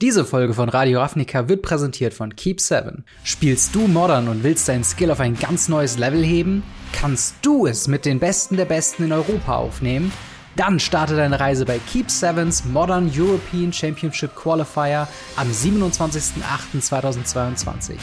Diese 0.00 0.24
Folge 0.24 0.54
von 0.54 0.68
Radio 0.68 1.00
Ravnica 1.00 1.48
wird 1.48 1.62
präsentiert 1.62 2.14
von 2.14 2.32
Keep7. 2.32 2.98
Spielst 3.24 3.74
du 3.74 3.88
Modern 3.88 4.28
und 4.28 4.44
willst 4.44 4.68
deinen 4.68 4.84
Skill 4.84 5.10
auf 5.10 5.18
ein 5.18 5.36
ganz 5.36 5.68
neues 5.68 5.98
Level 5.98 6.22
heben? 6.22 6.62
Kannst 6.92 7.34
du 7.42 7.66
es 7.66 7.88
mit 7.88 8.04
den 8.04 8.20
Besten 8.20 8.56
der 8.56 8.66
Besten 8.66 9.02
in 9.02 9.12
Europa 9.12 9.56
aufnehmen? 9.56 10.12
Dann 10.54 10.78
starte 10.78 11.16
deine 11.16 11.40
Reise 11.40 11.64
bei 11.64 11.80
Keep7s 11.92 12.68
Modern 12.68 13.10
European 13.12 13.72
Championship 13.72 14.36
Qualifier 14.36 15.08
am 15.34 15.50
27.08.2022. 15.50 17.94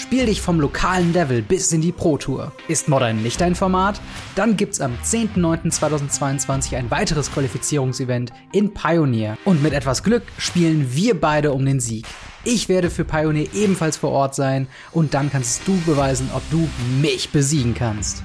Spiel 0.00 0.24
dich 0.24 0.40
vom 0.40 0.58
lokalen 0.58 1.12
Level 1.12 1.42
bis 1.42 1.70
in 1.72 1.82
die 1.82 1.92
Pro 1.92 2.16
Tour. 2.16 2.52
Ist 2.68 2.88
Modern 2.88 3.22
nicht 3.22 3.38
dein 3.38 3.54
Format? 3.54 4.00
Dann 4.34 4.56
gibt's 4.56 4.80
am 4.80 4.94
10.09.2022 5.04 6.74
ein 6.74 6.90
weiteres 6.90 7.30
Qualifizierungsevent 7.30 8.32
in 8.50 8.72
Pioneer. 8.72 9.36
Und 9.44 9.62
mit 9.62 9.74
etwas 9.74 10.02
Glück 10.02 10.22
spielen 10.38 10.94
wir 10.94 11.20
beide 11.20 11.52
um 11.52 11.66
den 11.66 11.80
Sieg. 11.80 12.06
Ich 12.44 12.70
werde 12.70 12.88
für 12.88 13.04
Pioneer 13.04 13.52
ebenfalls 13.52 13.98
vor 13.98 14.10
Ort 14.12 14.34
sein 14.34 14.68
und 14.90 15.12
dann 15.12 15.30
kannst 15.30 15.68
du 15.68 15.78
beweisen, 15.82 16.30
ob 16.34 16.42
du 16.50 16.66
mich 17.02 17.28
besiegen 17.28 17.74
kannst. 17.74 18.22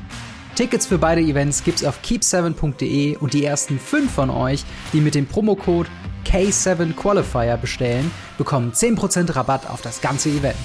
Tickets 0.56 0.86
für 0.86 0.98
beide 0.98 1.20
Events 1.20 1.62
gibt's 1.66 1.84
auf 1.84 2.00
keep7.de 2.02 3.18
und 3.18 3.34
die 3.34 3.44
ersten 3.44 3.80
fünf 3.80 4.14
von 4.14 4.30
euch, 4.30 4.64
die 4.94 5.02
mit 5.02 5.14
dem 5.14 5.26
Promocode 5.26 5.90
K7 6.26 6.94
Qualifier 6.94 7.58
bestellen, 7.58 8.10
bekommen 8.38 8.72
10% 8.72 9.36
Rabatt 9.36 9.70
auf 9.70 9.82
das 9.82 10.00
ganze 10.00 10.30
Event. 10.30 10.56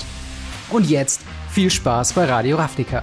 Und 0.71 0.89
jetzt 0.89 1.21
viel 1.51 1.69
Spaß 1.69 2.13
bei 2.13 2.27
Radio 2.27 2.57
Ravnica. 2.57 3.03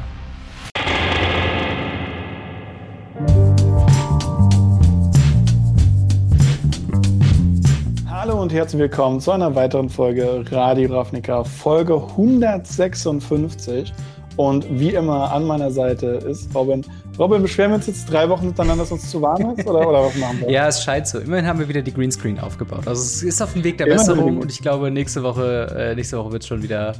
Hallo 8.09 8.41
und 8.41 8.53
herzlich 8.53 8.79
willkommen 8.79 9.19
zu 9.19 9.31
einer 9.31 9.53
weiteren 9.53 9.89
Folge 9.89 10.45
Radio 10.49 10.93
Ravnica, 10.93 11.43
Folge 11.43 11.95
156. 11.95 13.93
Und 14.37 14.65
wie 14.79 14.93
immer 14.93 15.33
an 15.33 15.43
meiner 15.43 15.71
Seite 15.71 16.05
ist 16.05 16.55
Robin. 16.55 16.85
Robin, 17.19 17.41
beschweren 17.41 17.71
wir 17.71 17.75
uns 17.75 17.87
jetzt 17.87 18.11
drei 18.11 18.29
Wochen 18.29 18.47
miteinander, 18.47 18.83
dass 18.83 18.91
uns 18.91 19.09
zu 19.09 19.21
warm 19.21 19.55
ist? 19.57 19.65
Oder, 19.67 19.87
oder 19.87 20.03
was 20.03 20.15
machen 20.15 20.41
wir? 20.41 20.51
ja, 20.51 20.67
es 20.67 20.83
scheint 20.83 21.07
so. 21.07 21.19
Immerhin 21.19 21.47
haben 21.47 21.59
wir 21.59 21.67
wieder 21.67 21.81
die 21.81 21.93
Greenscreen 21.93 22.39
aufgebabt. 22.39 22.87
Also 22.87 23.01
es 23.01 23.23
ist 23.23 23.41
auf 23.41 23.53
dem 23.53 23.63
Weg 23.63 23.77
der 23.77 23.87
Immerhin 23.87 24.07
Besserung 24.07 24.37
und 24.37 24.51
ich 24.51 24.61
glaube, 24.61 24.91
nächste 24.91 25.23
Woche, 25.23 25.75
äh, 25.75 25.95
nächste 25.95 26.17
Woche 26.19 26.31
wird 26.31 26.43
es 26.43 26.47
schon 26.47 26.61
wieder 26.61 26.93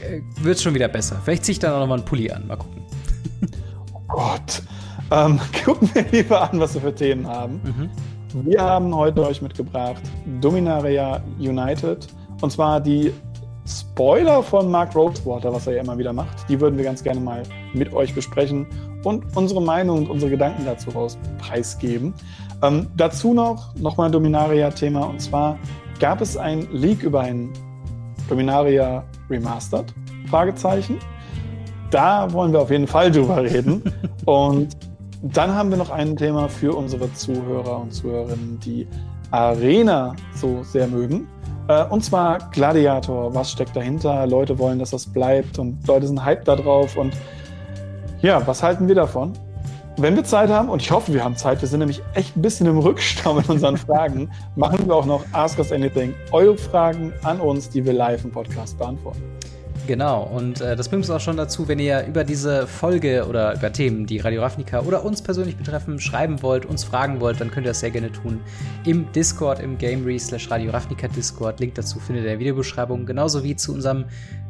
äh, 0.00 0.54
schon 0.54 0.74
wieder 0.74 0.88
besser. 0.88 1.20
Vielleicht 1.24 1.44
ziehe 1.44 1.52
ich 1.52 1.58
dann 1.58 1.72
auch 1.72 1.80
noch 1.80 1.86
mal 1.86 1.96
einen 1.96 2.04
Pulli 2.04 2.30
an. 2.30 2.46
Mal 2.46 2.56
gucken. 2.56 2.82
Oh 3.92 4.00
Gott. 4.08 4.62
Ähm, 5.10 5.40
gucken 5.64 5.90
wir 5.92 6.04
lieber 6.10 6.50
an, 6.50 6.60
was 6.60 6.74
wir 6.74 6.80
für 6.80 6.94
Themen 6.94 7.26
haben. 7.26 7.60
Mhm. 7.64 7.90
Wir 8.44 8.60
haben 8.60 8.94
heute 8.94 9.26
euch 9.26 9.40
mitgebracht 9.40 10.02
Dominaria 10.40 11.22
United. 11.38 12.06
Und 12.40 12.50
zwar 12.50 12.80
die 12.80 13.12
Spoiler 13.68 14.42
von 14.42 14.70
Mark 14.70 14.94
Rosewater, 14.94 15.52
was 15.52 15.66
er 15.66 15.74
ja 15.74 15.82
immer 15.82 15.98
wieder 15.98 16.12
macht. 16.12 16.48
Die 16.48 16.58
würden 16.58 16.78
wir 16.78 16.84
ganz 16.84 17.02
gerne 17.02 17.20
mal 17.20 17.42
mit 17.74 17.92
euch 17.92 18.14
besprechen 18.14 18.66
und 19.04 19.24
unsere 19.36 19.60
Meinung 19.60 19.98
und 19.98 20.10
unsere 20.10 20.30
Gedanken 20.30 20.64
dazu 20.64 20.90
raus 20.90 21.18
preisgeben. 21.38 22.14
Ähm, 22.62 22.86
dazu 22.96 23.34
noch 23.34 23.74
nochmal 23.76 24.08
ein 24.08 24.12
Dominaria-Thema. 24.12 25.04
Und 25.04 25.20
zwar 25.20 25.58
gab 26.00 26.20
es 26.20 26.36
ein 26.36 26.66
Leak 26.72 27.02
über 27.02 27.20
ein 27.20 27.50
Dominaria 28.28 29.04
Remastered? 29.28 29.92
Fragezeichen. 30.30 30.98
Da 31.90 32.32
wollen 32.32 32.52
wir 32.52 32.60
auf 32.60 32.70
jeden 32.70 32.86
Fall 32.86 33.10
drüber 33.10 33.42
reden. 33.42 33.82
und 34.24 34.76
dann 35.22 35.54
haben 35.54 35.70
wir 35.70 35.76
noch 35.76 35.90
ein 35.90 36.16
Thema 36.16 36.48
für 36.48 36.74
unsere 36.74 37.12
Zuhörer 37.12 37.80
und 37.80 37.92
Zuhörerinnen, 37.92 38.60
die 38.60 38.86
Arena 39.30 40.14
so 40.34 40.62
sehr 40.62 40.86
mögen. 40.86 41.28
Äh, 41.68 41.84
und 41.84 42.04
zwar 42.04 42.38
Gladiator. 42.50 43.34
Was 43.34 43.52
steckt 43.52 43.76
dahinter? 43.76 44.26
Leute 44.26 44.58
wollen, 44.58 44.78
dass 44.78 44.90
das 44.90 45.06
bleibt 45.06 45.58
und 45.58 45.86
Leute 45.86 46.06
sind 46.06 46.24
hyped 46.24 46.48
da 46.48 46.56
drauf. 46.56 46.96
Und 46.96 47.14
ja, 48.20 48.44
was 48.46 48.62
halten 48.62 48.88
wir 48.88 48.94
davon? 48.94 49.34
Wenn 50.00 50.14
wir 50.14 50.22
Zeit 50.22 50.48
haben, 50.48 50.68
und 50.68 50.80
ich 50.80 50.92
hoffe, 50.92 51.12
wir 51.12 51.24
haben 51.24 51.36
Zeit, 51.36 51.60
wir 51.60 51.68
sind 51.68 51.80
nämlich 51.80 52.00
echt 52.14 52.36
ein 52.36 52.42
bisschen 52.42 52.68
im 52.68 52.78
Rückstau 52.78 53.34
mit 53.34 53.48
unseren 53.48 53.76
Fragen, 53.86 54.30
machen 54.54 54.86
wir 54.86 54.94
auch 54.94 55.06
noch 55.06 55.24
Ask 55.32 55.58
Us 55.58 55.72
Anything. 55.72 56.14
Eure 56.30 56.56
Fragen 56.56 57.12
an 57.24 57.40
uns, 57.40 57.68
die 57.68 57.84
wir 57.84 57.92
live 57.92 58.24
im 58.24 58.30
Podcast 58.30 58.78
beantworten. 58.78 59.37
Genau, 59.88 60.22
und 60.22 60.60
äh, 60.60 60.76
das 60.76 60.90
bringt 60.90 61.04
uns 61.04 61.10
auch 61.10 61.18
schon 61.18 61.38
dazu, 61.38 61.66
wenn 61.66 61.78
ihr 61.78 62.04
über 62.06 62.22
diese 62.22 62.66
Folge 62.66 63.24
oder 63.26 63.54
über 63.54 63.72
Themen, 63.72 64.04
die 64.04 64.18
Radio 64.18 64.42
Ravnica 64.42 64.80
oder 64.80 65.02
uns 65.02 65.22
persönlich 65.22 65.56
betreffen, 65.56 65.98
schreiben 65.98 66.42
wollt, 66.42 66.66
uns 66.66 66.84
fragen 66.84 67.22
wollt, 67.22 67.40
dann 67.40 67.50
könnt 67.50 67.64
ihr 67.64 67.70
das 67.70 67.80
sehr 67.80 67.90
gerne 67.90 68.12
tun 68.12 68.38
im 68.84 69.10
Discord, 69.12 69.60
im 69.60 69.78
Gamery 69.78 70.18
slash 70.18 70.50
Radio 70.50 70.72
Ravnica 70.72 71.08
Discord. 71.08 71.58
Link 71.58 71.74
dazu 71.74 71.98
findet 72.00 72.26
ihr 72.26 72.32
in 72.32 72.32
der 72.34 72.38
Videobeschreibung, 72.38 73.06
genauso 73.06 73.42
wie 73.44 73.56
zu 73.56 73.72
unserem 73.72 74.04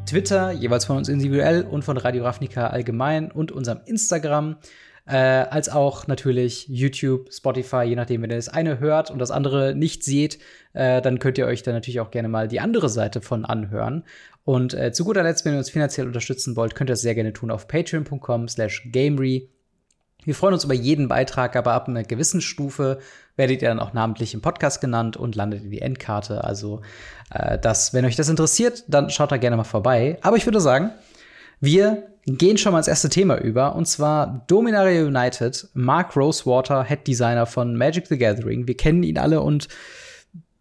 Twitter, 0.05 0.51
jeweils 0.51 0.83
von 0.83 0.97
uns 0.97 1.07
individuell 1.07 1.63
und 1.63 1.85
von 1.85 1.95
Radio 1.95 2.25
Ravnica 2.25 2.67
allgemein 2.67 3.31
und 3.31 3.53
unserem 3.53 3.79
Instagram 3.85 4.57
äh, 5.09 5.15
als 5.15 5.69
auch 5.69 6.05
natürlich 6.05 6.67
YouTube, 6.67 7.33
Spotify, 7.33 7.83
je 7.83 7.95
nachdem, 7.95 8.21
wenn 8.21 8.29
ihr 8.29 8.35
das 8.35 8.47
eine 8.47 8.79
hört 8.79 9.09
und 9.09 9.17
das 9.17 9.31
andere 9.31 9.73
nicht 9.73 10.03
seht, 10.03 10.37
äh, 10.73 11.01
dann 11.01 11.17
könnt 11.17 11.39
ihr 11.39 11.47
euch 11.47 11.63
dann 11.63 11.73
natürlich 11.73 11.99
auch 11.99 12.11
gerne 12.11 12.29
mal 12.29 12.47
die 12.47 12.59
andere 12.59 12.89
Seite 12.89 13.19
von 13.19 13.43
anhören. 13.43 14.03
Und 14.43 14.73
äh, 14.73 14.91
zu 14.91 15.05
guter 15.05 15.23
Letzt, 15.23 15.45
wenn 15.45 15.53
ihr 15.53 15.59
uns 15.59 15.69
finanziell 15.69 16.07
unterstützen 16.07 16.55
wollt, 16.55 16.75
könnt 16.75 16.89
ihr 16.89 16.93
das 16.93 17.01
sehr 17.01 17.15
gerne 17.15 17.33
tun 17.33 17.51
auf 17.51 17.67
patreon.com 17.67 18.47
slash 18.47 18.89
gamery. 18.91 19.49
Wir 20.23 20.35
freuen 20.35 20.53
uns 20.53 20.65
über 20.65 20.73
jeden 20.73 21.07
Beitrag, 21.07 21.55
aber 21.55 21.73
ab 21.73 21.87
einer 21.87 22.03
gewissen 22.03 22.41
Stufe 22.41 22.99
werdet 23.35 23.61
ihr 23.61 23.69
dann 23.69 23.79
auch 23.79 23.93
namentlich 23.93 24.33
im 24.33 24.41
Podcast 24.41 24.81
genannt 24.81 25.15
und 25.17 25.35
landet 25.35 25.63
in 25.63 25.71
die 25.71 25.81
Endkarte. 25.81 26.43
Also, 26.43 26.81
äh, 27.33 27.57
das, 27.57 27.93
wenn 27.93 28.05
euch 28.05 28.15
das 28.15 28.29
interessiert, 28.29 28.83
dann 28.87 29.09
schaut 29.09 29.31
da 29.31 29.37
gerne 29.37 29.55
mal 29.55 29.63
vorbei. 29.63 30.17
Aber 30.21 30.35
ich 30.35 30.45
würde 30.45 30.59
sagen, 30.59 30.91
wir 31.61 32.09
gehen 32.25 32.57
schon 32.57 32.71
mal 32.71 32.79
ins 32.79 32.87
erste 32.87 33.09
Thema 33.09 33.37
über, 33.37 33.75
und 33.75 33.87
zwar 33.87 34.45
Dominaria 34.47 35.05
United, 35.05 35.67
Mark 35.73 36.15
Rosewater, 36.15 36.83
Head 36.83 37.07
Designer 37.07 37.45
von 37.45 37.75
Magic 37.75 38.07
the 38.07 38.17
Gathering. 38.17 38.67
Wir 38.67 38.77
kennen 38.77 39.03
ihn 39.03 39.17
alle 39.17 39.41
und 39.41 39.67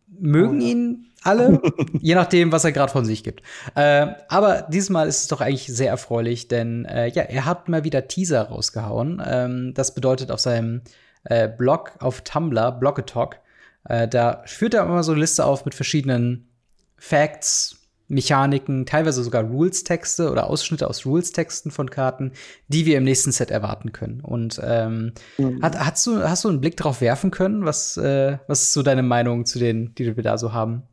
mögen 0.08 0.60
oh, 0.60 0.64
ihn 0.64 1.07
alle, 1.22 1.60
je 2.00 2.14
nachdem, 2.14 2.52
was 2.52 2.64
er 2.64 2.72
gerade 2.72 2.92
von 2.92 3.04
sich 3.04 3.24
gibt. 3.24 3.42
Äh, 3.74 4.06
aber 4.28 4.62
diesmal 4.62 5.08
ist 5.08 5.22
es 5.22 5.28
doch 5.28 5.40
eigentlich 5.40 5.66
sehr 5.66 5.90
erfreulich, 5.90 6.48
denn 6.48 6.84
äh, 6.84 7.08
ja, 7.08 7.22
er 7.22 7.44
hat 7.44 7.68
mal 7.68 7.84
wieder 7.84 8.08
Teaser 8.08 8.42
rausgehauen. 8.42 9.22
Ähm, 9.24 9.74
das 9.74 9.94
bedeutet 9.94 10.30
auf 10.30 10.40
seinem 10.40 10.82
äh, 11.24 11.48
Blog 11.48 11.92
auf 12.00 12.22
Tumblr, 12.22 12.72
Bloggetalk, 12.72 13.40
äh, 13.88 14.06
da 14.06 14.42
führt 14.46 14.74
er 14.74 14.84
immer 14.84 15.02
so 15.02 15.12
eine 15.12 15.20
Liste 15.20 15.44
auf 15.44 15.64
mit 15.64 15.74
verschiedenen 15.74 16.48
Facts, 16.96 17.76
Mechaniken, 18.08 18.86
teilweise 18.86 19.22
sogar 19.22 19.44
Rules-Texte 19.44 20.30
oder 20.30 20.48
Ausschnitte 20.48 20.88
aus 20.88 21.04
Rules-Texten 21.04 21.70
von 21.70 21.90
Karten, 21.90 22.32
die 22.68 22.86
wir 22.86 22.96
im 22.96 23.04
nächsten 23.04 23.32
Set 23.32 23.50
erwarten 23.50 23.92
können. 23.92 24.20
Und 24.20 24.58
ähm, 24.64 25.12
mhm. 25.36 25.62
hat, 25.62 25.78
hast, 25.78 26.06
du, 26.06 26.22
hast 26.22 26.44
du 26.44 26.48
einen 26.48 26.60
Blick 26.60 26.78
darauf 26.78 27.02
werfen 27.02 27.30
können? 27.30 27.66
Was, 27.66 27.98
äh, 27.98 28.38
was 28.46 28.62
ist 28.62 28.72
so 28.72 28.82
deine 28.82 29.02
Meinung 29.02 29.44
zu 29.44 29.58
den, 29.58 29.94
die 29.94 30.16
wir 30.16 30.22
da 30.22 30.38
so 30.38 30.54
haben? 30.54 30.84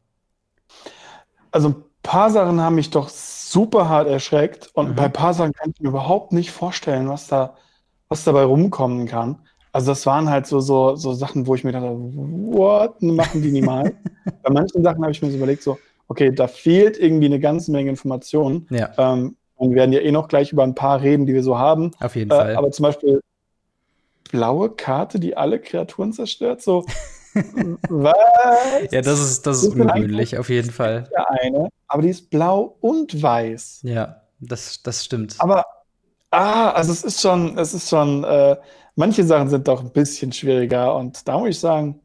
Also 1.56 1.70
ein 1.70 1.76
paar 2.04 2.32
Sachen 2.32 2.60
haben 2.60 2.76
mich 2.76 2.90
doch 2.90 3.08
super 3.08 3.88
hart 3.88 4.10
erschreckt 4.10 4.72
und 4.74 4.90
mhm. 4.90 4.96
bei 4.96 5.04
ein 5.04 5.14
paar 5.14 5.34
Sachen 5.34 5.54
kann 5.54 5.72
ich 5.74 5.80
mir 5.80 5.88
überhaupt 5.88 6.34
nicht 6.34 6.52
vorstellen, 6.52 7.08
was 7.08 7.28
da, 7.28 7.56
was 8.10 8.26
dabei 8.26 8.44
rumkommen 8.44 9.08
kann. 9.08 9.40
Also 9.72 9.92
das 9.92 10.06
waren 10.06 10.30
halt 10.30 10.48
so, 10.48 10.60
so, 10.60 10.98
so 10.98 11.14
Sachen, 11.14 11.48
wo 11.48 11.56
ich 11.56 11.64
mir 11.64 11.72
dachte, 11.72 11.96
what, 11.96 13.02
machen 13.02 13.42
die 13.42 13.54
niemals. 13.54 13.94
bei 14.44 14.52
manchen 14.52 14.84
Sachen 14.84 15.02
habe 15.02 15.14
ich 15.14 15.22
mir 15.22 15.32
so 15.32 15.38
überlegt, 15.38 15.64
so, 15.64 15.78
okay, 16.10 16.30
da 16.30 16.48
fehlt 16.48 17.00
irgendwie 17.00 17.28
eine 17.28 17.40
ganze 17.40 17.72
Menge 17.72 17.90
Informationen. 17.90 18.68
Ja. 18.70 18.92
Ähm, 18.98 19.38
und 19.56 19.70
wir 19.70 19.78
werden 19.78 19.94
ja 19.94 20.02
eh 20.02 20.12
noch 20.12 20.28
gleich 20.28 20.52
über 20.52 20.64
ein 20.64 20.76
paar 20.76 21.00
reden, 21.00 21.26
die 21.26 21.34
wir 21.34 21.44
so 21.44 21.58
haben. 21.58 21.92
Auf 22.02 22.18
jeden 22.18 22.32
äh, 22.32 22.36
Fall. 22.36 22.56
Aber 22.58 22.70
zum 22.72 22.84
Beispiel 22.84 23.22
blaue 24.30 24.72
Karte, 24.72 25.22
die 25.22 25.38
alle 25.38 25.62
Kreaturen 25.62 26.12
zerstört, 26.12 26.62
so. 26.62 26.84
was? 27.90 28.92
Ja, 28.92 29.02
das 29.02 29.20
ist, 29.20 29.46
das 29.46 29.64
ist 29.64 29.76
ungewöhnlich, 29.76 30.38
auf 30.38 30.50
jeden 30.50 30.72
Fall. 30.72 31.10
Ja, 31.12 31.26
eine, 31.30 31.70
aber 31.88 32.02
die 32.02 32.10
ist 32.10 32.30
blau 32.30 32.78
und 32.82 33.22
weiß. 33.22 33.82
Ja, 33.84 34.22
das, 34.40 34.82
das 34.84 35.04
stimmt. 35.04 35.36
Aber, 35.40 35.66
ah, 36.32 36.72
also 36.72 36.92
es 36.92 37.04
ist 37.04 37.22
schon, 37.22 37.58
es 37.58 37.74
ist 37.74 37.90
schon, 37.90 38.24
äh, 38.24 38.58
manche 38.96 39.24
Sachen 39.24 39.50
sind 39.50 39.68
doch 39.68 39.82
ein 39.82 39.92
bisschen 39.92 40.32
schwieriger 40.32 40.96
und 40.96 41.28
da 41.28 41.38
muss 41.38 41.50
ich 41.50 41.60
sagen, 41.60 42.02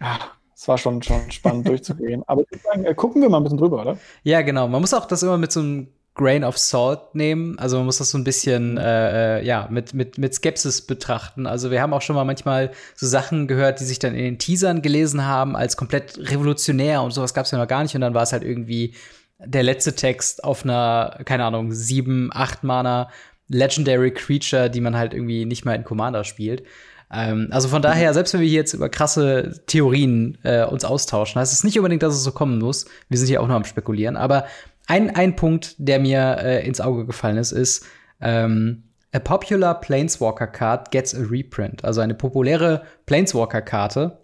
ah, 0.00 0.18
es 0.54 0.66
war 0.66 0.78
schon, 0.78 1.02
schon 1.02 1.30
spannend 1.30 1.68
durchzugehen. 1.68 2.22
Aber 2.26 2.42
ich 2.50 2.62
sagen, 2.62 2.84
äh, 2.84 2.94
gucken 2.94 3.22
wir 3.22 3.28
mal 3.28 3.38
ein 3.38 3.44
bisschen 3.44 3.58
drüber, 3.58 3.80
oder? 3.82 3.98
Ja, 4.22 4.42
genau. 4.42 4.68
Man 4.68 4.80
muss 4.80 4.94
auch 4.94 5.06
das 5.06 5.22
immer 5.22 5.38
mit 5.38 5.52
so 5.52 5.60
einem 5.60 5.88
Grain 6.18 6.44
of 6.44 6.58
Salt 6.58 7.14
nehmen. 7.14 7.58
Also 7.58 7.78
man 7.78 7.86
muss 7.86 7.98
das 7.98 8.10
so 8.10 8.18
ein 8.18 8.24
bisschen 8.24 8.76
äh, 8.76 9.38
äh, 9.38 9.46
ja 9.46 9.68
mit 9.70 9.94
mit 9.94 10.18
mit 10.18 10.34
Skepsis 10.34 10.82
betrachten. 10.82 11.46
Also 11.46 11.70
wir 11.70 11.80
haben 11.80 11.94
auch 11.94 12.02
schon 12.02 12.16
mal 12.16 12.24
manchmal 12.24 12.72
so 12.94 13.06
Sachen 13.06 13.46
gehört, 13.46 13.80
die 13.80 13.84
sich 13.84 13.98
dann 13.98 14.14
in 14.14 14.24
den 14.24 14.38
Teasern 14.38 14.82
gelesen 14.82 15.24
haben 15.24 15.56
als 15.56 15.76
komplett 15.76 16.18
revolutionär 16.18 17.02
und 17.02 17.12
sowas 17.12 17.32
gab 17.32 17.46
es 17.46 17.52
ja 17.52 17.58
noch 17.58 17.68
gar 17.68 17.82
nicht. 17.82 17.94
Und 17.94 18.02
dann 18.02 18.14
war 18.14 18.24
es 18.24 18.32
halt 18.32 18.42
irgendwie 18.42 18.94
der 19.38 19.62
letzte 19.62 19.94
Text 19.94 20.44
auf 20.44 20.64
einer 20.64 21.20
keine 21.24 21.44
Ahnung 21.44 21.72
sieben 21.72 22.30
acht 22.34 22.64
Mana 22.64 23.08
Legendary 23.48 24.12
Creature, 24.12 24.68
die 24.68 24.80
man 24.80 24.96
halt 24.96 25.14
irgendwie 25.14 25.46
nicht 25.46 25.64
mal 25.64 25.74
in 25.74 25.84
Commander 25.84 26.24
spielt. 26.24 26.64
Ähm, 27.10 27.48
also 27.50 27.68
von 27.68 27.80
daher, 27.80 28.12
selbst 28.12 28.34
wenn 28.34 28.40
wir 28.40 28.48
hier 28.48 28.58
jetzt 28.58 28.74
über 28.74 28.88
krasse 28.88 29.62
Theorien 29.66 30.38
äh, 30.42 30.64
uns 30.64 30.84
austauschen, 30.84 31.40
heißt 31.40 31.52
es 31.52 31.64
nicht 31.64 31.78
unbedingt, 31.78 32.02
dass 32.02 32.14
es 32.14 32.22
so 32.22 32.32
kommen 32.32 32.58
muss. 32.58 32.86
Wir 33.08 33.18
sind 33.18 33.28
hier 33.28 33.40
auch 33.40 33.48
noch 33.48 33.54
am 33.54 33.64
Spekulieren. 33.64 34.16
Aber 34.16 34.44
ein, 34.88 35.14
ein 35.14 35.36
Punkt, 35.36 35.76
der 35.78 36.00
mir 36.00 36.38
äh, 36.40 36.66
ins 36.66 36.80
Auge 36.80 37.06
gefallen 37.06 37.36
ist, 37.36 37.52
ist, 37.52 37.86
ähm, 38.20 38.84
A 39.12 39.20
popular 39.20 39.80
Planeswalker 39.80 40.46
card 40.46 40.90
gets 40.90 41.14
a 41.14 41.20
reprint. 41.20 41.84
Also 41.84 42.00
eine 42.02 42.14
populäre 42.14 42.82
Planeswalker-Karte 43.06 44.18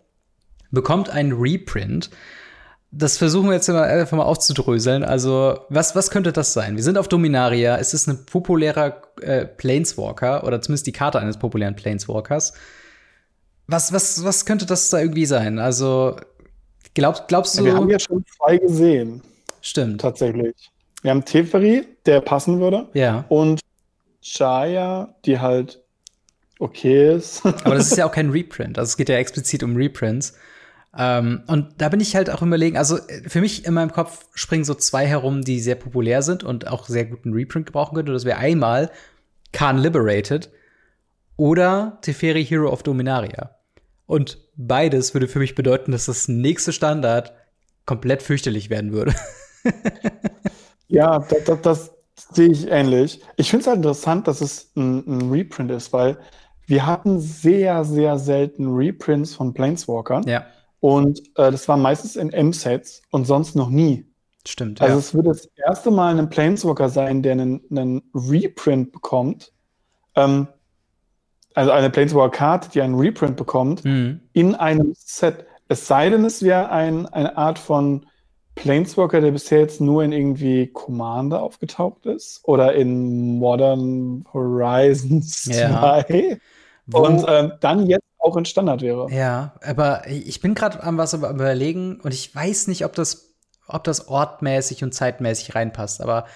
bekommt 0.70 1.08
einen 1.08 1.32
Reprint. 1.32 2.10
Das 2.90 3.16
versuchen 3.16 3.48
wir 3.48 3.54
jetzt 3.54 3.68
einfach 3.70 4.16
mal 4.16 4.24
aufzudröseln. 4.24 5.02
Also, 5.02 5.58
was, 5.68 5.96
was 5.96 6.10
könnte 6.10 6.32
das 6.32 6.52
sein? 6.52 6.76
Wir 6.76 6.82
sind 6.82 6.98
auf 6.98 7.08
Dominaria. 7.08 7.78
Es 7.78 7.94
ist 7.94 8.06
ein 8.08 8.26
populärer 8.26 9.00
äh, 9.22 9.46
Planeswalker 9.46 10.44
oder 10.44 10.60
zumindest 10.60 10.86
die 10.86 10.92
Karte 10.92 11.18
eines 11.18 11.38
populären 11.38 11.76
Planeswalkers. 11.76 12.52
Was, 13.66 13.92
was, 13.92 14.22
was 14.22 14.44
könnte 14.44 14.66
das 14.66 14.90
da 14.90 15.00
irgendwie 15.00 15.26
sein? 15.26 15.58
Also, 15.58 16.16
glaub, 16.92 17.26
glaubst 17.26 17.58
du. 17.58 17.64
Wir 17.64 17.74
haben 17.74 17.88
ja 17.90 17.98
schon 17.98 18.24
zwei 18.36 18.58
gesehen. 18.58 19.22
Stimmt. 19.64 20.02
Tatsächlich. 20.02 20.54
Wir 21.00 21.10
haben 21.10 21.24
Teferi, 21.24 21.86
der 22.04 22.20
passen 22.20 22.60
würde. 22.60 22.88
Ja. 22.92 23.24
Und 23.28 23.60
Chaya, 24.22 25.14
die 25.24 25.40
halt 25.40 25.82
okay 26.58 27.14
ist. 27.14 27.44
Aber 27.64 27.74
das 27.74 27.90
ist 27.90 27.96
ja 27.96 28.06
auch 28.06 28.12
kein 28.12 28.30
Reprint. 28.30 28.78
Also 28.78 28.90
es 28.90 28.96
geht 28.98 29.08
ja 29.08 29.16
explizit 29.16 29.62
um 29.62 29.74
Reprints. 29.74 30.34
Ähm, 30.96 31.42
und 31.46 31.74
da 31.78 31.88
bin 31.88 32.00
ich 32.00 32.14
halt 32.14 32.28
auch 32.28 32.42
überlegen, 32.42 32.76
also 32.76 32.98
äh, 32.98 33.26
für 33.26 33.40
mich 33.40 33.64
in 33.64 33.72
meinem 33.72 33.90
Kopf 33.90 34.26
springen 34.34 34.64
so 34.64 34.74
zwei 34.74 35.06
herum, 35.06 35.42
die 35.42 35.60
sehr 35.60 35.76
populär 35.76 36.20
sind 36.20 36.44
und 36.44 36.68
auch 36.68 36.86
sehr 36.86 37.06
guten 37.06 37.32
Reprint 37.32 37.64
gebrauchen 37.66 37.94
könnten. 37.94 38.12
Das 38.12 38.26
wäre 38.26 38.38
einmal 38.38 38.90
Khan 39.52 39.78
Liberated 39.78 40.50
oder 41.36 41.98
Teferi 42.02 42.44
Hero 42.44 42.70
of 42.70 42.82
Dominaria. 42.82 43.56
Und 44.04 44.38
beides 44.56 45.14
würde 45.14 45.26
für 45.26 45.38
mich 45.38 45.54
bedeuten, 45.54 45.92
dass 45.92 46.04
das 46.04 46.28
nächste 46.28 46.72
Standard 46.72 47.32
komplett 47.86 48.22
fürchterlich 48.22 48.68
werden 48.68 48.92
würde. 48.92 49.14
ja, 50.88 51.18
das, 51.18 51.44
das, 51.44 51.60
das 51.62 51.94
sehe 52.32 52.50
ich 52.50 52.70
ähnlich. 52.70 53.20
Ich 53.36 53.50
finde 53.50 53.62
es 53.62 53.66
halt 53.66 53.78
interessant, 53.78 54.28
dass 54.28 54.40
es 54.40 54.70
ein, 54.76 55.04
ein, 55.06 55.30
Reprint 55.30 55.70
ist, 55.70 55.92
weil 55.92 56.18
wir 56.66 56.86
hatten 56.86 57.20
sehr, 57.20 57.84
sehr 57.84 58.18
selten 58.18 58.74
Reprints 58.74 59.34
von 59.34 59.52
Planeswalkern. 59.52 60.26
Ja. 60.26 60.46
Und 60.80 61.20
äh, 61.36 61.50
das 61.50 61.68
war 61.68 61.76
meistens 61.76 62.16
in 62.16 62.32
M-Sets 62.32 63.02
und 63.10 63.26
sonst 63.26 63.56
noch 63.56 63.70
nie. 63.70 64.06
Stimmt. 64.46 64.80
Also 64.80 64.94
ja. 64.94 64.98
es 64.98 65.14
wird 65.14 65.26
das 65.26 65.48
erste 65.56 65.90
Mal 65.90 66.18
ein 66.18 66.28
Planeswalker 66.28 66.88
sein, 66.88 67.22
der 67.22 67.32
einen, 67.32 67.62
einen 67.70 68.02
Reprint 68.14 68.92
bekommt. 68.92 69.52
Ähm, 70.14 70.48
also 71.54 71.70
eine 71.70 71.88
Planeswalker-Karte, 71.88 72.70
die 72.70 72.82
einen 72.82 72.96
Reprint 72.96 73.36
bekommt, 73.36 73.84
mhm. 73.84 74.20
in 74.32 74.54
einem 74.54 74.92
Set. 74.96 75.46
Es 75.68 75.86
sei 75.86 76.10
denn, 76.10 76.24
es 76.24 76.42
wäre 76.42 76.70
ein, 76.70 77.06
eine 77.06 77.36
Art 77.38 77.58
von 77.58 78.06
Planeswalker, 78.54 79.20
der 79.20 79.32
bisher 79.32 79.60
jetzt 79.60 79.80
nur 79.80 80.04
in 80.04 80.12
irgendwie 80.12 80.68
Commander 80.68 81.42
aufgetaucht 81.42 82.06
ist 82.06 82.40
oder 82.44 82.74
in 82.74 83.38
Modern 83.38 84.24
Horizons 84.32 85.44
ja. 85.46 86.04
2 86.08 86.38
und 86.92 87.24
ähm, 87.28 87.52
dann 87.60 87.86
jetzt 87.86 88.04
auch 88.18 88.36
in 88.36 88.44
Standard 88.44 88.82
wäre. 88.82 89.10
Ja, 89.10 89.54
aber 89.62 90.02
ich 90.08 90.40
bin 90.40 90.54
gerade 90.54 90.82
am 90.82 90.98
was 90.98 91.14
überlegen 91.14 92.00
und 92.02 92.14
ich 92.14 92.34
weiß 92.34 92.68
nicht, 92.68 92.84
ob 92.84 92.94
das, 92.94 93.34
ob 93.66 93.84
das 93.84 94.08
ortmäßig 94.08 94.84
und 94.84 94.94
zeitmäßig 94.94 95.54
reinpasst, 95.54 96.00
aber 96.00 96.26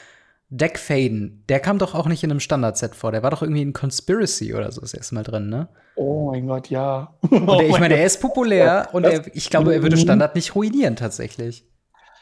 Deck 0.50 0.78
Faden, 0.78 1.44
der 1.48 1.60
kam 1.60 1.78
doch 1.78 1.94
auch 1.94 2.06
nicht 2.06 2.24
in 2.24 2.30
einem 2.30 2.40
Standard-Set 2.40 2.94
vor. 2.94 3.12
Der 3.12 3.22
war 3.22 3.30
doch 3.30 3.42
irgendwie 3.42 3.60
in 3.60 3.74
Conspiracy 3.74 4.54
oder 4.54 4.72
so 4.72 4.80
das 4.80 4.94
erste 4.94 5.14
Mal 5.14 5.22
drin, 5.22 5.50
ne? 5.50 5.68
Oh 5.94 6.30
mein 6.30 6.46
Gott, 6.46 6.70
ja. 6.70 7.14
Und 7.30 7.48
er, 7.48 7.68
ich 7.68 7.78
meine, 7.78 7.98
er 7.98 8.06
ist 8.06 8.22
populär 8.22 8.88
und 8.92 9.04
er, 9.04 9.24
ich 9.34 9.50
glaube, 9.50 9.74
er 9.74 9.82
würde 9.82 9.98
Standard 9.98 10.34
nicht 10.34 10.54
ruinieren 10.54 10.96
tatsächlich. 10.96 11.66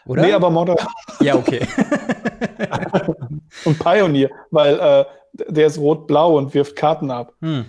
Oder? 0.06 0.22
Nee, 0.22 0.32
aber 0.32 0.50
Modern. 0.50 0.78
Ja, 1.20 1.34
okay. 1.34 1.60
und 3.64 3.78
Pioneer, 3.78 4.30
weil 4.50 4.78
äh, 4.78 5.04
der 5.48 5.66
ist 5.66 5.78
rot-blau 5.78 6.36
und 6.36 6.52
wirft 6.52 6.76
Karten 6.76 7.10
ab. 7.10 7.32
Hm. 7.40 7.64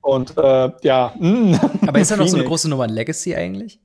Und 0.00 0.36
äh, 0.38 0.70
ja. 0.82 1.12
Hm. 1.18 1.58
Aber 1.86 1.98
ist 1.98 2.12
er 2.12 2.16
noch 2.16 2.28
so 2.28 2.36
eine 2.36 2.44
große 2.46 2.68
Nummer 2.68 2.84
in 2.84 2.90
Legacy 2.90 3.34
eigentlich? 3.34 3.80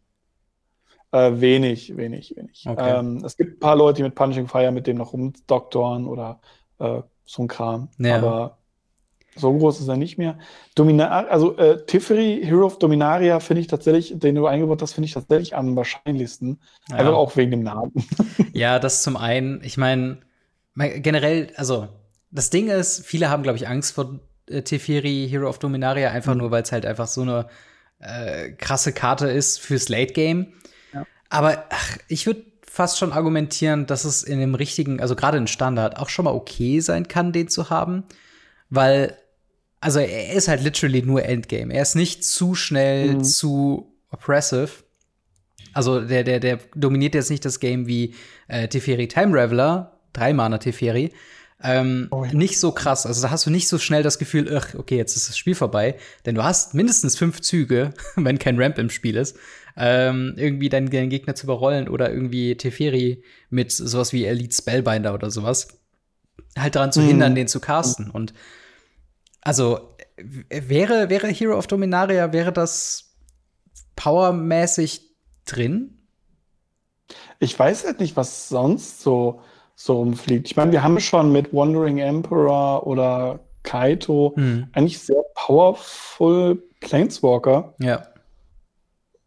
Äh, 1.12 1.32
wenig, 1.34 1.98
wenig, 1.98 2.36
wenig. 2.38 2.66
Okay. 2.68 3.00
Ähm, 3.00 3.24
es 3.26 3.36
gibt 3.36 3.56
ein 3.56 3.60
paar 3.60 3.76
Leute, 3.76 3.98
die 3.98 4.04
mit 4.04 4.16
Punching 4.16 4.48
Fire 4.48 4.72
mit 4.72 4.86
dem 4.86 4.98
noch 4.98 5.14
rumdoktoren 5.14 6.06
oder 6.06 6.40
äh, 6.80 7.02
so 7.26 7.44
ein 7.44 7.48
Kram. 7.48 7.90
Ja. 7.98 8.18
Aber 8.18 8.60
so 9.36 9.58
groß 9.58 9.80
ist 9.80 9.88
er 9.88 9.98
nicht 9.98 10.18
mehr. 10.18 10.38
Dominar 10.76 11.30
also 11.30 11.58
äh, 11.58 11.86
Tiferi, 11.86 12.42
Hero 12.44 12.66
of 12.66 12.80
Dominaria, 12.80 13.40
finde 13.40 13.62
ich 13.62 13.68
tatsächlich, 13.68 14.14
den 14.18 14.36
du 14.36 14.46
eingebaut 14.48 14.82
hast, 14.82 14.94
finde 14.94 15.08
ich 15.08 15.14
tatsächlich 15.14 15.56
am 15.56 15.76
wahrscheinlichsten. 15.76 16.60
Ja. 16.90 16.98
Einfach 16.98 17.14
auch 17.14 17.36
wegen 17.38 17.52
dem 17.52 17.64
Namen. 17.64 17.92
ja, 18.54 18.80
das 18.80 19.04
zum 19.04 19.16
einen. 19.16 19.64
Ich 19.64 19.78
meine, 19.78 20.20
generell, 20.76 21.50
also 21.56 21.88
das 22.32 22.50
Ding 22.50 22.70
ist, 22.70 23.06
viele 23.06 23.30
haben, 23.30 23.44
glaube 23.44 23.58
ich, 23.58 23.68
Angst 23.68 23.94
vor 23.94 24.20
äh, 24.50 24.62
Teferi, 24.62 25.28
Hero 25.30 25.48
of 25.48 25.60
Dominaria, 25.60 26.12
einfach 26.12 26.34
mhm. 26.34 26.40
nur, 26.40 26.52
weil 26.52 26.64
es 26.64 26.72
halt 26.72 26.86
einfach 26.86 27.08
so 27.08 27.22
eine 27.22 27.48
äh, 28.00 28.52
krasse 28.52 28.94
Karte 28.94 29.30
ist 29.30 29.60
fürs 29.60 29.90
Late 29.90 30.14
Game. 30.14 30.54
Ja. 30.94 31.06
Aber 31.30 31.66
ach, 31.70 31.98
ich 32.08 32.26
würde 32.26 32.44
fast 32.68 32.98
schon 32.98 33.12
argumentieren, 33.12 33.86
dass 33.86 34.06
es 34.06 34.24
in 34.24 34.40
dem 34.40 34.56
richtigen, 34.56 35.02
also 35.02 35.16
gerade 35.16 35.38
in 35.38 35.48
Standard, 35.48 35.98
auch 35.98 36.10
schon 36.10 36.26
mal 36.26 36.34
okay 36.34 36.80
sein 36.80 37.08
kann, 37.08 37.34
den 37.34 37.50
zu 37.50 37.70
haben. 37.70 38.04
Weil 38.70 39.18
also 39.82 40.00
er 40.00 40.34
ist 40.34 40.48
halt 40.48 40.64
literally 40.64 41.02
nur 41.02 41.26
Endgame. 41.26 41.74
Er 41.74 41.82
ist 41.82 41.96
nicht 41.96 42.24
zu 42.24 42.56
schnell, 42.56 43.16
mhm. 43.16 43.24
zu 43.24 43.92
oppressive. 44.12 44.70
Also 45.74 46.02
der, 46.02 46.24
der, 46.24 46.40
der 46.40 46.60
dominiert 46.76 47.16
jetzt 47.16 47.32
nicht 47.32 47.44
das 47.44 47.60
Game 47.60 47.88
wie 47.88 48.14
äh, 48.48 48.68
Teferi 48.68 49.08
Time 49.08 49.38
Raveler, 49.38 50.00
drei 50.14 50.34
Mana 50.34 50.60
Teferi. 50.60 51.12
Ähm, 51.64 52.08
oh 52.12 52.26
ja. 52.26 52.34
Nicht 52.34 52.60
so 52.60 52.72
krass. 52.72 53.06
Also 53.06 53.22
da 53.22 53.32
hast 53.32 53.46
du 53.46 53.50
nicht 53.50 53.68
so 53.68 53.78
schnell 53.78 54.04
das 54.04 54.20
Gefühl, 54.20 54.56
ach, 54.56 54.76
okay, 54.76 54.98
jetzt 54.98 55.16
ist 55.16 55.30
das 55.30 55.38
Spiel 55.38 55.56
vorbei. 55.56 55.96
Denn 56.26 56.36
du 56.36 56.44
hast 56.44 56.74
mindestens 56.74 57.18
fünf 57.18 57.42
Züge, 57.42 57.94
wenn 58.16 58.40
kein 58.40 58.62
Ramp 58.62 58.78
im 58.78 58.90
Spiel 58.90 59.16
ist, 59.16 59.38
ähm, 59.78 60.34
irgendwie 60.38 60.70
deinen, 60.70 60.90
deinen 60.90 61.10
Gegner 61.10 61.34
zu 61.34 61.46
überrollen 61.46 61.88
oder 61.88 62.12
irgendwie 62.12 62.56
Teferi 62.56 63.24
mit 63.50 63.72
sowas 63.72 64.14
wie 64.14 64.26
Elite 64.26 64.56
Spellbinder 64.56 65.14
oder 65.14 65.32
sowas 65.32 65.70
halt 66.58 66.76
daran 66.76 66.92
zu 66.92 67.02
mhm. 67.02 67.08
hindern, 67.08 67.36
den 67.36 67.48
zu 67.48 67.60
casten. 67.60 68.10
Und 68.10 68.34
also 69.42 69.96
wäre, 70.18 71.10
wäre 71.10 71.28
Hero 71.28 71.58
of 71.58 71.68
Dominaria, 71.68 72.32
wäre 72.32 72.54
das 72.54 73.16
powermäßig 73.96 75.02
drin? 75.46 75.98
Ich 77.40 77.58
weiß 77.58 77.86
halt 77.86 78.00
nicht, 78.00 78.16
was 78.16 78.50
sonst 78.50 79.02
so, 79.02 79.42
so 79.76 79.98
rumfliegt. 79.98 80.48
Ich 80.48 80.56
meine, 80.56 80.72
wir 80.72 80.84
haben 80.84 81.00
schon 81.00 81.32
mit 81.32 81.54
Wandering 81.54 81.98
Emperor 81.98 82.86
oder 82.86 83.40
Kaito 83.64 84.34
hm. 84.36 84.68
eigentlich 84.74 85.00
sehr 85.00 85.24
powerful 85.36 86.62
Planeswalker. 86.80 87.74
Ja. 87.80 88.08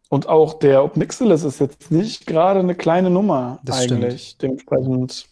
Und 0.09 0.29
auch 0.29 0.59
der 0.59 0.83
Obnixilis 0.83 1.43
ist 1.43 1.59
jetzt 1.59 1.91
nicht 1.91 2.25
gerade 2.27 2.59
eine 2.59 2.75
kleine 2.75 3.09
Nummer 3.09 3.59
das 3.63 3.81
eigentlich. 3.81 4.29
Stimmt. 4.29 4.41
Dementsprechend, 4.41 5.25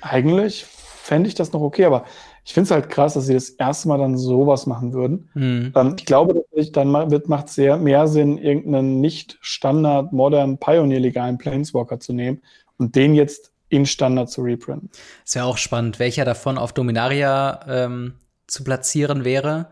eigentlich 0.00 0.64
fände 0.64 1.28
ich 1.28 1.34
das 1.34 1.52
noch 1.52 1.62
okay, 1.62 1.86
aber 1.86 2.04
ich 2.48 2.54
finde 2.54 2.64
es 2.64 2.70
halt 2.70 2.88
krass, 2.88 3.12
dass 3.12 3.26
sie 3.26 3.34
das 3.34 3.50
erste 3.50 3.88
Mal 3.88 3.98
dann 3.98 4.16
sowas 4.16 4.64
machen 4.64 4.94
würden. 4.94 5.28
Mhm. 5.34 5.70
Ähm, 5.76 5.96
ich 5.98 6.06
glaube, 6.06 6.46
dann 6.72 6.90
macht 6.90 7.48
es 7.48 7.54
sehr 7.54 7.76
mehr 7.76 8.08
Sinn, 8.08 8.38
irgendeinen 8.38 9.02
nicht 9.02 9.36
Standard, 9.42 10.14
modern, 10.14 10.56
Pioneer-legalen 10.56 11.36
Planeswalker 11.36 12.00
zu 12.00 12.14
nehmen 12.14 12.40
und 12.78 12.96
den 12.96 13.14
jetzt 13.14 13.52
in 13.68 13.84
Standard 13.84 14.30
zu 14.30 14.40
reprinten. 14.40 14.88
Ist 15.26 15.34
ja 15.34 15.44
auch 15.44 15.58
spannend, 15.58 15.98
welcher 15.98 16.24
davon 16.24 16.56
auf 16.56 16.72
Dominaria 16.72 17.60
ähm, 17.68 18.14
zu 18.46 18.64
platzieren 18.64 19.26
wäre. 19.26 19.68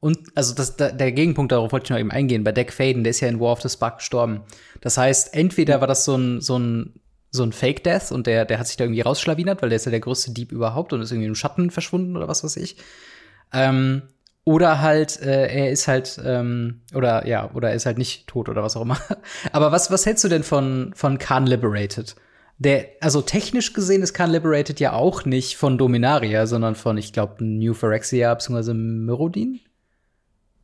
Und 0.00 0.18
also 0.34 0.54
das, 0.54 0.76
der 0.76 1.12
Gegenpunkt, 1.12 1.52
darauf 1.52 1.72
wollte 1.72 1.84
ich 1.84 1.90
noch 1.90 1.98
eben 1.98 2.10
eingehen, 2.10 2.42
bei 2.42 2.52
Deck 2.52 2.72
Faden, 2.72 3.04
der 3.04 3.10
ist 3.10 3.20
ja 3.20 3.28
in 3.28 3.38
War 3.38 3.52
of 3.52 3.60
the 3.60 3.68
Spark 3.68 3.98
gestorben. 3.98 4.40
Das 4.80 4.96
heißt, 4.96 5.34
entweder 5.34 5.82
war 5.82 5.88
das 5.88 6.06
so 6.06 6.16
ein, 6.16 6.40
so 6.40 6.58
ein 6.58 6.94
so 7.34 7.42
ein 7.42 7.52
Fake 7.52 7.82
Death 7.82 8.12
und 8.12 8.28
der, 8.28 8.44
der 8.44 8.60
hat 8.60 8.68
sich 8.68 8.76
da 8.76 8.84
irgendwie 8.84 9.00
rausschlawinert, 9.00 9.60
weil 9.60 9.68
der 9.68 9.76
ist 9.76 9.86
ja 9.86 9.90
der 9.90 10.00
größte 10.00 10.30
Dieb 10.30 10.52
überhaupt 10.52 10.92
und 10.92 11.00
ist 11.00 11.10
irgendwie 11.10 11.26
im 11.26 11.34
Schatten 11.34 11.72
verschwunden 11.72 12.16
oder 12.16 12.28
was 12.28 12.44
weiß 12.44 12.56
ich. 12.58 12.76
Ähm, 13.52 14.02
oder 14.44 14.80
halt, 14.80 15.20
äh, 15.20 15.48
er 15.48 15.70
ist 15.72 15.88
halt, 15.88 16.20
ähm, 16.24 16.82
oder 16.94 17.26
ja, 17.26 17.50
oder 17.52 17.70
er 17.70 17.74
ist 17.74 17.86
halt 17.86 17.98
nicht 17.98 18.28
tot 18.28 18.48
oder 18.48 18.62
was 18.62 18.76
auch 18.76 18.82
immer. 18.82 18.98
Aber 19.52 19.72
was, 19.72 19.90
was 19.90 20.06
hältst 20.06 20.22
du 20.22 20.28
denn 20.28 20.44
von, 20.44 20.92
von 20.94 21.18
Khan 21.18 21.46
Liberated? 21.46 22.14
Der, 22.58 22.86
also 23.00 23.20
technisch 23.20 23.72
gesehen 23.72 24.02
ist 24.02 24.14
Khan 24.14 24.30
Liberated 24.30 24.78
ja 24.78 24.92
auch 24.92 25.24
nicht 25.24 25.56
von 25.56 25.76
Dominaria, 25.76 26.46
sondern 26.46 26.76
von, 26.76 26.98
ich 26.98 27.12
glaube, 27.12 27.42
New 27.44 27.74
Phyrexia 27.74 28.32
bzw. 28.32 28.74
Myrodin. 28.74 29.58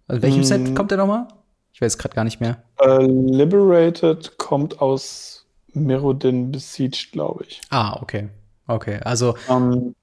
Also 0.07 0.23
welchem 0.23 0.43
mm. 0.43 0.45
Set 0.45 0.77
kommt 0.77 0.93
der 0.93 0.99
nochmal? 0.99 1.27
Ich 1.73 1.81
weiß 1.81 1.99
gerade 1.99 2.15
gar 2.15 2.25
nicht 2.25 2.41
mehr. 2.41 2.62
Uh, 2.81 3.00
Liberated 3.00 4.39
kommt 4.39 4.81
aus 4.81 5.39
Merodin 5.75 6.53
besiegt, 6.53 7.12
glaube 7.12 7.45
ich. 7.49 7.61
Ah, 7.71 7.99
okay. 8.00 8.29
Okay, 8.67 9.00
also. 9.05 9.35
Um, 9.49 9.73
ähm, 9.73 9.95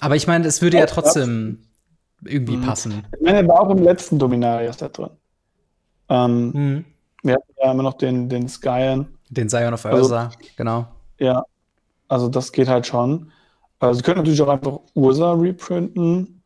aber 0.00 0.16
ich 0.16 0.26
meine, 0.26 0.46
es 0.46 0.60
würde 0.60 0.78
ja 0.78 0.86
trotzdem 0.86 1.58
irgendwie 2.24 2.56
mhm. 2.56 2.62
passen. 2.62 3.04
Ich 3.16 3.22
meine, 3.22 3.38
er 3.38 3.48
war 3.48 3.60
auch 3.60 3.70
im 3.70 3.82
letzten 3.82 4.18
Dominaria-Set 4.18 4.98
drin. 4.98 5.10
Ähm, 6.08 6.50
mhm. 6.52 6.84
Wir 7.22 7.34
hatten 7.34 7.52
ja 7.62 7.70
immer 7.70 7.82
noch 7.82 7.94
den, 7.94 8.28
den 8.28 8.48
Skyen. 8.48 9.06
Den 9.30 9.48
Scion 9.48 9.72
of 9.72 9.84
Ursa, 9.84 10.24
also, 10.24 10.38
genau. 10.56 10.86
Ja, 11.18 11.44
also 12.08 12.28
das 12.28 12.52
geht 12.52 12.68
halt 12.68 12.86
schon. 12.86 13.30
Also, 13.78 13.98
Sie 13.98 14.02
könnten 14.02 14.20
natürlich 14.20 14.42
auch 14.42 14.48
einfach 14.48 14.80
Ursa 14.94 15.32
reprinten. 15.32 16.42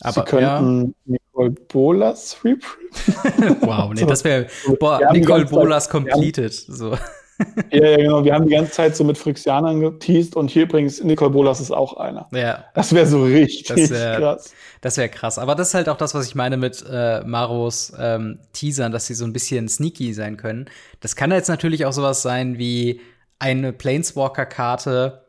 Aber, 0.00 0.12
Sie 0.12 0.22
könnten 0.22 0.94
ja. 1.06 1.18
Nicole 1.18 1.50
Bolas 1.50 2.36
reprinten. 2.44 3.56
wow, 3.66 3.92
nee, 3.94 4.04
das 4.06 4.24
wäre, 4.24 4.48
boah, 4.78 5.00
Nicole 5.12 5.46
Bolas 5.46 5.88
completed. 5.88 6.52
So. 6.52 6.96
Ja, 7.72 7.86
ja, 7.86 7.96
genau. 7.96 8.24
Wir 8.24 8.34
haben 8.34 8.46
die 8.46 8.54
ganze 8.54 8.72
Zeit 8.72 8.96
so 8.96 9.04
mit 9.04 9.16
Phyrexianern 9.16 9.80
geteased 9.80 10.36
und 10.36 10.50
hier 10.50 10.64
übrigens 10.64 11.02
Nicole 11.02 11.30
Bolas 11.30 11.60
ist 11.60 11.70
auch 11.70 11.96
einer. 11.96 12.28
Ja. 12.32 12.64
Das 12.74 12.92
wäre 12.94 13.06
so 13.06 13.22
richtig 13.22 13.68
das 13.68 13.90
wär, 13.90 14.16
krass. 14.16 14.54
Das 14.80 14.96
wäre 14.96 15.08
krass. 15.08 15.38
Aber 15.38 15.54
das 15.54 15.68
ist 15.68 15.74
halt 15.74 15.88
auch 15.88 15.96
das, 15.96 16.14
was 16.14 16.26
ich 16.26 16.34
meine 16.34 16.56
mit 16.56 16.84
äh, 16.90 17.20
Maros 17.24 17.92
ähm, 17.98 18.40
Teasern, 18.52 18.92
dass 18.92 19.06
sie 19.06 19.14
so 19.14 19.24
ein 19.24 19.32
bisschen 19.32 19.68
sneaky 19.68 20.12
sein 20.14 20.36
können. 20.36 20.66
Das 21.00 21.16
kann 21.16 21.30
jetzt 21.30 21.48
natürlich 21.48 21.84
auch 21.86 21.92
sowas 21.92 22.22
sein 22.22 22.58
wie 22.58 23.00
eine 23.38 23.72
Planeswalker-Karte, 23.72 25.22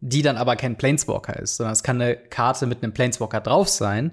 die 0.00 0.22
dann 0.22 0.36
aber 0.36 0.56
kein 0.56 0.76
Planeswalker 0.76 1.38
ist, 1.38 1.56
sondern 1.56 1.72
es 1.72 1.82
kann 1.82 2.00
eine 2.00 2.16
Karte 2.16 2.66
mit 2.66 2.82
einem 2.82 2.92
Planeswalker 2.92 3.40
drauf 3.40 3.68
sein. 3.68 4.12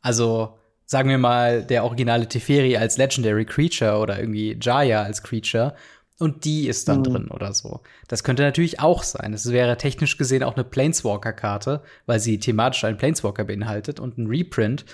Also 0.00 0.56
sagen 0.86 1.08
wir 1.08 1.18
mal 1.18 1.64
der 1.64 1.84
originale 1.84 2.28
Teferi 2.28 2.76
als 2.76 2.96
Legendary 2.96 3.44
Creature 3.44 3.98
oder 3.98 4.18
irgendwie 4.18 4.56
Jaya 4.60 5.02
als 5.02 5.22
Creature 5.22 5.74
und 6.18 6.44
die 6.44 6.66
ist 6.66 6.88
dann 6.88 7.00
mhm. 7.00 7.04
drin 7.04 7.28
oder 7.28 7.52
so. 7.52 7.80
Das 8.08 8.24
könnte 8.24 8.42
natürlich 8.42 8.80
auch 8.80 9.02
sein. 9.02 9.34
Es 9.34 9.50
wäre 9.52 9.76
technisch 9.76 10.16
gesehen 10.16 10.42
auch 10.42 10.54
eine 10.54 10.64
Planeswalker-Karte, 10.64 11.82
weil 12.06 12.20
sie 12.20 12.38
thematisch 12.38 12.84
einen 12.84 12.96
Planeswalker 12.96 13.44
beinhaltet 13.44 14.00
und 14.00 14.16
ein 14.16 14.26
Reprint. 14.26 14.86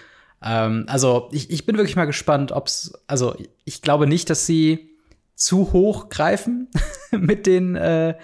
Ähm, 0.43 0.85
also 0.89 1.29
ich, 1.33 1.51
ich 1.51 1.65
bin 1.65 1.77
wirklich 1.77 1.97
mal 1.97 2.07
gespannt, 2.07 2.51
ob's, 2.53 2.93
also 3.07 3.37
ich 3.65 3.83
glaube 3.83 4.07
nicht, 4.07 4.31
dass 4.31 4.47
sie 4.47 4.91
zu 5.35 5.73
hoch 5.73 6.09
greifen 6.09 6.69
mit 7.13 7.47
den, 7.47 7.77
äh, 7.77 8.17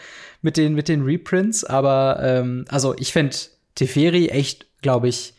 mit 0.42 0.56
den, 0.56 0.74
mit 0.74 0.88
den 0.88 1.02
Reprints, 1.02 1.64
aber 1.64 2.18
ähm, 2.22 2.64
also 2.68 2.96
ich 2.98 3.12
fände 3.12 3.36
Teferi 3.74 4.28
echt, 4.28 4.66
glaube 4.82 5.08
ich, 5.08 5.34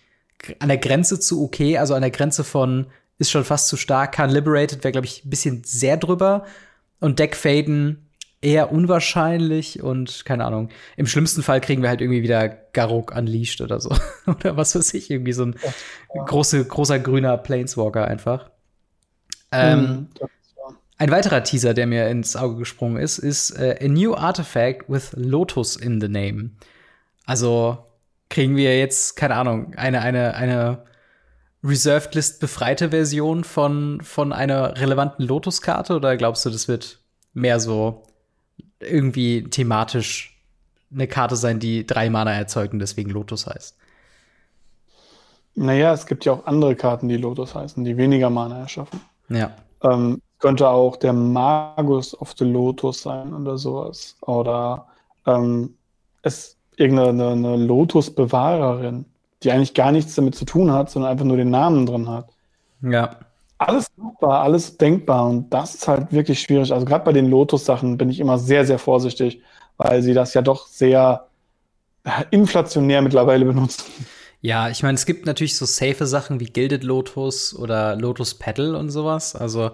an 0.60 0.70
der 0.70 0.78
Grenze 0.78 1.20
zu 1.20 1.44
okay, 1.44 1.78
also 1.78 1.94
an 1.94 2.02
der 2.02 2.12
Grenze 2.12 2.46
von 2.46 2.88
ist 3.18 3.32
schon 3.32 3.44
fast 3.44 3.68
zu 3.68 3.76
stark. 3.76 4.14
Kann 4.14 4.30
Liberated 4.30 4.84
wäre, 4.84 4.94
glaube 4.94 5.06
ich, 5.06 5.26
ein 5.26 5.30
bisschen 5.30 5.64
sehr 5.66 5.98
drüber. 5.98 6.46
Und 7.00 7.20
Deckfaden 7.20 8.10
eher 8.42 8.72
unwahrscheinlich 8.72 9.82
und 9.82 10.24
keine 10.26 10.46
Ahnung. 10.46 10.70
Im 10.96 11.08
schlimmsten 11.08 11.44
Fall 11.44 11.60
kriegen 11.62 11.82
wir 11.82 11.90
halt 11.90 12.02
irgendwie 12.02 12.24
wieder 12.24 12.48
Garok 12.48 13.16
unleashed 13.16 13.62
oder 13.62 13.80
so. 13.80 13.90
oder 14.26 14.56
was 14.56 14.76
weiß 14.76 14.94
ich, 14.94 15.12
irgendwie 15.12 15.34
so 15.34 15.46
ein 15.46 15.56
ja. 16.14 16.24
große, 16.24 16.66
großer 16.66 17.00
grüner 17.00 17.38
Planeswalker 17.38 18.06
einfach. 18.08 18.50
Ähm, 19.52 19.80
mhm, 19.82 20.08
ein 20.98 21.12
weiterer 21.12 21.44
Teaser, 21.44 21.74
der 21.74 21.88
mir 21.88 22.10
ins 22.10 22.36
Auge 22.36 22.58
gesprungen 22.58 22.98
ist, 22.98 23.20
ist 23.20 23.52
äh, 23.52 23.80
A 23.82 23.88
New 23.88 24.16
Artifact 24.16 24.90
with 24.90 25.12
Lotus 25.16 25.76
in 25.76 26.02
the 26.02 26.10
Name. 26.10 26.52
Also 27.26 27.78
kriegen 28.30 28.58
wir 28.58 28.78
jetzt, 28.78 29.16
keine 29.16 29.36
Ahnung, 29.36 29.74
eine, 29.76 30.02
eine, 30.02 30.36
eine 30.36 30.84
Reserved 31.64 32.16
List 32.16 32.40
befreite 32.40 32.90
Version 32.90 33.44
von, 33.44 34.00
von 34.02 34.32
einer 34.32 34.78
relevanten 34.78 35.26
Lotus-Karte 35.26 35.96
oder 35.96 36.16
glaubst 36.16 36.46
du, 36.46 36.50
das 36.50 36.68
wird 36.68 37.00
mehr 37.34 37.60
so 37.60 38.04
irgendwie 38.80 39.44
thematisch 39.44 40.42
eine 40.92 41.08
Karte 41.08 41.36
sein, 41.36 41.60
die 41.60 41.86
drei 41.86 42.10
Mana 42.10 42.34
erzeugt 42.34 42.74
und 42.74 42.80
deswegen 42.80 43.10
Lotus 43.10 43.46
heißt? 43.46 43.78
Naja, 45.56 45.94
es 45.94 46.06
gibt 46.06 46.24
ja 46.24 46.34
auch 46.34 46.46
andere 46.46 46.76
Karten, 46.76 47.10
die 47.10 47.18
Lotus 47.18 47.54
heißen, 47.54 47.84
die 47.84 47.98
weniger 47.98 48.30
Mana 48.30 48.60
erschaffen. 48.60 49.02
Ja. 49.28 49.52
Ähm, 49.84 50.22
könnte 50.40 50.70
auch 50.70 50.96
der 50.96 51.12
Magus 51.12 52.20
of 52.20 52.34
the 52.38 52.46
Lotus 52.46 53.02
sein 53.02 53.34
oder 53.34 53.58
sowas. 53.58 54.16
Oder 54.22 54.88
ähm, 55.26 55.76
es 56.22 56.58
irgendeine 56.78 57.32
eine 57.32 57.58
Lotus-Bewahrerin 57.58 59.06
die 59.44 59.52
eigentlich 59.52 59.74
gar 59.74 59.92
nichts 59.92 60.16
damit 60.16 60.36
zu 60.36 60.46
tun 60.46 60.72
hat, 60.72 60.90
sondern 60.90 61.12
einfach 61.12 61.26
nur 61.26 61.38
den 61.38 61.50
Namen 61.50 61.86
drin 61.86 62.10
hat. 62.10 62.30
Ja. 62.82 63.18
Alles 63.58 63.88
machbar, 63.98 64.42
alles 64.44 64.78
denkbar 64.78 65.28
und 65.28 65.50
das 65.50 65.76
ist 65.76 65.88
halt 65.88 66.12
wirklich 66.12 66.40
schwierig. 66.40 66.72
Also 66.72 66.86
gerade 66.86 67.04
bei 67.04 67.12
den 67.12 67.30
Lotus-Sachen 67.30 67.98
bin 67.98 68.10
ich 68.10 68.20
immer 68.20 68.38
sehr, 68.38 68.66
sehr 68.66 68.80
vorsichtig, 68.80 69.42
weil 69.78 70.02
sie 70.02 70.14
das 70.14 70.34
ja 70.34 70.42
doch 70.42 70.68
sehr 70.68 71.28
inflationär 72.32 73.02
mittlerweile 73.02 73.46
benutzen. 73.46 73.84
Ja, 74.42 74.70
ich 74.70 74.84
meine, 74.84 74.96
es 74.96 75.06
gibt 75.06 75.26
natürlich 75.26 75.58
so 75.58 75.66
safe 75.66 76.06
Sachen 76.06 76.40
wie 76.40 76.46
Gilded 76.46 76.84
Lotus 76.86 77.54
oder 77.54 77.98
Lotus 77.98 78.36
Petal 78.36 78.76
und 78.76 78.90
sowas. 78.90 79.36
Also 79.36 79.72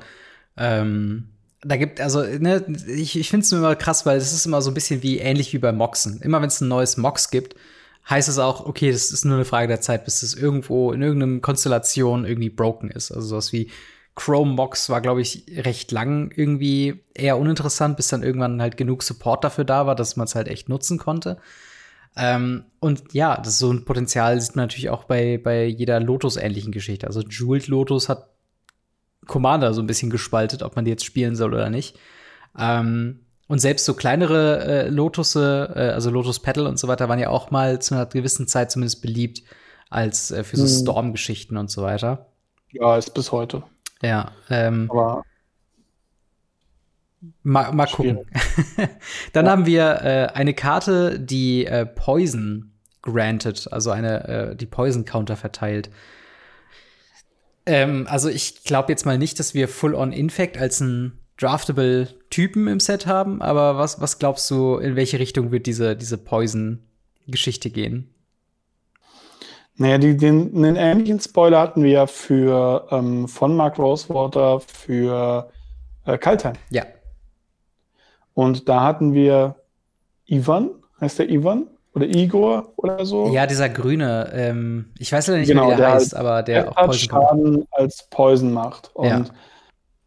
ähm, 0.57 1.29
da 1.61 1.77
gibt, 1.77 2.01
also, 2.01 2.21
ne, 2.21 2.63
ich, 2.87 3.17
ich 3.17 3.29
finde 3.29 3.43
es 3.43 3.51
immer 3.51 3.75
krass, 3.75 4.05
weil 4.05 4.17
es 4.17 4.33
ist 4.33 4.45
immer 4.45 4.61
so 4.61 4.71
ein 4.71 4.73
bisschen 4.73 5.03
wie 5.03 5.19
ähnlich 5.19 5.53
wie 5.53 5.59
bei 5.59 5.71
Moxen. 5.71 6.21
Immer 6.21 6.41
wenn 6.41 6.47
es 6.47 6.61
ein 6.61 6.67
neues 6.67 6.97
Mox 6.97 7.29
gibt, 7.29 7.55
heißt 8.09 8.29
es 8.29 8.37
auch, 8.37 8.65
okay, 8.65 8.91
das 8.91 9.11
ist 9.11 9.25
nur 9.25 9.35
eine 9.35 9.45
Frage 9.45 9.67
der 9.67 9.81
Zeit, 9.81 10.05
bis 10.05 10.21
es 10.21 10.33
irgendwo 10.33 10.91
in 10.91 11.01
irgendeiner 11.01 11.39
Konstellation 11.39 12.25
irgendwie 12.25 12.49
broken 12.49 12.89
ist. 12.91 13.11
Also 13.11 13.27
sowas 13.27 13.51
wie 13.51 13.71
Chrome 14.15 14.53
Mox 14.53 14.89
war, 14.89 15.01
glaube 15.01 15.21
ich, 15.21 15.45
recht 15.57 15.91
lang 15.91 16.31
irgendwie 16.33 17.03
eher 17.13 17.37
uninteressant, 17.37 17.97
bis 17.97 18.07
dann 18.07 18.23
irgendwann 18.23 18.61
halt 18.61 18.77
genug 18.77 19.03
Support 19.03 19.43
dafür 19.43 19.65
da 19.65 19.87
war, 19.87 19.95
dass 19.95 20.15
man 20.15 20.25
es 20.25 20.35
halt 20.35 20.47
echt 20.47 20.69
nutzen 20.69 20.97
konnte. 20.97 21.37
Ähm, 22.15 22.65
und 22.79 23.13
ja, 23.13 23.35
das 23.35 23.53
ist 23.53 23.59
so 23.59 23.71
ein 23.73 23.83
Potenzial 23.83 24.39
sieht 24.39 24.55
man 24.55 24.63
natürlich 24.65 24.89
auch 24.89 25.03
bei, 25.03 25.37
bei 25.37 25.65
jeder 25.65 25.99
Lotus-ähnlichen 25.99 26.71
Geschichte. 26.71 27.07
Also 27.07 27.21
Jeweled 27.21 27.67
Lotus 27.67 28.07
hat 28.07 28.29
Commander 29.27 29.73
so 29.73 29.81
ein 29.81 29.87
bisschen 29.87 30.11
gespaltet, 30.11 30.63
ob 30.63 30.75
man 30.75 30.85
die 30.85 30.91
jetzt 30.91 31.03
spielen 31.03 31.35
soll 31.35 31.53
oder 31.53 31.69
nicht. 31.69 31.97
Ähm, 32.57 33.24
und 33.47 33.59
selbst 33.59 33.85
so 33.85 33.93
kleinere 33.93 34.65
äh, 34.65 34.89
Lotusse, 34.89 35.71
äh, 35.75 35.79
also 35.89 36.09
Lotus 36.09 36.39
Petal 36.39 36.67
und 36.67 36.79
so 36.79 36.87
weiter, 36.87 37.09
waren 37.09 37.19
ja 37.19 37.29
auch 37.29 37.51
mal 37.51 37.79
zu 37.79 37.95
einer 37.95 38.05
gewissen 38.07 38.47
Zeit 38.47 38.71
zumindest 38.71 39.01
beliebt 39.01 39.43
als 39.89 40.31
äh, 40.31 40.43
für 40.43 40.57
so 40.57 40.63
hm. 40.63 40.81
Storm-Geschichten 40.81 41.57
und 41.57 41.69
so 41.69 41.83
weiter. 41.83 42.27
Ja, 42.71 42.97
ist 42.97 43.13
bis 43.13 43.31
heute. 43.31 43.63
Ja. 44.01 44.31
Ähm, 44.49 44.89
Aber 44.91 45.23
mal, 47.43 47.71
mal 47.71 47.87
gucken. 47.87 48.19
Dann 49.33 49.45
ja. 49.45 49.51
haben 49.51 49.65
wir 49.65 50.01
äh, 50.01 50.27
eine 50.33 50.53
Karte, 50.53 51.19
die 51.19 51.65
äh, 51.65 51.85
Poison 51.85 52.71
granted, 53.01 53.71
also 53.71 53.91
eine, 53.91 54.27
äh, 54.27 54.55
die 54.55 54.65
Poison 54.65 55.05
Counter 55.05 55.35
verteilt. 55.35 55.91
Ähm, 57.67 58.07
also 58.09 58.29
ich 58.29 58.63
glaube 58.63 58.91
jetzt 58.91 59.05
mal 59.05 59.17
nicht, 59.17 59.39
dass 59.39 59.53
wir 59.53 59.67
Full-on 59.67 60.11
Infect 60.11 60.57
als 60.57 60.79
ein 60.81 61.19
draftable 61.37 62.07
Typen 62.29 62.67
im 62.67 62.79
Set 62.79 63.07
haben, 63.07 63.41
aber 63.41 63.77
was, 63.77 63.99
was 63.99 64.19
glaubst 64.19 64.49
du, 64.51 64.77
in 64.77 64.95
welche 64.95 65.19
Richtung 65.19 65.51
wird 65.51 65.65
diese, 65.65 65.95
diese 65.95 66.17
Poison-Geschichte 66.17 67.69
gehen? 67.69 68.13
Naja, 69.77 69.97
die, 69.97 70.15
den, 70.15 70.55
einen 70.55 70.77
ähnlichen 70.77 71.19
Spoiler 71.19 71.59
hatten 71.59 71.83
wir 71.83 71.91
ja 71.91 72.07
für 72.07 72.87
ähm, 72.91 73.27
von 73.27 73.55
Mark 73.57 73.77
Rosewater 73.77 74.61
für 74.61 75.49
äh, 76.05 76.17
Kaltheim. 76.17 76.55
Ja. 76.69 76.85
Und 78.33 78.69
da 78.69 78.83
hatten 78.83 79.13
wir 79.13 79.55
Ivan, 80.25 80.69
heißt 81.01 81.19
der 81.19 81.29
Ivan? 81.29 81.67
Oder 81.93 82.07
Igor 82.07 82.73
oder 82.75 83.05
so? 83.05 83.27
Ja, 83.29 83.47
dieser 83.47 83.69
grüne, 83.69 84.29
ähm, 84.33 84.91
ich 84.99 85.11
weiß 85.13 85.27
leider 85.27 85.39
nicht, 85.39 85.47
genau, 85.47 85.65
wie 85.65 85.69
der, 85.69 85.77
der 85.77 85.91
heißt, 85.93 86.13
halt 86.13 86.25
aber 86.25 86.43
der 86.43 86.69
auch 86.69 86.87
Poison 86.87 87.09
Schaden 87.09 87.67
als 87.71 88.07
Poison 88.09 88.51
macht. 88.51 88.93
Und 88.93 89.07
ja 89.07 89.25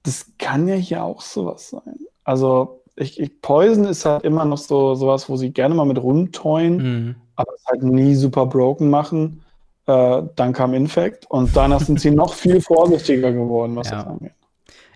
das 0.08 0.26
kann 0.38 0.66
ja 0.66 0.74
hier 0.74 1.04
auch 1.04 1.20
sowas 1.20 1.70
sein. 1.70 1.98
Also 2.24 2.82
ich, 2.96 3.20
ich, 3.20 3.40
Poison 3.42 3.84
ist 3.84 4.04
halt 4.04 4.24
immer 4.24 4.44
noch 4.44 4.58
so 4.58 4.94
sowas, 4.94 5.28
wo 5.28 5.36
sie 5.36 5.50
gerne 5.50 5.74
mal 5.74 5.84
mit 5.84 6.02
rumtoyen, 6.02 6.76
mhm. 6.76 7.14
aber 7.36 7.52
es 7.54 7.64
halt 7.66 7.82
nie 7.82 8.14
super 8.14 8.46
broken 8.46 8.90
machen. 8.90 9.42
Äh, 9.86 10.22
dann 10.34 10.52
kam 10.52 10.74
Infect 10.74 11.30
und 11.30 11.54
danach 11.54 11.80
sind 11.80 12.00
sie 12.00 12.10
noch 12.22 12.34
viel 12.34 12.60
vorsichtiger 12.60 13.32
geworden, 13.32 13.76
was 13.76 13.90
ja. 13.90 13.96
das 13.96 14.06
angeht. 14.06 14.32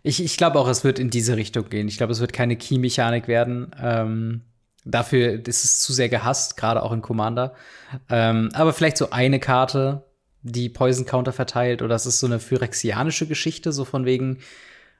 Ich, 0.02 0.22
ich 0.22 0.36
glaube 0.36 0.58
auch, 0.58 0.68
es 0.68 0.82
wird 0.82 0.98
in 0.98 1.10
diese 1.10 1.36
Richtung 1.36 1.68
gehen. 1.68 1.86
Ich 1.86 1.96
glaube, 1.96 2.12
es 2.12 2.20
wird 2.20 2.32
keine 2.32 2.56
Key-Mechanik 2.56 3.28
werden. 3.28 3.70
Ähm, 3.80 4.40
dafür 4.84 5.46
ist 5.46 5.64
es 5.64 5.80
zu 5.80 5.92
sehr 5.92 6.08
gehasst, 6.08 6.56
gerade 6.56 6.82
auch 6.82 6.92
in 6.92 7.02
Commander. 7.02 7.54
Ähm, 8.10 8.50
aber 8.52 8.72
vielleicht 8.72 8.96
so 8.96 9.10
eine 9.10 9.38
Karte, 9.38 10.02
die 10.42 10.68
Poison 10.68 11.06
Counter 11.06 11.32
verteilt, 11.32 11.82
oder 11.82 11.94
es 11.94 12.04
ist 12.04 12.18
so 12.18 12.26
eine 12.26 12.40
phyrexianische 12.40 13.28
Geschichte, 13.28 13.72
so 13.72 13.84
von 13.84 14.06
wegen, 14.06 14.38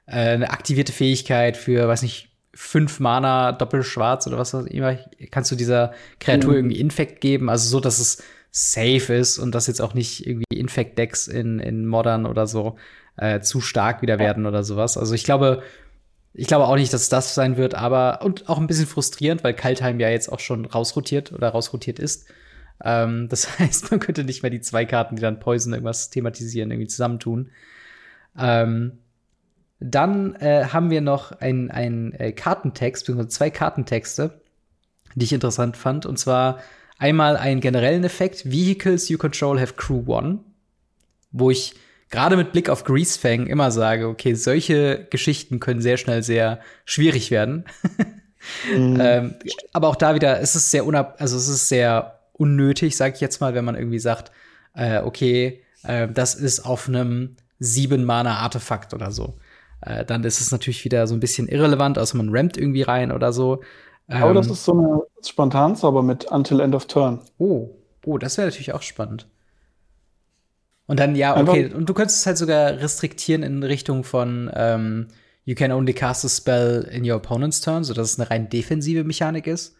äh, 0.05 0.33
eine 0.33 0.51
aktivierte 0.51 0.91
Fähigkeit 0.91 1.57
für, 1.57 1.87
weiß 1.87 2.01
nicht, 2.01 2.29
fünf 2.53 2.99
Mana 2.99 3.51
doppelschwarz 3.51 4.27
oder 4.27 4.37
was 4.37 4.53
auch 4.53 4.65
immer, 4.65 4.97
kannst 5.31 5.51
du 5.51 5.55
dieser 5.55 5.93
Kreatur 6.19 6.51
mhm. 6.51 6.57
irgendwie 6.57 6.79
Infekt 6.79 7.19
geben, 7.21 7.49
also 7.49 7.67
so, 7.67 7.79
dass 7.79 7.99
es 7.99 8.23
safe 8.51 9.13
ist 9.13 9.39
und 9.39 9.55
dass 9.55 9.65
jetzt 9.65 9.81
auch 9.81 9.95
nicht 9.95 10.27
irgendwie 10.27 10.59
Infect-Decks 10.59 11.27
in, 11.27 11.59
in 11.59 11.87
Modern 11.87 12.27
oder 12.27 12.45
so 12.45 12.77
äh, 13.17 13.39
zu 13.39 13.61
stark 13.61 14.03
wieder 14.03 14.19
werden 14.19 14.45
oder 14.45 14.63
sowas. 14.63 14.97
Also 14.97 15.15
ich 15.15 15.23
glaube, 15.23 15.63
ich 16.33 16.47
glaube 16.47 16.65
auch 16.65 16.75
nicht, 16.75 16.93
dass 16.93 17.09
das 17.09 17.33
sein 17.33 17.57
wird, 17.57 17.73
aber 17.73 18.21
und 18.23 18.49
auch 18.49 18.59
ein 18.59 18.67
bisschen 18.67 18.85
frustrierend, 18.85 19.43
weil 19.43 19.55
Kaltheim 19.55 19.99
ja 19.99 20.09
jetzt 20.09 20.31
auch 20.31 20.39
schon 20.39 20.65
rausrotiert 20.65 21.31
oder 21.31 21.49
rausrotiert 21.49 21.97
ist. 21.97 22.27
Ähm, 22.83 23.27
das 23.29 23.59
heißt, 23.59 23.89
man 23.89 23.99
könnte 23.99 24.23
nicht 24.23 24.43
mehr 24.43 24.51
die 24.51 24.61
zwei 24.61 24.85
Karten, 24.85 25.15
die 25.15 25.21
dann 25.21 25.39
Poison 25.39 25.73
irgendwas 25.73 26.11
thematisieren, 26.11 26.69
irgendwie 26.69 26.87
zusammentun. 26.87 27.49
Ähm, 28.37 28.99
Dann 29.85 30.35
äh, 30.35 30.67
haben 30.71 30.89
wir 30.89 31.01
noch 31.01 31.33
einen 31.41 32.13
äh, 32.13 32.31
Kartentext, 32.31 33.03
beziehungsweise 33.03 33.27
zwei 33.27 33.49
Kartentexte, 33.49 34.39
die 35.15 35.25
ich 35.25 35.33
interessant 35.33 35.75
fand. 35.75 36.05
Und 36.05 36.17
zwar 36.17 36.59
einmal 36.97 37.35
einen 37.35 37.59
generellen 37.59 38.05
Effekt, 38.05 38.49
Vehicles 38.49 39.09
you 39.09 39.17
control 39.17 39.59
have 39.59 39.73
crew 39.73 40.03
one, 40.07 40.39
wo 41.33 41.51
ich 41.51 41.75
gerade 42.09 42.37
mit 42.37 42.53
Blick 42.53 42.69
auf 42.69 42.85
Greasefang 42.85 43.45
immer 43.47 43.71
sage, 43.71 44.07
okay, 44.07 44.35
solche 44.35 45.05
Geschichten 45.09 45.59
können 45.59 45.81
sehr 45.81 45.97
schnell 45.97 46.23
sehr 46.23 46.61
schwierig 46.85 47.29
werden. 47.29 47.65
mhm. 48.73 48.97
ähm, 49.01 49.35
aber 49.73 49.89
auch 49.89 49.97
da 49.97 50.15
wieder, 50.15 50.39
es 50.39 50.55
ist 50.55 50.71
sehr 50.71 50.85
unab 50.85 51.17
also 51.19 51.35
es 51.35 51.49
ist 51.49 51.67
sehr 51.67 52.19
unnötig, 52.31 52.95
sage 52.95 53.15
ich 53.15 53.21
jetzt 53.21 53.41
mal, 53.41 53.53
wenn 53.53 53.65
man 53.65 53.75
irgendwie 53.75 53.99
sagt, 53.99 54.31
äh, 54.75 54.99
okay, 54.99 55.61
äh, 55.83 56.07
das 56.07 56.35
ist 56.35 56.61
auf 56.61 56.87
einem 56.87 57.35
sieben 57.59 58.05
Mana 58.05 58.37
Artefakt 58.37 58.93
oder 58.93 59.11
so. 59.11 59.35
Äh, 59.85 60.05
dann 60.05 60.23
ist 60.23 60.41
es 60.41 60.51
natürlich 60.51 60.85
wieder 60.85 61.07
so 61.07 61.13
ein 61.13 61.19
bisschen 61.19 61.47
irrelevant, 61.47 61.97
außer 61.97 62.17
man 62.17 62.29
rammt 62.29 62.57
irgendwie 62.57 62.83
rein 62.83 63.11
oder 63.11 63.33
so. 63.33 63.61
Aber 64.07 64.29
ähm, 64.29 64.35
das 64.35 64.47
ist 64.47 64.65
so 64.65 64.73
eine 64.73 65.01
Spontanzauber 65.25 66.03
mit 66.03 66.25
Until 66.31 66.59
End 66.59 66.75
of 66.75 66.85
Turn. 66.87 67.19
Oh, 67.37 67.69
oh, 68.05 68.17
das 68.17 68.37
wäre 68.37 68.47
natürlich 68.47 68.73
auch 68.73 68.81
spannend. 68.81 69.27
Und 70.85 70.99
dann, 70.99 71.15
ja, 71.15 71.31
okay, 71.31 71.65
Einfach 71.65 71.77
und 71.77 71.87
du 71.87 71.93
könntest 71.93 72.19
es 72.19 72.25
halt 72.25 72.37
sogar 72.37 72.77
restriktieren 72.79 73.41
in 73.43 73.63
Richtung 73.63 74.03
von 74.03 74.51
ähm, 74.53 75.07
You 75.45 75.55
can 75.55 75.71
only 75.71 75.93
cast 75.93 76.23
a 76.25 76.29
spell 76.29 76.87
in 76.91 77.09
your 77.09 77.17
opponent's 77.17 77.61
turn, 77.61 77.83
sodass 77.83 78.11
es 78.11 78.19
eine 78.19 78.29
rein 78.29 78.49
defensive 78.49 79.03
Mechanik 79.03 79.47
ist. 79.47 79.75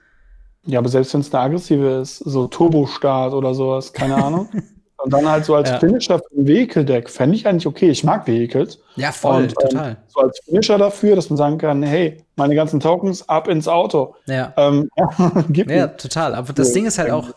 Ja, 0.66 0.80
aber 0.80 0.90
selbst 0.90 1.14
wenn 1.14 1.22
es 1.22 1.34
eine 1.34 1.44
aggressive 1.44 2.02
ist, 2.02 2.18
so 2.20 2.48
Turbo-Start 2.48 3.34
oder 3.34 3.54
sowas, 3.54 3.92
keine 3.92 4.16
Ahnung. 4.16 4.50
Und 5.04 5.12
dann 5.12 5.28
halt 5.28 5.44
so 5.44 5.56
als 5.56 5.70
ja. 5.70 5.80
Finisher 5.80 6.20
für 6.20 6.40
ein 6.40 6.48
Vehicle-Deck 6.48 7.10
fände 7.10 7.36
ich 7.36 7.46
eigentlich 7.46 7.68
okay. 7.68 7.90
Ich 7.90 8.06
mag 8.06 8.26
Vehicles. 8.26 8.80
Ja, 8.96 9.12
voll, 9.12 9.44
und, 9.44 9.50
ähm, 9.50 9.70
total. 9.70 9.98
So 10.08 10.22
als 10.22 10.40
Finisher 10.46 10.78
dafür, 10.78 11.18
dass 11.18 11.30
man 11.30 11.36
sagen 11.36 11.58
kann, 11.58 11.84
hey, 11.84 12.24
meine 12.38 12.56
ganzen 12.56 12.80
Tokens 12.80 13.28
ab 13.28 13.50
ins 13.50 13.68
Auto. 13.68 14.16
Ja. 14.28 14.54
Ähm, 14.56 14.90
gib 15.50 15.70
ja, 15.70 15.88
mir. 15.88 15.98
total. 15.98 16.36
Aber 16.36 16.54
das 16.54 16.70
ja. 16.70 16.74
Ding 16.76 16.86
ist 16.86 17.00
halt 17.00 17.12
auch, 17.12 17.32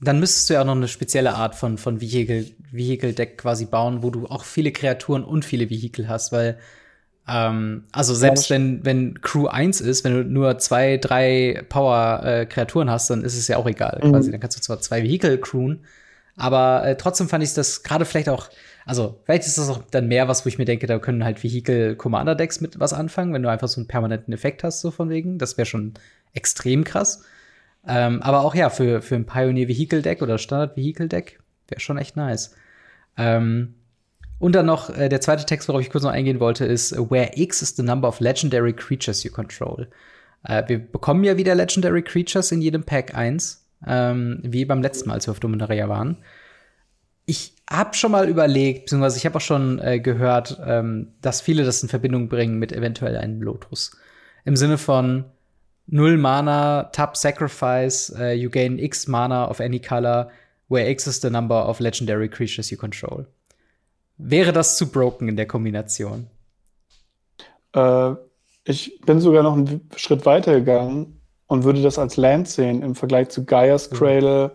dann 0.00 0.20
müsstest 0.20 0.48
du 0.48 0.54
ja 0.54 0.60
auch 0.60 0.64
noch 0.64 0.76
eine 0.76 0.86
spezielle 0.86 1.34
Art 1.34 1.56
von, 1.56 1.76
von 1.76 2.00
Vehicle, 2.00 2.46
Vehicle-Deck 2.70 3.38
quasi 3.38 3.64
bauen, 3.64 4.04
wo 4.04 4.10
du 4.10 4.26
auch 4.26 4.44
viele 4.44 4.70
Kreaturen 4.70 5.24
und 5.24 5.44
viele 5.44 5.68
Vehikel 5.68 6.08
hast, 6.08 6.30
weil 6.30 6.56
ähm, 7.28 7.84
also 7.90 8.14
selbst 8.14 8.48
ja, 8.48 8.54
wenn, 8.54 8.84
wenn 8.84 9.20
Crew 9.20 9.48
1 9.48 9.80
ist, 9.80 10.04
wenn 10.04 10.12
du 10.12 10.24
nur 10.24 10.58
zwei, 10.58 10.98
drei 10.98 11.64
Power-Kreaturen 11.68 12.86
äh, 12.86 12.90
hast, 12.92 13.10
dann 13.10 13.24
ist 13.24 13.36
es 13.36 13.48
ja 13.48 13.56
auch 13.56 13.66
egal. 13.66 14.00
Mhm. 14.04 14.12
Quasi. 14.12 14.30
Dann 14.30 14.38
kannst 14.38 14.56
du 14.56 14.60
zwar 14.60 14.80
zwei 14.80 15.02
Vehikel 15.02 15.38
crewen, 15.40 15.84
aber 16.36 16.84
äh, 16.84 16.96
trotzdem 16.96 17.28
fand 17.28 17.42
ich 17.42 17.54
das 17.54 17.82
gerade 17.82 18.04
vielleicht 18.04 18.28
auch, 18.28 18.48
also 18.84 19.20
vielleicht 19.24 19.46
ist 19.46 19.58
das 19.58 19.70
auch 19.70 19.82
dann 19.90 20.06
mehr 20.06 20.28
was, 20.28 20.44
wo 20.44 20.48
ich 20.48 20.58
mir 20.58 20.66
denke, 20.66 20.86
da 20.86 20.98
können 20.98 21.24
halt 21.24 21.42
Vehicle 21.42 21.96
Commander 21.96 22.34
Decks 22.34 22.60
mit 22.60 22.78
was 22.78 22.92
anfangen, 22.92 23.32
wenn 23.32 23.42
du 23.42 23.50
einfach 23.50 23.68
so 23.68 23.80
einen 23.80 23.88
permanenten 23.88 24.34
Effekt 24.34 24.62
hast, 24.62 24.80
so 24.80 24.90
von 24.90 25.08
wegen. 25.08 25.38
Das 25.38 25.56
wäre 25.56 25.66
schon 25.66 25.94
extrem 26.34 26.84
krass. 26.84 27.24
Ähm, 27.88 28.20
aber 28.22 28.40
auch 28.40 28.54
ja, 28.54 28.68
für, 28.68 29.00
für 29.00 29.14
ein 29.14 29.26
Pioneer 29.26 29.68
Vehicle 29.68 30.02
Deck 30.02 30.20
oder 30.20 30.38
Standard 30.38 30.76
Vehicle 30.76 31.08
Deck 31.08 31.40
wäre 31.68 31.80
schon 31.80 31.98
echt 31.98 32.16
nice. 32.16 32.54
Ähm, 33.16 33.74
und 34.38 34.54
dann 34.54 34.66
noch 34.66 34.90
äh, 34.90 35.08
der 35.08 35.22
zweite 35.22 35.46
Text, 35.46 35.68
worauf 35.68 35.80
ich 35.80 35.90
kurz 35.90 36.04
noch 36.04 36.10
eingehen 36.10 36.40
wollte, 36.40 36.66
ist 36.66 36.92
Where 37.10 37.30
X 37.34 37.62
is 37.62 37.76
the 37.76 37.82
number 37.82 38.08
of 38.08 38.20
legendary 38.20 38.74
creatures 38.74 39.24
you 39.24 39.32
control. 39.32 39.88
Äh, 40.44 40.64
wir 40.66 40.78
bekommen 40.78 41.24
ja 41.24 41.38
wieder 41.38 41.54
Legendary 41.54 42.02
Creatures 42.02 42.52
in 42.52 42.60
jedem 42.60 42.82
Pack 42.82 43.14
1 43.14 43.65
ähm, 43.86 44.40
wie 44.42 44.64
beim 44.64 44.82
letzten 44.82 45.08
Mal, 45.08 45.14
als 45.14 45.26
wir 45.26 45.32
auf 45.32 45.40
Dominaria 45.40 45.88
waren. 45.88 46.18
Ich 47.26 47.54
habe 47.68 47.94
schon 47.94 48.12
mal 48.12 48.28
überlegt, 48.28 48.84
beziehungsweise 48.84 49.18
ich 49.18 49.26
habe 49.26 49.36
auch 49.36 49.42
schon 49.42 49.80
äh, 49.80 49.98
gehört, 49.98 50.60
ähm, 50.64 51.08
dass 51.20 51.40
viele 51.40 51.64
das 51.64 51.82
in 51.82 51.88
Verbindung 51.88 52.28
bringen 52.28 52.58
mit 52.58 52.72
eventuell 52.72 53.16
einem 53.16 53.42
Lotus. 53.42 53.90
Im 54.44 54.56
Sinne 54.56 54.78
von 54.78 55.24
null 55.86 56.16
Mana, 56.16 56.84
Tap 56.84 57.16
Sacrifice, 57.16 58.14
uh, 58.16 58.30
you 58.30 58.48
gain 58.48 58.78
X 58.78 59.08
Mana 59.08 59.48
of 59.48 59.60
any 59.60 59.80
color, 59.80 60.30
where 60.68 60.88
X 60.88 61.06
is 61.06 61.20
the 61.20 61.30
number 61.30 61.68
of 61.68 61.80
legendary 61.80 62.28
creatures 62.28 62.70
you 62.70 62.76
control. 62.76 63.26
Wäre 64.18 64.52
das 64.52 64.76
zu 64.76 64.90
broken 64.90 65.28
in 65.28 65.36
der 65.36 65.46
Kombination? 65.46 66.28
Äh, 67.74 68.14
ich 68.64 69.00
bin 69.04 69.20
sogar 69.20 69.42
noch 69.42 69.54
einen 69.54 69.88
Schritt 69.96 70.24
weiter 70.26 70.54
gegangen 70.54 71.15
und 71.46 71.64
würde 71.64 71.82
das 71.82 71.98
als 71.98 72.16
Land 72.16 72.48
sehen 72.48 72.82
im 72.82 72.94
Vergleich 72.94 73.28
zu 73.28 73.44
Gaia's 73.44 73.90
mhm. 73.90 73.96
Cradle, 73.96 74.52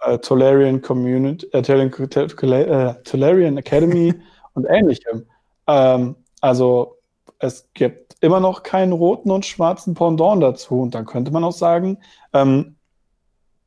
äh, 0.00 0.18
Tolarian 0.18 0.80
Community, 0.80 1.46
äh, 1.52 1.58
äh 1.58 2.94
Tolarian 3.04 3.56
Academy 3.56 4.14
und 4.54 4.66
ähnlichem. 4.68 5.26
Ähm, 5.66 6.16
also 6.40 6.96
es 7.38 7.68
gibt 7.74 8.16
immer 8.20 8.40
noch 8.40 8.62
keinen 8.62 8.92
roten 8.92 9.30
und 9.30 9.46
schwarzen 9.46 9.94
Pendant 9.94 10.42
dazu. 10.42 10.80
Und 10.80 10.94
dann 10.94 11.06
könnte 11.06 11.30
man 11.30 11.44
auch 11.44 11.52
sagen, 11.52 11.98
ähm, 12.32 12.76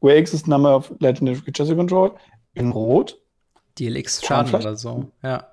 where 0.01 0.17
X 0.17 0.33
is 0.33 0.47
number 0.47 0.75
of 0.75 0.93
legendary 0.99 1.39
creatures 1.41 1.69
control 1.69 2.11
in 2.53 2.71
Rot. 2.71 3.19
DLX 3.79 4.23
Schaden 4.23 4.53
oder 4.53 4.75
so, 4.75 5.05
ja. 5.23 5.47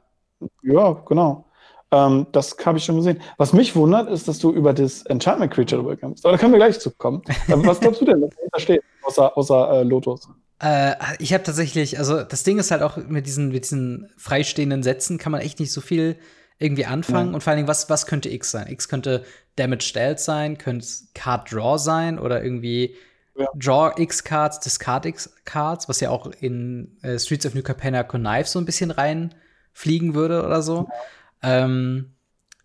Ja, 0.62 0.92
genau. 1.06 1.46
Ähm, 1.92 2.26
das 2.32 2.56
habe 2.64 2.78
ich 2.78 2.84
schon 2.84 2.96
gesehen. 2.96 3.20
Was 3.36 3.52
mich 3.52 3.74
wundert, 3.74 4.08
ist, 4.08 4.28
dass 4.28 4.38
du 4.38 4.52
über 4.52 4.72
das 4.72 5.02
Enchantment 5.06 5.52
Creature 5.52 5.82
rüberkommst. 5.82 6.24
Aber 6.24 6.32
da 6.32 6.38
können 6.38 6.52
wir 6.52 6.58
gleich 6.58 6.78
zu 6.78 6.90
kommen. 6.90 7.22
Ähm, 7.48 7.66
was 7.66 7.80
glaubst 7.80 8.00
du 8.00 8.04
denn, 8.04 8.22
was 8.22 8.30
da 8.52 8.60
steht, 8.60 8.82
außer, 9.02 9.36
außer 9.36 9.70
äh, 9.72 9.82
Lotus? 9.82 10.28
Äh, 10.60 10.94
ich 11.18 11.32
habe 11.32 11.42
tatsächlich, 11.42 11.98
also 11.98 12.22
das 12.22 12.44
Ding 12.44 12.58
ist 12.58 12.70
halt 12.70 12.82
auch 12.82 12.96
mit 12.96 13.26
diesen, 13.26 13.48
mit 13.48 13.64
diesen 13.64 14.10
freistehenden 14.16 14.82
Sätzen 14.82 15.18
kann 15.18 15.32
man 15.32 15.40
echt 15.40 15.58
nicht 15.58 15.72
so 15.72 15.80
viel 15.80 16.16
irgendwie 16.58 16.86
anfangen. 16.86 17.30
Ja. 17.30 17.34
Und 17.34 17.42
vor 17.42 17.50
allen 17.50 17.58
Dingen, 17.58 17.68
was, 17.68 17.90
was 17.90 18.06
könnte 18.06 18.28
X 18.28 18.50
sein? 18.50 18.68
X 18.68 18.88
könnte 18.88 19.24
Damage 19.56 19.92
Dealt 19.94 20.20
sein, 20.20 20.58
könnte 20.58 20.86
Card 21.14 21.50
Draw 21.52 21.78
sein 21.78 22.18
oder 22.18 22.44
irgendwie 22.44 22.94
ja. 23.36 23.46
Draw 23.56 24.00
X 24.00 24.22
Cards, 24.22 24.60
Discard 24.60 25.06
X 25.06 25.34
Cards, 25.44 25.88
was 25.88 26.00
ja 26.00 26.10
auch 26.10 26.30
in 26.40 26.98
äh, 27.02 27.18
Streets 27.18 27.46
of 27.46 27.54
New 27.54 27.62
Capenna 27.62 28.02
Connive 28.02 28.46
so 28.46 28.58
ein 28.58 28.66
bisschen 28.66 28.90
reinfliegen 28.90 30.14
würde 30.14 30.44
oder 30.44 30.62
so. 30.62 30.86
Ja. 30.88 30.94
Ähm, 31.42 32.12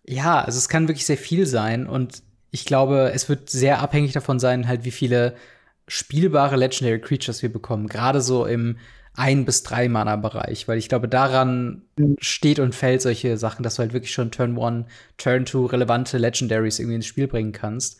ja, 0.04 0.40
also 0.40 0.58
es 0.58 0.68
kann 0.68 0.88
wirklich 0.88 1.06
sehr 1.06 1.16
viel 1.16 1.46
sein 1.46 1.86
und 1.86 2.22
ich 2.50 2.64
glaube, 2.64 3.10
es 3.14 3.28
wird 3.28 3.50
sehr 3.50 3.80
abhängig 3.80 4.12
davon 4.12 4.38
sein, 4.38 4.68
halt 4.68 4.84
wie 4.84 4.90
viele 4.90 5.34
spielbare 5.88 6.56
Legendary 6.56 7.00
Creatures 7.00 7.42
wir 7.42 7.52
bekommen. 7.52 7.86
Gerade 7.88 8.20
so 8.20 8.46
im 8.46 8.76
ein 9.16 9.44
bis 9.46 9.62
drei 9.62 9.88
Mana 9.88 10.16
Bereich, 10.16 10.68
weil 10.68 10.78
ich 10.78 10.88
glaube, 10.88 11.08
daran 11.08 11.82
steht 12.18 12.58
und 12.58 12.74
fällt 12.74 13.00
solche 13.00 13.38
Sachen, 13.38 13.62
dass 13.62 13.76
du 13.76 13.80
halt 13.80 13.94
wirklich 13.94 14.12
schon 14.12 14.30
Turn 14.30 14.56
One, 14.58 14.86
Turn 15.16 15.46
Two 15.46 15.66
relevante 15.66 16.18
Legendaries 16.18 16.78
irgendwie 16.78 16.96
ins 16.96 17.06
Spiel 17.06 17.26
bringen 17.26 17.52
kannst. 17.52 17.98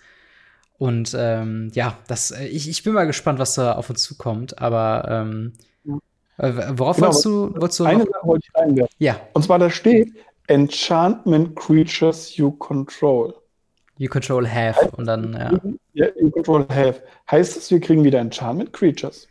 Und 0.79 1.17
ähm, 1.19 1.71
ja, 1.73 1.99
das, 2.07 2.33
ich, 2.33 2.69
ich 2.69 2.83
bin 2.83 2.93
mal 2.93 3.07
gespannt, 3.07 3.39
was 3.39 3.55
da 3.55 3.73
auf 3.73 3.89
uns 3.89 4.03
zukommt. 4.03 4.59
Aber 4.61 5.07
ähm, 5.09 5.53
äh, 6.37 6.53
worauf 6.79 6.97
genau, 6.97 7.09
wolltest 7.09 7.25
du, 7.25 7.55
wolltest 7.57 7.81
du 7.81 7.85
Eine 7.85 8.05
Sache 8.05 8.27
wollte 8.27 8.47
ich 8.47 8.61
reinwerfen. 8.61 8.97
Ja. 8.99 9.21
Und 9.33 9.43
zwar 9.43 9.59
da 9.59 9.71
steht, 9.71 10.13
Enchantment 10.49 11.57
Creatures 11.57 12.37
you 12.37 12.53
control. 12.53 13.35
You 13.99 14.09
control 14.09 14.47
have 14.47 14.77
heißt, 14.81 14.95
und 14.99 15.07
dann, 15.07 15.33
ja. 15.33 15.53
Ja, 15.95 16.07
you 16.21 16.31
control 16.31 16.67
have. 16.69 17.03
Heißt 17.31 17.57
das, 17.57 17.71
wir 17.71 17.81
kriegen 17.81 18.05
wieder 18.05 18.21
Enchantment 18.21 18.73
Creatures? 18.73 19.29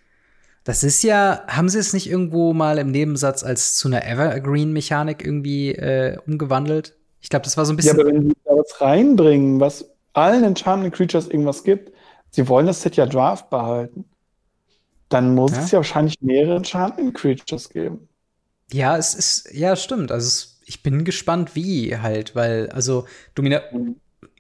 Das 0.64 0.84
ist 0.84 1.04
ja, 1.04 1.44
haben 1.48 1.70
sie 1.70 1.78
es 1.78 1.94
nicht 1.94 2.10
irgendwo 2.10 2.52
mal 2.54 2.80
im 2.80 2.90
Nebensatz 2.90 3.44
als 3.44 3.78
zu 3.78 3.88
einer 3.88 4.04
Evergreen-Mechanik 4.04 5.24
irgendwie 5.24 5.74
äh, 5.74 6.18
umgewandelt? 6.26 6.96
Ich 7.22 7.30
glaube, 7.30 7.44
das 7.44 7.56
war 7.56 7.66
so 7.66 7.74
ein 7.74 7.76
bisschen. 7.76 7.98
Ja, 7.98 8.04
aber 8.04 8.12
wenn 8.12 8.30
sie 8.30 8.36
da 8.44 8.52
was 8.52 8.82
reinbringen, 8.82 9.60
was 9.60 9.88
allen 10.14 10.44
Enchantment 10.44 10.96
Creatures 10.96 11.28
irgendwas 11.28 11.64
gibt, 11.64 11.92
sie 12.32 12.48
wollen 12.48 12.66
das 12.66 12.82
Set 12.82 12.96
ja 12.96 13.06
Draft 13.06 13.52
behalten, 13.52 14.06
dann 15.10 15.36
muss 15.36 15.52
ja? 15.52 15.60
es 15.60 15.72
ja 15.72 15.78
wahrscheinlich 15.78 16.20
mehrere 16.22 16.56
Enchantment 16.56 17.14
Creatures 17.14 17.70
geben. 17.70 18.10
Ja, 18.72 18.98
es 18.98 19.14
ist, 19.14 19.54
ja, 19.54 19.76
stimmt. 19.76 20.12
Also 20.12 20.28
es 20.28 20.55
ich 20.66 20.84
bin 20.84 21.06
gespannt, 21.06 21.56
wie 21.56 21.98
halt, 21.98 22.36
weil, 22.36 22.70
also 22.70 23.06
Domina 23.36 23.62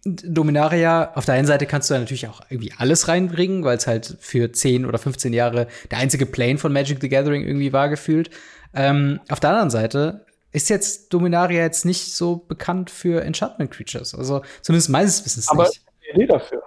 Dominaria, 0.07 1.13
auf 1.15 1.25
der 1.25 1.33
einen 1.33 1.47
Seite 1.47 1.65
kannst 1.65 1.89
du 1.89 1.95
ja 1.95 1.99
natürlich 1.99 2.27
auch 2.27 2.41
irgendwie 2.49 2.71
alles 2.77 3.07
reinbringen, 3.07 3.63
weil 3.63 3.77
es 3.77 3.87
halt 3.87 4.17
für 4.19 4.51
10 4.51 4.85
oder 4.85 4.99
15 4.99 5.33
Jahre 5.33 5.67
der 5.89 5.97
einzige 5.97 6.27
Plane 6.27 6.59
von 6.59 6.71
Magic 6.71 6.99
the 7.01 7.09
Gathering 7.09 7.43
irgendwie 7.43 7.73
war 7.73 7.89
gefühlt. 7.89 8.29
Ähm, 8.75 9.19
auf 9.29 9.39
der 9.39 9.49
anderen 9.49 9.71
Seite 9.71 10.25
ist 10.51 10.69
jetzt 10.69 11.11
Dominaria 11.11 11.63
jetzt 11.63 11.85
nicht 11.85 12.15
so 12.15 12.37
bekannt 12.37 12.91
für 12.91 13.23
Enchantment 13.23 13.71
Creatures. 13.71 14.13
Also 14.13 14.43
zumindest 14.61 14.89
meines 14.89 15.25
Wissens 15.25 15.49
Aber 15.49 15.63
nicht. 15.63 15.81
Aber 15.87 16.15
Idee 16.15 16.27
dafür. 16.27 16.63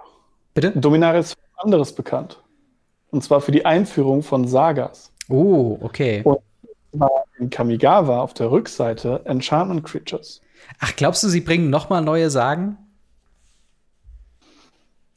Bitte? 0.53 0.71
Dominaria 0.75 1.21
ist 1.21 1.33
für 1.33 1.63
anderes 1.63 1.93
bekannt. 1.93 2.43
Und 3.09 3.23
zwar 3.23 3.39
für 3.39 3.53
die 3.53 3.65
Einführung 3.65 4.21
von 4.21 4.49
Sagas. 4.49 5.13
Oh, 5.29 5.77
okay. 5.81 6.21
Und 6.25 6.39
in 7.37 7.49
Kamigawa 7.49 8.21
auf 8.21 8.33
der 8.33 8.51
Rückseite 8.51 9.21
Enchantment 9.25 9.83
Creatures. 9.83 10.41
Ach, 10.79 10.95
glaubst 10.95 11.23
du, 11.23 11.29
sie 11.29 11.41
bringen 11.41 11.69
noch 11.69 11.89
mal 11.89 12.01
neue 12.01 12.29
Sagen? 12.29 12.77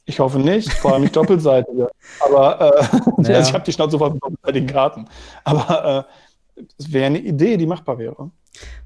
Ich 0.05 0.19
hoffe 0.19 0.39
nicht, 0.39 0.71
vor 0.73 0.93
allem 0.93 1.03
nicht 1.03 1.15
doppelseitige. 1.15 1.89
Aber 2.19 2.59
äh, 2.59 2.83
ja. 3.23 3.35
also 3.37 3.49
ich 3.49 3.53
habe 3.53 3.63
die 3.63 3.71
Schnauze 3.71 3.97
voll 3.97 4.11
mit 4.11 4.23
doppelseitigen 4.23 4.67
Karten. 4.67 5.07
Aber 5.43 6.07
äh, 6.55 6.61
es 6.77 6.91
wäre 6.91 7.07
eine 7.07 7.19
Idee, 7.19 7.57
die 7.57 7.65
machbar 7.65 7.97
wäre. 7.97 8.31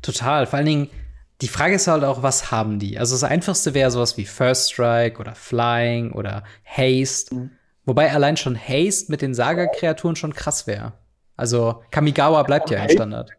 Total. 0.02 0.46
Vor 0.46 0.58
allen 0.58 0.66
Dingen, 0.66 0.90
die 1.42 1.48
Frage 1.48 1.76
ist 1.76 1.88
halt 1.88 2.04
auch, 2.04 2.24
was 2.24 2.52
haben 2.52 2.80
die? 2.80 2.98
Also 2.98 3.16
das 3.16 3.24
einfachste 3.24 3.74
wäre 3.74 3.92
sowas 3.92 4.18
wie 4.18 4.26
First 4.26 4.74
Strike 4.74 5.20
oder 5.20 5.36
Flying 5.36 6.12
oder 6.12 6.44
Haste. 6.66 7.36
Mhm. 7.36 7.52
Wobei 7.86 8.12
allein 8.12 8.38
schon 8.38 8.58
Haste 8.58 9.12
mit 9.12 9.22
den 9.22 9.34
Saga-Kreaturen 9.34 10.16
schon 10.16 10.34
krass 10.34 10.68
wäre. 10.68 10.94
Also 11.38 11.84
Kamigawa 11.92 12.44
bleibt 12.44 12.70
ja, 12.72 12.84
im 12.84 12.90
Standard. 12.90 13.32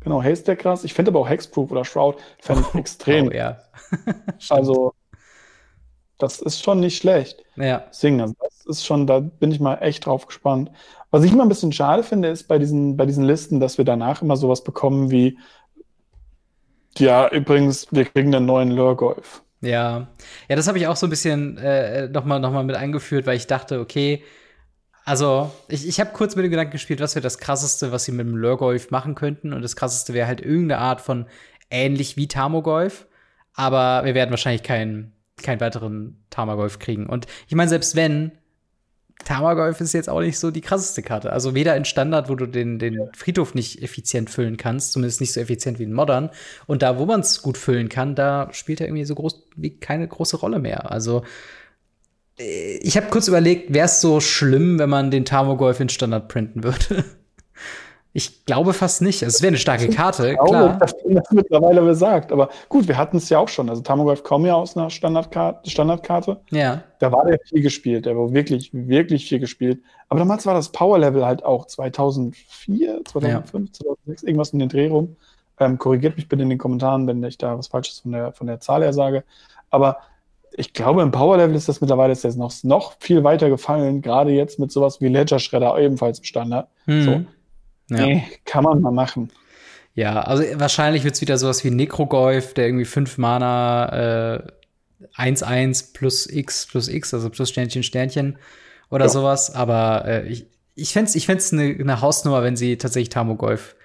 Genau, 0.00 0.22
wäre 0.22 0.56
krass. 0.56 0.84
Ich 0.84 0.94
finde 0.94 1.10
aber 1.10 1.20
auch 1.20 1.28
Hexproof 1.28 1.70
oder 1.70 1.84
Shroud 1.84 2.16
fände 2.38 2.64
ich 2.68 2.74
extrem. 2.78 3.28
Oh, 3.28 3.32
ja. 3.32 3.58
also, 4.50 4.94
das 6.18 6.40
ist 6.40 6.62
schon 6.62 6.80
nicht 6.80 6.96
schlecht. 6.96 7.42
Ja. 7.56 7.84
Deswegen, 7.88 8.20
also 8.20 8.34
das 8.38 8.66
ist 8.66 8.86
schon, 8.86 9.06
da 9.06 9.20
bin 9.20 9.50
ich 9.50 9.60
mal 9.60 9.76
echt 9.76 10.06
drauf 10.06 10.26
gespannt. 10.26 10.70
Was 11.10 11.24
ich 11.24 11.32
immer 11.32 11.44
ein 11.44 11.48
bisschen 11.48 11.72
schade 11.72 12.02
finde, 12.02 12.28
ist 12.28 12.48
bei 12.48 12.58
diesen, 12.58 12.96
bei 12.96 13.06
diesen 13.06 13.24
Listen, 13.24 13.60
dass 13.60 13.78
wir 13.78 13.84
danach 13.84 14.22
immer 14.22 14.36
sowas 14.36 14.62
bekommen 14.62 15.10
wie, 15.10 15.38
ja, 16.98 17.28
übrigens, 17.28 17.88
wir 17.90 18.04
kriegen 18.04 18.34
einen 18.34 18.46
neuen 18.46 18.70
Lurgolf. 18.70 19.42
Ja, 19.60 20.08
ja, 20.48 20.56
das 20.56 20.68
habe 20.68 20.78
ich 20.78 20.86
auch 20.86 20.96
so 20.96 21.06
ein 21.06 21.10
bisschen 21.10 21.56
äh, 21.56 22.08
nochmal 22.08 22.38
noch 22.38 22.52
mal 22.52 22.64
mit 22.64 22.76
eingeführt, 22.76 23.26
weil 23.26 23.36
ich 23.36 23.46
dachte, 23.46 23.80
okay, 23.80 24.22
also, 25.04 25.50
ich, 25.68 25.86
ich 25.86 26.00
habe 26.00 26.12
kurz 26.12 26.34
mit 26.36 26.44
dem 26.44 26.50
Gedanken 26.50 26.72
gespielt, 26.72 27.00
was 27.00 27.14
wäre 27.14 27.22
das 27.22 27.38
Krasseste, 27.38 27.92
was 27.92 28.04
sie 28.04 28.12
mit 28.12 28.26
dem 28.26 28.36
Lurgolf 28.36 28.90
machen 28.90 29.14
könnten. 29.14 29.52
Und 29.52 29.62
das 29.62 29.76
Krasseste 29.76 30.14
wäre 30.14 30.26
halt 30.26 30.40
irgendeine 30.40 30.78
Art 30.80 31.00
von 31.00 31.26
ähnlich 31.70 32.16
wie 32.16 32.28
Tamogolf. 32.28 33.06
Aber 33.54 34.04
wir 34.04 34.14
werden 34.14 34.30
wahrscheinlich 34.30 34.62
keinen 34.62 35.14
keinen 35.42 35.60
weiteren 35.60 36.24
Tamagolf 36.30 36.78
kriegen. 36.78 37.06
Und 37.06 37.26
ich 37.48 37.54
meine, 37.54 37.68
selbst 37.68 37.96
wenn, 37.96 38.32
Tamagolf 39.24 39.80
ist 39.80 39.94
jetzt 39.94 40.08
auch 40.08 40.20
nicht 40.20 40.38
so 40.38 40.50
die 40.50 40.60
krasseste 40.60 41.02
Karte. 41.02 41.32
Also 41.32 41.54
weder 41.54 41.76
in 41.76 41.84
Standard, 41.84 42.28
wo 42.28 42.34
du 42.34 42.46
den, 42.46 42.78
den 42.78 43.08
Friedhof 43.16 43.54
nicht 43.54 43.82
effizient 43.82 44.28
füllen 44.28 44.56
kannst, 44.56 44.92
zumindest 44.92 45.20
nicht 45.20 45.32
so 45.32 45.40
effizient 45.40 45.78
wie 45.78 45.84
in 45.84 45.92
Modern. 45.92 46.30
Und 46.66 46.82
da, 46.82 46.98
wo 46.98 47.06
man 47.06 47.20
es 47.20 47.40
gut 47.40 47.56
füllen 47.56 47.88
kann, 47.88 48.14
da 48.14 48.48
spielt 48.52 48.80
er 48.80 48.88
irgendwie 48.88 49.04
so 49.04 49.14
groß 49.14 49.48
wie 49.56 49.78
keine 49.78 50.06
große 50.06 50.36
Rolle 50.36 50.58
mehr. 50.58 50.90
Also 50.90 51.24
ich 52.36 52.96
habe 52.96 53.06
kurz 53.10 53.28
überlegt, 53.28 53.72
wäre 53.72 53.86
es 53.86 54.00
so 54.00 54.20
schlimm, 54.20 54.78
wenn 54.78 54.90
man 54.90 55.10
den 55.10 55.24
Tamogolf 55.24 55.80
in 55.80 55.88
Standard 55.88 56.28
printen 56.28 56.64
würde? 56.64 57.04
Ich 58.16 58.44
glaube 58.44 58.74
fast 58.74 59.02
nicht. 59.02 59.24
Also, 59.24 59.34
es 59.34 59.42
wäre 59.42 59.48
eine 59.48 59.58
starke 59.58 59.88
Karte, 59.88 60.30
ich 60.30 60.36
glaube, 60.36 60.50
klar. 60.50 60.78
Dass 60.78 60.94
das 61.04 61.32
mittlerweile 61.32 61.82
besagt. 61.82 62.30
Aber 62.30 62.48
gut, 62.68 62.86
wir 62.86 62.96
hatten 62.96 63.16
es 63.16 63.28
ja 63.28 63.40
auch 63.40 63.48
schon. 63.48 63.68
Also 63.68 63.82
Tamogolf 63.82 64.22
kommt 64.22 64.46
ja 64.46 64.54
aus 64.54 64.76
einer 64.76 64.88
Standardkarte, 64.88 65.68
Standardkarte. 65.68 66.40
Ja. 66.50 66.84
Da 67.00 67.10
war 67.10 67.24
der 67.24 67.40
viel 67.44 67.60
gespielt. 67.60 68.06
Der 68.06 68.16
war 68.16 68.32
wirklich, 68.32 68.70
wirklich 68.72 69.26
viel 69.26 69.40
gespielt. 69.40 69.82
Aber 70.08 70.20
damals 70.20 70.46
war 70.46 70.54
das 70.54 70.68
Power-Level 70.70 71.26
halt 71.26 71.44
auch 71.44 71.66
2004, 71.66 73.00
2005, 73.04 73.24
ja. 73.24 73.82
2006, 73.82 74.22
irgendwas 74.22 74.50
in 74.50 74.60
den 74.60 74.68
Dreh 74.68 74.86
rum. 74.86 75.16
Ähm, 75.58 75.76
korrigiert 75.78 76.14
mich 76.14 76.28
bitte 76.28 76.44
in 76.44 76.50
den 76.50 76.58
Kommentaren, 76.58 77.08
wenn 77.08 77.20
ich 77.24 77.36
da 77.36 77.58
was 77.58 77.66
Falsches 77.66 77.98
von 77.98 78.12
der, 78.12 78.32
von 78.32 78.46
der 78.46 78.60
Zahl 78.60 78.84
her 78.84 78.92
sage. 78.92 79.24
Aber 79.70 79.98
ich 80.56 80.72
glaube, 80.72 81.02
im 81.02 81.10
Power-Level 81.10 81.56
ist 81.56 81.68
das 81.68 81.80
mittlerweile 81.80 82.12
ist 82.12 82.24
das 82.24 82.36
noch, 82.36 82.52
noch 82.62 82.94
viel 83.00 83.24
weiter 83.24 83.48
gefallen, 83.48 84.02
gerade 84.02 84.30
jetzt 84.30 84.58
mit 84.58 84.70
sowas 84.70 85.00
wie 85.00 85.08
Ledger 85.08 85.38
Shredder 85.38 85.76
ebenfalls 85.78 86.18
im 86.18 86.24
Standard. 86.24 86.68
Hm. 86.84 87.02
So. 87.02 87.10
Ja. 87.96 88.06
Nee, 88.06 88.24
kann 88.44 88.64
man 88.64 88.80
mal 88.80 88.92
machen. 88.92 89.30
Ja, 89.94 90.22
also 90.22 90.42
wahrscheinlich 90.54 91.04
wird 91.04 91.14
es 91.14 91.20
wieder 91.20 91.38
sowas 91.38 91.64
wie 91.64 91.70
Necrogolf, 91.70 92.54
der 92.54 92.66
irgendwie 92.66 92.84
fünf 92.84 93.18
Mana 93.18 94.36
äh, 94.36 94.42
1-1 95.16 95.92
plus 95.92 96.26
X 96.26 96.66
plus 96.66 96.88
X, 96.88 97.14
also 97.14 97.30
plus 97.30 97.50
Sternchen, 97.50 97.82
Sternchen 97.82 98.38
oder 98.90 99.04
ja. 99.04 99.08
sowas. 99.08 99.54
Aber 99.54 100.04
äh, 100.06 100.26
ich, 100.28 100.46
ich 100.74 100.92
fände 100.92 101.08
es 101.08 101.14
ich 101.14 101.26
fänd's 101.26 101.52
eine, 101.52 101.76
eine 101.78 102.00
Hausnummer, 102.00 102.42
wenn 102.42 102.56
sie 102.56 102.76
tatsächlich 102.76 103.10
Tamogolf 103.10 103.76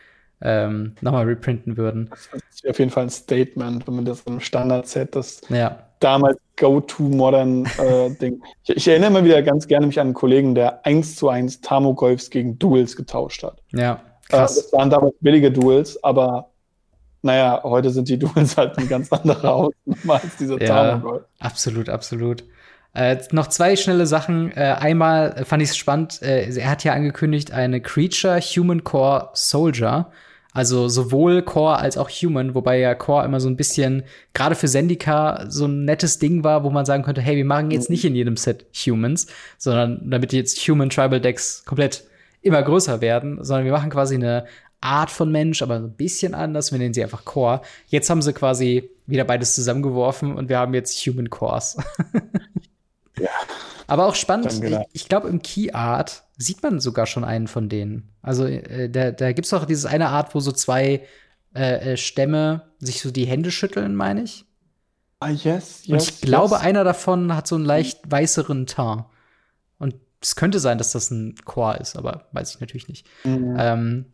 ähm, 0.42 0.96
nochmal 1.02 1.26
reprinten 1.26 1.78
würden. 1.78 2.10
Das 2.10 2.30
ist 2.52 2.68
auf 2.68 2.80
jeden 2.80 2.92
Fall 2.92 3.04
ein 3.04 3.10
Statement, 3.10 3.86
wenn 3.88 3.96
man 3.96 4.06
das 4.06 4.22
im 4.22 4.40
Standard-Set, 4.40 5.16
das 5.16 5.42
ja. 5.50 5.89
Damals 6.00 6.38
Go-To-Modern-Ding. 6.58 8.34
Äh, 8.34 8.48
ich, 8.64 8.78
ich, 8.78 8.88
erinnere 8.88 9.12
mal 9.12 9.24
wieder 9.24 9.42
ganz 9.42 9.68
gerne 9.68 9.88
mich 9.88 10.00
an 10.00 10.08
einen 10.08 10.14
Kollegen, 10.14 10.56
der 10.56 10.86
1 10.86 11.16
zu 11.16 11.30
1 11.30 11.62
Tamogolfs 11.62 12.30
gegen 12.30 12.60
Duels 12.60 12.96
getauscht 12.96 13.44
hat. 13.44 13.62
Ja, 13.72 13.94
äh, 13.94 13.98
krass. 14.30 14.58
Äh, 14.58 14.62
das 14.64 14.74
waren 14.74 14.90
damals 14.90 15.16
billige 15.22 15.52
Duels, 15.52 16.02
aber 16.04 16.50
naja, 17.22 17.62
heute 17.64 17.90
sind 17.90 18.08
die 18.08 18.18
Duels 18.18 18.56
halt 18.58 18.78
ein 18.78 18.88
ganz 18.88 19.12
anderer 19.12 19.50
Hausnummer 19.50 20.22
als 20.22 20.38
dieser 20.38 20.62
ja, 20.62 20.68
Tamogolf. 20.68 21.24
Absolut, 21.40 21.90
absolut. 21.90 22.44
Äh, 22.94 23.18
noch 23.32 23.48
zwei 23.48 23.76
schnelle 23.76 24.08
Sachen. 24.08 24.52
Äh, 24.52 24.76
einmal 24.80 25.46
fand 25.46 25.62
ich 25.62 25.70
es 25.70 25.78
spannend, 25.78 26.22
äh, 26.22 26.50
er 26.50 26.70
hat 26.70 26.84
ja 26.84 26.94
angekündigt, 26.94 27.52
eine 27.52 27.82
Creature 27.82 28.40
Human 28.40 28.84
Core 28.84 29.30
Soldier. 29.34 30.12
Also 30.60 30.90
sowohl 30.90 31.42
Core 31.42 31.78
als 31.78 31.98
auch 31.98 32.10
Human, 32.10 32.54
wobei 32.54 32.80
ja 32.80 32.94
Core 32.94 33.24
immer 33.24 33.40
so 33.40 33.48
ein 33.48 33.56
bisschen, 33.56 34.04
gerade 34.34 34.56
für 34.56 34.68
Zendika, 34.68 35.46
so 35.48 35.68
ein 35.68 35.86
nettes 35.86 36.20
Ding 36.20 36.44
war, 36.44 36.66
wo 36.66 36.70
man 36.70 36.86
sagen 36.86 37.04
könnte, 37.04 37.22
hey, 37.22 37.38
wir 37.38 37.46
machen 37.46 37.72
jetzt 37.72 37.90
nicht 37.90 38.04
in 38.04 38.14
jedem 38.14 38.36
Set 38.36 38.66
Humans, 38.76 39.28
sondern 39.58 40.10
damit 40.10 40.34
jetzt 40.34 40.58
Human 40.68 40.90
Tribal 40.90 41.22
Decks 41.22 41.64
komplett 41.64 42.04
immer 42.42 42.62
größer 42.62 43.00
werden, 43.00 43.42
sondern 43.42 43.64
wir 43.64 43.72
machen 43.72 43.90
quasi 43.90 44.16
eine 44.16 44.48
Art 44.82 45.10
von 45.12 45.32
Mensch, 45.32 45.62
aber 45.62 45.76
ein 45.76 45.94
bisschen 45.94 46.34
anders. 46.34 46.74
Wir 46.74 46.80
nennen 46.80 46.94
sie 46.94 47.04
einfach 47.04 47.24
Core. 47.24 47.62
Jetzt 47.88 48.10
haben 48.10 48.22
sie 48.22 48.34
quasi 48.34 48.90
wieder 49.08 49.24
beides 49.24 49.56
zusammengeworfen 49.56 50.36
und 50.36 50.50
wir 50.50 50.58
haben 50.60 50.74
jetzt 50.74 50.98
Human 51.06 51.30
Cores. 51.30 51.78
ja. 53.20 53.30
Aber 53.88 54.06
auch 54.06 54.16
spannend, 54.16 54.64
ich, 54.64 54.78
ich 54.94 55.10
glaube, 55.10 55.30
im 55.30 55.42
Key 55.42 55.72
Art 55.74 56.24
sieht 56.38 56.62
man 56.62 56.80
sogar 56.80 57.08
schon 57.08 57.24
einen 57.24 57.48
von 57.48 57.70
denen. 57.70 58.10
Also 58.22 58.46
äh, 58.46 58.90
da, 58.90 59.12
da 59.12 59.32
gibt 59.32 59.46
es 59.48 59.54
auch 59.54 59.66
dieses 59.66 59.86
eine 59.86 60.10
Art, 60.10 60.36
wo 60.36 60.40
so 60.40 60.52
zwei 60.52 61.06
äh, 61.56 61.94
äh, 61.94 61.98
Stämme 61.98 62.70
sich 62.78 63.02
so 63.02 63.10
die 63.10 63.26
Hände 63.26 63.52
schütteln, 63.52 63.96
meine 63.96 64.24
ich. 64.24 64.46
Ah, 65.20 65.30
yes, 65.30 65.82
yes. 65.86 65.90
Und 65.90 66.02
ich 66.02 66.22
glaube, 66.22 66.56
yes. 66.56 66.64
einer 66.64 66.84
davon 66.84 67.36
hat 67.36 67.48
so 67.48 67.56
einen 67.56 67.66
leicht 67.66 68.00
weißeren 68.10 68.68
Teint. 68.68 69.06
Und 69.80 69.96
es 70.22 70.36
könnte 70.36 70.60
sein, 70.60 70.78
dass 70.78 70.92
das 70.92 71.10
ein 71.10 71.36
Chor 71.44 71.80
ist, 71.80 71.98
aber 71.98 72.28
weiß 72.32 72.54
ich 72.54 72.62
natürlich 72.62 72.88
nicht. 72.88 73.08
Mhm. 73.24 73.56
Ähm, 73.58 74.06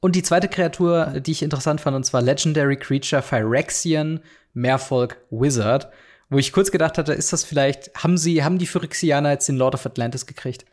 und 0.00 0.16
die 0.16 0.22
zweite 0.22 0.48
Kreatur, 0.48 1.20
die 1.20 1.32
ich 1.32 1.42
interessant 1.42 1.80
fand, 1.80 1.96
und 1.96 2.04
zwar 2.04 2.22
Legendary 2.22 2.76
Creature 2.76 3.22
Phyrexian 3.22 4.20
Mehrfolk 4.54 5.18
Wizard, 5.30 5.90
wo 6.30 6.38
ich 6.38 6.52
kurz 6.52 6.70
gedacht 6.70 6.96
hatte, 6.96 7.12
ist 7.12 7.32
das 7.32 7.44
vielleicht, 7.44 7.90
haben 7.94 8.16
sie, 8.16 8.44
haben 8.44 8.58
die 8.58 8.66
Phyrexianer 8.66 9.32
jetzt 9.32 9.48
den 9.48 9.56
Lord 9.56 9.74
of 9.74 9.84
Atlantis 9.84 10.26
gekriegt? 10.26 10.64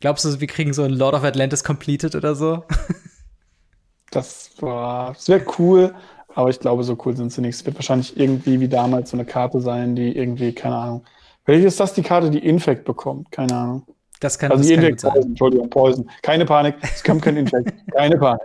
Glaubst 0.00 0.24
du, 0.24 0.40
wir 0.40 0.46
kriegen 0.46 0.72
so 0.72 0.82
ein 0.82 0.92
Lord 0.92 1.14
of 1.14 1.24
Atlantis 1.24 1.62
completed 1.62 2.14
oder 2.14 2.34
so? 2.34 2.64
das 4.10 4.50
war, 4.60 5.12
das 5.12 5.28
wäre 5.28 5.44
cool, 5.58 5.94
aber 6.34 6.48
ich 6.48 6.58
glaube, 6.58 6.84
so 6.84 6.96
cool 7.04 7.16
sind 7.16 7.32
sie 7.32 7.42
nicht. 7.42 7.56
Es 7.56 7.66
wird 7.66 7.76
wahrscheinlich 7.76 8.18
irgendwie 8.18 8.60
wie 8.60 8.68
damals 8.68 9.10
so 9.10 9.16
eine 9.16 9.26
Karte 9.26 9.60
sein, 9.60 9.94
die 9.94 10.16
irgendwie, 10.16 10.54
keine 10.54 10.76
Ahnung. 10.76 11.04
Vielleicht 11.44 11.66
ist 11.66 11.80
das 11.80 11.94
die 11.94 12.02
Karte, 12.02 12.30
die 12.30 12.44
Infect 12.46 12.84
bekommt, 12.84 13.30
keine 13.30 13.54
Ahnung. 13.54 13.86
Das 14.20 14.38
kann, 14.38 14.50
also 14.50 14.62
das 14.62 14.70
kann 14.70 14.82
Infect 14.82 15.00
sein. 15.00 15.12
Poison, 15.12 15.30
Entschuldigung, 15.30 15.70
Poison. 15.70 16.10
Keine 16.22 16.44
Panik, 16.44 16.76
es 16.82 17.04
kommt 17.04 17.22
kein 17.22 17.36
Infect. 17.36 17.72
Keine 17.94 18.18
Panik. 18.18 18.40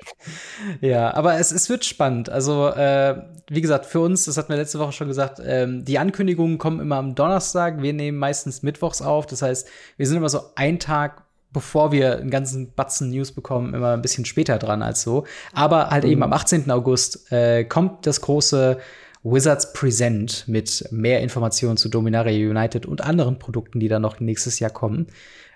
Ja, 0.82 1.14
aber 1.14 1.40
es, 1.40 1.52
es 1.52 1.70
wird 1.70 1.86
spannend. 1.86 2.30
Also, 2.30 2.68
äh, 2.68 3.22
wie 3.50 3.62
gesagt, 3.62 3.86
für 3.86 4.00
uns, 4.00 4.26
das 4.26 4.38
hatten 4.38 4.50
wir 4.50 4.58
letzte 4.58 4.80
Woche 4.80 4.92
schon 4.92 5.08
gesagt, 5.08 5.42
ähm, 5.46 5.86
die 5.86 6.00
Ankündigungen 6.00 6.58
kommen 6.58 6.80
immer 6.80 6.98
am 6.98 7.16
Donnerstag. 7.16 7.82
Wir 7.82 7.94
nehmen 7.94 8.18
meistens 8.18 8.64
mittwochs 8.64 9.02
auf. 9.02 9.26
Das 9.26 9.42
heißt, 9.42 9.68
wir 9.98 10.08
sind 10.08 10.18
immer 10.18 10.30
so 10.30 10.42
ein 10.56 10.80
Tag 10.80 11.24
bevor 11.54 11.92
wir 11.92 12.18
einen 12.18 12.32
ganzen 12.32 12.74
Batzen 12.74 13.12
News 13.12 13.32
bekommen, 13.32 13.74
immer 13.74 13.94
ein 13.94 14.02
bisschen 14.02 14.26
später 14.26 14.58
dran 14.58 14.82
als 14.82 15.04
so. 15.04 15.26
Aber 15.54 15.92
halt 15.92 16.04
mhm. 16.04 16.10
eben 16.10 16.24
am 16.24 16.34
18. 16.34 16.70
August 16.72 17.32
äh, 17.32 17.64
kommt 17.64 18.08
das 18.08 18.22
große 18.22 18.80
Wizards 19.24 19.72
Present 19.72 20.46
mit 20.48 20.86
mehr 20.92 21.22
Informationen 21.22 21.78
zu 21.78 21.88
Dominaria 21.88 22.50
United 22.50 22.86
und 22.86 23.02
anderen 23.02 23.40
Produkten, 23.40 23.80
die 23.80 23.88
dann 23.88 24.02
noch 24.02 24.20
nächstes 24.20 24.60
Jahr 24.60 24.72
kommen. 24.72 25.08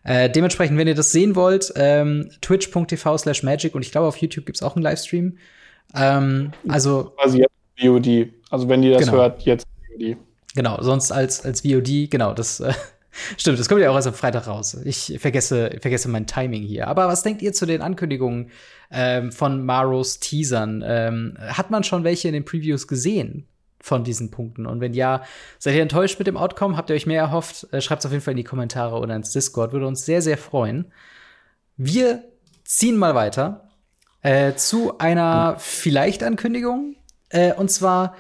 Äh, 0.04 0.30
dementsprechend, 0.30 0.78
wenn 0.78 0.88
ihr 0.88 0.96
das 0.96 1.12
sehen 1.12 1.36
wollt, 1.36 1.74
ähm, 1.76 2.30
twitch.tv 2.40 3.18
slash 3.18 3.44
magic 3.44 3.76
und 3.76 3.82
ich 3.82 3.92
glaube, 3.92 4.08
auf 4.08 4.16
YouTube 4.18 4.46
gibt's 4.46 4.64
auch 4.64 4.76
einen 4.76 4.84
Livestream. 4.84 5.38
Ähm, 5.96 6.52
also 6.68 7.12
quasi 7.18 7.40
jetzt 7.40 7.57
VOD. 7.80 8.34
Also 8.50 8.70
wenn 8.70 8.84
ihr 8.84 8.94
das 8.94 9.06
genau. 9.06 9.14
hört, 9.14 9.42
jetzt 9.44 9.66
VOD. 9.88 10.18
Genau, 10.56 10.82
sonst 10.82 11.12
als, 11.12 11.46
als 11.46 11.62
VOD, 11.62 12.10
genau, 12.10 12.34
das 12.34 12.60
äh, 12.60 12.74
Stimmt, 13.38 13.60
das 13.60 13.68
kommt 13.68 13.82
ja 13.82 13.90
auch 13.90 13.96
erst 13.96 14.08
am 14.08 14.14
Freitag 14.14 14.48
raus. 14.48 14.78
Ich 14.86 15.18
vergesse, 15.20 15.78
vergesse 15.82 16.10
mein 16.10 16.28
Timing 16.28 16.64
hier. 16.64 16.88
Aber 16.88 17.08
was 17.08 17.24
denkt 17.24 17.42
ihr 17.42 17.54
zu 17.54 17.66
den 17.66 17.82
Ankündigungen 17.82 18.52
ähm, 18.92 19.32
von 19.32 19.66
Maros 19.66 20.20
Teasern? 20.20 20.84
Ähm, 20.86 21.38
hat 21.40 21.72
man 21.72 21.84
schon 21.84 22.04
welche 22.04 22.28
in 22.28 22.34
den 22.34 22.46
Previews 22.46 22.88
gesehen 22.88 23.48
von 23.80 24.04
diesen 24.04 24.32
Punkten? 24.32 24.66
Und 24.66 24.82
wenn 24.82 24.94
ja, 24.94 25.24
seid 25.58 25.76
ihr 25.76 25.82
enttäuscht 25.82 26.20
mit 26.20 26.28
dem 26.28 26.38
Outcome? 26.38 26.78
Habt 26.78 26.90
ihr 26.90 26.96
euch 26.96 27.06
mehr 27.06 27.22
erhofft? 27.22 27.68
Äh, 27.72 27.82
Schreibt 27.82 28.02
es 28.02 28.06
auf 28.06 28.12
jeden 28.12 28.24
Fall 28.24 28.34
in 28.34 28.38
die 28.38 28.44
Kommentare 28.44 28.98
oder 28.98 29.16
ins 29.16 29.32
Discord. 29.32 29.72
Würde 29.72 29.88
uns 29.88 30.06
sehr, 30.06 30.22
sehr 30.22 30.38
freuen. 30.38 30.92
Wir 31.76 32.24
ziehen 32.64 32.98
mal 32.98 33.16
weiter 33.16 33.70
äh, 34.22 34.54
zu 34.54 34.98
einer 35.00 35.56
vielleicht 35.60 36.24
Ankündigung. 36.24 36.96
Äh, 37.30 37.54
und 37.54 37.72
zwar 37.72 38.16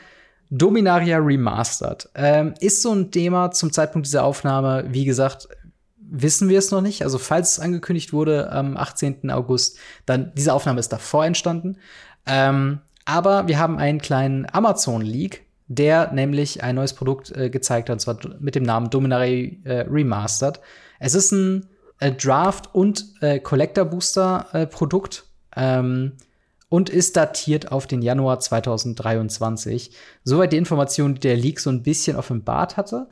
Dominaria 0.49 1.17
Remastered 1.17 2.09
ähm, 2.15 2.53
ist 2.59 2.81
so 2.81 2.93
ein 2.93 3.11
Thema 3.11 3.51
zum 3.51 3.71
Zeitpunkt 3.71 4.07
dieser 4.07 4.23
Aufnahme. 4.23 4.85
Wie 4.89 5.05
gesagt, 5.05 5.49
wissen 5.97 6.49
wir 6.49 6.59
es 6.59 6.71
noch 6.71 6.81
nicht. 6.81 7.03
Also 7.03 7.17
falls 7.17 7.53
es 7.53 7.59
angekündigt 7.59 8.13
wurde 8.13 8.51
am 8.51 8.77
18. 8.77 9.29
August, 9.29 9.77
dann 10.05 10.31
diese 10.35 10.53
Aufnahme 10.53 10.79
ist 10.79 10.91
davor 10.93 11.25
entstanden. 11.25 11.77
Ähm, 12.25 12.79
Aber 13.05 13.47
wir 13.47 13.59
haben 13.59 13.77
einen 13.77 13.99
kleinen 13.99 14.47
Amazon-Leak, 14.51 15.45
der 15.67 16.13
nämlich 16.13 16.63
ein 16.63 16.75
neues 16.75 16.93
Produkt 16.93 17.31
äh, 17.31 17.49
gezeigt 17.49 17.89
hat, 17.89 17.95
und 17.95 17.99
zwar 17.99 18.17
mit 18.39 18.55
dem 18.55 18.63
Namen 18.63 18.89
Dominaria 18.89 19.51
äh, 19.65 19.85
Remastered. 19.89 20.61
Es 20.99 21.13
ist 21.13 21.31
ein 21.31 21.67
äh, 21.99 22.11
Draft- 22.11 22.73
und 22.73 23.05
äh, 23.21 23.39
Collector-Booster-Produkt 23.39 25.25
ähm, 25.55 26.13
und 26.69 26.89
ist 26.89 27.15
datiert 27.15 27.71
auf 27.71 27.87
den 27.87 28.01
Januar 28.01 28.39
2023. 28.39 29.91
Soweit 30.23 30.51
die 30.51 30.57
Information, 30.57 31.15
die 31.15 31.21
der 31.21 31.37
Leak 31.37 31.59
so 31.59 31.69
ein 31.69 31.83
bisschen 31.83 32.17
offenbart 32.17 32.77
hatte. 32.77 33.07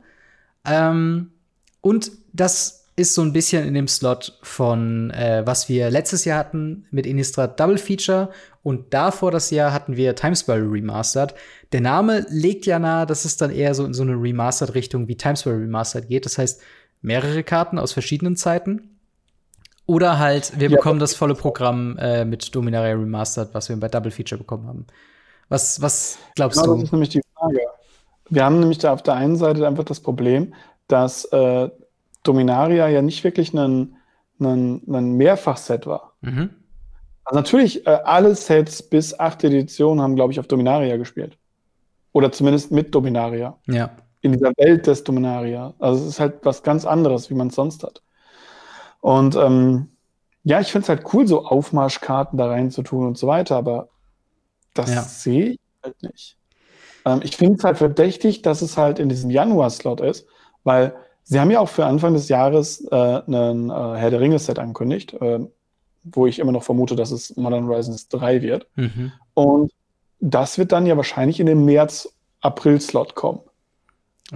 Ähm, 0.64 1.32
und 1.80 2.10
das 2.32 2.86
ist 2.96 3.14
so 3.14 3.22
ein 3.22 3.32
bisschen 3.32 3.66
in 3.66 3.74
dem 3.74 3.88
Slot 3.88 4.38
von, 4.42 5.10
äh, 5.10 5.42
was 5.44 5.68
wir 5.68 5.90
letztes 5.90 6.24
Jahr 6.24 6.38
hatten 6.38 6.86
mit 6.90 7.06
Innistrad 7.06 7.60
Double 7.60 7.76
Feature 7.76 8.30
und 8.62 8.92
davor 8.94 9.30
das 9.30 9.50
Jahr 9.50 9.72
hatten 9.72 9.96
wir 9.96 10.14
Timesparrow 10.16 10.72
Remastered. 10.72 11.34
Der 11.72 11.82
Name 11.82 12.26
legt 12.30 12.64
ja 12.64 12.78
nahe, 12.78 13.06
dass 13.06 13.26
es 13.26 13.36
dann 13.36 13.50
eher 13.50 13.74
so 13.74 13.84
in 13.84 13.92
so 13.94 14.02
eine 14.02 14.14
Remastered-Richtung 14.14 15.08
wie 15.08 15.16
Timesparrow 15.16 15.60
Remastered 15.60 16.08
geht. 16.08 16.24
Das 16.24 16.38
heißt, 16.38 16.62
mehrere 17.02 17.44
Karten 17.44 17.78
aus 17.78 17.92
verschiedenen 17.92 18.34
Zeiten. 18.34 18.95
Oder 19.86 20.18
halt, 20.18 20.58
wir 20.58 20.68
ja. 20.68 20.76
bekommen 20.76 20.98
das 20.98 21.14
volle 21.14 21.34
Programm 21.34 21.96
äh, 21.98 22.24
mit 22.24 22.54
Dominaria 22.54 22.94
Remastered, 22.94 23.50
was 23.52 23.68
wir 23.68 23.76
bei 23.76 23.88
Double 23.88 24.10
Feature 24.10 24.38
bekommen 24.38 24.66
haben. 24.66 24.86
Was, 25.48 25.80
was 25.80 26.18
glaubst 26.34 26.60
genau, 26.60 26.74
du? 26.74 26.80
Das 26.80 26.88
ist 26.88 26.92
nämlich 26.92 27.10
die 27.10 27.22
Frage. 27.34 27.60
Wir 28.28 28.44
haben 28.44 28.58
nämlich 28.58 28.78
da 28.78 28.92
auf 28.92 29.02
der 29.02 29.14
einen 29.14 29.36
Seite 29.36 29.66
einfach 29.66 29.84
das 29.84 30.00
Problem, 30.00 30.54
dass 30.88 31.24
äh, 31.26 31.70
Dominaria 32.24 32.88
ja 32.88 33.00
nicht 33.00 33.22
wirklich 33.22 33.54
ein, 33.54 33.96
ein, 34.40 34.82
ein 34.88 35.12
Mehrfachset 35.12 35.86
war. 35.86 36.14
Mhm. 36.20 36.50
Also 37.24 37.38
natürlich, 37.38 37.86
äh, 37.86 37.90
alle 37.90 38.34
Sets 38.34 38.82
bis 38.82 39.18
8 39.18 39.44
Edition 39.44 40.00
haben, 40.00 40.16
glaube 40.16 40.32
ich, 40.32 40.40
auf 40.40 40.48
Dominaria 40.48 40.96
gespielt. 40.96 41.38
Oder 42.12 42.32
zumindest 42.32 42.72
mit 42.72 42.94
Dominaria. 42.94 43.56
Ja. 43.66 43.90
In 44.20 44.32
dieser 44.32 44.52
Welt 44.56 44.86
des 44.86 45.04
Dominaria. 45.04 45.74
Also 45.78 46.02
es 46.02 46.08
ist 46.08 46.20
halt 46.20 46.44
was 46.44 46.62
ganz 46.62 46.84
anderes, 46.84 47.30
wie 47.30 47.34
man 47.34 47.48
es 47.48 47.54
sonst 47.54 47.84
hat. 47.84 48.02
Und 49.06 49.36
ähm, 49.36 49.90
ja, 50.42 50.58
ich 50.58 50.72
finde 50.72 50.82
es 50.82 50.88
halt 50.88 51.04
cool, 51.14 51.28
so 51.28 51.44
Aufmarschkarten 51.44 52.36
da 52.36 52.48
rein 52.48 52.72
zu 52.72 52.82
tun 52.82 53.06
und 53.06 53.16
so 53.16 53.28
weiter, 53.28 53.54
aber 53.54 53.86
das 54.74 54.92
ja. 54.92 55.02
sehe 55.02 55.50
ich 55.50 55.60
halt 55.80 56.02
nicht. 56.02 56.36
Ähm, 57.04 57.20
ich 57.22 57.36
finde 57.36 57.56
es 57.56 57.62
halt 57.62 57.78
verdächtig, 57.78 58.42
dass 58.42 58.62
es 58.62 58.76
halt 58.76 58.98
in 58.98 59.08
diesem 59.08 59.30
Januar-Slot 59.30 60.00
ist, 60.00 60.26
weil 60.64 60.92
Sie 61.22 61.38
haben 61.38 61.52
ja 61.52 61.60
auch 61.60 61.68
für 61.68 61.86
Anfang 61.86 62.14
des 62.14 62.28
Jahres 62.28 62.84
äh, 62.90 62.96
einen 62.96 63.70
äh, 63.70 63.72
Herr 63.72 64.10
der 64.10 64.18
Ringe-Set 64.18 64.58
angekündigt, 64.58 65.14
äh, 65.14 65.38
wo 66.02 66.26
ich 66.26 66.40
immer 66.40 66.50
noch 66.50 66.64
vermute, 66.64 66.96
dass 66.96 67.12
es 67.12 67.36
Modern 67.36 67.68
Horizons 67.68 68.08
3 68.08 68.42
wird. 68.42 68.66
Mhm. 68.74 69.12
Und 69.34 69.72
das 70.18 70.58
wird 70.58 70.72
dann 70.72 70.84
ja 70.84 70.96
wahrscheinlich 70.96 71.38
in 71.38 71.46
den 71.46 71.64
März-April-Slot 71.64 73.14
kommen. 73.14 73.38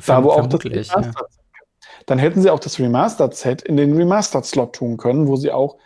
da, 0.07 0.23
wo 0.23 0.31
auch 0.31 0.47
das 0.47 0.63
ja. 0.63 1.13
Dann 2.07 2.19
hätten 2.19 2.43
sie 2.43 2.51
auch 2.51 2.61
das 2.61 2.79
Remastered-Set 2.79 3.63
in 3.63 3.77
den 3.77 3.97
Remastered-Slot 3.97 4.75
tun 4.75 4.97
können, 4.97 5.29
wo 5.29 5.37
sie 5.37 5.51
auch 5.53 5.77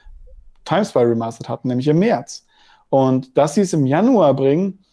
Times 0.64 0.92
by 0.92 1.00
Remastered 1.00 1.48
hatten, 1.48 1.68
nämlich 1.68 1.88
im 1.88 1.98
März. 1.98 2.46
Und 2.88 3.36
dass 3.36 3.54
sie 3.54 3.62
es 3.62 3.72
im 3.72 3.86
Januar 3.86 4.34
bringen, 4.34 4.84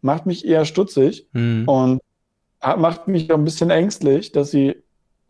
macht 0.00 0.26
mich 0.26 0.46
eher 0.46 0.64
stutzig 0.64 1.28
mhm. 1.32 1.68
und 1.68 2.00
macht 2.76 3.08
mich 3.08 3.30
auch 3.30 3.36
ein 3.36 3.44
bisschen 3.44 3.70
ängstlich, 3.70 4.32
dass 4.32 4.50
sie 4.50 4.76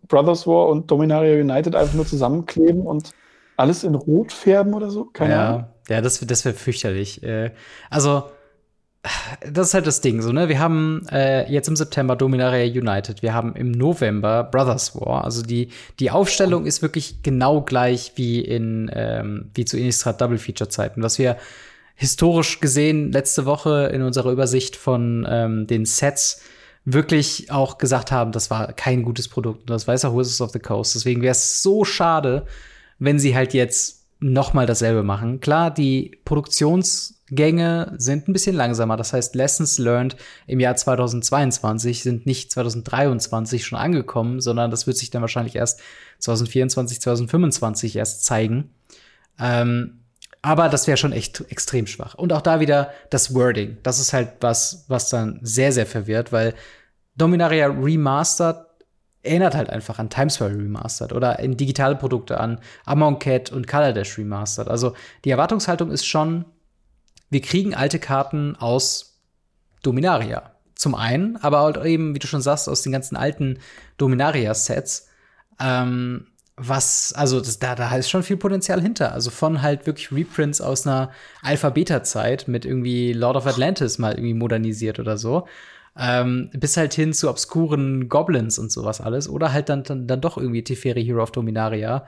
Brothers 0.07 0.47
War 0.47 0.69
und 0.69 0.91
Dominaria 0.91 1.41
United 1.41 1.75
einfach 1.75 1.95
nur 1.95 2.07
zusammenkleben 2.07 2.83
und 2.83 3.11
alles 3.57 3.85
in 3.85 3.95
Rot 3.95 4.33
färben 4.33 4.75
oder 4.75 4.91
so? 4.91 5.05
Keine 5.07 5.33
ja, 5.33 5.49
Ahnung. 5.49 5.65
Ja, 5.89 6.01
das, 6.01 6.21
das 6.21 6.45
wäre 6.45 6.55
fürchterlich. 6.55 7.23
Äh, 7.23 7.53
also, 7.91 8.25
das 9.53 9.69
ist 9.69 9.75
halt 9.75 9.87
das 9.87 10.01
Ding 10.01 10.23
so, 10.23 10.33
ne? 10.33 10.49
Wir 10.49 10.59
haben 10.59 11.07
äh, 11.11 11.51
jetzt 11.51 11.69
im 11.69 11.77
September 11.77 12.17
Dominaria 12.17 12.65
United, 12.65 13.23
wir 13.23 13.35
haben 13.35 13.55
im 13.55 13.71
November 13.71 14.45
Brothers 14.45 14.95
War. 14.95 15.25
Also 15.25 15.43
die, 15.43 15.69
die 15.99 16.11
Aufstellung 16.11 16.67
ist 16.67 16.83
wirklich 16.83 17.23
genau 17.23 17.63
gleich 17.63 18.13
wie 18.17 18.41
in 18.41 18.91
ähm, 18.93 19.51
wie 19.55 19.65
zu 19.65 19.77
Innistrad 19.77 20.21
Double 20.21 20.39
Feature 20.39 20.69
Zeiten. 20.69 21.03
Was 21.03 21.19
wir 21.19 21.37
historisch 21.95 22.61
gesehen 22.61 23.13
letzte 23.13 23.45
Woche 23.45 23.91
in 23.93 24.03
unserer 24.03 24.31
Übersicht 24.31 24.77
von 24.77 25.27
ähm, 25.29 25.67
den 25.67 25.85
Sets 25.85 26.43
wirklich 26.85 27.51
auch 27.51 27.79
gesagt 27.79 28.13
haben, 28.13 28.33
das 28.33 28.51
war 28.51 28.73
kein 28.73 29.03
gutes 29.03 29.29
Produkt. 29.29 29.63
Und 29.63 29.71
das 29.71 29.87
weiß 29.87 30.05
auch 30.05 30.17
Wizards 30.17 30.41
of 30.41 30.53
the 30.53 30.59
Coast. 30.59 30.95
Deswegen 30.95 31.23
wäre 31.23 31.33
es 31.33 31.63
so 31.63 31.85
schade, 31.85 32.47
wenn 32.99 33.19
sie 33.19 33.35
halt 33.35 33.53
jetzt 33.53 34.07
noch 34.21 34.55
mal 34.55 34.67
dasselbe 34.67 35.03
machen. 35.03 35.41
Klar, 35.41 35.71
die 35.71 36.21
Produktionsgänge 37.29 37.95
sind 37.99 38.29
ein 38.29 38.33
bisschen 38.33 38.57
langsamer. 38.57 38.97
Das 38.97 39.13
heißt, 39.13 39.35
Lessons 39.35 39.79
learned 39.79 40.17
im 40.47 40.61
Jahr 40.61 40.77
2022 40.77 42.03
sind 42.03 42.27
nicht 42.27 42.51
2023 42.51 43.65
schon 43.65 43.79
angekommen, 43.79 44.41
sondern 44.41 44.71
das 44.71 44.87
wird 44.87 44.97
sich 44.97 45.11
dann 45.11 45.23
wahrscheinlich 45.23 45.57
erst 45.57 45.81
2024, 46.21 47.01
2025 47.01 47.97
erst 47.97 48.25
zeigen. 48.25 48.71
Ähm, 49.39 50.01
aber 50.41 50.69
das 50.69 50.87
wäre 50.87 50.97
schon 50.97 51.13
echt 51.13 51.45
extrem 51.51 51.87
schwach. 51.87 52.15
Und 52.15 52.33
auch 52.33 52.43
da 52.43 52.61
wieder 52.61 52.93
das 53.11 53.35
Wording. 53.35 53.79
Das 53.83 53.99
ist 53.99 54.13
halt 54.13 54.33
was, 54.41 54.85
was 54.89 55.11
dann 55.11 55.41
sehr, 55.43 55.73
sehr 55.73 55.87
verwirrt, 55.87 56.33
weil 56.33 56.55
Dominaria 57.17 57.67
Remastered 57.67 58.57
erinnert 59.23 59.57
halt 59.57 59.69
einfach 59.69 59.99
an 59.99 60.11
Timesware 60.11 60.53
Remastered 60.53 61.13
oder 61.13 61.41
in 61.41 61.57
digitale 61.57 61.97
Produkte 61.97 62.39
an 62.39 62.61
Amon 62.87 63.19
Cat 63.19 63.51
und 63.51 63.67
Color 63.67 63.93
Dash 63.93 64.17
Remastered. 64.17 64.69
Also 64.69 64.95
die 65.25 65.31
Erwartungshaltung 65.31 65.91
ist 65.91 66.07
schon, 66.07 66.45
wir 67.31 67.41
kriegen 67.41 67.75
alte 67.75 67.99
Karten 67.99 68.57
aus 68.57 69.21
Dominaria. 69.83 70.53
Zum 70.75 70.95
einen, 70.95 71.37
aber 71.39 71.61
halt 71.61 71.77
eben, 71.85 72.15
wie 72.15 72.21
du 72.21 72.27
schon 72.27 72.41
sagst, 72.41 72.69
aus 72.69 72.83
den 72.83 72.93
ganzen 72.93 73.17
alten 73.17 73.59
Dominaria-Sets. 73.97 75.09
Ähm, 75.61 76.29
was, 76.57 77.13
also 77.13 77.41
das, 77.41 77.59
da, 77.59 77.75
da 77.75 77.97
ist 77.97 78.11
schon 78.11 78.23
viel 78.23 78.37
Potenzial 78.37 78.81
hinter. 78.81 79.13
Also 79.13 79.31
von 79.31 79.63
halt 79.63 79.87
wirklich 79.87 80.13
Reprints 80.13 80.61
aus 80.61 80.87
einer 80.87 81.11
Alpha-Beta-Zeit 81.43 82.49
mit 82.49 82.65
irgendwie 82.65 83.13
Lord 83.13 83.37
of 83.37 83.47
Atlantis 83.47 83.99
mal 83.99 84.15
irgendwie 84.15 84.35
modernisiert 84.35 84.99
oder 84.99 85.17
so 85.19 85.47
ähm, 85.99 86.51
bis 86.53 86.77
halt 86.77 86.95
hin 86.95 87.13
zu 87.13 87.29
obskuren 87.29 88.09
Goblins 88.09 88.59
und 88.59 88.71
sowas 88.71 89.01
alles. 89.01 89.29
Oder 89.29 89.53
halt 89.53 89.69
dann, 89.69 89.83
dann, 89.83 90.07
dann 90.07 90.21
doch 90.21 90.39
irgendwie 90.39 90.63
Teferi 90.63 91.05
Hero 91.05 91.23
of 91.23 91.33
Dominaria. 91.33 92.07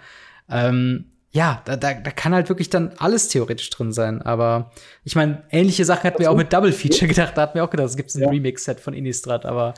Ähm, 0.49 1.07
ja, 1.33 1.63
da, 1.65 1.77
da, 1.77 1.95
da 1.95 2.11
kann 2.11 2.35
halt 2.35 2.49
wirklich 2.49 2.71
dann 2.71 2.93
alles 2.99 3.29
theoretisch 3.29 3.71
drin 3.71 3.93
sein. 3.93 4.21
Aber 4.23 4.73
ich 5.05 5.15
meine, 5.15 5.45
ähnliche 5.51 5.85
Sachen 5.85 6.05
hatten 6.05 6.19
wir 6.19 6.31
auch 6.31 6.37
mit 6.37 6.53
Double 6.53 6.73
Feature 6.73 7.07
gedacht. 7.07 7.37
Da 7.37 7.43
hatten 7.43 7.55
wir 7.55 7.65
auch 7.65 7.71
gedacht, 7.71 7.89
es 7.89 7.97
gibt 7.97 8.15
ein 8.15 8.23
ja. 8.23 8.29
Remix-Set 8.29 8.81
von 8.81 8.95
Innistrad. 8.95 9.47
Aber 9.47 9.75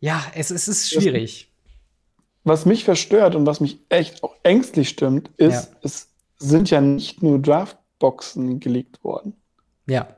ja, 0.00 0.22
es, 0.34 0.50
es 0.50 0.66
ist 0.66 0.90
schwierig. 0.90 1.52
Was 2.44 2.64
mich 2.64 2.84
verstört 2.84 3.34
und 3.34 3.44
was 3.44 3.60
mich 3.60 3.78
echt 3.90 4.22
auch 4.24 4.34
ängstlich 4.42 4.88
stimmt, 4.88 5.30
ist, 5.36 5.70
ja. 5.70 5.76
es 5.82 6.08
sind 6.38 6.70
ja 6.70 6.80
nicht 6.80 7.22
nur 7.22 7.38
Draftboxen 7.38 8.58
geleakt 8.58 9.04
worden. 9.04 9.34
Ja, 9.86 10.08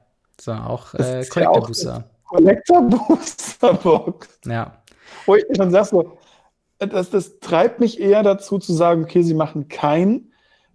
sondern 0.41 0.67
auch 0.67 0.95
äh, 0.95 1.25
Collector 1.29 1.67
Booster. 1.67 2.11
Collector 2.29 2.83
Booster 2.83 3.75
Box. 3.75 4.29
Ja. 4.47 4.81
Wo 5.27 5.35
ich 5.35 5.45
schon 5.57 5.73
sag 5.73 5.87
so, 5.87 6.17
das, 6.79 7.11
das 7.11 7.41
treibt 7.41 7.81
mich 7.81 7.99
eher 7.99 8.23
dazu 8.23 8.59
zu 8.59 8.73
sagen, 8.73 9.03
okay, 9.03 9.23
sie 9.23 9.35
machen 9.35 9.69
kein 9.69 10.30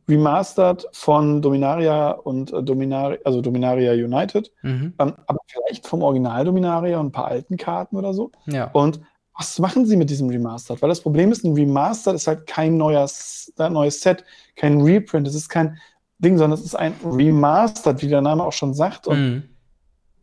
Remastered 0.07 0.85
von 0.91 1.41
Dominaria 1.41 2.11
und 2.11 2.53
äh, 2.53 2.61
Dominaria, 2.61 3.17
also 3.25 3.41
Dominaria 3.41 3.93
United, 3.93 4.51
mhm. 4.61 4.93
ähm, 4.99 5.13
aber 5.25 5.39
vielleicht 5.47 5.87
vom 5.87 6.03
Original 6.03 6.45
Dominaria 6.45 6.99
und 6.99 7.07
ein 7.07 7.11
paar 7.11 7.25
alten 7.25 7.57
Karten 7.57 7.95
oder 7.95 8.13
so. 8.13 8.31
Ja. 8.45 8.69
Und 8.71 8.99
was 9.37 9.59
machen 9.59 9.85
sie 9.85 9.97
mit 9.97 10.09
diesem 10.09 10.29
Remastered? 10.29 10.81
Weil 10.81 10.89
das 10.89 11.01
Problem 11.01 11.31
ist, 11.31 11.43
ein 11.43 11.53
Remastered 11.53 12.15
ist 12.15 12.27
halt 12.27 12.47
kein 12.47 12.77
neues, 12.77 13.51
neues 13.57 13.99
Set, 13.99 14.23
kein 14.55 14.81
Reprint, 14.81 15.27
es 15.27 15.35
ist 15.35 15.49
kein 15.49 15.77
Ding, 16.19 16.37
sondern 16.37 16.57
es 16.57 16.65
ist 16.65 16.75
ein 16.75 16.93
Remastered, 17.03 18.01
wie 18.01 18.07
der 18.07 18.21
Name 18.21 18.43
auch 18.43 18.53
schon 18.53 18.73
sagt. 18.73 19.07
Und 19.07 19.19
mhm 19.19 19.43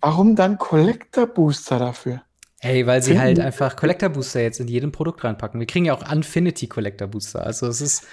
Warum 0.03 0.35
dann 0.35 0.59
Collector 0.59 1.29
Booster 1.29 1.79
dafür? 1.79 2.23
Hey, 2.59 2.87
weil 2.87 3.03
sie 3.03 3.19
halt 3.21 3.39
einfach 3.39 3.77
Collector 3.77 4.09
Booster 4.09 4.43
jetzt 4.43 4.59
in 4.59 4.67
jedem 4.67 4.91
Produkt 4.91 5.23
reinpacken. 5.23 5.61
Wir 5.61 5.67
kriegen 5.67 5.85
ja 5.85 5.95
auch 5.95 6.13
Infinity 6.13 6.67
Collector 6.67 7.07
Booster. 7.07 7.47
Also 7.47 7.69
es 7.69 7.81
ist 7.81 8.07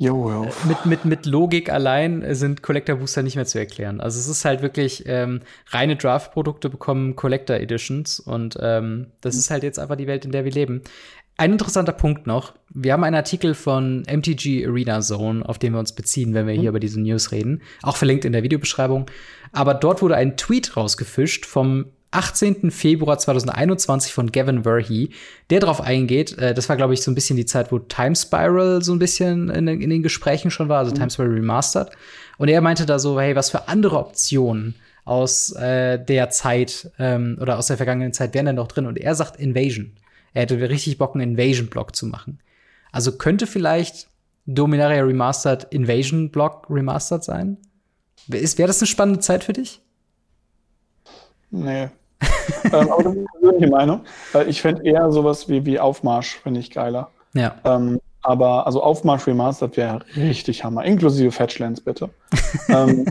Yo, 0.00 0.30
yo. 0.30 0.44
Äh, 0.44 0.68
mit, 0.68 0.86
mit, 0.86 1.04
mit 1.04 1.26
Logik 1.26 1.70
allein 1.70 2.24
sind 2.34 2.62
Collector 2.62 2.96
Booster 2.96 3.24
nicht 3.24 3.34
mehr 3.34 3.46
zu 3.46 3.58
erklären. 3.58 4.00
Also 4.00 4.20
es 4.20 4.28
ist 4.28 4.44
halt 4.44 4.62
wirklich 4.62 5.02
ähm, 5.06 5.40
reine 5.70 5.96
Draft-Produkte 5.96 6.70
bekommen 6.70 7.16
Collector 7.16 7.56
Editions 7.56 8.20
und 8.20 8.56
ähm, 8.62 9.08
das 9.20 9.34
ist 9.34 9.50
halt 9.50 9.64
jetzt 9.64 9.80
einfach 9.80 9.96
die 9.96 10.06
Welt, 10.06 10.24
in 10.24 10.30
der 10.30 10.44
wir 10.44 10.52
leben. 10.52 10.82
Ein 11.36 11.52
interessanter 11.52 11.92
Punkt 11.92 12.28
noch. 12.28 12.54
Wir 12.70 12.92
haben 12.92 13.02
einen 13.02 13.16
Artikel 13.16 13.54
von 13.54 14.02
MTG 14.02 14.66
Arena 14.66 15.00
Zone, 15.00 15.48
auf 15.48 15.58
den 15.58 15.72
wir 15.72 15.80
uns 15.80 15.92
beziehen, 15.92 16.32
wenn 16.32 16.46
wir 16.46 16.54
hier 16.54 16.62
mhm. 16.62 16.68
über 16.68 16.80
diese 16.80 17.00
News 17.00 17.32
reden. 17.32 17.62
Auch 17.82 17.96
verlinkt 17.96 18.24
in 18.24 18.32
der 18.32 18.44
Videobeschreibung. 18.44 19.06
Aber 19.52 19.74
dort 19.74 20.00
wurde 20.00 20.16
ein 20.16 20.36
Tweet 20.36 20.76
rausgefischt 20.76 21.44
vom 21.44 21.86
18. 22.10 22.70
Februar 22.70 23.18
2021 23.18 24.12
von 24.12 24.32
Gavin 24.32 24.62
Verhey, 24.62 25.10
der 25.50 25.60
darauf 25.60 25.80
eingeht. 25.80 26.36
Äh, 26.38 26.54
das 26.54 26.68
war, 26.68 26.76
glaube 26.76 26.94
ich, 26.94 27.02
so 27.02 27.10
ein 27.10 27.14
bisschen 27.14 27.36
die 27.36 27.46
Zeit, 27.46 27.70
wo 27.70 27.78
Time 27.78 28.16
Spiral 28.16 28.82
so 28.82 28.92
ein 28.92 28.98
bisschen 28.98 29.50
in, 29.50 29.68
in 29.68 29.90
den 29.90 30.02
Gesprächen 30.02 30.50
schon 30.50 30.68
war, 30.68 30.78
also 30.78 30.92
mhm. 30.92 30.96
Time 30.96 31.10
Spiral 31.10 31.32
Remastered. 31.32 31.90
Und 32.38 32.48
er 32.48 32.60
meinte 32.60 32.86
da 32.86 32.98
so, 32.98 33.20
hey, 33.20 33.36
was 33.36 33.50
für 33.50 33.68
andere 33.68 33.98
Optionen 33.98 34.74
aus 35.04 35.52
äh, 35.52 35.98
der 35.98 36.30
Zeit 36.30 36.90
ähm, 36.98 37.38
oder 37.40 37.58
aus 37.58 37.66
der 37.66 37.76
vergangenen 37.76 38.12
Zeit 38.12 38.34
wären 38.34 38.46
da 38.46 38.52
noch 38.52 38.68
drin. 38.68 38.86
Und 38.86 38.98
er 38.98 39.14
sagt 39.14 39.36
Invasion. 39.36 39.92
Er 40.34 40.42
hätte 40.42 40.68
richtig 40.68 40.98
Bock, 40.98 41.14
einen 41.14 41.32
Invasion-Block 41.32 41.96
zu 41.96 42.06
machen. 42.06 42.40
Also 42.92 43.12
könnte 43.12 43.46
vielleicht 43.46 44.08
Dominaria 44.46 45.02
Remastered 45.02 45.64
Invasion-Block 45.70 46.66
Remastered 46.70 47.24
sein? 47.24 47.58
Wäre 48.26 48.66
das 48.66 48.80
eine 48.80 48.86
spannende 48.86 49.20
Zeit 49.20 49.44
für 49.44 49.52
dich? 49.52 49.80
Nee. 51.50 51.88
ähm, 52.64 52.90
aber 52.90 53.02
das 53.02 53.12
ist 53.12 53.18
eine 53.18 53.26
persönliche 53.40 53.70
Meinung. 53.70 54.00
Ich 54.46 54.60
fände 54.60 54.84
eher 54.84 55.10
sowas 55.12 55.48
wie, 55.48 55.64
wie 55.64 55.78
Aufmarsch, 55.78 56.36
finde 56.36 56.60
ich 56.60 56.70
geiler. 56.70 57.10
Ja. 57.34 57.54
Ähm, 57.64 58.00
aber 58.22 58.66
also 58.66 58.82
Aufmarsch 58.82 59.26
Remastered 59.26 59.76
wäre 59.76 60.00
richtig 60.16 60.64
Hammer, 60.64 60.84
inklusive 60.84 61.30
Fetchlands 61.30 61.80
bitte. 61.80 62.10
ähm, 62.68 63.06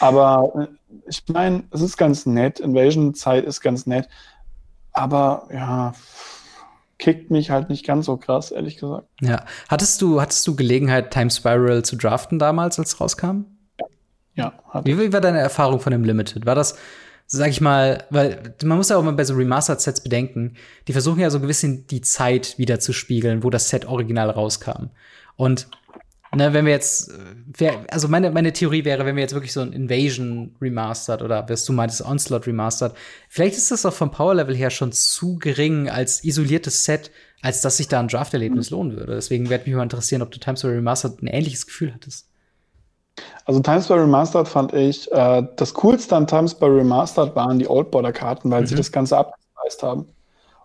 aber 0.00 0.68
äh, 0.68 0.98
ich 1.08 1.22
meine, 1.28 1.64
es 1.70 1.82
ist 1.82 1.96
ganz 1.96 2.26
nett, 2.26 2.60
Invasion-Zeit 2.60 3.44
ist 3.44 3.60
ganz 3.60 3.86
nett, 3.86 4.08
aber 4.92 5.48
ja, 5.52 5.92
kickt 6.98 7.30
mich 7.30 7.50
halt 7.50 7.68
nicht 7.68 7.86
ganz 7.86 8.06
so 8.06 8.16
krass, 8.16 8.50
ehrlich 8.50 8.78
gesagt. 8.78 9.06
Ja. 9.20 9.44
Hattest 9.68 10.00
du, 10.00 10.20
hattest 10.20 10.46
du 10.46 10.56
Gelegenheit, 10.56 11.12
Time 11.12 11.30
Spiral 11.30 11.84
zu 11.84 11.96
draften 11.96 12.38
damals, 12.38 12.78
als 12.78 12.94
es 12.94 13.00
rauskam? 13.00 13.44
Ja. 14.34 14.52
Wie, 14.84 14.98
wie 14.98 15.12
war 15.12 15.20
deine 15.20 15.38
Erfahrung 15.38 15.78
von 15.78 15.92
dem 15.92 16.04
Limited? 16.04 16.46
War 16.46 16.54
das, 16.54 16.76
sag 17.26 17.50
ich 17.50 17.60
mal, 17.60 18.04
weil 18.10 18.54
man 18.62 18.76
muss 18.76 18.90
ja 18.90 18.96
auch 18.96 19.02
mal 19.02 19.12
bei 19.12 19.24
so 19.24 19.34
Remastered-Sets 19.34 20.02
bedenken, 20.02 20.54
die 20.88 20.92
versuchen 20.92 21.20
ja 21.20 21.30
so 21.30 21.38
ein 21.38 21.46
bisschen 21.46 21.86
die 21.86 22.00
Zeit 22.00 22.58
wieder 22.58 22.80
zu 22.80 22.92
spiegeln, 22.92 23.42
wo 23.42 23.50
das 23.50 23.68
Set 23.68 23.86
original 23.86 24.30
rauskam. 24.30 24.90
Und 25.36 25.66
ne, 26.34 26.52
wenn 26.52 26.66
wir 26.66 26.72
jetzt, 26.72 27.10
wär, 27.46 27.84
also 27.90 28.08
meine, 28.08 28.30
meine 28.30 28.52
Theorie 28.52 28.84
wäre, 28.84 29.06
wenn 29.06 29.16
wir 29.16 29.22
jetzt 29.22 29.34
wirklich 29.34 29.52
so 29.52 29.60
ein 29.60 29.72
Invasion 29.72 30.54
Remastered 30.60 31.22
oder 31.22 31.48
was 31.48 31.64
du 31.64 31.72
meintest, 31.72 32.02
Onslaught 32.02 32.46
Remastered, 32.46 32.92
vielleicht 33.28 33.56
ist 33.56 33.70
das 33.70 33.86
auch 33.86 33.94
vom 33.94 34.10
Power-Level 34.10 34.54
her 34.54 34.70
schon 34.70 34.92
zu 34.92 35.38
gering 35.38 35.88
als 35.88 36.24
isoliertes 36.24 36.84
Set, 36.84 37.10
als 37.42 37.60
dass 37.60 37.78
sich 37.78 37.88
da 37.88 38.00
ein 38.00 38.08
Draft-Erlebnis 38.08 38.70
mhm. 38.70 38.76
lohnen 38.76 38.96
würde. 38.96 39.14
Deswegen 39.14 39.50
würde 39.50 39.64
mich 39.64 39.74
mal 39.74 39.82
interessieren, 39.82 40.22
ob 40.22 40.30
du 40.30 40.38
Times 40.38 40.64
Remastered 40.64 41.22
ein 41.22 41.26
ähnliches 41.26 41.66
Gefühl 41.66 41.92
hattest. 41.92 42.28
Also 43.44 43.60
Times 43.60 43.88
by 43.88 43.94
Remastered 43.94 44.48
fand 44.48 44.72
ich, 44.72 45.10
äh, 45.12 45.42
das 45.56 45.74
Coolste 45.74 46.16
an 46.16 46.26
Times 46.26 46.54
by 46.54 46.66
Remastered 46.66 47.36
waren 47.36 47.58
die 47.58 47.68
Old 47.68 47.90
Border 47.90 48.12
Karten, 48.12 48.50
weil 48.50 48.62
mhm. 48.62 48.66
sie 48.66 48.74
das 48.74 48.90
Ganze 48.90 49.18
abgespeist 49.18 49.82
haben. 49.82 50.06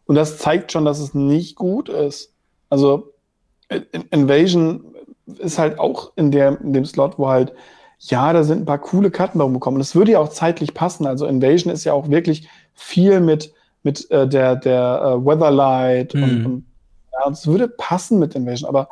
Und 0.05 0.15
das 0.15 0.37
zeigt 0.37 0.71
schon, 0.71 0.85
dass 0.85 0.99
es 0.99 1.13
nicht 1.13 1.55
gut 1.55 1.89
ist. 1.89 2.33
Also 2.69 3.13
Invasion 4.11 4.95
ist 5.37 5.59
halt 5.59 5.77
auch 5.77 6.13
in, 6.15 6.31
der, 6.31 6.59
in 6.61 6.73
dem 6.73 6.85
Slot, 6.85 7.19
wo 7.19 7.29
halt, 7.29 7.53
ja, 7.99 8.33
da 8.33 8.43
sind 8.43 8.61
ein 8.61 8.65
paar 8.65 8.79
coole 8.79 9.11
Karten 9.11 9.37
darum 9.37 9.53
bekommen. 9.53 9.75
Und 9.75 9.81
das 9.81 9.93
würde 9.95 10.13
ja 10.13 10.19
auch 10.19 10.29
zeitlich 10.29 10.73
passen. 10.73 11.05
Also 11.05 11.27
Invasion 11.27 11.71
ist 11.71 11.83
ja 11.83 11.93
auch 11.93 12.09
wirklich 12.09 12.49
viel 12.73 13.19
mit, 13.19 13.53
mit 13.83 14.09
äh, 14.09 14.27
der, 14.27 14.55
der 14.55 15.01
äh, 15.03 15.25
Weatherlight 15.25 16.15
mhm. 16.15 16.23
und, 16.23 16.45
und 16.45 16.65
ja, 17.13 17.29
es 17.29 17.45
würde 17.45 17.67
passen 17.67 18.17
mit 18.17 18.33
Invasion, 18.33 18.67
aber 18.67 18.89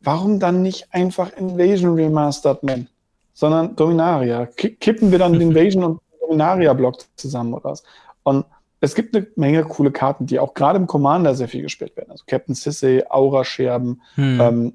warum 0.00 0.40
dann 0.40 0.62
nicht 0.62 0.88
einfach 0.92 1.32
Invasion 1.36 1.94
Remastered 1.94 2.62
nennen, 2.62 2.88
sondern 3.34 3.76
Dominaria? 3.76 4.46
Kippen 4.46 5.10
wir 5.10 5.18
dann 5.18 5.32
den 5.32 5.42
Invasion 5.50 5.84
und 5.84 6.00
Dominaria-Block 6.20 7.04
zusammen 7.16 7.54
oder 7.54 7.64
was? 7.64 7.82
Und 8.22 8.44
es 8.80 8.94
gibt 8.94 9.14
eine 9.16 9.26
Menge 9.36 9.64
coole 9.64 9.90
Karten, 9.90 10.26
die 10.26 10.38
auch 10.38 10.54
gerade 10.54 10.78
im 10.78 10.86
Commander 10.86 11.34
sehr 11.34 11.48
viel 11.48 11.62
gespielt 11.62 11.96
werden. 11.96 12.10
Also 12.10 12.24
Captain 12.26 12.54
Sissy, 12.54 13.02
Aura-Scherben, 13.08 14.00
hm. 14.14 14.40
ähm, 14.40 14.72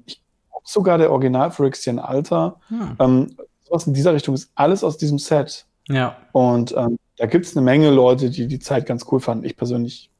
sogar 0.64 0.98
der 0.98 1.10
Original 1.10 1.50
Phyrexian 1.50 1.98
Alter. 1.98 2.56
Hm. 2.68 2.96
Ähm, 2.98 3.36
sowas 3.62 3.86
in 3.86 3.94
dieser 3.94 4.14
Richtung 4.14 4.34
ist 4.34 4.50
alles 4.54 4.84
aus 4.84 4.98
diesem 4.98 5.18
Set. 5.18 5.66
Ja. 5.88 6.16
Und 6.32 6.74
ähm, 6.76 6.98
da 7.16 7.26
gibt 7.26 7.46
es 7.46 7.56
eine 7.56 7.64
Menge 7.64 7.90
Leute, 7.90 8.30
die 8.30 8.46
die 8.46 8.58
Zeit 8.58 8.86
ganz 8.86 9.06
cool 9.10 9.20
fanden. 9.20 9.44
Ich 9.44 9.56
persönlich 9.56 10.10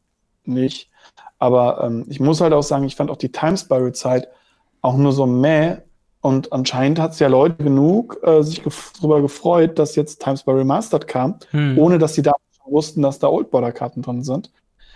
nicht. 0.45 0.91
Aber 1.39 1.83
ähm, 1.85 2.07
ich 2.09 2.21
muss 2.21 2.41
halt 2.41 2.53
auch 2.53 2.63
sagen, 2.63 2.85
ich 2.85 2.97
fand 2.97 3.11
auch 3.11 3.17
die 3.17 3.33
Time 3.33 3.57
Spiral 3.57 3.93
Zeit 3.93 4.29
auch 4.85 4.97
nur 4.97 5.13
so 5.13 5.27
meh. 5.27 5.77
Und 6.21 6.53
anscheinend 6.53 6.99
hat 6.99 7.13
es 7.13 7.19
ja 7.19 7.29
Leute 7.29 7.63
genug 7.63 8.19
äh, 8.23 8.43
sich 8.43 8.63
gef 8.63 8.93
darüber 8.97 9.21
gefreut, 9.21 9.79
dass 9.79 9.97
jetzt 9.97 10.23
Times 10.23 10.43
by 10.43 10.53
Remastered 10.53 11.07
kam, 11.07 11.39
hm. 11.51 11.79
ohne 11.79 11.99
dass 11.99 12.15
sie 12.15 12.23
da 12.23 12.33
wussten, 12.67 13.03
dass 13.03 13.19
da 13.19 13.29
Old 13.29 13.51
Border 13.51 13.73
Karten 13.73 14.03
drin 14.03 14.23
sind. 14.23 14.51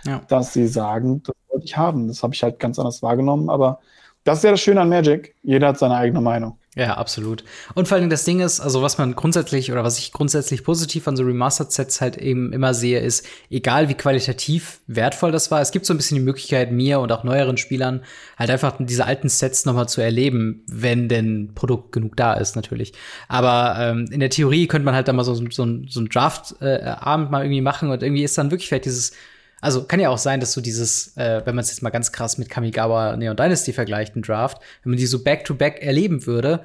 Ja. 0.04 0.22
Dass 0.28 0.52
sie 0.52 0.66
sagen, 0.66 1.22
das 1.24 1.34
wollte 1.48 1.66
ich 1.66 1.76
haben. 1.76 2.08
Das 2.08 2.22
habe 2.22 2.34
ich 2.34 2.42
halt 2.42 2.58
ganz 2.58 2.78
anders 2.78 3.02
wahrgenommen. 3.02 3.50
Aber 3.50 3.80
das 4.24 4.38
ist 4.38 4.44
ja 4.44 4.50
das 4.52 4.60
Schöne 4.60 4.80
an 4.80 4.88
Magic. 4.88 5.34
Jeder 5.42 5.68
hat 5.68 5.78
seine 5.78 5.96
eigene 5.96 6.20
Meinung. 6.20 6.58
Ja, 6.78 6.96
absolut. 6.96 7.42
Und 7.74 7.88
vor 7.88 7.98
allem 7.98 8.08
das 8.08 8.24
Ding 8.24 8.38
ist, 8.38 8.60
also 8.60 8.82
was 8.82 8.98
man 8.98 9.16
grundsätzlich 9.16 9.72
oder 9.72 9.82
was 9.82 9.98
ich 9.98 10.12
grundsätzlich 10.12 10.62
positiv 10.62 11.08
an 11.08 11.16
so 11.16 11.24
Remastered-Sets 11.24 12.00
halt 12.00 12.16
eben 12.18 12.52
immer 12.52 12.72
sehe, 12.72 13.00
ist, 13.00 13.26
egal 13.50 13.88
wie 13.88 13.94
qualitativ 13.94 14.78
wertvoll 14.86 15.32
das 15.32 15.50
war, 15.50 15.60
es 15.60 15.72
gibt 15.72 15.86
so 15.86 15.92
ein 15.92 15.96
bisschen 15.96 16.18
die 16.18 16.22
Möglichkeit, 16.22 16.70
mir 16.70 17.00
und 17.00 17.10
auch 17.10 17.24
neueren 17.24 17.56
Spielern 17.56 18.04
halt 18.38 18.50
einfach 18.50 18.76
diese 18.78 19.06
alten 19.06 19.28
Sets 19.28 19.64
nochmal 19.64 19.88
zu 19.88 20.00
erleben, 20.00 20.62
wenn 20.68 21.08
denn 21.08 21.50
Produkt 21.56 21.90
genug 21.90 22.16
da 22.16 22.34
ist, 22.34 22.54
natürlich. 22.54 22.92
Aber 23.26 23.74
ähm, 23.80 24.06
in 24.12 24.20
der 24.20 24.30
Theorie 24.30 24.68
könnte 24.68 24.84
man 24.84 24.94
halt 24.94 25.08
da 25.08 25.12
mal 25.12 25.24
so, 25.24 25.34
so, 25.34 25.50
so 25.50 26.00
ein 26.00 26.08
Draft-Abend 26.08 27.28
äh, 27.28 27.32
mal 27.32 27.42
irgendwie 27.42 27.60
machen 27.60 27.90
und 27.90 28.04
irgendwie 28.04 28.22
ist 28.22 28.38
dann 28.38 28.52
wirklich 28.52 28.68
vielleicht 28.68 28.84
dieses 28.84 29.14
also 29.60 29.84
kann 29.84 30.00
ja 30.00 30.10
auch 30.10 30.18
sein, 30.18 30.40
dass 30.40 30.52
du 30.54 30.60
dieses, 30.60 31.16
äh, 31.16 31.42
wenn 31.44 31.54
man 31.54 31.62
es 31.62 31.70
jetzt 31.70 31.82
mal 31.82 31.90
ganz 31.90 32.12
krass 32.12 32.38
mit 32.38 32.48
Kamigawa 32.48 33.16
Neon 33.16 33.36
Dynasty 33.36 33.72
vergleicht, 33.72 34.16
ein 34.16 34.22
Draft, 34.22 34.62
wenn 34.82 34.90
man 34.90 34.98
die 34.98 35.06
so 35.06 35.22
back-to-back 35.22 35.78
-back 35.78 35.80
erleben 35.80 36.26
würde, 36.26 36.64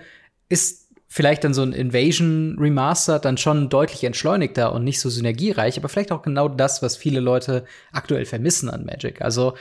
ist 0.50 0.84
vielleicht 1.08 1.44
dann 1.44 1.54
so 1.54 1.62
ein 1.62 1.74
Invasion 1.74 2.58
Remaster 2.60 3.20
dann 3.20 3.38
schon 3.38 3.70
deutlich 3.70 4.04
entschleunigter 4.04 4.74
und 4.74 4.84
nicht 4.84 5.00
so 5.00 5.10
synergiereich, 5.10 5.78
aber 5.78 5.90
vielleicht 5.90 6.12
auch 6.12 6.24
genau 6.24 6.48
das, 6.48 6.82
was 6.82 6.98
viele 6.98 7.20
Leute 7.20 7.66
aktuell 7.92 8.26
vermissen 8.26 8.70
an 8.70 8.86
Magic. 8.86 9.22
Also 9.22 9.56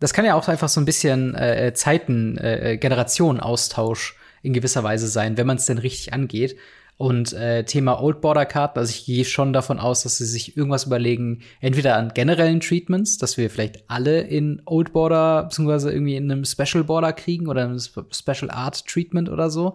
das 0.00 0.12
kann 0.12 0.24
ja 0.24 0.34
auch 0.34 0.48
einfach 0.48 0.68
so 0.68 0.80
ein 0.80 0.84
bisschen 0.84 1.34
äh, 1.34 1.72
Zeiten, 1.74 2.36
äh, 2.36 2.76
Generationen-Austausch 2.78 4.16
in 4.42 4.52
gewisser 4.52 4.82
Weise 4.82 5.08
sein, 5.08 5.36
wenn 5.36 5.46
man 5.46 5.56
es 5.56 5.66
denn 5.66 5.78
richtig 5.78 6.12
angeht. 6.12 6.58
Und 7.02 7.32
äh, 7.32 7.64
Thema 7.64 8.00
Old 8.00 8.20
Border 8.20 8.46
Karten, 8.46 8.78
also 8.78 8.90
ich 8.90 9.04
gehe 9.04 9.24
schon 9.24 9.52
davon 9.52 9.80
aus, 9.80 10.04
dass 10.04 10.18
sie 10.18 10.24
sich 10.24 10.56
irgendwas 10.56 10.84
überlegen, 10.84 11.42
entweder 11.60 11.96
an 11.96 12.14
generellen 12.14 12.60
Treatments, 12.60 13.18
dass 13.18 13.36
wir 13.36 13.50
vielleicht 13.50 13.82
alle 13.90 14.20
in 14.20 14.62
Old 14.66 14.92
Border 14.92 15.42
beziehungsweise 15.42 15.90
irgendwie 15.90 16.14
in 16.14 16.30
einem 16.30 16.44
Special 16.44 16.84
Border 16.84 17.12
kriegen 17.12 17.48
oder 17.48 17.64
einem 17.64 17.80
Special 17.80 18.52
Art 18.52 18.86
Treatment 18.86 19.28
oder 19.28 19.50
so, 19.50 19.74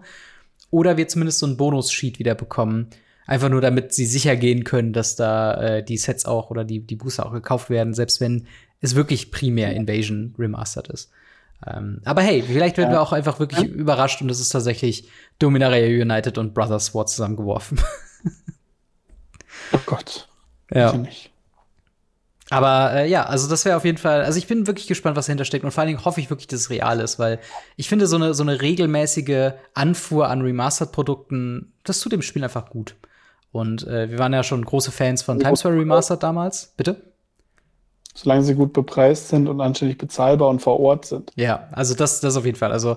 oder 0.70 0.96
wir 0.96 1.06
zumindest 1.06 1.40
so 1.40 1.44
einen 1.44 1.58
Bonus-Sheet 1.58 2.18
wieder 2.18 2.34
bekommen, 2.34 2.86
einfach 3.26 3.50
nur 3.50 3.60
damit 3.60 3.92
sie 3.92 4.06
sicher 4.06 4.34
gehen 4.34 4.64
können, 4.64 4.94
dass 4.94 5.14
da 5.14 5.60
äh, 5.60 5.84
die 5.84 5.98
Sets 5.98 6.24
auch 6.24 6.48
oder 6.48 6.64
die 6.64 6.80
die 6.80 6.96
Booster 6.96 7.26
auch 7.26 7.32
gekauft 7.34 7.68
werden, 7.68 7.92
selbst 7.92 8.22
wenn 8.22 8.46
es 8.80 8.94
wirklich 8.94 9.30
primär 9.30 9.74
Invasion 9.74 10.34
remastered 10.38 10.88
ist. 10.88 11.10
Ähm, 11.66 12.00
aber 12.04 12.22
hey, 12.22 12.42
vielleicht 12.42 12.76
werden 12.76 12.90
wir 12.90 13.02
auch 13.02 13.12
einfach 13.12 13.40
wirklich 13.40 13.64
überrascht 13.64 14.22
und 14.22 14.30
es 14.30 14.40
ist 14.40 14.50
tatsächlich 14.50 15.08
Dominaria 15.38 15.86
United 15.86 16.38
und 16.38 16.54
Brothers 16.54 16.86
Sword 16.86 17.08
zusammengeworfen. 17.08 17.80
oh 19.72 19.80
Gott. 19.86 20.28
Ja. 20.72 20.94
Aber 22.50 22.92
äh, 22.94 23.08
ja, 23.08 23.24
also 23.24 23.48
das 23.48 23.64
wäre 23.64 23.76
auf 23.76 23.84
jeden 23.84 23.98
Fall, 23.98 24.22
also 24.22 24.38
ich 24.38 24.46
bin 24.46 24.66
wirklich 24.66 24.86
gespannt, 24.86 25.16
was 25.16 25.26
dahinter 25.26 25.44
steckt 25.44 25.64
und 25.64 25.70
vor 25.70 25.82
allen 25.82 25.88
Dingen 25.88 26.04
hoffe 26.04 26.20
ich 26.20 26.30
wirklich, 26.30 26.46
dass 26.46 26.60
es 26.60 26.70
real 26.70 27.00
ist, 27.00 27.18
weil 27.18 27.40
ich 27.76 27.88
finde, 27.88 28.06
so 28.06 28.16
eine, 28.16 28.32
so 28.32 28.42
eine 28.42 28.60
regelmäßige 28.62 29.52
Anfuhr 29.74 30.28
an 30.28 30.40
Remastered-Produkten, 30.40 31.72
das 31.84 32.00
tut 32.00 32.12
dem 32.12 32.22
Spiel 32.22 32.44
einfach 32.44 32.70
gut. 32.70 32.94
Und 33.52 33.86
äh, 33.86 34.10
wir 34.10 34.18
waren 34.18 34.32
ja 34.32 34.42
schon 34.42 34.64
große 34.64 34.92
Fans 34.92 35.22
von 35.22 35.38
Times 35.38 35.60
Square 35.60 35.74
Remastered 35.74 36.22
damals. 36.22 36.72
Bitte? 36.76 37.02
Solange 38.22 38.42
sie 38.42 38.54
gut 38.54 38.72
bepreist 38.72 39.28
sind 39.28 39.48
und 39.48 39.60
anständig 39.60 39.98
bezahlbar 39.98 40.48
und 40.48 40.60
vor 40.60 40.80
Ort 40.80 41.06
sind. 41.06 41.32
Ja, 41.36 41.68
also 41.72 41.94
das, 41.94 42.20
das 42.20 42.36
auf 42.36 42.44
jeden 42.44 42.58
Fall. 42.58 42.72
Also 42.72 42.96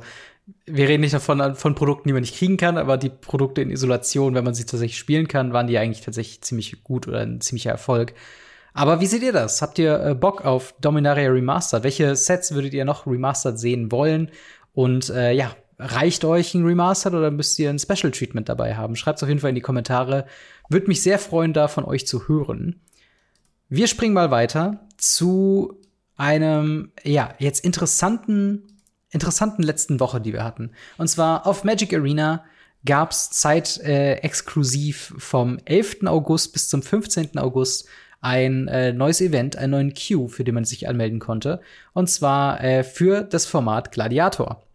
wir 0.65 0.87
reden 0.87 1.01
nicht 1.01 1.13
davon 1.13 1.55
von 1.55 1.75
Produkten, 1.75 2.09
die 2.09 2.13
man 2.13 2.21
nicht 2.21 2.35
kriegen 2.35 2.57
kann, 2.57 2.77
aber 2.77 2.97
die 2.97 3.09
Produkte 3.09 3.61
in 3.61 3.69
Isolation, 3.69 4.33
wenn 4.33 4.43
man 4.43 4.55
sie 4.55 4.65
tatsächlich 4.65 4.97
spielen 4.97 5.27
kann, 5.27 5.53
waren 5.53 5.67
die 5.67 5.77
eigentlich 5.77 6.03
tatsächlich 6.03 6.41
ziemlich 6.41 6.83
gut 6.83 7.07
oder 7.07 7.19
ein 7.19 7.39
ziemlicher 7.39 7.69
Erfolg. 7.69 8.13
Aber 8.73 8.99
wie 8.99 9.05
seht 9.05 9.21
ihr 9.21 9.33
das? 9.33 9.61
Habt 9.61 9.77
ihr 9.77 9.99
äh, 10.03 10.15
Bock 10.15 10.43
auf 10.43 10.73
Dominaria 10.81 11.29
Remastered? 11.29 11.83
Welche 11.83 12.15
Sets 12.15 12.53
würdet 12.53 12.73
ihr 12.73 12.85
noch 12.85 13.05
remastered 13.05 13.59
sehen 13.59 13.91
wollen? 13.91 14.31
Und 14.73 15.09
äh, 15.09 15.33
ja, 15.33 15.55
reicht 15.77 16.25
euch 16.25 16.55
ein 16.55 16.65
Remastered 16.65 17.13
oder 17.13 17.31
müsst 17.31 17.59
ihr 17.59 17.69
ein 17.69 17.79
Special 17.79 18.11
Treatment 18.11 18.49
dabei 18.49 18.75
haben? 18.75 18.95
Schreibt 18.95 19.17
es 19.17 19.23
auf 19.23 19.29
jeden 19.29 19.41
Fall 19.41 19.49
in 19.49 19.55
die 19.55 19.61
Kommentare. 19.61 20.25
Würde 20.69 20.87
mich 20.87 21.03
sehr 21.03 21.19
freuen, 21.19 21.53
da 21.53 21.67
von 21.67 21.83
euch 21.83 22.07
zu 22.07 22.27
hören. 22.27 22.79
Wir 23.73 23.87
springen 23.87 24.13
mal 24.13 24.31
weiter 24.31 24.85
zu 24.97 25.79
einem, 26.17 26.91
ja, 27.05 27.33
jetzt 27.39 27.63
interessanten, 27.63 28.63
interessanten 29.11 29.63
letzten 29.63 30.01
Woche, 30.01 30.19
die 30.19 30.33
wir 30.33 30.43
hatten. 30.43 30.71
Und 30.97 31.07
zwar 31.07 31.47
auf 31.47 31.63
Magic 31.63 31.93
Arena 31.93 32.43
gab's 32.83 33.29
Zeit 33.29 33.77
äh, 33.77 34.15
exklusiv 34.15 35.13
vom 35.17 35.57
11. 35.63 36.05
August 36.07 36.51
bis 36.51 36.67
zum 36.67 36.83
15. 36.83 37.37
August 37.37 37.87
ein 38.19 38.67
äh, 38.67 38.91
neues 38.91 39.21
Event, 39.21 39.55
einen 39.55 39.71
neuen 39.71 39.93
Queue, 39.93 40.27
für 40.27 40.43
den 40.43 40.55
man 40.55 40.65
sich 40.65 40.89
anmelden 40.89 41.19
konnte. 41.19 41.61
Und 41.93 42.09
zwar 42.09 42.61
äh, 42.61 42.83
für 42.83 43.21
das 43.21 43.45
Format 43.45 43.93
Gladiator. 43.93 44.65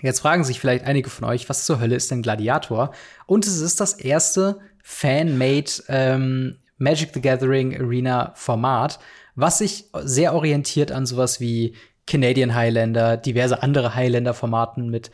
Jetzt 0.00 0.20
fragen 0.20 0.44
sich 0.44 0.58
vielleicht 0.58 0.86
einige 0.86 1.10
von 1.10 1.28
euch, 1.28 1.50
was 1.50 1.66
zur 1.66 1.80
Hölle 1.80 1.96
ist 1.96 2.10
denn 2.10 2.22
Gladiator? 2.22 2.94
Und 3.26 3.46
es 3.46 3.60
ist 3.60 3.78
das 3.78 3.92
erste 3.92 4.58
Fan-made 4.82 5.70
ähm, 5.88 6.56
Magic 6.82 7.10
the 7.14 7.20
Gathering 7.20 7.80
Arena 7.80 8.32
Format, 8.34 8.98
was 9.34 9.58
sich 9.58 9.86
sehr 10.02 10.34
orientiert 10.34 10.92
an 10.92 11.06
sowas 11.06 11.40
wie 11.40 11.74
Canadian 12.06 12.54
Highlander, 12.54 13.16
diverse 13.16 13.62
andere 13.62 13.94
Highlander-Formaten 13.94 14.90
mit 14.90 15.10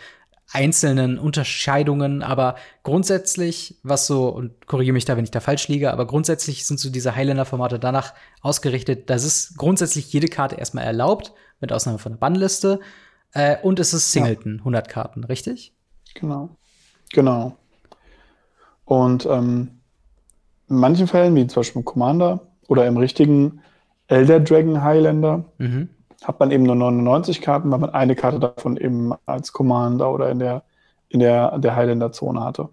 einzelnen 0.50 1.18
Unterscheidungen, 1.18 2.22
aber 2.22 2.56
grundsätzlich, 2.82 3.78
was 3.82 4.06
so, 4.06 4.28
und 4.28 4.66
korrigiere 4.66 4.94
mich 4.94 5.04
da, 5.04 5.16
wenn 5.16 5.24
ich 5.24 5.30
da 5.30 5.40
falsch 5.40 5.68
liege, 5.68 5.92
aber 5.92 6.06
grundsätzlich 6.06 6.64
sind 6.64 6.80
so 6.80 6.88
diese 6.88 7.14
Highlander-Formate 7.14 7.78
danach 7.78 8.14
ausgerichtet, 8.40 9.10
dass 9.10 9.24
es 9.24 9.54
grundsätzlich 9.58 10.10
jede 10.10 10.28
Karte 10.28 10.56
erstmal 10.56 10.84
erlaubt, 10.84 11.34
mit 11.60 11.70
Ausnahme 11.70 11.98
von 11.98 12.12
der 12.12 12.18
Bannliste, 12.18 12.80
äh, 13.34 13.58
und 13.62 13.78
es 13.78 13.92
ist 13.92 14.10
Singleton, 14.10 14.54
ja. 14.54 14.60
100 14.60 14.88
Karten, 14.88 15.24
richtig? 15.24 15.74
Genau. 16.14 16.56
Genau. 17.12 17.58
Und 18.86 19.26
ähm, 19.26 19.77
in 20.68 20.76
manchen 20.76 21.06
Fällen, 21.06 21.34
wie 21.34 21.46
zum 21.46 21.60
Beispiel 21.60 21.80
im 21.80 21.84
Commander 21.84 22.40
oder 22.68 22.86
im 22.86 22.96
richtigen 22.96 23.60
Elder 24.08 24.40
Dragon 24.40 24.82
Highlander, 24.82 25.44
mhm. 25.58 25.88
hat 26.24 26.40
man 26.40 26.50
eben 26.50 26.64
nur 26.64 26.74
99 26.74 27.40
Karten, 27.40 27.70
weil 27.70 27.78
man 27.78 27.90
eine 27.90 28.14
Karte 28.14 28.38
davon 28.38 28.76
eben 28.76 29.12
als 29.26 29.52
Commander 29.52 30.12
oder 30.12 30.30
in 30.30 30.38
der, 30.38 30.62
in 31.08 31.20
der, 31.20 31.58
der 31.58 31.76
Highlander-Zone 31.76 32.42
hatte. 32.42 32.68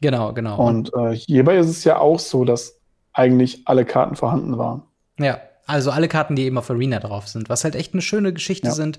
Genau, 0.00 0.32
genau. 0.32 0.58
Und 0.58 0.92
äh, 0.94 1.14
hierbei 1.14 1.56
ist 1.56 1.68
es 1.68 1.84
ja 1.84 1.98
auch 1.98 2.18
so, 2.18 2.44
dass 2.44 2.78
eigentlich 3.12 3.62
alle 3.66 3.84
Karten 3.84 4.16
vorhanden 4.16 4.58
waren. 4.58 4.82
Ja, 5.18 5.40
also 5.66 5.90
alle 5.90 6.08
Karten, 6.08 6.36
die 6.36 6.44
eben 6.44 6.56
auf 6.56 6.70
Arena 6.70 7.00
drauf 7.00 7.28
sind, 7.28 7.48
was 7.48 7.64
halt 7.64 7.74
echt 7.74 7.92
eine 7.92 8.02
schöne 8.02 8.32
Geschichte 8.32 8.68
ja. 8.68 8.72
sind, 8.72 8.98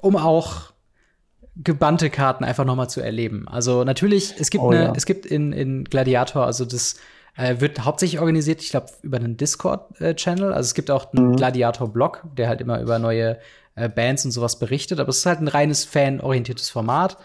um 0.00 0.16
auch 0.16 0.72
gebannte 1.56 2.08
Karten 2.08 2.44
einfach 2.44 2.64
noch 2.64 2.76
mal 2.76 2.88
zu 2.88 3.00
erleben. 3.00 3.46
Also 3.48 3.84
natürlich, 3.84 4.34
es 4.38 4.50
gibt 4.50 4.64
oh, 4.64 4.70
eine, 4.70 4.84
ja. 4.84 4.92
es 4.96 5.06
gibt 5.06 5.26
in, 5.26 5.52
in 5.52 5.84
Gladiator, 5.84 6.46
also 6.46 6.64
das 6.64 6.96
äh, 7.38 7.60
wird 7.60 7.84
hauptsächlich 7.84 8.20
organisiert, 8.20 8.60
ich 8.62 8.70
glaube, 8.70 8.88
über 9.02 9.16
einen 9.16 9.36
Discord-Channel. 9.36 10.52
also 10.52 10.66
es 10.66 10.74
gibt 10.74 10.90
auch 10.90 11.12
einen 11.12 11.30
mhm. 11.30 11.36
Gladiator-Blog, 11.36 12.24
der 12.36 12.48
halt 12.48 12.60
immer 12.60 12.80
über 12.80 12.98
neue 12.98 13.38
äh, 13.76 13.88
Bands 13.88 14.24
und 14.24 14.32
sowas 14.32 14.58
berichtet. 14.58 14.98
Aber 14.98 15.10
es 15.10 15.18
ist 15.18 15.26
halt 15.26 15.40
ein 15.40 15.48
reines 15.48 15.84
fanorientiertes 15.84 16.68
Format. 16.68 17.16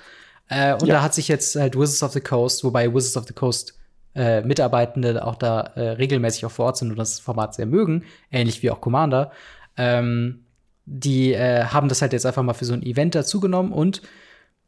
Äh, 0.50 0.74
und 0.74 0.86
ja. 0.86 0.96
da 0.96 1.02
hat 1.02 1.16
sich 1.16 1.28
jetzt 1.28 1.56
halt 1.56 1.76
Wizards 1.76 2.04
of 2.04 2.12
the 2.12 2.22
Coast, 2.22 2.64
wobei 2.64 2.94
Wizards 2.94 3.18
of 3.18 3.26
the 3.28 3.34
Coast 3.34 3.80
äh, 4.14 4.42
Mitarbeitende 4.44 5.26
auch 5.26 5.36
da 5.36 5.62
äh, 5.76 5.90
regelmäßig 5.94 6.46
auch 6.46 6.52
vor 6.52 6.66
Ort 6.66 6.78
sind 6.78 6.92
und 6.92 7.00
das 7.00 7.20
Format 7.20 7.56
sehr 7.56 7.66
mögen, 7.66 8.04
ähnlich 8.32 8.62
wie 8.62 8.70
auch 8.70 8.82
Commander. 8.82 9.32
Ähm, 9.78 10.46
die 10.86 11.34
äh, 11.34 11.64
haben 11.64 11.90
das 11.90 12.04
halt 12.04 12.14
jetzt 12.14 12.28
einfach 12.28 12.44
mal 12.44 12.54
für 12.54 12.66
so 12.66 12.74
ein 12.74 12.84
Event 12.84 13.16
dazugenommen 13.16 13.72
und 13.72 14.04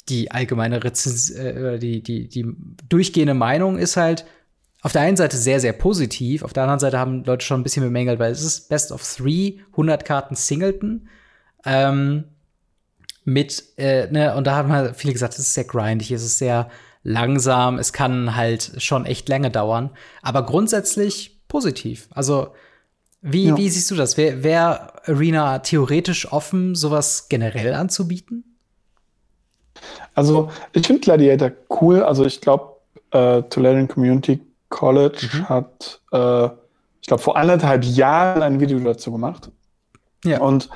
die 0.10 0.32
allgemeine 0.32 0.84
Rezens 0.84 1.30
äh, 1.30 1.78
die, 1.78 2.02
die, 2.02 2.28
die 2.28 2.48
durchgehende 2.90 3.36
Meinung 3.36 3.78
ist 3.78 3.96
halt, 3.96 4.26
auf 4.86 4.92
der 4.92 5.02
einen 5.02 5.18
Seite 5.18 5.36
sehr, 5.36 5.60
sehr 5.60 5.74
positiv, 5.74 6.44
auf 6.44 6.54
der 6.54 6.62
anderen 6.62 6.80
Seite 6.80 7.00
haben 7.00 7.24
Leute 7.24 7.44
schon 7.44 7.60
ein 7.60 7.64
bisschen 7.64 7.82
bemängelt, 7.82 8.20
weil 8.20 8.32
es 8.32 8.44
ist 8.44 8.70
Best 8.70 8.92
of 8.92 9.02
Three, 9.02 9.56
100 9.72 10.06
Karten 10.06 10.36
Singleton. 10.36 11.10
Ähm, 11.66 12.26
mit, 13.24 13.64
äh, 13.78 14.06
ne, 14.12 14.36
und 14.36 14.46
da 14.46 14.56
haben 14.56 14.72
halt 14.72 14.96
viele 14.96 15.14
gesagt, 15.14 15.34
es 15.34 15.40
ist 15.40 15.56
sehr 15.56 15.64
grindig, 15.64 16.12
es 16.12 16.24
ist 16.24 16.38
sehr 16.38 16.70
langsam, 17.02 17.80
es 17.80 17.94
kann 17.94 18.36
halt 18.36 18.74
schon 18.78 19.08
echt 19.08 19.28
lange 19.28 19.50
dauern, 19.50 19.90
aber 20.22 20.46
grundsätzlich 20.46 21.40
positiv. 21.48 22.08
Also, 22.12 22.50
wie, 23.24 23.46
ja. 23.46 23.58
wie 23.58 23.70
siehst 23.70 23.90
du 23.90 23.96
das? 23.96 24.18
Wäre 24.18 24.44
wär 24.44 25.10
Arena 25.10 25.58
theoretisch 25.58 26.32
offen, 26.32 26.76
sowas 26.76 27.28
generell 27.28 27.74
anzubieten? 27.74 28.56
Also, 30.14 30.52
ich 30.74 30.86
finde 30.86 31.02
Gladiator 31.02 31.54
cool. 31.82 32.04
Also, 32.04 32.24
ich 32.24 32.40
glaube, 32.40 32.76
äh, 33.10 33.42
Tolarian 33.50 33.88
Community 33.88 34.42
College 34.76 35.30
mhm. 35.34 35.50
hat, 35.50 36.02
äh, 36.12 36.46
ich 37.02 37.08
glaube, 37.08 37.24
vor 37.24 37.38
anderthalb 37.38 37.86
Jahren 37.86 38.44
ein 38.44 38.60
Video 38.60 38.78
dazu 38.80 39.10
gemacht. 39.10 39.50
Ja. 40.26 40.42
Und 40.42 40.70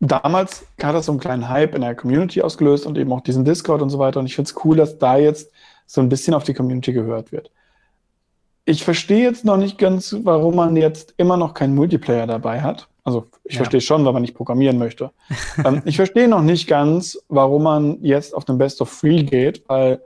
damals 0.00 0.66
hat 0.82 0.96
das 0.96 1.06
so 1.06 1.12
einen 1.12 1.20
kleinen 1.20 1.48
Hype 1.48 1.76
in 1.76 1.82
der 1.82 1.94
Community 1.94 2.42
ausgelöst 2.42 2.86
und 2.86 2.98
eben 2.98 3.12
auch 3.12 3.20
diesen 3.20 3.44
Discord 3.44 3.82
und 3.82 3.90
so 3.90 4.00
weiter. 4.00 4.18
Und 4.18 4.26
ich 4.26 4.34
finde 4.34 4.50
es 4.50 4.64
cool, 4.64 4.76
dass 4.76 4.98
da 4.98 5.16
jetzt 5.16 5.52
so 5.86 6.00
ein 6.00 6.08
bisschen 6.08 6.34
auf 6.34 6.42
die 6.42 6.54
Community 6.54 6.92
gehört 6.92 7.30
wird. 7.30 7.52
Ich 8.64 8.82
verstehe 8.82 9.22
jetzt 9.22 9.44
noch 9.44 9.56
nicht 9.56 9.78
ganz, 9.78 10.16
warum 10.24 10.56
man 10.56 10.76
jetzt 10.76 11.14
immer 11.16 11.36
noch 11.36 11.54
keinen 11.54 11.74
Multiplayer 11.76 12.26
dabei 12.26 12.62
hat. 12.62 12.88
Also 13.04 13.26
ich 13.44 13.54
ja. 13.54 13.58
verstehe 13.58 13.80
schon, 13.80 14.04
weil 14.04 14.12
man 14.12 14.22
nicht 14.22 14.34
programmieren 14.34 14.78
möchte. 14.78 15.12
ähm, 15.64 15.82
ich 15.84 15.96
verstehe 15.96 16.26
noch 16.26 16.42
nicht 16.42 16.66
ganz, 16.66 17.16
warum 17.28 17.62
man 17.62 18.02
jetzt 18.02 18.34
auf 18.34 18.44
den 18.44 18.58
Best 18.58 18.80
of 18.80 18.90
Free 18.90 19.22
geht, 19.22 19.62
weil 19.68 20.00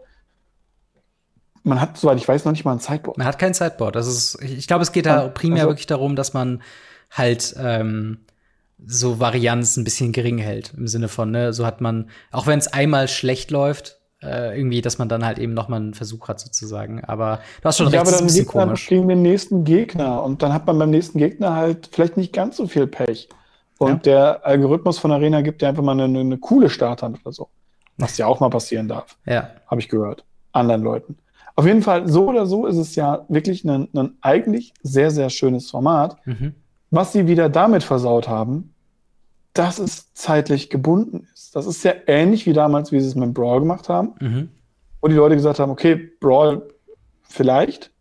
man 1.64 1.80
hat, 1.80 1.96
soweit 1.96 2.18
ich 2.18 2.28
weiß, 2.28 2.44
noch 2.44 2.52
nicht 2.52 2.64
mal 2.64 2.72
ein 2.72 2.78
Sideboard. 2.78 3.18
Man 3.18 3.26
hat 3.26 3.38
kein 3.38 3.54
Sideboard. 3.54 3.96
Das 3.96 4.06
ist, 4.06 4.40
ich 4.42 4.66
glaube, 4.66 4.82
es 4.82 4.92
geht 4.92 5.06
da 5.06 5.28
primär 5.28 5.62
also, 5.62 5.70
wirklich 5.70 5.86
darum, 5.86 6.14
dass 6.14 6.34
man 6.34 6.62
halt 7.10 7.54
ähm, 7.58 8.18
so 8.86 9.18
Varianz 9.18 9.76
ein 9.76 9.84
bisschen 9.84 10.12
gering 10.12 10.38
hält. 10.38 10.74
Im 10.76 10.86
Sinne 10.86 11.08
von, 11.08 11.30
ne, 11.30 11.52
so 11.52 11.64
hat 11.64 11.80
man, 11.80 12.10
auch 12.30 12.46
wenn 12.46 12.58
es 12.58 12.68
einmal 12.68 13.08
schlecht 13.08 13.50
läuft, 13.50 13.98
äh, 14.22 14.56
irgendwie, 14.56 14.82
dass 14.82 14.98
man 14.98 15.08
dann 15.08 15.24
halt 15.24 15.38
eben 15.38 15.54
noch 15.54 15.68
mal 15.68 15.76
einen 15.76 15.94
Versuch 15.94 16.28
hat, 16.28 16.40
sozusagen. 16.40 17.02
Aber 17.04 17.40
du 17.62 17.68
hast 17.68 17.78
schon 17.78 17.86
ja, 17.86 17.92
recht, 17.92 18.00
aber 18.00 18.10
dann 18.10 18.26
ist 18.26 18.32
ein 18.32 18.44
bisschen 18.44 18.46
komisch. 18.46 18.86
gegen 18.88 19.08
den 19.08 19.22
nächsten 19.22 19.64
Gegner 19.64 20.22
und 20.22 20.42
dann 20.42 20.52
hat 20.52 20.66
man 20.66 20.78
beim 20.78 20.90
nächsten 20.90 21.18
Gegner 21.18 21.54
halt 21.54 21.88
vielleicht 21.92 22.16
nicht 22.16 22.32
ganz 22.32 22.56
so 22.56 22.66
viel 22.66 22.86
Pech. 22.86 23.28
Und 23.78 24.06
ja. 24.06 24.36
der 24.36 24.46
Algorithmus 24.46 24.98
von 24.98 25.12
Arena 25.12 25.40
gibt 25.40 25.62
dir 25.62 25.68
einfach 25.68 25.82
mal 25.82 25.98
eine, 25.98 26.18
eine 26.18 26.38
coole 26.38 26.70
Starthand 26.70 27.20
oder 27.24 27.32
so. 27.32 27.48
Was 27.96 28.18
ja 28.18 28.26
auch 28.26 28.40
mal 28.40 28.50
passieren 28.50 28.88
darf. 28.88 29.16
Ja. 29.26 29.50
Habe 29.66 29.80
ich 29.80 29.88
gehört. 29.88 30.24
Anderen 30.52 30.82
Leuten. 30.82 31.16
Auf 31.56 31.66
jeden 31.66 31.82
Fall, 31.82 32.08
so 32.08 32.28
oder 32.28 32.46
so 32.46 32.66
ist 32.66 32.76
es 32.76 32.96
ja 32.96 33.24
wirklich 33.28 33.64
ein, 33.64 33.88
ein 33.94 34.16
eigentlich 34.20 34.74
sehr, 34.82 35.10
sehr 35.10 35.30
schönes 35.30 35.70
Format. 35.70 36.16
Mhm. 36.26 36.54
Was 36.90 37.12
sie 37.12 37.26
wieder 37.26 37.48
damit 37.48 37.82
versaut 37.82 38.28
haben, 38.28 38.74
dass 39.52 39.78
es 39.78 40.12
zeitlich 40.14 40.68
gebunden 40.68 41.28
ist. 41.32 41.54
Das 41.54 41.66
ist 41.66 41.80
sehr 41.80 42.08
ähnlich 42.08 42.44
wie 42.46 42.52
damals, 42.52 42.90
wie 42.90 43.00
sie 43.00 43.06
es 43.06 43.14
mit 43.14 43.32
Brawl 43.34 43.60
gemacht 43.60 43.88
haben. 43.88 44.14
Mhm. 44.20 44.48
Wo 45.00 45.08
die 45.08 45.14
Leute 45.14 45.36
gesagt 45.36 45.60
haben, 45.60 45.70
okay, 45.70 46.10
Brawl 46.20 46.68
vielleicht, 47.22 47.92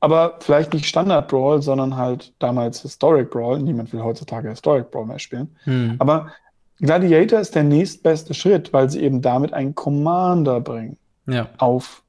aber 0.00 0.36
vielleicht 0.40 0.72
nicht 0.72 0.86
Standard 0.86 1.28
Brawl, 1.28 1.62
sondern 1.62 1.96
halt 1.96 2.32
damals 2.38 2.82
Historic 2.82 3.30
Brawl. 3.30 3.58
Niemand 3.60 3.92
will 3.92 4.02
heutzutage 4.02 4.48
Historic 4.48 4.90
Brawl 4.90 5.06
mehr 5.06 5.18
spielen. 5.18 5.56
Mhm. 5.64 5.96
Aber 5.98 6.32
Gladiator 6.78 7.40
ist 7.40 7.54
der 7.54 7.64
nächstbeste 7.64 8.34
Schritt, 8.34 8.72
weil 8.72 8.90
sie 8.90 9.00
eben 9.00 9.22
damit 9.22 9.52
einen 9.52 9.74
Commander 9.74 10.60
bringen 10.60 10.98
ja. 11.26 11.48
auf 11.58 12.02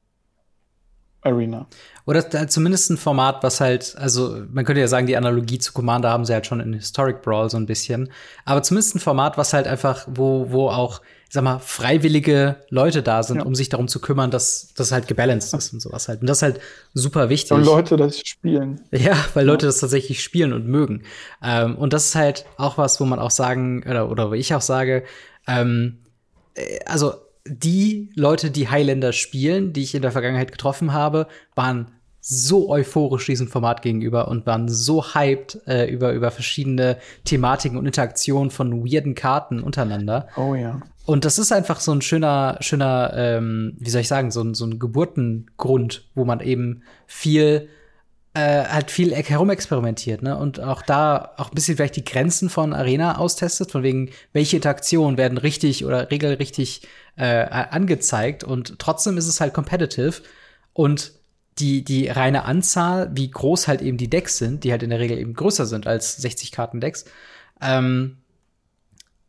Arena. 1.27 1.67
Oder 2.07 2.47
zumindest 2.47 2.89
ein 2.89 2.97
Format, 2.97 3.43
was 3.43 3.59
halt, 3.59 3.95
also 3.97 4.41
man 4.49 4.63
könnte 4.63 4.79
ja 4.79 4.87
sagen, 4.87 5.07
die 5.07 5.17
Analogie 5.17 5.59
zu 5.59 5.73
Commander 5.73 6.09
haben 6.09 6.23
sie 6.23 6.33
halt 6.33 6.47
schon 6.47 6.61
in 6.61 6.71
Historic 6.71 7.21
Brawl 7.21 7.49
so 7.49 7.57
ein 7.57 7.65
bisschen. 7.65 8.09
Aber 8.45 8.63
zumindest 8.63 8.95
ein 8.95 8.99
Format, 8.99 9.37
was 9.37 9.51
halt 9.51 9.67
einfach, 9.67 10.07
wo, 10.09 10.49
wo 10.49 10.69
auch, 10.69 11.01
ich 11.27 11.33
sag 11.33 11.43
mal, 11.43 11.59
freiwillige 11.59 12.55
Leute 12.69 13.03
da 13.03 13.23
sind, 13.23 13.39
ja. 13.39 13.43
um 13.43 13.55
sich 13.55 13.67
darum 13.67 13.89
zu 13.89 13.99
kümmern, 13.99 14.31
dass 14.31 14.73
das 14.73 14.93
halt 14.93 15.09
gebalanced 15.09 15.53
ist 15.53 15.73
und 15.73 15.81
sowas 15.81 16.07
halt. 16.07 16.21
Und 16.21 16.27
das 16.27 16.37
ist 16.37 16.43
halt 16.43 16.61
super 16.93 17.27
wichtig. 17.27 17.51
Und 17.51 17.65
Leute 17.65 17.97
das 17.97 18.21
spielen. 18.21 18.79
Ja, 18.91 19.17
weil 19.33 19.45
Leute 19.45 19.65
ja. 19.65 19.67
das 19.67 19.81
tatsächlich 19.81 20.23
spielen 20.23 20.53
und 20.53 20.65
mögen. 20.65 21.03
Ähm, 21.43 21.75
und 21.75 21.91
das 21.91 22.05
ist 22.05 22.15
halt 22.15 22.45
auch 22.55 22.77
was, 22.77 23.01
wo 23.01 23.05
man 23.05 23.19
auch 23.19 23.31
sagen, 23.31 23.83
oder, 23.83 24.09
oder 24.09 24.29
wo 24.29 24.33
ich 24.33 24.55
auch 24.55 24.61
sage, 24.61 25.03
ähm, 25.45 25.97
äh, 26.55 26.79
also 26.85 27.15
die 27.49 28.09
Leute, 28.15 28.51
die 28.51 28.69
Highlander 28.69 29.13
spielen, 29.13 29.73
die 29.73 29.83
ich 29.83 29.95
in 29.95 30.01
der 30.01 30.11
Vergangenheit 30.11 30.51
getroffen 30.51 30.93
habe, 30.93 31.27
waren 31.55 31.91
so 32.19 32.69
euphorisch 32.69 33.25
diesem 33.25 33.47
Format 33.47 33.81
gegenüber 33.81 34.27
und 34.27 34.45
waren 34.45 34.67
so 34.67 35.13
hyped 35.13 35.61
äh, 35.65 35.89
über, 35.89 36.11
über 36.11 36.29
verschiedene 36.29 36.97
Thematiken 37.23 37.77
und 37.77 37.85
Interaktionen 37.85 38.51
von 38.51 38.83
weirden 38.85 39.15
Karten 39.15 39.61
untereinander. 39.61 40.27
Oh 40.35 40.53
ja. 40.53 40.81
Und 41.05 41.23
das 41.23 41.39
ist 41.39 41.53
einfach 41.53 41.79
so 41.79 41.93
ein 41.93 42.01
schöner, 42.01 42.57
schöner, 42.59 43.13
ähm, 43.15 43.77
wie 43.79 43.89
soll 43.89 44.01
ich 44.01 44.09
sagen, 44.09 44.31
so 44.31 44.41
ein, 44.41 44.55
so 44.55 44.65
ein 44.65 44.77
Geburtengrund, 44.77 46.09
wo 46.15 46.25
man 46.25 46.41
eben 46.41 46.83
viel 47.05 47.69
äh, 48.37 48.67
halt 48.67 48.91
viel 48.91 49.15
herumexperimentiert, 49.15 50.21
ne? 50.21 50.37
Und 50.37 50.59
auch 50.59 50.83
da 50.83 51.33
auch 51.37 51.49
ein 51.49 51.55
bisschen 51.55 51.75
vielleicht 51.75 51.95
die 51.95 52.05
Grenzen 52.05 52.51
von 52.51 52.71
Arena 52.73 53.17
austestet, 53.17 53.71
von 53.71 53.81
wegen, 53.81 54.11
welche 54.31 54.57
Interaktionen 54.57 55.17
werden 55.17 55.39
richtig 55.39 55.83
oder 55.85 56.11
regelrichtig 56.11 56.83
äh, 57.15 57.25
angezeigt. 57.25 58.43
Und 58.43 58.77
trotzdem 58.77 59.17
ist 59.17 59.27
es 59.27 59.41
halt 59.41 59.55
competitive. 59.55 60.21
Und 60.73 61.13
die, 61.57 61.83
die 61.83 62.09
reine 62.09 62.43
Anzahl, 62.43 63.09
wie 63.15 63.31
groß 63.31 63.67
halt 63.67 63.81
eben 63.81 63.97
die 63.97 64.09
Decks 64.09 64.37
sind, 64.37 64.63
die 64.63 64.69
halt 64.71 64.83
in 64.83 64.91
der 64.91 64.99
Regel 64.99 65.17
eben 65.17 65.33
größer 65.33 65.65
sind 65.65 65.87
als 65.87 66.17
60 66.17 66.51
Karten 66.51 66.79
Decks, 66.79 67.05
ähm, 67.59 68.17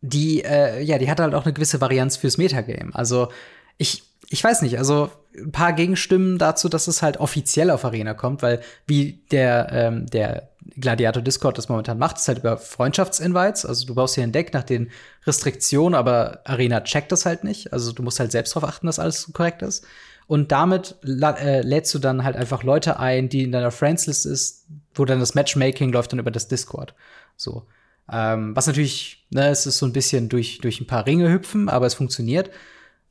die, 0.03 0.45
äh, 0.45 0.83
ja, 0.83 0.99
die 0.99 1.11
hat 1.11 1.19
halt 1.19 1.35
auch 1.35 1.45
eine 1.45 1.55
gewisse 1.55 1.81
Varianz 1.81 2.19
fürs 2.19 2.37
Metagame. 2.37 2.95
Also 2.95 3.33
ich, 3.79 4.03
ich 4.31 4.43
weiß 4.45 4.63
nicht, 4.63 4.79
also 4.79 5.11
ein 5.37 5.53
paar 5.53 5.73
Gegenstimmen 5.73 6.39
dazu, 6.39 6.69
dass 6.69 6.87
es 6.87 7.03
halt 7.03 7.19
offiziell 7.19 7.71
auf 7.71 7.85
Arena 7.85 8.15
kommt, 8.15 8.43
weil 8.43 8.61
wie 8.87 9.23
der, 9.31 9.69
ähm, 9.73 10.07
der 10.07 10.51
Gladiator 10.77 11.23
Discord 11.23 11.57
das 11.57 11.69
momentan 11.69 11.99
macht, 11.99 12.19
ist 12.19 12.29
halt 12.29 12.39
über 12.39 12.59
Freundschaftsinvites. 12.59 13.65
Also 13.65 13.87
du 13.87 13.95
baust 13.95 14.17
hier 14.17 14.25
ein 14.25 14.33
Deck 14.33 14.53
nach 14.53 14.65
den 14.65 14.91
Restriktionen, 15.27 15.95
aber 15.95 16.41
Arena 16.45 16.81
checkt 16.83 17.13
das 17.13 17.25
halt 17.25 17.45
nicht. 17.45 17.73
Also 17.73 17.93
du 17.93 18.03
musst 18.03 18.21
halt 18.21 18.33
selbst 18.33 18.55
darauf 18.55 18.69
achten, 18.69 18.87
dass 18.87 18.99
alles 18.99 19.33
korrekt 19.33 19.63
ist. 19.63 19.87
Und 20.27 20.53
damit 20.53 20.97
äh, 21.05 21.63
lädst 21.63 21.95
du 21.95 21.99
dann 21.99 22.23
halt 22.23 22.37
einfach 22.37 22.63
Leute 22.63 22.99
ein, 23.01 23.31
die 23.31 23.45
in 23.45 23.53
deiner 23.53 23.71
Friendslist 23.71 24.27
ist, 24.27 24.67
wo 24.95 25.07
dann 25.07 25.21
das 25.21 25.35
Matchmaking 25.35 25.91
läuft 25.91 26.13
dann 26.13 26.19
über 26.19 26.31
das 26.31 26.49
Discord. 26.49 26.95
So. 27.37 27.67
Ähm, 28.13 28.55
was 28.55 28.67
natürlich, 28.67 29.27
ne, 29.31 29.49
es 29.49 29.65
ist 29.65 29.79
so 29.79 29.87
ein 29.87 29.93
bisschen 29.93 30.29
durch, 30.29 30.59
durch 30.61 30.81
ein 30.81 30.87
paar 30.87 31.07
Ringe 31.07 31.31
hüpfen, 31.31 31.71
aber 31.71 31.87
es 31.87 31.95
funktioniert. 31.95 32.51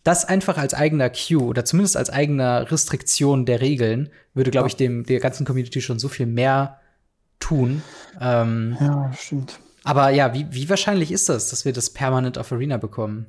Das 0.08 0.24
einfach 0.24 0.58
als 0.58 0.74
eigener 0.74 1.10
Queue 1.10 1.44
oder 1.44 1.66
zumindest 1.66 1.98
als 1.98 2.10
eigener 2.10 2.72
Restriktion 2.72 3.46
der 3.46 3.60
Regeln 3.60 4.10
würde, 4.34 4.52
glaube 4.52 4.70
ich, 4.70 4.78
dem 4.78 5.06
der 5.06 5.20
ganzen 5.20 5.46
Community 5.46 5.82
schon 5.82 6.00
so 6.00 6.08
viel 6.08 6.26
mehr 6.26 6.80
tun. 7.40 7.82
Ähm, 8.22 8.78
ja, 8.80 9.12
stimmt. 9.14 9.60
Aber 9.84 10.10
ja, 10.12 10.34
wie, 10.34 10.48
wie 10.50 10.70
wahrscheinlich 10.70 11.12
ist 11.12 11.28
das, 11.28 11.50
dass 11.50 11.66
wir 11.66 11.74
das 11.74 11.90
permanent 11.90 12.38
auf 12.38 12.54
Arena 12.54 12.78
bekommen? 12.78 13.26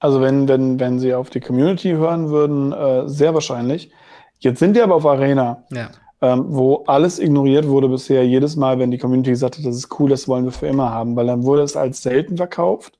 Also 0.00 0.20
wenn, 0.20 0.48
wenn, 0.48 0.78
wenn 0.78 0.98
sie 0.98 1.14
auf 1.14 1.30
die 1.30 1.40
Community 1.40 1.92
hören 1.92 2.28
würden, 2.28 2.72
äh, 2.72 3.08
sehr 3.08 3.32
wahrscheinlich. 3.32 3.90
Jetzt 4.38 4.58
sind 4.58 4.76
die 4.76 4.82
aber 4.82 4.96
auf 4.96 5.06
Arena. 5.06 5.64
Ja 5.70 5.90
ähm, 6.22 6.44
wo 6.48 6.84
alles 6.86 7.18
ignoriert 7.18 7.66
wurde 7.66 7.88
bisher, 7.88 8.24
jedes 8.24 8.54
Mal, 8.54 8.78
wenn 8.78 8.92
die 8.92 8.98
Community 8.98 9.30
gesagt 9.30 9.58
hat, 9.58 9.66
das 9.66 9.76
ist 9.76 9.98
cool, 9.98 10.08
das 10.08 10.28
wollen 10.28 10.44
wir 10.44 10.52
für 10.52 10.68
immer 10.68 10.90
haben, 10.90 11.16
weil 11.16 11.26
dann 11.26 11.42
wurde 11.42 11.62
es 11.62 11.76
als 11.76 12.00
selten 12.02 12.36
verkauft 12.36 12.98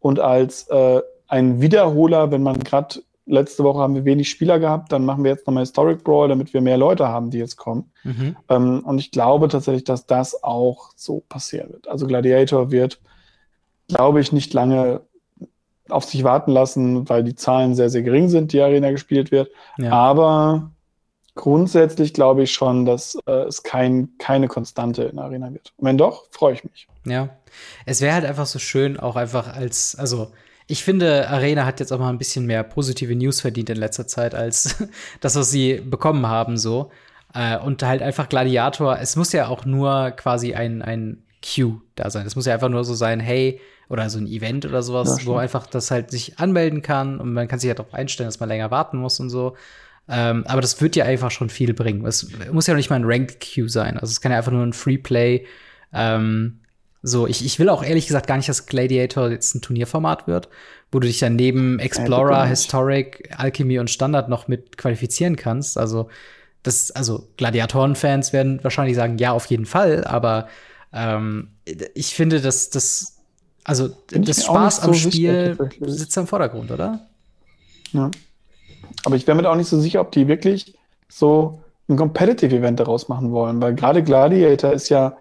und 0.00 0.18
als 0.18 0.68
äh, 0.68 1.02
ein 1.32 1.62
Wiederholer, 1.62 2.30
wenn 2.30 2.42
man 2.42 2.62
gerade 2.62 3.02
letzte 3.24 3.64
Woche 3.64 3.80
haben 3.80 3.94
wir 3.94 4.04
wenig 4.04 4.28
Spieler 4.28 4.58
gehabt, 4.58 4.92
dann 4.92 5.06
machen 5.06 5.24
wir 5.24 5.30
jetzt 5.30 5.46
nochmal 5.46 5.62
Historic 5.62 6.04
Brawl, 6.04 6.28
damit 6.28 6.52
wir 6.52 6.60
mehr 6.60 6.76
Leute 6.76 7.08
haben, 7.08 7.30
die 7.30 7.38
jetzt 7.38 7.56
kommen. 7.56 7.90
Mhm. 8.04 8.36
Ähm, 8.50 8.80
und 8.84 8.98
ich 8.98 9.10
glaube 9.10 9.48
tatsächlich, 9.48 9.84
dass 9.84 10.06
das 10.06 10.44
auch 10.44 10.90
so 10.94 11.22
passieren 11.30 11.72
wird. 11.72 11.88
Also 11.88 12.06
Gladiator 12.06 12.70
wird, 12.70 13.00
glaube 13.88 14.20
ich, 14.20 14.32
nicht 14.32 14.52
lange 14.52 15.00
auf 15.88 16.04
sich 16.04 16.22
warten 16.22 16.52
lassen, 16.52 17.08
weil 17.08 17.24
die 17.24 17.34
Zahlen 17.34 17.74
sehr, 17.74 17.88
sehr 17.88 18.02
gering 18.02 18.28
sind, 18.28 18.52
die 18.52 18.60
Arena 18.60 18.90
gespielt 18.90 19.30
wird. 19.30 19.50
Ja. 19.78 19.90
Aber 19.90 20.70
grundsätzlich 21.34 22.12
glaube 22.12 22.42
ich 22.42 22.52
schon, 22.52 22.84
dass 22.84 23.16
äh, 23.26 23.44
es 23.44 23.62
kein, 23.62 24.10
keine 24.18 24.48
Konstante 24.48 25.04
in 25.04 25.18
Arena 25.18 25.50
wird. 25.50 25.72
Und 25.78 25.86
wenn 25.86 25.96
doch, 25.96 26.26
freue 26.30 26.52
ich 26.52 26.64
mich. 26.64 26.88
Ja. 27.06 27.30
Es 27.86 28.02
wäre 28.02 28.14
halt 28.14 28.26
einfach 28.26 28.46
so 28.46 28.58
schön, 28.58 29.00
auch 29.00 29.16
einfach 29.16 29.54
als, 29.54 29.96
also 29.98 30.28
ich 30.72 30.84
finde, 30.84 31.28
Arena 31.28 31.66
hat 31.66 31.80
jetzt 31.80 31.92
auch 31.92 31.98
mal 31.98 32.08
ein 32.08 32.16
bisschen 32.16 32.46
mehr 32.46 32.62
positive 32.62 33.14
News 33.14 33.42
verdient 33.42 33.68
in 33.68 33.76
letzter 33.76 34.06
Zeit 34.06 34.34
als 34.34 34.82
das, 35.20 35.36
was 35.36 35.50
sie 35.50 35.82
bekommen 35.84 36.26
haben, 36.26 36.56
so. 36.56 36.90
Äh, 37.34 37.58
und 37.58 37.82
halt 37.82 38.00
einfach 38.00 38.30
Gladiator, 38.30 38.98
es 38.98 39.14
muss 39.14 39.32
ja 39.32 39.48
auch 39.48 39.66
nur 39.66 40.12
quasi 40.12 40.54
ein, 40.54 40.80
ein 40.80 41.22
Queue 41.42 41.82
da 41.94 42.08
sein. 42.08 42.26
Es 42.26 42.36
muss 42.36 42.46
ja 42.46 42.54
einfach 42.54 42.70
nur 42.70 42.84
so 42.84 42.94
sein, 42.94 43.20
hey, 43.20 43.60
oder 43.90 44.08
so 44.08 44.18
ein 44.18 44.26
Event 44.26 44.64
oder 44.64 44.82
sowas, 44.82 45.18
ja, 45.20 45.26
wo 45.26 45.36
einfach 45.36 45.66
das 45.66 45.90
halt 45.90 46.10
sich 46.10 46.38
anmelden 46.38 46.80
kann 46.80 47.20
und 47.20 47.34
man 47.34 47.48
kann 47.48 47.58
sich 47.58 47.68
ja 47.68 47.72
halt 47.72 47.80
darauf 47.80 47.92
einstellen, 47.92 48.28
dass 48.28 48.40
man 48.40 48.48
länger 48.48 48.70
warten 48.70 48.96
muss 48.96 49.20
und 49.20 49.28
so. 49.28 49.54
Ähm, 50.08 50.44
aber 50.46 50.62
das 50.62 50.80
wird 50.80 50.96
ja 50.96 51.04
einfach 51.04 51.30
schon 51.30 51.50
viel 51.50 51.74
bringen. 51.74 52.06
Es 52.06 52.30
muss 52.50 52.66
ja 52.66 52.72
nicht 52.72 52.88
mal 52.88 52.96
ein 52.96 53.04
Ranked 53.04 53.40
Queue 53.40 53.68
sein. 53.68 53.98
Also 53.98 54.10
es 54.10 54.22
kann 54.22 54.32
ja 54.32 54.38
einfach 54.38 54.52
nur 54.52 54.64
ein 54.64 54.72
Free 54.72 54.96
Play. 54.96 55.44
Ähm, 55.92 56.61
so, 57.02 57.26
ich, 57.26 57.44
ich 57.44 57.58
will 57.58 57.68
auch 57.68 57.82
ehrlich 57.82 58.06
gesagt 58.06 58.26
gar 58.28 58.36
nicht, 58.36 58.48
dass 58.48 58.66
Gladiator 58.66 59.30
jetzt 59.30 59.54
ein 59.54 59.60
Turnierformat 59.60 60.28
wird, 60.28 60.48
wo 60.92 61.00
du 61.00 61.08
dich 61.08 61.18
dann 61.18 61.34
neben 61.34 61.80
Explorer, 61.80 62.44
Historic, 62.46 63.28
Alchemy 63.36 63.80
und 63.80 63.90
Standard 63.90 64.28
noch 64.28 64.46
mit 64.46 64.78
qualifizieren 64.78 65.36
kannst. 65.36 65.78
Also, 65.78 66.08
das, 66.62 66.92
also 66.92 67.28
Gladiatoren-Fans 67.38 68.32
werden 68.32 68.62
wahrscheinlich 68.62 68.94
sagen, 68.94 69.18
ja, 69.18 69.32
auf 69.32 69.46
jeden 69.46 69.66
Fall, 69.66 70.04
aber 70.04 70.46
ähm, 70.92 71.48
ich 71.94 72.14
finde, 72.14 72.40
dass 72.40 72.70
das, 72.70 73.16
also 73.64 73.90
Bin 74.10 74.24
das 74.24 74.44
Spaß 74.44 74.80
am 74.80 74.94
so 74.94 75.10
Spiel 75.10 75.56
sitzt 75.80 76.16
im 76.16 76.28
Vordergrund, 76.28 76.70
oder? 76.70 77.08
Ja. 77.92 78.10
Aber 79.04 79.16
ich 79.16 79.26
wäre 79.26 79.36
mir 79.36 79.50
auch 79.50 79.56
nicht 79.56 79.68
so 79.68 79.80
sicher, 79.80 80.00
ob 80.00 80.12
die 80.12 80.28
wirklich 80.28 80.78
so 81.08 81.60
ein 81.88 81.96
Competitive-Event 81.96 82.78
daraus 82.78 83.08
machen 83.08 83.32
wollen, 83.32 83.60
weil 83.60 83.74
gerade 83.74 84.04
Gladiator 84.04 84.72
ist 84.72 84.88
ja 84.88 85.16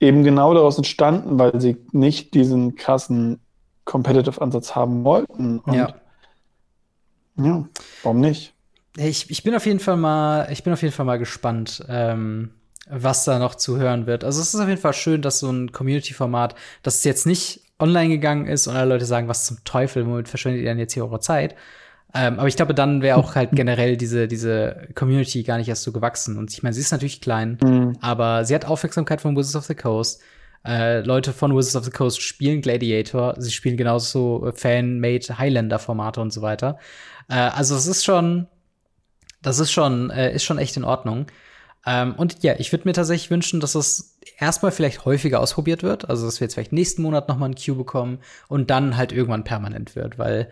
eben 0.00 0.24
genau 0.24 0.54
daraus 0.54 0.76
entstanden, 0.76 1.38
weil 1.38 1.60
sie 1.60 1.76
nicht 1.92 2.34
diesen 2.34 2.76
krassen 2.76 3.40
Competitive-Ansatz 3.84 4.74
haben 4.74 5.04
wollten. 5.04 5.60
Und 5.60 5.74
ja. 5.74 5.94
Ja, 7.38 7.68
warum 8.02 8.20
nicht? 8.20 8.54
Ich, 8.96 9.30
ich 9.30 9.42
bin 9.42 9.54
auf 9.54 9.66
jeden 9.66 9.80
Fall 9.80 9.96
mal, 9.96 10.48
ich 10.50 10.64
bin 10.64 10.72
auf 10.72 10.82
jeden 10.82 10.94
Fall 10.94 11.06
mal 11.06 11.18
gespannt, 11.18 11.84
ähm, 11.88 12.50
was 12.88 13.24
da 13.24 13.38
noch 13.38 13.54
zu 13.54 13.76
hören 13.78 14.06
wird. 14.06 14.24
Also 14.24 14.40
es 14.40 14.54
ist 14.54 14.60
auf 14.60 14.68
jeden 14.68 14.80
Fall 14.80 14.94
schön, 14.94 15.22
dass 15.22 15.40
so 15.40 15.50
ein 15.50 15.72
Community-Format, 15.72 16.54
das 16.82 17.04
jetzt 17.04 17.26
nicht 17.26 17.62
online 17.78 18.08
gegangen 18.08 18.46
ist 18.46 18.66
und 18.66 18.76
alle 18.76 18.88
Leute 18.88 19.04
sagen, 19.04 19.28
was 19.28 19.44
zum 19.44 19.62
Teufel, 19.64 20.06
womit 20.06 20.28
verschwendet 20.28 20.62
ihr 20.62 20.68
denn 20.68 20.78
jetzt 20.78 20.94
hier 20.94 21.04
eure 21.04 21.20
Zeit? 21.20 21.54
Ähm, 22.16 22.38
aber 22.38 22.48
ich 22.48 22.56
glaube, 22.56 22.72
dann 22.72 23.02
wäre 23.02 23.18
auch 23.18 23.34
halt 23.34 23.50
generell 23.52 23.96
diese, 23.96 24.26
diese 24.26 24.88
Community 24.94 25.42
gar 25.42 25.58
nicht 25.58 25.68
erst 25.68 25.82
so 25.82 25.92
gewachsen. 25.92 26.38
Und 26.38 26.50
ich 26.52 26.62
meine, 26.62 26.72
sie 26.72 26.80
ist 26.80 26.92
natürlich 26.92 27.20
klein, 27.20 27.58
mhm. 27.62 27.96
aber 28.00 28.44
sie 28.44 28.54
hat 28.54 28.64
Aufmerksamkeit 28.64 29.20
von 29.20 29.36
Wizards 29.36 29.56
of 29.56 29.64
the 29.64 29.74
Coast. 29.74 30.22
Äh, 30.64 31.00
Leute 31.00 31.32
von 31.32 31.54
Wizards 31.54 31.76
of 31.76 31.84
the 31.84 31.90
Coast 31.90 32.22
spielen 32.22 32.62
Gladiator, 32.62 33.34
sie 33.38 33.52
spielen 33.52 33.76
genauso 33.76 34.50
Fan-made 34.54 35.38
Highlander-Formate 35.38 36.20
und 36.20 36.32
so 36.32 36.42
weiter. 36.42 36.78
Äh, 37.28 37.34
also 37.34 37.76
es 37.76 37.86
ist 37.86 38.04
schon, 38.04 38.46
das 39.42 39.58
ist 39.58 39.70
schon, 39.70 40.10
äh, 40.10 40.34
ist 40.34 40.44
schon 40.44 40.58
echt 40.58 40.76
in 40.76 40.84
Ordnung. 40.84 41.26
Ähm, 41.84 42.14
und 42.16 42.42
ja, 42.42 42.54
ich 42.58 42.72
würde 42.72 42.88
mir 42.88 42.94
tatsächlich 42.94 43.30
wünschen, 43.30 43.60
dass 43.60 43.74
es 43.74 44.18
erstmal 44.38 44.72
vielleicht 44.72 45.04
häufiger 45.04 45.40
ausprobiert 45.40 45.82
wird. 45.82 46.08
Also 46.08 46.24
dass 46.24 46.40
wir 46.40 46.46
jetzt 46.46 46.54
vielleicht 46.54 46.72
nächsten 46.72 47.02
Monat 47.02 47.28
noch 47.28 47.36
mal 47.36 47.46
ein 47.46 47.54
Queue 47.54 47.76
bekommen 47.76 48.18
und 48.48 48.70
dann 48.70 48.96
halt 48.96 49.12
irgendwann 49.12 49.44
permanent 49.44 49.94
wird, 49.94 50.18
weil 50.18 50.50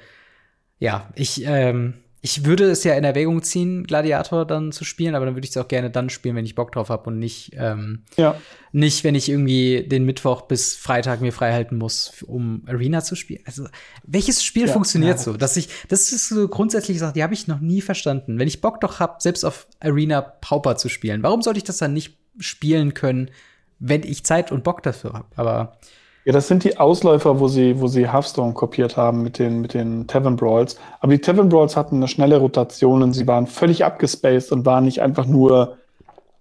ja, 0.85 1.09
ich, 1.15 1.47
ähm, 1.47 1.95
ich 2.21 2.45
würde 2.45 2.71
es 2.71 2.85
ja 2.85 2.93
in 2.93 3.05
Erwägung 3.05 3.43
ziehen, 3.43 3.85
Gladiator 3.85 4.47
dann 4.47 4.71
zu 4.71 4.85
spielen, 4.85 5.15
aber 5.15 5.25
dann 5.25 5.35
würde 5.35 5.47
ich 5.47 5.51
es 5.51 5.57
auch 5.57 5.67
gerne 5.67 5.91
dann 5.91 6.11
spielen, 6.11 6.37
wenn 6.37 6.45
ich 6.45 6.55
Bock 6.55 6.73
drauf 6.73 6.91
habe 6.91 7.09
und 7.09 7.19
nicht, 7.19 7.53
ähm, 7.55 8.03
ja. 8.19 8.39
nicht, 8.71 9.03
wenn 9.03 9.15
ich 9.15 9.31
irgendwie 9.31 9.89
den 9.89 10.05
Mittwoch 10.05 10.43
bis 10.43 10.77
Freitag 10.77 11.23
mir 11.23 11.33
frei 11.33 11.55
halten 11.55 11.79
muss, 11.79 12.23
um 12.27 12.65
Arena 12.67 13.03
zu 13.03 13.17
spielen. 13.17 13.41
Also, 13.47 13.67
welches 14.03 14.45
Spiel 14.45 14.67
ja, 14.67 14.73
funktioniert 14.75 15.17
ja. 15.17 15.23
so? 15.23 15.39
Dass 15.39 15.57
ich, 15.57 15.71
das 15.89 16.13
ist 16.13 16.29
so 16.29 16.49
grundsätzlich 16.49 16.97
gesagt, 16.97 17.17
die 17.17 17.23
habe 17.23 17.33
ich 17.33 17.49
noch 17.49 17.61
nie 17.61 17.81
verstanden. 17.81 18.39
Wenn 18.39 18.49
ich 18.49 18.61
Bock 18.61 18.79
doch 18.83 19.01
habe, 19.01 19.15
selbst 19.21 19.43
auf 19.45 19.67
Arena 19.81 20.21
Pauper 20.21 20.77
zu 20.77 20.91
spielen, 20.91 21.23
warum 21.23 21.41
sollte 21.41 21.57
ich 21.57 21.65
das 21.65 21.79
dann 21.79 21.95
nicht 21.95 22.19
spielen 22.39 22.93
können, 22.93 23.31
wenn 23.79 24.03
ich 24.03 24.23
Zeit 24.27 24.53
und 24.53 24.65
Bock 24.65 24.83
dafür 24.83 25.15
habe? 25.15 25.29
Aber 25.37 25.79
ja, 26.25 26.33
das 26.33 26.49
sind 26.49 26.65
die 26.65 26.79
Ausläufer, 26.79 27.39
wo 27.39 27.49
sie, 27.49 27.81
wo 27.81 27.87
sie 27.87 28.11
Hearthstone 28.11 28.55
kopiert 28.55 28.97
haben 28.97 29.23
mit 29.23 29.39
den, 29.39 29.61
mit 29.61 29.75
den 29.75 30.07
Tavern 30.07 30.37
Brawls. 30.37 30.77
Aber 31.01 31.13
die 31.13 31.21
Tavern 31.21 31.51
Brawls 31.51 31.77
hatten 31.77 31.97
eine 31.97 32.09
schnelle 32.09 32.39
Rotation 32.39 33.03
und 33.03 33.13
sie 33.13 33.27
waren 33.27 33.47
völlig 33.47 33.85
abgespaced 33.85 34.51
und 34.51 34.65
waren 34.65 34.85
nicht 34.85 35.03
einfach 35.03 35.27
nur 35.27 35.77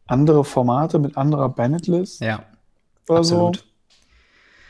andere 0.08 0.46
Formate 0.46 1.00
mit 1.00 1.18
anderer 1.18 1.50
Bennett-List. 1.50 2.22
Ja. 2.22 2.44
Oder 3.10 3.20
absolut. 3.20 3.58
So. 3.58 3.64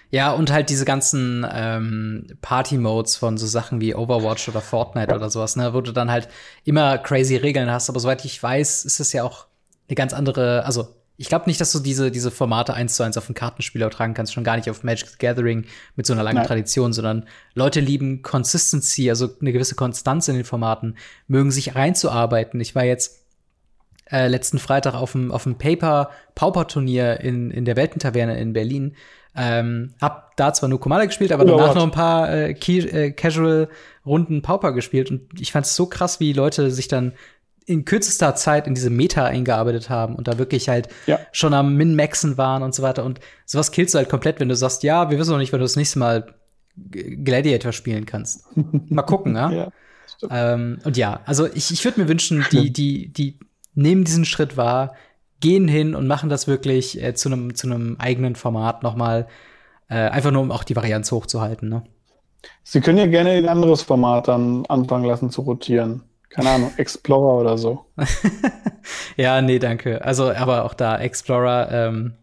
Ja, 0.09 0.31
und 0.31 0.51
halt 0.51 0.69
diese 0.69 0.85
ganzen 0.85 1.45
ähm, 1.51 2.27
Party-Modes 2.41 3.15
von 3.15 3.37
so 3.37 3.47
Sachen 3.47 3.81
wie 3.81 3.95
Overwatch 3.95 4.47
oder 4.47 4.61
Fortnite 4.61 5.13
oder 5.13 5.29
sowas, 5.29 5.55
ne, 5.55 5.73
wo 5.73 5.81
du 5.81 5.91
dann 5.91 6.11
halt 6.11 6.27
immer 6.65 6.99
crazy 6.99 7.35
Regeln 7.35 7.69
hast. 7.69 7.89
Aber 7.89 7.99
soweit 7.99 8.23
ich 8.25 8.41
weiß, 8.41 8.85
ist 8.85 8.99
es 8.99 9.11
ja 9.13 9.23
auch 9.23 9.45
eine 9.87 9.95
ganz 9.95 10.13
andere, 10.13 10.65
also 10.65 10.87
ich 11.17 11.29
glaube 11.29 11.45
nicht, 11.45 11.61
dass 11.61 11.71
du 11.71 11.79
diese, 11.79 12.09
diese 12.09 12.31
Formate 12.31 12.73
eins 12.73 12.95
zu 12.95 13.03
eins 13.03 13.17
auf 13.17 13.29
ein 13.29 13.35
Kartenspiel 13.35 13.81
übertragen 13.81 14.13
kannst, 14.13 14.33
schon 14.33 14.43
gar 14.43 14.55
nicht 14.55 14.69
auf 14.69 14.83
Magic 14.83 15.09
the 15.09 15.17
Gathering 15.19 15.65
mit 15.95 16.05
so 16.05 16.13
einer 16.13 16.23
langen 16.23 16.37
Nein. 16.37 16.47
Tradition, 16.47 16.91
sondern 16.91 17.27
Leute 17.53 17.79
lieben 17.79 18.23
Consistency, 18.23 19.09
also 19.09 19.29
eine 19.39 19.53
gewisse 19.53 19.75
Konstanz 19.75 20.27
in 20.27 20.35
den 20.35 20.43
Formaten, 20.43 20.97
mögen 21.27 21.51
sich 21.51 21.75
reinzuarbeiten. 21.75 22.59
Ich 22.59 22.73
war 22.73 22.83
jetzt 22.83 23.25
äh, 24.11 24.27
letzten 24.27 24.59
Freitag 24.59 24.95
auf 24.95 25.11
dem, 25.11 25.31
auf 25.31 25.43
dem 25.43 25.57
Paper 25.57 26.09
Pauper 26.35 26.67
Turnier 26.67 27.19
in, 27.19 27.51
in 27.51 27.65
der 27.65 27.75
Weltentaverne 27.75 28.39
in 28.39 28.53
Berlin. 28.53 28.95
Ähm, 29.35 29.93
hab 29.99 30.35
da 30.35 30.53
zwar 30.53 30.69
nur 30.69 30.79
Commander 30.79 31.07
gespielt, 31.07 31.31
aber 31.31 31.45
danach 31.45 31.69
Ort. 31.69 31.75
noch 31.75 31.83
ein 31.83 31.91
paar 31.91 32.29
äh, 32.29 32.51
äh, 32.51 33.11
Casual 33.11 33.69
Runden 34.05 34.41
Pauper 34.41 34.73
gespielt 34.73 35.09
und 35.09 35.39
ich 35.39 35.51
fand 35.51 35.65
es 35.65 35.75
so 35.75 35.87
krass, 35.87 36.19
wie 36.19 36.33
Leute 36.33 36.69
sich 36.69 36.87
dann 36.87 37.13
in 37.65 37.85
kürzester 37.85 38.35
Zeit 38.35 38.67
in 38.67 38.75
diese 38.75 38.89
Meta 38.89 39.25
eingearbeitet 39.25 39.89
haben 39.89 40.15
und 40.15 40.27
da 40.27 40.37
wirklich 40.37 40.69
halt 40.69 40.89
ja. 41.05 41.19
schon 41.31 41.53
am 41.53 41.75
Min-Maxen 41.75 42.37
waren 42.37 42.63
und 42.63 42.75
so 42.75 42.83
weiter. 42.83 43.03
Und 43.03 43.19
sowas 43.45 43.71
killst 43.71 43.93
du 43.93 43.97
halt 43.97 44.09
komplett, 44.09 44.39
wenn 44.39 44.49
du 44.49 44.55
sagst, 44.55 44.83
ja, 44.83 45.09
wir 45.09 45.17
wissen 45.17 45.31
noch 45.31 45.37
nicht, 45.37 45.53
wenn 45.53 45.59
du 45.59 45.65
das 45.65 45.75
nächste 45.75 45.99
Mal 45.99 46.33
Gladiator 46.89 47.71
spielen 47.71 48.05
kannst. 48.05 48.45
Mal 48.55 49.03
gucken, 49.03 49.35
ja. 49.35 49.51
ja 49.51 49.71
ähm, 50.29 50.79
und 50.83 50.97
ja, 50.97 51.21
also 51.25 51.47
ich, 51.47 51.71
ich 51.71 51.83
würde 51.85 52.01
mir 52.01 52.07
wünschen, 52.07 52.45
die, 52.51 52.71
die, 52.73 53.11
die 53.11 53.39
nehmen 53.75 54.03
diesen 54.03 54.25
Schritt 54.25 54.57
wahr, 54.57 54.95
gehen 55.39 55.67
hin 55.67 55.95
und 55.95 56.07
machen 56.07 56.29
das 56.29 56.47
wirklich 56.47 57.01
äh, 57.01 57.13
zu 57.13 57.29
einem 57.29 57.55
zu 57.55 57.67
einem 57.67 57.97
eigenen 57.99 58.35
Format 58.35 58.83
nochmal, 58.83 59.27
äh, 59.89 59.95
einfach 59.95 60.31
nur 60.31 60.41
um 60.41 60.51
auch 60.51 60.63
die 60.63 60.75
Varianz 60.75 61.11
hochzuhalten. 61.11 61.69
Ne? 61.69 61.83
Sie 62.63 62.81
können 62.81 62.97
ja 62.97 63.07
gerne 63.07 63.31
ein 63.31 63.49
anderes 63.49 63.81
Format 63.81 64.27
dann 64.27 64.65
anfangen 64.67 65.05
lassen 65.05 65.29
zu 65.29 65.41
rotieren. 65.41 66.03
Keine 66.33 66.49
Ahnung, 66.49 66.73
Explorer 66.77 67.39
oder 67.39 67.57
so. 67.57 67.85
ja, 69.17 69.41
nee, 69.41 69.59
danke. 69.59 70.03
Also, 70.03 70.31
aber 70.31 70.65
auch 70.65 70.73
da 70.73 70.97
Explorer, 70.97 71.69
ähm, 71.71 72.13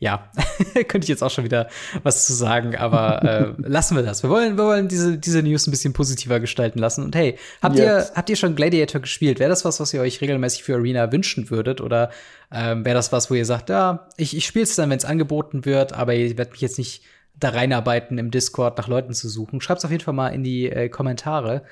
ja, 0.00 0.30
könnte 0.88 1.04
ich 1.04 1.08
jetzt 1.08 1.22
auch 1.22 1.30
schon 1.30 1.44
wieder 1.44 1.68
was 2.02 2.26
zu 2.26 2.32
sagen, 2.32 2.74
aber 2.74 3.22
äh, 3.22 3.54
lassen 3.68 3.94
wir 3.94 4.02
das. 4.02 4.24
Wir 4.24 4.30
wollen, 4.30 4.56
wir 4.56 4.64
wollen 4.64 4.88
diese, 4.88 5.16
diese 5.16 5.42
News 5.42 5.66
ein 5.66 5.70
bisschen 5.70 5.92
positiver 5.92 6.40
gestalten 6.40 6.80
lassen. 6.80 7.04
Und 7.04 7.14
hey, 7.14 7.38
habt 7.62 7.76
yes. 7.76 7.84
ihr, 8.10 8.16
habt 8.16 8.30
ihr 8.30 8.36
schon 8.36 8.56
Gladiator 8.56 9.00
gespielt? 9.00 9.38
Wäre 9.38 9.50
das 9.50 9.64
was, 9.64 9.78
was 9.78 9.94
ihr 9.94 10.00
euch 10.00 10.20
regelmäßig 10.20 10.64
für 10.64 10.74
Arena 10.74 11.12
wünschen 11.12 11.50
würdet? 11.50 11.80
Oder 11.80 12.10
ähm, 12.50 12.84
wäre 12.84 12.96
das 12.96 13.12
was, 13.12 13.30
wo 13.30 13.34
ihr 13.34 13.46
sagt, 13.46 13.68
ja, 13.68 14.08
ich, 14.16 14.36
ich 14.36 14.44
spiele 14.44 14.64
es 14.64 14.74
dann, 14.74 14.90
wenn 14.90 14.98
es 14.98 15.04
angeboten 15.04 15.64
wird, 15.64 15.92
aber 15.92 16.14
ihr 16.14 16.36
werdet 16.36 16.52
mich 16.52 16.62
jetzt 16.62 16.78
nicht 16.78 17.04
da 17.38 17.50
reinarbeiten, 17.50 18.18
im 18.18 18.32
Discord 18.32 18.76
nach 18.78 18.88
Leuten 18.88 19.12
zu 19.12 19.28
suchen? 19.28 19.60
Schreibt 19.60 19.78
es 19.78 19.84
auf 19.84 19.92
jeden 19.92 20.02
Fall 20.02 20.14
mal 20.14 20.28
in 20.28 20.42
die 20.42 20.68
äh, 20.68 20.88
Kommentare. 20.88 21.62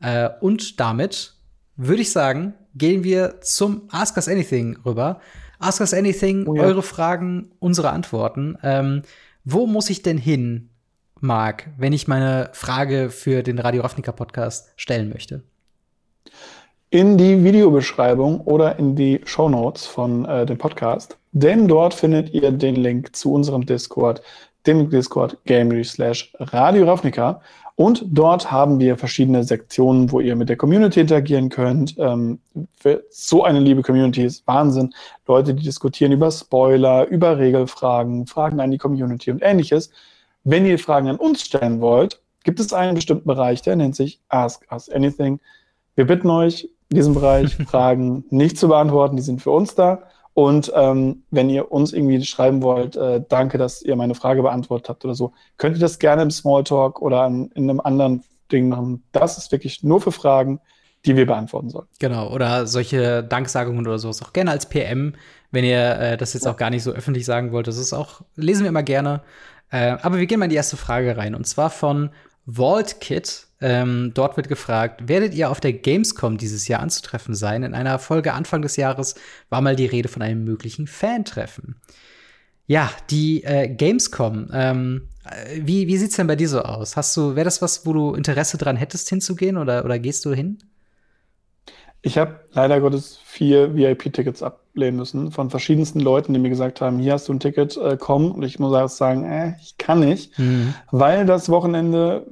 Äh, 0.00 0.30
und 0.40 0.80
damit 0.80 1.34
würde 1.76 2.02
ich 2.02 2.12
sagen, 2.12 2.54
gehen 2.74 3.04
wir 3.04 3.40
zum 3.40 3.82
Ask 3.90 4.16
Us 4.16 4.28
Anything 4.28 4.78
rüber. 4.84 5.20
Ask 5.58 5.80
Us 5.80 5.94
Anything, 5.94 6.46
oh 6.46 6.54
ja. 6.54 6.62
eure 6.62 6.82
Fragen, 6.82 7.50
unsere 7.58 7.90
Antworten. 7.90 8.58
Ähm, 8.62 9.02
wo 9.44 9.66
muss 9.66 9.90
ich 9.90 10.02
denn 10.02 10.18
hin, 10.18 10.70
Marc, 11.20 11.68
wenn 11.78 11.92
ich 11.92 12.08
meine 12.08 12.50
Frage 12.52 13.10
für 13.10 13.42
den 13.42 13.58
Radio 13.58 13.82
Ravnica 13.82 14.12
Podcast 14.12 14.72
stellen 14.76 15.08
möchte? 15.08 15.42
In 16.90 17.18
die 17.18 17.42
Videobeschreibung 17.42 18.40
oder 18.42 18.78
in 18.78 18.94
die 18.94 19.20
Show 19.24 19.48
Notes 19.48 19.86
von 19.86 20.24
äh, 20.26 20.46
dem 20.46 20.58
Podcast. 20.58 21.16
Denn 21.32 21.66
dort 21.66 21.94
findet 21.94 22.32
ihr 22.32 22.52
den 22.52 22.76
Link 22.76 23.16
zu 23.16 23.32
unserem 23.32 23.66
Discord, 23.66 24.22
dem 24.66 24.88
Discord 24.90 25.36
Gamery 25.46 25.84
slash 25.84 26.32
Radio 26.38 26.84
Ravnica. 26.84 27.40
Und 27.76 28.04
dort 28.06 28.52
haben 28.52 28.78
wir 28.78 28.96
verschiedene 28.96 29.42
Sektionen, 29.42 30.12
wo 30.12 30.20
ihr 30.20 30.36
mit 30.36 30.48
der 30.48 30.56
Community 30.56 31.00
interagieren 31.00 31.48
könnt. 31.48 31.96
Ähm, 31.98 32.38
so 33.10 33.42
eine 33.42 33.58
liebe 33.58 33.82
Community 33.82 34.22
ist 34.22 34.46
Wahnsinn. 34.46 34.94
Leute, 35.26 35.54
die 35.54 35.64
diskutieren 35.64 36.12
über 36.12 36.30
Spoiler, 36.30 37.06
über 37.08 37.36
Regelfragen, 37.38 38.26
Fragen 38.26 38.60
an 38.60 38.70
die 38.70 38.78
Community 38.78 39.32
und 39.32 39.42
ähnliches. 39.42 39.90
Wenn 40.44 40.66
ihr 40.66 40.78
Fragen 40.78 41.08
an 41.08 41.16
uns 41.16 41.42
stellen 41.42 41.80
wollt, 41.80 42.20
gibt 42.44 42.60
es 42.60 42.72
einen 42.72 42.94
bestimmten 42.94 43.26
Bereich, 43.26 43.62
der 43.62 43.74
nennt 43.74 43.96
sich 43.96 44.20
Ask 44.28 44.70
Us 44.70 44.88
Anything. 44.88 45.40
Wir 45.96 46.06
bitten 46.06 46.30
euch, 46.30 46.68
diesen 46.90 47.14
Bereich 47.14 47.56
Fragen 47.66 48.24
nicht 48.30 48.56
zu 48.56 48.68
beantworten, 48.68 49.16
die 49.16 49.22
sind 49.22 49.42
für 49.42 49.50
uns 49.50 49.74
da. 49.74 50.02
Und 50.34 50.72
ähm, 50.74 51.22
wenn 51.30 51.48
ihr 51.48 51.70
uns 51.70 51.92
irgendwie 51.92 52.22
schreiben 52.24 52.62
wollt, 52.62 52.96
äh, 52.96 53.22
danke, 53.28 53.56
dass 53.56 53.82
ihr 53.82 53.94
meine 53.94 54.16
Frage 54.16 54.42
beantwortet 54.42 54.88
habt 54.88 55.04
oder 55.04 55.14
so, 55.14 55.32
könnt 55.58 55.76
ihr 55.76 55.80
das 55.80 56.00
gerne 56.00 56.22
im 56.22 56.30
Smalltalk 56.30 57.00
oder 57.00 57.22
an, 57.22 57.50
in 57.54 57.70
einem 57.70 57.80
anderen 57.80 58.24
Ding 58.50 58.68
machen. 58.68 59.04
Das 59.12 59.38
ist 59.38 59.52
wirklich 59.52 59.84
nur 59.84 60.00
für 60.00 60.10
Fragen, 60.10 60.60
die 61.06 61.16
wir 61.16 61.26
beantworten 61.26 61.70
sollen. 61.70 61.86
Genau, 62.00 62.32
oder 62.32 62.66
solche 62.66 63.22
Danksagungen 63.22 63.86
oder 63.86 63.98
sowas 63.98 64.22
auch 64.22 64.32
gerne 64.32 64.50
als 64.50 64.68
PM, 64.68 65.14
wenn 65.52 65.64
ihr 65.64 65.98
äh, 66.00 66.16
das 66.16 66.34
jetzt 66.34 66.48
auch 66.48 66.56
gar 66.56 66.70
nicht 66.70 66.82
so 66.82 66.90
öffentlich 66.90 67.24
sagen 67.24 67.52
wollt. 67.52 67.68
Das 67.68 67.78
ist 67.78 67.92
auch, 67.92 68.22
lesen 68.34 68.62
wir 68.62 68.70
immer 68.70 68.82
gerne. 68.82 69.22
Äh, 69.70 69.96
aber 70.02 70.18
wir 70.18 70.26
gehen 70.26 70.40
mal 70.40 70.46
in 70.46 70.50
die 70.50 70.56
erste 70.56 70.76
Frage 70.76 71.16
rein. 71.16 71.34
Und 71.34 71.46
zwar 71.46 71.70
von 71.70 72.10
Vault 72.46 73.00
Kit. 73.00 73.46
Ähm, 73.60 74.12
dort 74.14 74.36
wird 74.36 74.48
gefragt, 74.48 75.08
werdet 75.08 75.34
ihr 75.34 75.50
auf 75.50 75.60
der 75.60 75.72
Gamescom 75.72 76.36
dieses 76.36 76.68
Jahr 76.68 76.80
anzutreffen 76.80 77.34
sein? 77.34 77.62
In 77.62 77.74
einer 77.74 77.98
Folge 77.98 78.34
Anfang 78.34 78.62
des 78.62 78.76
Jahres 78.76 79.14
war 79.48 79.60
mal 79.60 79.76
die 79.76 79.86
Rede 79.86 80.08
von 80.08 80.22
einem 80.22 80.44
möglichen 80.44 80.86
Fan-Treffen. 80.86 81.76
Ja, 82.66 82.90
die 83.10 83.44
äh, 83.44 83.68
Gamescom. 83.68 84.50
Ähm, 84.52 85.08
wie, 85.56 85.86
wie 85.86 85.96
sieht's 85.96 86.16
denn 86.16 86.26
bei 86.26 86.36
dir 86.36 86.48
so 86.48 86.60
aus? 86.60 86.96
Hast 86.96 87.16
du, 87.16 87.34
wäre 87.34 87.44
das 87.44 87.62
was, 87.62 87.86
wo 87.86 87.92
du 87.92 88.14
Interesse 88.14 88.58
dran 88.58 88.76
hättest, 88.76 89.08
hinzugehen 89.08 89.56
oder, 89.56 89.84
oder 89.84 89.98
gehst 89.98 90.24
du 90.24 90.34
hin? 90.34 90.58
Ich 92.06 92.18
habe 92.18 92.40
leider 92.52 92.80
Gottes 92.80 93.18
vier 93.24 93.74
VIP-Tickets 93.74 94.42
ablehnen 94.42 94.98
müssen 94.98 95.32
von 95.32 95.48
verschiedensten 95.48 96.00
Leuten, 96.00 96.34
die 96.34 96.38
mir 96.38 96.50
gesagt 96.50 96.82
haben, 96.82 96.98
hier 96.98 97.14
hast 97.14 97.28
du 97.28 97.32
ein 97.32 97.40
Ticket, 97.40 97.78
äh, 97.78 97.96
komm. 97.98 98.32
Und 98.32 98.42
ich 98.42 98.58
muss 98.58 98.98
sagen, 98.98 99.24
äh, 99.24 99.54
ich 99.62 99.78
kann 99.78 100.00
nicht, 100.00 100.38
mhm. 100.38 100.74
weil 100.90 101.24
das 101.24 101.48
Wochenende 101.48 102.26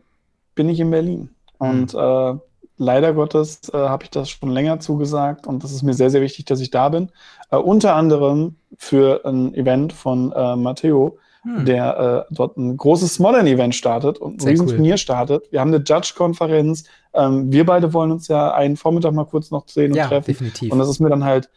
bin 0.54 0.68
ich 0.68 0.78
in 0.78 0.90
Berlin. 0.90 1.30
Mhm. 1.58 1.68
Und 1.70 1.94
äh, 1.94 2.38
leider 2.76 3.14
Gottes 3.14 3.60
äh, 3.72 3.78
habe 3.78 4.04
ich 4.04 4.10
das 4.10 4.28
schon 4.28 4.50
länger 4.50 4.78
zugesagt 4.78 5.46
und 5.46 5.64
das 5.64 5.72
ist 5.72 5.82
mir 5.82 5.94
sehr, 5.94 6.10
sehr 6.10 6.20
wichtig, 6.20 6.44
dass 6.44 6.60
ich 6.60 6.70
da 6.70 6.90
bin. 6.90 7.10
Äh, 7.50 7.56
unter 7.56 7.96
anderem 7.96 8.56
für 8.76 9.24
ein 9.24 9.54
Event 9.54 9.94
von 9.94 10.32
äh, 10.32 10.54
Matteo, 10.54 11.16
hm. 11.42 11.64
der 11.64 12.26
äh, 12.30 12.34
dort 12.34 12.56
ein 12.56 12.76
großes 12.76 13.18
Modern-Event 13.18 13.74
startet 13.74 14.18
und 14.18 14.36
ein 14.36 14.40
Sehr 14.40 14.52
Riesenturnier 14.52 14.92
cool. 14.92 14.98
startet. 14.98 15.50
Wir 15.50 15.60
haben 15.60 15.74
eine 15.74 15.82
Judge-Konferenz. 15.84 16.84
Ähm, 17.14 17.50
wir 17.50 17.66
beide 17.66 17.92
wollen 17.92 18.12
uns 18.12 18.28
ja 18.28 18.52
einen 18.52 18.76
Vormittag 18.76 19.12
mal 19.12 19.24
kurz 19.24 19.50
noch 19.50 19.68
sehen 19.68 19.92
und 19.92 19.98
ja, 19.98 20.08
treffen. 20.08 20.26
Definitiv. 20.26 20.72
Und 20.72 20.78
das 20.78 20.88
ist 20.88 21.00
mir 21.00 21.10
dann 21.10 21.24
halt 21.24 21.50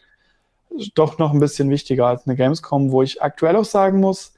doch 0.94 1.18
noch 1.18 1.32
ein 1.32 1.40
bisschen 1.40 1.70
wichtiger 1.70 2.06
als 2.06 2.26
eine 2.26 2.36
Gamescom, 2.36 2.90
wo 2.90 3.02
ich 3.02 3.22
aktuell 3.22 3.56
auch 3.56 3.64
sagen 3.64 4.00
muss, 4.00 4.32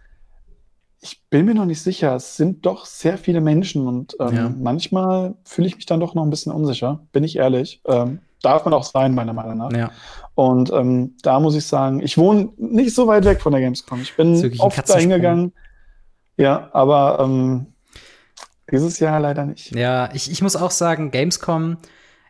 ich 1.01 1.23
bin 1.31 1.47
mir 1.47 1.55
noch 1.55 1.65
nicht 1.65 1.81
sicher. 1.81 2.17
Es 2.17 2.37
sind 2.37 2.67
doch 2.67 2.85
sehr 2.85 3.19
viele 3.19 3.41
Menschen 3.41 3.87
und 3.87 4.17
ähm, 4.21 4.35
ja. 4.35 4.49
manchmal 4.59 5.35
fühle 5.45 5.69
ich 5.69 5.77
mich 5.77 5.87
dann 5.87 6.01
doch 6.01 6.15
noch 6.15 6.25
ein 6.25 6.31
bisschen 6.31 6.53
unsicher, 6.53 7.07
bin 7.13 7.25
ich 7.25 7.37
ehrlich. 7.37 7.81
Ähm, 7.87 8.21
darf 8.43 8.65
man 8.65 8.75
auch 8.75 8.85
sein, 8.85 9.15
meiner 9.15 9.33
Meinung 9.33 9.59
nach. 9.59 9.73
Ja. 9.73 9.91
Und 10.35 10.73
ähm, 10.73 11.17
da 11.23 11.41
muss 11.41 11.57
ich 11.57 11.67
sagen, 11.67 12.01
ich 12.01 12.17
wohne 12.17 12.51
nicht 12.57 12.95
so 12.95 13.07
weit 13.07 13.25
weg 13.25 13.41
von 13.41 13.53
der 13.53 13.61
Gamescom. 13.61 14.01
Ich 14.03 14.15
bin 14.15 14.53
oft 14.61 14.89
da 14.89 14.97
hingegangen. 14.97 15.53
Ja, 16.37 16.71
aber 16.73 17.19
ähm, 17.21 17.67
dieses 18.71 19.01
Jahr 19.01 19.19
leider 19.19 19.45
nicht. 19.45 19.75
Ja, 19.75 20.11
ich, 20.13 20.31
ich 20.31 20.43
muss 20.43 20.55
auch 20.55 20.71
sagen, 20.71 21.11
Gamescom, 21.11 21.79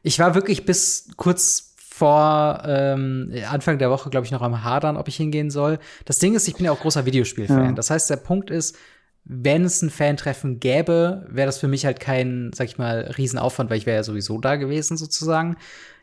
ich 0.02 0.18
war 0.18 0.34
wirklich 0.34 0.64
bis 0.64 1.10
kurz 1.16 1.74
vor 1.76 2.62
ähm, 2.64 3.34
Anfang 3.50 3.78
der 3.78 3.90
Woche, 3.90 4.08
glaube 4.08 4.24
ich, 4.24 4.32
noch 4.32 4.40
am 4.40 4.62
Hadern, 4.62 4.96
ob 4.96 5.08
ich 5.08 5.16
hingehen 5.16 5.50
soll. 5.50 5.78
Das 6.04 6.20
Ding 6.20 6.34
ist, 6.34 6.46
ich 6.46 6.54
bin 6.54 6.64
ja 6.64 6.72
auch 6.72 6.80
großer 6.80 7.04
Videospielfan. 7.04 7.64
Ja. 7.64 7.72
Das 7.72 7.90
heißt, 7.90 8.08
der 8.08 8.16
Punkt 8.16 8.50
ist, 8.50 8.76
wenn 9.24 9.64
es 9.64 9.82
ein 9.82 9.90
Fan-Treffen 9.90 10.60
gäbe, 10.60 11.26
wäre 11.28 11.46
das 11.46 11.58
für 11.58 11.68
mich 11.68 11.84
halt 11.84 12.00
kein, 12.00 12.52
sag 12.54 12.68
ich 12.68 12.78
mal, 12.78 13.12
Riesenaufwand, 13.18 13.68
weil 13.68 13.78
ich 13.78 13.84
wäre 13.86 13.96
ja 13.96 14.02
sowieso 14.04 14.40
da 14.40 14.56
gewesen, 14.56 14.96
sozusagen 14.96 15.56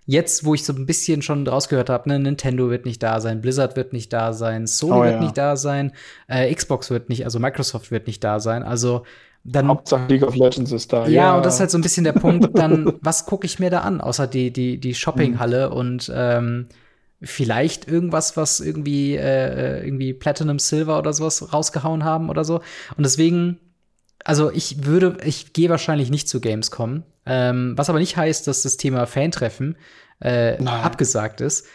jetzt, 0.06 0.46
wo 0.46 0.54
ich 0.54 0.64
so 0.64 0.74
ein 0.74 0.86
bisschen 0.86 1.22
schon 1.22 1.48
rausgehört 1.48 1.90
habe, 1.90 2.10
ne, 2.10 2.20
Nintendo 2.20 2.70
wird 2.70 2.86
nicht 2.86 3.02
da 3.02 3.20
sein, 3.20 3.42
Blizzard 3.42 3.76
wird 3.76 3.94
nicht 3.94 4.14
da 4.14 4.34
sein, 4.34 4.68
Sony 4.68 4.94
oh, 4.94 5.04
wird 5.04 5.14
ja. 5.14 5.22
nicht 5.22 5.38
da 5.38 5.58
sein, 5.58 5.92
äh, 6.28 6.54
Xbox 6.54 6.90
wird 6.90 7.10
nicht, 7.10 7.26
also 7.26 7.40
Microsoft 7.40 7.92
wird 7.92 8.08
nicht 8.08 8.24
da 8.24 8.40
sein. 8.40 8.64
Also 8.64 9.04
dann 9.44 9.68
Hauptsache 9.68 10.08
League 10.08 10.24
of 10.24 10.36
Legends 10.36 10.72
ist 10.72 10.92
da. 10.92 11.08
Ja, 11.08 11.10
ja. 11.10 11.38
und 11.38 11.46
das 11.46 11.56
ist 11.56 11.60
halt 11.60 11.72
so 11.72 11.78
ein 11.78 11.82
bisschen 11.82 12.04
der 12.04 12.14
Punkt, 12.14 12.58
dann 12.58 12.94
was 13.02 13.26
gucke 13.26 13.46
ich 13.46 13.60
mir 13.60 13.70
da 13.70 13.82
an, 13.82 14.02
außer 14.02 14.28
die 14.28 14.52
die 14.52 14.80
die 14.80 14.96
Shoppinghalle 14.96 15.70
mhm. 15.70 15.76
und 15.76 16.12
ähm, 16.14 16.68
vielleicht 17.22 17.88
irgendwas, 17.88 18.38
was 18.38 18.60
irgendwie 18.60 19.16
äh, 19.16 19.84
irgendwie 19.84 20.14
Platinum 20.14 20.60
Silver 20.60 20.98
oder 20.98 21.14
sowas 21.14 21.54
rausgehauen 21.54 22.04
haben 22.04 22.30
oder 22.30 22.44
so. 22.44 22.56
Und 22.98 23.04
deswegen 23.06 23.60
also 24.26 24.52
ich 24.52 24.86
würde, 24.86 25.18
ich 25.24 25.54
gehe 25.54 25.70
wahrscheinlich 25.70 26.10
nicht 26.10 26.28
zu 26.28 26.42
Gamescom, 26.42 27.04
ähm, 27.26 27.74
was 27.78 27.90
aber 27.90 28.00
nicht 28.00 28.18
heißt, 28.18 28.48
dass 28.48 28.64
das 28.64 28.76
Thema 28.76 29.06
Fantreffen 29.06 29.78
äh, 30.20 30.58
abgesagt 30.66 31.42
ist. 31.42 31.68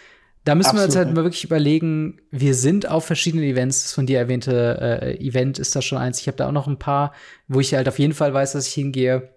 Da 0.44 0.54
müssen 0.54 0.70
Absolut. 0.70 0.82
wir 0.82 0.86
uns 0.86 0.96
halt 0.96 1.14
mal 1.14 1.24
wirklich 1.24 1.44
überlegen, 1.44 2.20
wir 2.30 2.54
sind 2.54 2.88
auf 2.88 3.04
verschiedenen 3.06 3.44
Events, 3.44 3.84
das 3.84 3.92
von 3.92 4.06
dir 4.06 4.18
erwähnte 4.18 4.78
äh, 5.02 5.24
Event 5.24 5.58
ist 5.58 5.76
da 5.76 5.82
schon 5.82 5.98
eins. 5.98 6.20
Ich 6.20 6.26
habe 6.26 6.36
da 6.36 6.48
auch 6.48 6.52
noch 6.52 6.66
ein 6.66 6.78
paar, 6.78 7.12
wo 7.46 7.60
ich 7.60 7.72
halt 7.74 7.88
auf 7.88 7.98
jeden 7.98 8.14
Fall 8.14 8.34
weiß, 8.34 8.52
dass 8.52 8.66
ich 8.66 8.74
hingehe. 8.74 9.34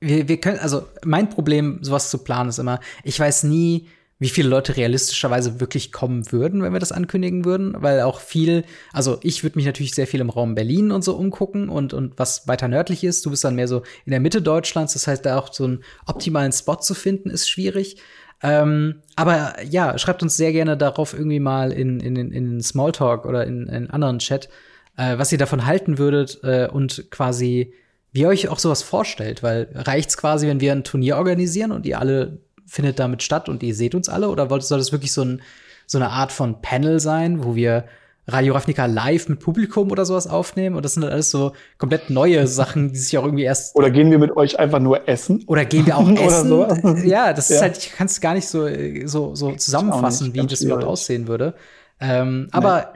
Wir, 0.00 0.28
wir 0.28 0.40
können, 0.40 0.58
also 0.58 0.86
mein 1.04 1.30
Problem, 1.30 1.78
sowas 1.82 2.10
zu 2.10 2.18
planen, 2.18 2.50
ist 2.50 2.58
immer, 2.58 2.80
ich 3.02 3.18
weiß 3.18 3.44
nie, 3.44 3.88
wie 4.18 4.28
viele 4.28 4.48
Leute 4.48 4.76
realistischerweise 4.76 5.60
wirklich 5.60 5.90
kommen 5.90 6.30
würden, 6.30 6.62
wenn 6.62 6.72
wir 6.72 6.80
das 6.80 6.92
ankündigen 6.92 7.44
würden, 7.44 7.74
weil 7.78 8.00
auch 8.02 8.20
viel, 8.20 8.64
also 8.92 9.18
ich 9.22 9.42
würde 9.42 9.58
mich 9.58 9.66
natürlich 9.66 9.94
sehr 9.94 10.06
viel 10.06 10.20
im 10.20 10.30
Raum 10.30 10.54
Berlin 10.54 10.92
und 10.92 11.02
so 11.02 11.16
umgucken 11.16 11.68
und, 11.68 11.92
und 11.92 12.18
was 12.18 12.46
weiter 12.46 12.68
nördlich 12.68 13.02
ist. 13.02 13.26
Du 13.26 13.30
bist 13.30 13.44
dann 13.44 13.56
mehr 13.56 13.68
so 13.68 13.82
in 14.04 14.12
der 14.12 14.20
Mitte 14.20 14.40
Deutschlands, 14.40 14.92
das 14.92 15.06
heißt, 15.06 15.26
da 15.26 15.38
auch 15.38 15.52
so 15.52 15.64
einen 15.64 15.84
optimalen 16.06 16.52
Spot 16.52 16.76
zu 16.76 16.94
finden, 16.94 17.28
ist 17.28 17.48
schwierig. 17.48 17.96
Ähm, 18.42 19.02
aber 19.16 19.54
ja, 19.64 19.98
schreibt 19.98 20.22
uns 20.22 20.36
sehr 20.36 20.52
gerne 20.52 20.76
darauf 20.76 21.14
irgendwie 21.14 21.40
mal 21.40 21.72
in, 21.72 21.98
in, 22.00 22.16
in, 22.16 22.60
Smalltalk 22.60 23.24
oder 23.26 23.46
in, 23.46 23.66
in 23.66 23.90
anderen 23.90 24.18
Chat, 24.18 24.48
äh, 24.96 25.18
was 25.18 25.32
ihr 25.32 25.38
davon 25.38 25.66
halten 25.66 25.98
würdet 25.98 26.40
äh, 26.42 26.68
und 26.68 27.10
quasi 27.10 27.72
wie 28.12 28.20
ihr 28.20 28.28
euch 28.28 28.48
auch 28.48 28.60
sowas 28.60 28.82
vorstellt, 28.82 29.42
weil 29.42 29.68
reicht's 29.74 30.16
quasi, 30.16 30.46
wenn 30.46 30.60
wir 30.60 30.70
ein 30.70 30.84
Turnier 30.84 31.16
organisieren 31.16 31.72
und 31.72 31.84
ihr 31.84 31.98
alle 31.98 32.38
findet 32.66 32.98
damit 32.98 33.22
statt 33.22 33.48
und 33.48 33.62
ihr 33.62 33.74
seht 33.74 33.94
uns 33.94 34.08
alle? 34.08 34.28
Oder 34.28 34.48
soll 34.60 34.78
das 34.78 34.92
wirklich 34.92 35.12
so, 35.12 35.22
ein, 35.22 35.42
so 35.86 35.98
eine 35.98 36.10
Art 36.10 36.32
von 36.32 36.60
Panel 36.62 37.00
sein, 37.00 37.44
wo 37.44 37.54
wir 37.54 37.84
Radio 38.26 38.54
Ravnica 38.54 38.86
live 38.86 39.28
mit 39.28 39.40
Publikum 39.40 39.90
oder 39.90 40.04
sowas 40.04 40.26
aufnehmen? 40.26 40.76
Und 40.76 40.84
das 40.84 40.94
sind 40.94 41.02
dann 41.02 41.12
alles 41.12 41.30
so 41.30 41.52
komplett 41.78 42.10
neue 42.10 42.46
Sachen, 42.46 42.92
die 42.92 42.98
sich 42.98 43.16
auch 43.18 43.24
irgendwie 43.24 43.44
erst. 43.44 43.76
Oder 43.76 43.90
gehen 43.90 44.10
wir 44.10 44.18
mit 44.18 44.36
euch 44.36 44.58
einfach 44.58 44.80
nur 44.80 45.08
essen? 45.08 45.44
Oder 45.46 45.64
gehen 45.64 45.86
wir 45.86 45.96
auch 45.96 46.08
essen? 46.18 46.48
so? 46.48 46.66
Ja, 47.04 47.32
das 47.32 47.48
ja. 47.48 47.56
ist 47.56 47.62
halt, 47.62 47.78
ich 47.78 47.92
kann 47.92 48.06
es 48.06 48.20
gar 48.20 48.34
nicht 48.34 48.48
so, 48.48 48.66
so, 49.04 49.34
so 49.34 49.52
zusammenfassen, 49.52 50.34
wie 50.34 50.46
das 50.46 50.62
überhaupt 50.62 50.84
aussehen 50.84 51.28
würde. 51.28 51.54
Ähm, 52.00 52.48
aber 52.50 52.92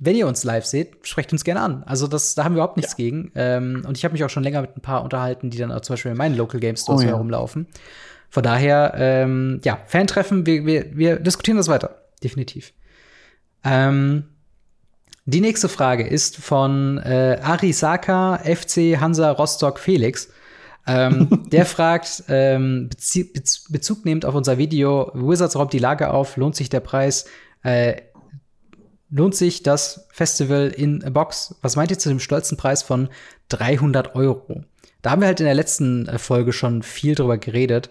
wenn 0.00 0.16
ihr 0.16 0.26
uns 0.26 0.44
live 0.44 0.66
seht, 0.66 1.06
sprecht 1.06 1.32
uns 1.32 1.44
gerne 1.44 1.60
an. 1.60 1.82
Also 1.84 2.06
das, 2.06 2.34
da 2.34 2.44
haben 2.44 2.54
wir 2.54 2.58
überhaupt 2.58 2.76
nichts 2.76 2.92
ja. 2.92 2.96
gegen. 2.96 3.32
Ähm, 3.34 3.84
und 3.86 3.96
ich 3.96 4.04
habe 4.04 4.12
mich 4.12 4.24
auch 4.24 4.30
schon 4.30 4.42
länger 4.42 4.60
mit 4.60 4.76
ein 4.76 4.82
paar 4.82 5.04
unterhalten, 5.04 5.50
die 5.50 5.58
dann 5.58 5.70
auch 5.72 5.80
zum 5.80 5.94
Beispiel 5.94 6.10
in 6.10 6.18
meinen 6.18 6.36
Local 6.36 6.60
Game 6.60 6.76
Stores 6.76 7.00
oh, 7.00 7.04
ja. 7.04 7.10
herumlaufen. 7.10 7.68
Von 8.30 8.44
daher, 8.44 8.94
ähm, 8.96 9.60
ja, 9.64 9.80
Fantreffen, 9.86 10.46
wir, 10.46 10.64
wir, 10.64 10.96
wir 10.96 11.16
diskutieren 11.16 11.56
das 11.56 11.68
weiter. 11.68 12.02
Definitiv. 12.22 12.72
Ähm, 13.64 14.24
die 15.24 15.40
nächste 15.40 15.68
Frage 15.68 16.06
ist 16.06 16.36
von 16.36 16.98
äh, 16.98 17.38
Arisaka 17.42 18.38
FC 18.38 19.00
Hansa 19.00 19.32
Rostock 19.32 19.78
Felix. 19.78 20.28
ähm, 20.86 21.44
der 21.52 21.66
fragt, 21.66 22.24
ähm, 22.28 22.88
Bezug 23.68 24.04
nehmend 24.04 24.24
auf 24.24 24.34
unser 24.34 24.58
Video, 24.58 25.10
Wizards 25.14 25.56
räumt 25.56 25.72
die 25.72 25.78
Lage 25.78 26.10
auf, 26.10 26.36
lohnt 26.36 26.56
sich 26.56 26.68
der 26.68 26.80
Preis? 26.80 27.26
Äh, 27.62 27.96
lohnt 29.10 29.34
sich 29.34 29.62
das 29.62 30.06
Festival 30.12 30.68
in 30.68 31.04
a 31.04 31.10
Box? 31.10 31.56
Was 31.62 31.76
meint 31.76 31.90
ihr 31.90 31.98
zu 31.98 32.08
dem 32.08 32.20
stolzen 32.20 32.56
Preis 32.56 32.82
von 32.82 33.08
300 33.48 34.14
Euro? 34.14 34.64
Da 35.02 35.10
haben 35.10 35.20
wir 35.20 35.26
halt 35.26 35.40
in 35.40 35.46
der 35.46 35.54
letzten 35.54 36.06
äh, 36.06 36.18
Folge 36.18 36.52
schon 36.52 36.82
viel 36.82 37.14
drüber 37.14 37.38
geredet. 37.38 37.90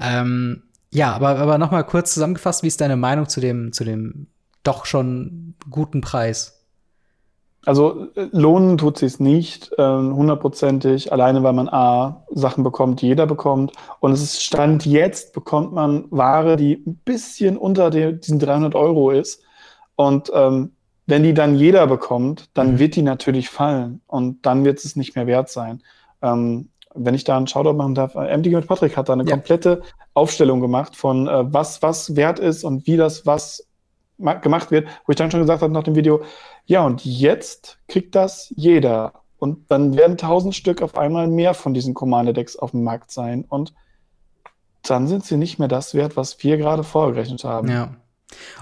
Ähm, 0.00 0.62
ja, 0.92 1.12
aber, 1.12 1.38
aber 1.38 1.58
noch 1.58 1.70
mal 1.70 1.84
kurz 1.84 2.14
zusammengefasst, 2.14 2.62
wie 2.62 2.68
ist 2.68 2.80
deine 2.80 2.96
Meinung 2.96 3.28
zu 3.28 3.40
dem, 3.40 3.72
zu 3.72 3.84
dem 3.84 4.26
doch 4.62 4.86
schon 4.86 5.54
guten 5.70 6.00
Preis? 6.00 6.60
Also 7.66 8.08
äh, 8.14 8.28
lohnen 8.32 8.78
tut 8.78 8.98
sich 8.98 9.20
nicht 9.20 9.70
äh, 9.76 9.82
hundertprozentig, 9.82 11.12
alleine 11.12 11.42
weil 11.42 11.52
man 11.52 11.68
A, 11.68 12.24
Sachen 12.30 12.64
bekommt, 12.64 13.02
die 13.02 13.08
jeder 13.08 13.26
bekommt. 13.26 13.72
Und 14.00 14.12
es 14.12 14.22
ist 14.22 14.42
Stand 14.42 14.86
jetzt, 14.86 15.34
bekommt 15.34 15.72
man 15.72 16.06
Ware, 16.10 16.56
die 16.56 16.82
ein 16.86 16.96
bisschen 17.04 17.56
unter 17.58 17.90
den, 17.90 18.20
diesen 18.20 18.38
300 18.38 18.74
Euro 18.74 19.10
ist. 19.10 19.42
Und 19.96 20.30
ähm, 20.34 20.72
wenn 21.06 21.22
die 21.22 21.34
dann 21.34 21.54
jeder 21.54 21.86
bekommt, 21.86 22.48
dann 22.54 22.72
mhm. 22.72 22.78
wird 22.78 22.96
die 22.96 23.02
natürlich 23.02 23.50
fallen. 23.50 24.00
Und 24.06 24.46
dann 24.46 24.64
wird 24.64 24.82
es 24.82 24.96
nicht 24.96 25.14
mehr 25.14 25.26
wert 25.26 25.50
sein. 25.50 25.82
Ähm, 26.22 26.70
wenn 26.94 27.14
ich 27.14 27.24
da 27.24 27.36
einen 27.36 27.46
Shoutout 27.46 27.74
machen 27.74 27.94
darf, 27.94 28.14
äh, 28.14 28.36
MDG 28.36 28.56
mit 28.56 28.66
Patrick 28.66 28.96
hat 28.96 29.08
da 29.08 29.12
eine 29.12 29.24
ja. 29.24 29.30
komplette 29.30 29.82
Aufstellung 30.14 30.60
gemacht 30.60 30.96
von 30.96 31.28
äh, 31.28 31.52
was 31.52 31.82
was 31.82 32.16
wert 32.16 32.38
ist 32.38 32.64
und 32.64 32.86
wie 32.86 32.96
das 32.96 33.26
was 33.26 33.66
gemacht 34.42 34.70
wird, 34.70 34.86
wo 35.06 35.10
ich 35.10 35.16
dann 35.16 35.30
schon 35.30 35.40
gesagt 35.40 35.62
habe 35.62 35.72
nach 35.72 35.82
dem 35.82 35.94
Video, 35.94 36.22
ja, 36.66 36.84
und 36.84 37.04
jetzt 37.04 37.78
kriegt 37.88 38.14
das 38.14 38.52
jeder. 38.56 39.14
Und 39.38 39.70
dann 39.70 39.96
werden 39.96 40.18
tausend 40.18 40.54
Stück 40.54 40.82
auf 40.82 40.98
einmal 40.98 41.26
mehr 41.26 41.54
von 41.54 41.72
diesen 41.72 41.94
Commander-Decks 41.94 42.56
auf 42.56 42.72
dem 42.72 42.84
Markt 42.84 43.10
sein. 43.10 43.46
Und 43.48 43.72
dann 44.82 45.08
sind 45.08 45.24
sie 45.24 45.38
nicht 45.38 45.58
mehr 45.58 45.68
das 45.68 45.94
wert, 45.94 46.16
was 46.16 46.42
wir 46.42 46.58
gerade 46.58 46.84
vorgerechnet 46.84 47.44
haben. 47.44 47.68
Ja. 47.68 47.96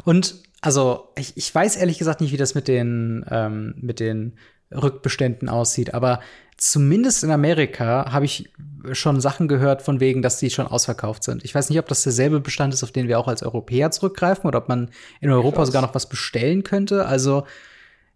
Und 0.04 0.36
also, 0.60 1.08
ich, 1.16 1.36
ich 1.36 1.52
weiß 1.52 1.76
ehrlich 1.76 1.98
gesagt 1.98 2.20
nicht, 2.20 2.32
wie 2.32 2.36
das 2.36 2.54
mit 2.54 2.68
den, 2.68 3.24
ähm, 3.30 3.74
mit 3.80 4.00
den 4.00 4.38
Rückbeständen 4.72 5.48
aussieht, 5.48 5.94
aber 5.94 6.20
zumindest 6.56 7.24
in 7.24 7.30
Amerika 7.30 8.12
habe 8.12 8.24
ich 8.24 8.50
schon 8.92 9.20
Sachen 9.20 9.48
gehört 9.48 9.82
von 9.82 10.00
wegen, 10.00 10.22
dass 10.22 10.38
die 10.38 10.50
schon 10.50 10.66
ausverkauft 10.66 11.24
sind. 11.24 11.44
Ich 11.44 11.54
weiß 11.54 11.70
nicht, 11.70 11.78
ob 11.78 11.88
das 11.88 12.02
derselbe 12.02 12.40
Bestand 12.40 12.74
ist, 12.74 12.82
auf 12.82 12.92
den 12.92 13.08
wir 13.08 13.18
auch 13.18 13.28
als 13.28 13.42
Europäer 13.42 13.90
zurückgreifen 13.90 14.46
oder 14.46 14.58
ob 14.58 14.68
man 14.68 14.90
in 15.20 15.30
Europa 15.30 15.64
sogar 15.66 15.82
noch 15.82 15.94
was 15.94 16.08
bestellen 16.08 16.64
könnte. 16.64 17.06
Also 17.06 17.44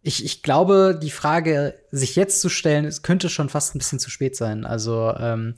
ich, 0.03 0.25
ich 0.25 0.43
glaube, 0.43 0.99
die 1.01 1.11
Frage, 1.11 1.75
sich 1.93 2.17
jetzt 2.17 2.41
zu 2.41 2.49
stellen, 2.49 2.85
es 2.85 3.03
könnte 3.03 3.29
schon 3.29 3.49
fast 3.49 3.75
ein 3.75 3.79
bisschen 3.79 4.01
zu 4.01 4.11
spät 4.11 4.35
sein. 4.35 4.67
Also 4.67 5.15
ähm, 5.19 5.55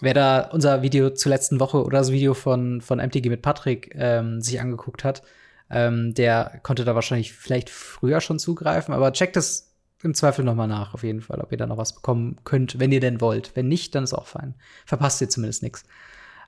wer 0.00 0.12
da 0.12 0.40
unser 0.52 0.82
Video 0.82 1.10
zur 1.10 1.30
letzten 1.30 1.60
Woche 1.60 1.82
oder 1.82 1.98
das 1.98 2.12
Video 2.12 2.34
von, 2.34 2.82
von 2.82 2.98
MTG 2.98 3.30
mit 3.30 3.40
Patrick 3.40 3.94
ähm, 3.94 4.42
sich 4.42 4.60
angeguckt 4.60 5.02
hat, 5.02 5.22
ähm, 5.70 6.12
der 6.12 6.60
konnte 6.62 6.84
da 6.84 6.94
wahrscheinlich 6.94 7.32
vielleicht 7.32 7.70
früher 7.70 8.20
schon 8.20 8.38
zugreifen. 8.38 8.92
Aber 8.92 9.12
checkt 9.12 9.36
es 9.38 9.65
im 10.06 10.14
Zweifel 10.14 10.44
noch 10.44 10.54
mal 10.54 10.66
nach, 10.66 10.94
auf 10.94 11.02
jeden 11.02 11.20
Fall, 11.20 11.40
ob 11.40 11.52
ihr 11.52 11.58
da 11.58 11.66
noch 11.66 11.76
was 11.76 11.94
bekommen 11.94 12.36
könnt, 12.44 12.78
wenn 12.78 12.92
ihr 12.92 13.00
denn 13.00 13.20
wollt. 13.20 13.52
Wenn 13.54 13.68
nicht, 13.68 13.94
dann 13.94 14.04
ist 14.04 14.14
auch 14.14 14.26
fein. 14.26 14.54
Verpasst 14.86 15.20
ihr 15.20 15.28
zumindest 15.28 15.62
nichts. 15.62 15.84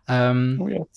Ähm, 0.09 0.59
oh, 0.61 0.89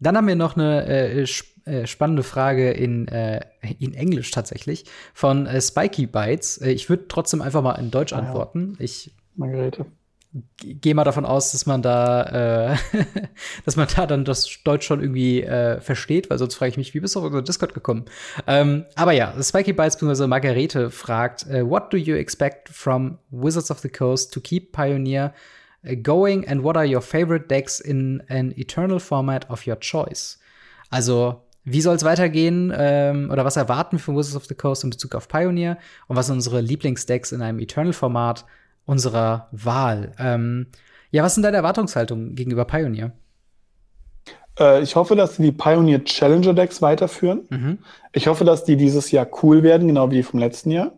dann 0.00 0.16
haben 0.16 0.28
wir 0.28 0.36
noch 0.36 0.56
eine 0.56 0.86
äh, 0.86 1.26
äh, 1.64 1.86
spannende 1.86 2.22
Frage 2.22 2.70
in, 2.70 3.08
äh, 3.08 3.40
in 3.78 3.94
Englisch 3.94 4.30
tatsächlich 4.30 4.84
von 5.14 5.46
äh, 5.46 5.60
Spiky 5.60 6.06
Bites. 6.06 6.58
Äh, 6.58 6.70
ich 6.70 6.88
würde 6.88 7.08
trotzdem 7.08 7.42
einfach 7.42 7.62
mal 7.62 7.74
in 7.76 7.90
Deutsch 7.90 8.12
ah, 8.12 8.18
antworten. 8.18 8.76
Ja. 8.78 8.84
Ich 8.84 9.14
Margarete 9.34 9.86
gehe 10.58 10.94
mal 10.94 11.04
davon 11.04 11.24
aus, 11.24 11.52
dass 11.52 11.64
man 11.64 11.80
da, 11.80 12.72
äh, 12.72 12.76
dass 13.64 13.76
man 13.76 13.88
da 13.94 14.06
dann 14.06 14.24
das 14.24 14.48
Deutsch 14.62 14.86
schon 14.86 15.00
irgendwie 15.00 15.42
äh, 15.42 15.80
versteht, 15.80 16.28
weil 16.28 16.38
sonst 16.38 16.54
frage 16.54 16.70
ich 16.70 16.76
mich, 16.76 16.94
wie 16.94 17.00
bist 17.00 17.14
du 17.14 17.20
auf 17.20 17.26
unser 17.26 17.42
Discord 17.42 17.72
gekommen? 17.72 18.04
Ähm, 18.46 18.84
aber 18.94 19.12
ja, 19.12 19.34
Spiky 19.42 19.72
Bites 19.72 19.96
bzw. 19.96 20.26
Margarete 20.26 20.90
fragt, 20.90 21.46
uh, 21.46 21.68
what 21.68 21.92
do 21.92 21.96
you 21.96 22.14
expect 22.14 22.68
from 22.68 23.18
Wizards 23.30 23.70
of 23.70 23.78
the 23.78 23.88
Coast 23.88 24.32
to 24.34 24.40
keep 24.40 24.72
Pioneer 24.72 25.32
uh, 25.86 25.94
going 25.94 26.46
and 26.46 26.62
what 26.62 26.76
are 26.76 26.86
your 26.86 27.02
favorite 27.02 27.46
decks 27.48 27.80
in 27.80 28.22
an 28.28 28.52
eternal 28.58 29.00
format 29.00 29.48
of 29.48 29.66
your 29.66 29.78
choice? 29.80 30.38
Also, 30.90 31.42
wie 31.64 31.80
soll 31.80 31.96
es 31.96 32.04
weitergehen 32.04 32.72
ähm, 32.76 33.30
oder 33.30 33.44
was 33.44 33.56
erwarten 33.56 33.96
wir 33.96 34.00
von 34.00 34.16
Wizards 34.16 34.36
of 34.36 34.46
the 34.46 34.54
Coast 34.54 34.84
in 34.84 34.90
Bezug 34.90 35.14
auf 35.14 35.28
Pioneer 35.28 35.78
und 36.06 36.16
was 36.16 36.26
sind 36.26 36.36
unsere 36.36 36.60
Lieblingsdecks 36.60 37.32
in 37.32 37.40
einem 37.40 37.58
Eternal-Format? 37.58 38.44
Unserer 38.88 39.48
Wahl. 39.52 40.12
Ähm, 40.18 40.66
ja, 41.10 41.22
was 41.22 41.34
sind 41.34 41.42
deine 41.42 41.58
Erwartungshaltungen 41.58 42.34
gegenüber 42.34 42.64
Pioneer? 42.64 43.12
Äh, 44.58 44.82
ich 44.82 44.96
hoffe, 44.96 45.14
dass 45.14 45.36
sie 45.36 45.42
die 45.42 45.52
Pioneer 45.52 46.04
Challenger 46.04 46.54
Decks 46.54 46.80
weiterführen. 46.80 47.42
Mhm. 47.50 47.78
Ich 48.14 48.28
hoffe, 48.28 48.44
dass 48.44 48.64
die 48.64 48.76
dieses 48.76 49.10
Jahr 49.10 49.28
cool 49.42 49.62
werden, 49.62 49.88
genau 49.88 50.10
wie 50.10 50.16
die 50.16 50.22
vom 50.22 50.40
letzten 50.40 50.70
Jahr. 50.70 50.92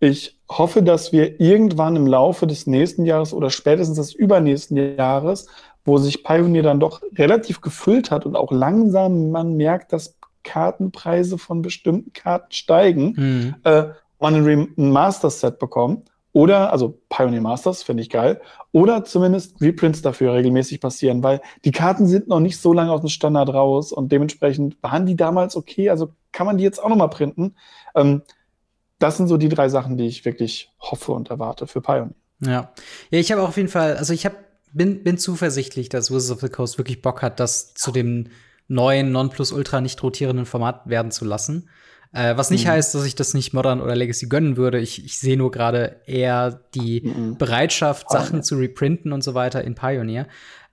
Ich 0.00 0.38
hoffe, 0.50 0.82
dass 0.82 1.12
wir 1.12 1.40
irgendwann 1.40 1.96
im 1.96 2.06
Laufe 2.06 2.46
des 2.46 2.66
nächsten 2.66 3.06
Jahres 3.06 3.32
oder 3.32 3.48
spätestens 3.48 3.96
des 3.96 4.12
übernächsten 4.12 4.76
Jahres, 4.96 5.46
wo 5.86 5.96
sich 5.96 6.24
Pioneer 6.24 6.62
dann 6.62 6.80
doch 6.80 7.00
relativ 7.16 7.62
gefüllt 7.62 8.10
hat 8.10 8.26
und 8.26 8.36
auch 8.36 8.52
langsam 8.52 9.30
man 9.30 9.56
merkt, 9.56 9.94
dass 9.94 10.18
Kartenpreise 10.42 11.38
von 11.38 11.62
bestimmten 11.62 12.12
Karten 12.12 12.52
steigen, 12.52 13.14
mhm. 13.16 13.54
äh, 13.64 13.84
man 14.20 14.46
ein 14.46 14.74
Master 14.76 15.30
Set 15.30 15.58
bekommt 15.58 16.10
oder, 16.34 16.72
also 16.72 17.00
Pioneer 17.08 17.40
Masters, 17.40 17.84
finde 17.84 18.02
ich 18.02 18.10
geil. 18.10 18.40
Oder 18.72 19.04
zumindest 19.04 19.60
Reprints 19.60 20.02
dafür 20.02 20.34
regelmäßig 20.34 20.80
passieren, 20.80 21.22
weil 21.22 21.40
die 21.64 21.70
Karten 21.70 22.08
sind 22.08 22.26
noch 22.26 22.40
nicht 22.40 22.58
so 22.58 22.72
lange 22.72 22.90
aus 22.90 23.02
dem 23.02 23.08
Standard 23.08 23.50
raus 23.50 23.92
und 23.92 24.10
dementsprechend 24.10 24.76
waren 24.82 25.06
die 25.06 25.14
damals 25.14 25.54
okay. 25.54 25.90
Also 25.90 26.12
kann 26.32 26.46
man 26.46 26.58
die 26.58 26.64
jetzt 26.64 26.82
auch 26.82 26.88
nochmal 26.88 27.08
printen. 27.08 27.54
Ähm, 27.94 28.22
das 28.98 29.16
sind 29.16 29.28
so 29.28 29.36
die 29.36 29.48
drei 29.48 29.68
Sachen, 29.68 29.96
die 29.96 30.08
ich 30.08 30.24
wirklich 30.24 30.72
hoffe 30.80 31.12
und 31.12 31.30
erwarte 31.30 31.68
für 31.68 31.80
Pioneer. 31.80 32.16
Ja. 32.40 32.72
Ja, 33.10 33.18
ich 33.20 33.30
habe 33.30 33.42
auf 33.42 33.56
jeden 33.56 33.68
Fall, 33.68 33.96
also 33.96 34.12
ich 34.12 34.26
hab, 34.26 34.34
bin, 34.72 35.04
bin 35.04 35.18
zuversichtlich, 35.18 35.88
dass 35.88 36.10
Wizards 36.10 36.32
of 36.32 36.40
the 36.40 36.48
Coast 36.48 36.78
wirklich 36.78 37.00
Bock 37.00 37.22
hat, 37.22 37.38
das 37.38 37.74
zu 37.74 37.92
dem 37.92 38.26
neuen 38.66 39.12
Nonplusultra 39.12 39.80
nicht 39.80 40.02
rotierenden 40.02 40.46
Format 40.46 40.88
werden 40.88 41.12
zu 41.12 41.24
lassen. 41.24 41.68
Äh, 42.14 42.36
was 42.36 42.50
nicht 42.50 42.64
mhm. 42.64 42.70
heißt, 42.70 42.94
dass 42.94 43.04
ich 43.04 43.16
das 43.16 43.34
nicht 43.34 43.52
Modern 43.52 43.80
oder 43.80 43.96
Legacy 43.96 44.28
gönnen 44.28 44.56
würde. 44.56 44.78
Ich, 44.78 45.04
ich 45.04 45.18
sehe 45.18 45.36
nur 45.36 45.50
gerade 45.50 46.00
eher 46.06 46.60
die 46.74 47.02
mhm. 47.02 47.36
Bereitschaft, 47.36 48.08
Sachen 48.08 48.44
zu 48.44 48.56
reprinten 48.56 49.12
und 49.12 49.24
so 49.24 49.34
weiter 49.34 49.64
in 49.64 49.74
Pioneer. 49.74 50.28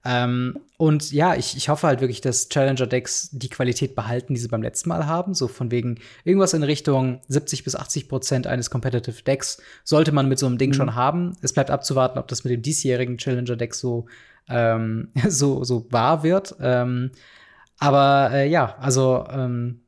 Ähm, 0.05 0.59
und 0.77 1.11
ja, 1.11 1.35
ich, 1.35 1.57
ich 1.57 1.69
hoffe 1.69 1.87
halt 1.87 1.99
wirklich, 2.01 2.21
dass 2.21 2.49
Challenger-Decks 2.49 3.29
die 3.33 3.49
Qualität 3.49 3.95
behalten, 3.95 4.35
die 4.35 4.39
sie 4.39 4.47
beim 4.47 4.61
letzten 4.61 4.89
Mal 4.89 5.07
haben. 5.07 5.33
So 5.33 5.47
von 5.47 5.71
wegen 5.71 5.99
irgendwas 6.23 6.53
in 6.53 6.63
Richtung 6.63 7.21
70 7.27 7.63
bis 7.63 7.75
80 7.75 8.07
Prozent 8.07 8.45
eines 8.45 8.69
Competitive 8.69 9.23
Decks 9.23 9.61
sollte 9.83 10.11
man 10.11 10.29
mit 10.29 10.37
so 10.37 10.45
einem 10.45 10.59
Ding 10.59 10.69
mhm. 10.69 10.75
schon 10.75 10.95
haben. 10.95 11.37
Es 11.41 11.53
bleibt 11.53 11.71
abzuwarten, 11.71 12.19
ob 12.19 12.27
das 12.27 12.43
mit 12.43 12.53
dem 12.53 12.61
diesjährigen 12.61 13.17
Challenger-Deck 13.17 13.73
so, 13.73 14.05
ähm, 14.47 15.09
so, 15.27 15.63
so 15.63 15.87
wahr 15.91 16.21
wird. 16.21 16.55
Ähm, 16.59 17.11
aber 17.79 18.29
äh, 18.31 18.47
ja, 18.47 18.75
also 18.79 19.25
ähm, 19.31 19.80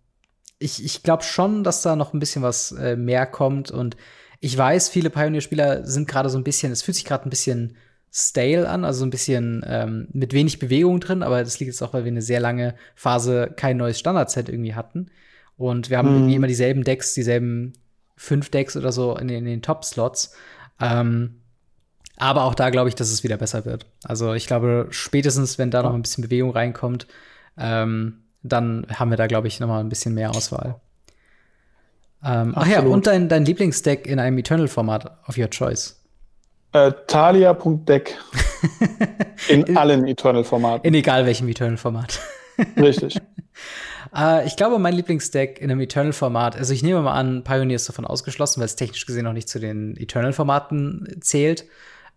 ich, 0.64 0.84
ich 0.84 1.04
glaube 1.04 1.24
schon, 1.24 1.64
dass 1.64 1.82
da 1.82 1.96
noch 1.96 2.14
ein 2.14 2.20
bisschen 2.20 2.42
was 2.42 2.72
äh, 2.72 2.96
mehr 2.96 3.26
kommt. 3.26 3.70
Und 3.70 3.98
ich 4.40 4.58
weiß, 4.58 4.90
viele 4.90 5.10
Pioneer-Spieler 5.10 5.86
sind 5.86 6.08
gerade 6.08 6.30
so 6.30 6.38
ein 6.38 6.44
bisschen, 6.44 6.72
es 6.72 6.82
fühlt 6.82 6.96
sich 6.96 7.06
gerade 7.06 7.28
ein 7.28 7.30
bisschen 7.30 7.76
stale 8.12 8.70
an, 8.70 8.86
also 8.86 9.06
ein 9.06 9.10
bisschen 9.10 9.64
ähm, 9.68 10.08
mit 10.14 10.34
wenig 10.34 10.60
Bewegung 10.60 11.00
drin, 11.00 11.24
aber 11.24 11.44
das 11.44 11.60
liegt 11.60 11.72
jetzt 11.72 11.82
auch, 11.82 11.94
weil 11.94 12.06
wir 12.06 12.12
eine 12.12 12.22
sehr 12.22 12.40
lange 12.40 12.76
Phase 12.96 13.52
kein 13.56 13.78
neues 13.78 14.00
Standard-Set 14.00 14.50
irgendwie 14.50 14.76
hatten. 14.76 15.08
Und 15.58 15.90
wir 15.90 15.98
haben 15.98 16.10
mhm. 16.10 16.16
irgendwie 16.16 16.36
immer 16.36 16.48
dieselben 16.48 16.84
Decks, 16.84 17.14
dieselben 17.14 17.74
fünf 18.16 18.50
Decks 18.50 18.78
oder 18.78 18.92
so 18.92 19.18
in, 19.18 19.30
in 19.30 19.46
den 19.46 19.62
Top-Slots. 19.62 20.34
Ähm, 20.80 21.42
aber 22.18 22.44
auch 22.44 22.56
da 22.56 22.70
glaube 22.70 22.90
ich, 22.90 22.96
dass 22.96 23.12
es 23.12 23.24
wieder 23.24 23.38
besser 23.38 23.66
wird. 23.66 23.88
Also 24.04 24.34
ich 24.34 24.46
glaube, 24.46 24.88
spätestens, 24.92 25.58
wenn 25.58 25.72
da 25.72 25.82
noch 25.82 25.94
ein 25.94 26.04
bisschen 26.04 26.24
Bewegung 26.24 26.52
reinkommt, 26.52 27.08
ähm, 27.58 28.23
dann 28.44 28.86
haben 28.94 29.10
wir 29.10 29.18
da, 29.18 29.28
glaube 29.28 29.48
ich, 29.48 29.60
noch 29.60 29.68
mal 29.68 29.80
ein 29.80 29.90
bisschen 29.90 30.14
mehr 30.14 30.32
Auswahl. 30.32 30.76
Ähm, 32.24 32.54
ach 32.56 32.68
ja, 32.68 32.82
und 32.82 33.08
dein, 33.08 33.28
dein 33.28 33.46
Lieblingsdeck 33.46 34.08
in 34.08 34.20
einem 34.20 34.38
Eternal-Format 34.38 35.18
of 35.28 35.38
your 35.38 35.50
choice. 35.50 36.00
Äh, 36.72 36.92
Talia.deck. 37.08 38.18
in 39.50 39.78
allen 39.78 40.08
Eternal-Formaten. 40.08 40.88
In 40.88 40.94
egal 40.94 41.26
welchem 41.26 41.48
Eternal-Format. 41.48 42.20
Richtig. 42.78 43.20
Äh, 44.16 44.48
ich 44.48 44.56
glaube, 44.56 44.80
mein 44.80 44.94
Lieblingsdeck 44.94 45.60
in 45.60 45.70
einem 45.70 45.82
Eternal-Format, 45.82 46.56
also 46.56 46.74
ich 46.74 46.84
nehme 46.84 47.02
mal 47.02 47.14
an, 47.14 47.44
Pioneer 47.44 47.76
ist 47.76 47.90
davon 47.90 48.06
ausgeschlossen, 48.06 48.60
weil 48.60 48.66
es 48.66 48.76
technisch 48.76 49.06
gesehen 49.06 49.26
noch 49.26 49.34
nicht 49.34 49.50
zu 49.50 49.60
den 49.60 49.98
Eternal-Formaten 49.98 51.18
zählt. 51.22 51.66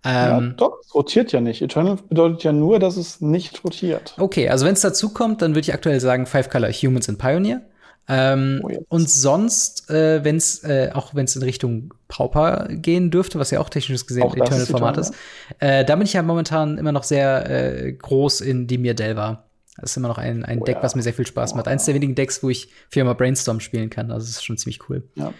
Ähm, 0.08 0.48
ja, 0.50 0.54
doch, 0.56 0.78
es 0.80 0.94
rotiert 0.94 1.32
ja 1.32 1.40
nicht. 1.40 1.62
Eternal 1.62 1.96
bedeutet 2.08 2.44
ja 2.44 2.52
nur, 2.52 2.78
dass 2.78 2.96
es 2.96 3.20
nicht 3.20 3.64
rotiert. 3.64 4.14
Okay, 4.18 4.48
also 4.48 4.64
wenn 4.64 4.74
es 4.74 4.80
dazu 4.80 5.08
kommt, 5.08 5.42
dann 5.42 5.52
würde 5.52 5.62
ich 5.62 5.74
aktuell 5.74 5.98
sagen 5.98 6.26
Five 6.26 6.48
Color 6.48 6.70
Humans 6.70 7.08
in 7.08 7.18
Pioneer. 7.18 7.62
Ähm, 8.08 8.60
oh, 8.62 8.70
und 8.88 9.10
sonst, 9.10 9.90
äh, 9.90 10.22
wenn 10.22 10.36
es, 10.36 10.62
äh, 10.62 10.90
auch 10.94 11.16
wenn 11.16 11.24
es 11.24 11.34
in 11.34 11.42
Richtung 11.42 11.92
Pauper 12.06 12.68
gehen 12.70 13.10
dürfte, 13.10 13.40
was 13.40 13.50
ja 13.50 13.58
auch 13.58 13.68
technisch 13.68 14.06
gesehen 14.06 14.22
auch 14.22 14.36
Eternal 14.36 14.66
Format 14.66 14.96
ist, 14.98 15.12
äh, 15.58 15.84
da 15.84 15.96
bin 15.96 16.04
ich 16.04 16.12
ja 16.12 16.22
momentan 16.22 16.78
immer 16.78 16.92
noch 16.92 17.02
sehr 17.02 17.50
äh, 17.50 17.92
groß 17.92 18.42
in 18.42 18.68
Dimir 18.68 18.94
Delva. 18.94 19.42
Das 19.76 19.90
ist 19.90 19.96
immer 19.96 20.06
noch 20.06 20.18
ein, 20.18 20.44
ein 20.44 20.60
oh, 20.60 20.64
Deck, 20.64 20.76
ja. 20.76 20.82
was 20.84 20.94
mir 20.94 21.02
sehr 21.02 21.14
viel 21.14 21.26
Spaß 21.26 21.52
oh, 21.52 21.56
macht. 21.56 21.66
Eins 21.66 21.84
der 21.84 21.96
wenigen 21.96 22.14
Decks, 22.14 22.44
wo 22.44 22.48
ich 22.48 22.68
Firma 22.90 23.12
Brainstorm 23.12 23.58
spielen 23.58 23.90
kann. 23.90 24.12
Also 24.12 24.24
das 24.24 24.36
ist 24.36 24.44
schon 24.44 24.56
ziemlich 24.56 24.88
cool. 24.88 25.02
Ja. 25.16 25.34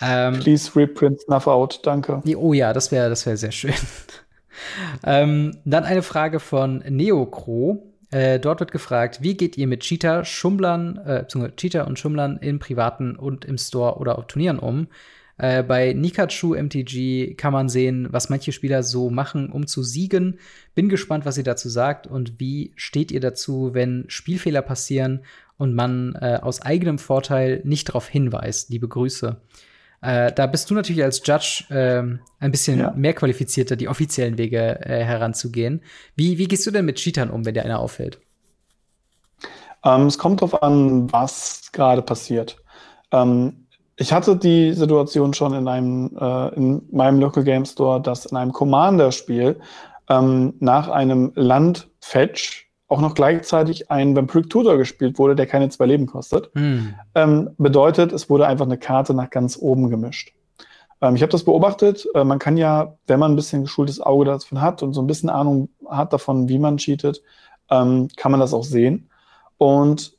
Ähm, 0.00 0.40
Please 0.40 0.74
reprint 0.74 1.20
Snuff 1.20 1.46
Out, 1.46 1.80
danke. 1.84 2.22
Oh 2.36 2.52
ja, 2.52 2.72
das 2.72 2.90
wäre 2.90 3.08
das 3.08 3.26
wär 3.26 3.36
sehr 3.36 3.52
schön. 3.52 3.74
ähm, 5.04 5.58
dann 5.64 5.84
eine 5.84 6.02
Frage 6.02 6.40
von 6.40 6.78
Neocro. 6.88 7.86
Äh, 8.10 8.40
dort 8.40 8.60
wird 8.60 8.72
gefragt, 8.72 9.22
wie 9.22 9.36
geht 9.36 9.56
ihr 9.56 9.66
mit 9.66 9.80
Cheater, 9.80 10.24
Schummlern, 10.24 10.96
äh, 10.98 11.26
Cheater 11.56 11.86
und 11.86 11.98
Schummlern 11.98 12.38
im 12.38 12.58
privaten 12.58 13.14
und 13.14 13.44
im 13.44 13.56
Store 13.56 13.98
oder 13.98 14.18
auf 14.18 14.26
Turnieren 14.26 14.58
um? 14.58 14.88
Äh, 15.38 15.62
bei 15.62 15.92
Nikachu 15.92 16.54
MTG 16.54 17.34
kann 17.34 17.52
man 17.52 17.68
sehen, 17.68 18.08
was 18.10 18.28
manche 18.28 18.52
Spieler 18.52 18.82
so 18.82 19.10
machen, 19.10 19.50
um 19.50 19.66
zu 19.66 19.82
siegen. 19.82 20.38
Bin 20.74 20.88
gespannt, 20.88 21.24
was 21.24 21.38
ihr 21.38 21.44
dazu 21.44 21.68
sagt 21.68 22.06
und 22.06 22.40
wie 22.40 22.72
steht 22.76 23.12
ihr 23.12 23.20
dazu, 23.20 23.70
wenn 23.72 24.04
Spielfehler 24.08 24.60
passieren 24.60 25.20
und 25.56 25.74
man 25.74 26.14
äh, 26.20 26.38
aus 26.42 26.60
eigenem 26.60 26.98
Vorteil 26.98 27.62
nicht 27.64 27.88
darauf 27.88 28.08
hinweist. 28.08 28.70
Liebe 28.70 28.88
Grüße. 28.88 29.40
Äh, 30.02 30.32
da 30.32 30.46
bist 30.46 30.70
du 30.70 30.74
natürlich 30.74 31.02
als 31.02 31.20
Judge 31.24 31.64
äh, 31.68 32.02
ein 32.42 32.50
bisschen 32.50 32.78
ja. 32.78 32.92
mehr 32.92 33.12
qualifizierter, 33.12 33.76
die 33.76 33.88
offiziellen 33.88 34.38
Wege 34.38 34.80
äh, 34.80 35.04
heranzugehen. 35.04 35.82
Wie, 36.16 36.38
wie 36.38 36.48
gehst 36.48 36.66
du 36.66 36.70
denn 36.70 36.86
mit 36.86 36.96
Cheatern 36.96 37.30
um, 37.30 37.44
wenn 37.44 37.54
dir 37.54 37.64
einer 37.64 37.80
auffällt? 37.80 38.18
Ähm, 39.84 40.06
es 40.06 40.18
kommt 40.18 40.40
darauf 40.40 40.62
an, 40.62 41.12
was 41.12 41.70
gerade 41.72 42.02
passiert. 42.02 42.56
Ähm, 43.12 43.66
ich 43.96 44.12
hatte 44.12 44.36
die 44.36 44.72
Situation 44.72 45.34
schon 45.34 45.52
in 45.52 45.68
einem 45.68 46.16
äh, 46.18 46.54
in 46.54 46.82
meinem 46.90 47.20
Local 47.20 47.44
Game 47.44 47.66
Store, 47.66 48.00
dass 48.00 48.24
in 48.24 48.36
einem 48.36 48.52
Commander-Spiel 48.52 49.60
ähm, 50.08 50.54
nach 50.60 50.88
einem 50.88 51.32
Land-Fetch 51.34 52.69
auch 52.90 53.00
noch 53.00 53.14
gleichzeitig 53.14 53.90
ein 53.90 54.16
Vampiric 54.16 54.50
Tutor 54.50 54.76
gespielt 54.76 55.18
wurde, 55.18 55.36
der 55.36 55.46
keine 55.46 55.68
zwei 55.68 55.86
Leben 55.86 56.06
kostet. 56.06 56.54
Mhm. 56.54 56.94
Ähm, 57.14 57.50
bedeutet, 57.56 58.12
es 58.12 58.28
wurde 58.28 58.46
einfach 58.46 58.66
eine 58.66 58.78
Karte 58.78 59.14
nach 59.14 59.30
ganz 59.30 59.56
oben 59.56 59.90
gemischt. 59.90 60.34
Ähm, 61.00 61.14
ich 61.14 61.22
habe 61.22 61.30
das 61.30 61.44
beobachtet. 61.44 62.06
Äh, 62.14 62.24
man 62.24 62.40
kann 62.40 62.56
ja, 62.56 62.96
wenn 63.06 63.20
man 63.20 63.32
ein 63.32 63.36
bisschen 63.36 63.62
geschultes 63.62 64.00
Auge 64.00 64.24
davon 64.24 64.60
hat 64.60 64.82
und 64.82 64.92
so 64.92 65.00
ein 65.00 65.06
bisschen 65.06 65.30
Ahnung 65.30 65.68
hat 65.88 66.12
davon, 66.12 66.48
wie 66.48 66.58
man 66.58 66.78
cheatet, 66.78 67.22
ähm, 67.70 68.08
kann 68.16 68.32
man 68.32 68.40
das 68.40 68.52
auch 68.52 68.64
sehen. 68.64 69.08
Und 69.56 70.14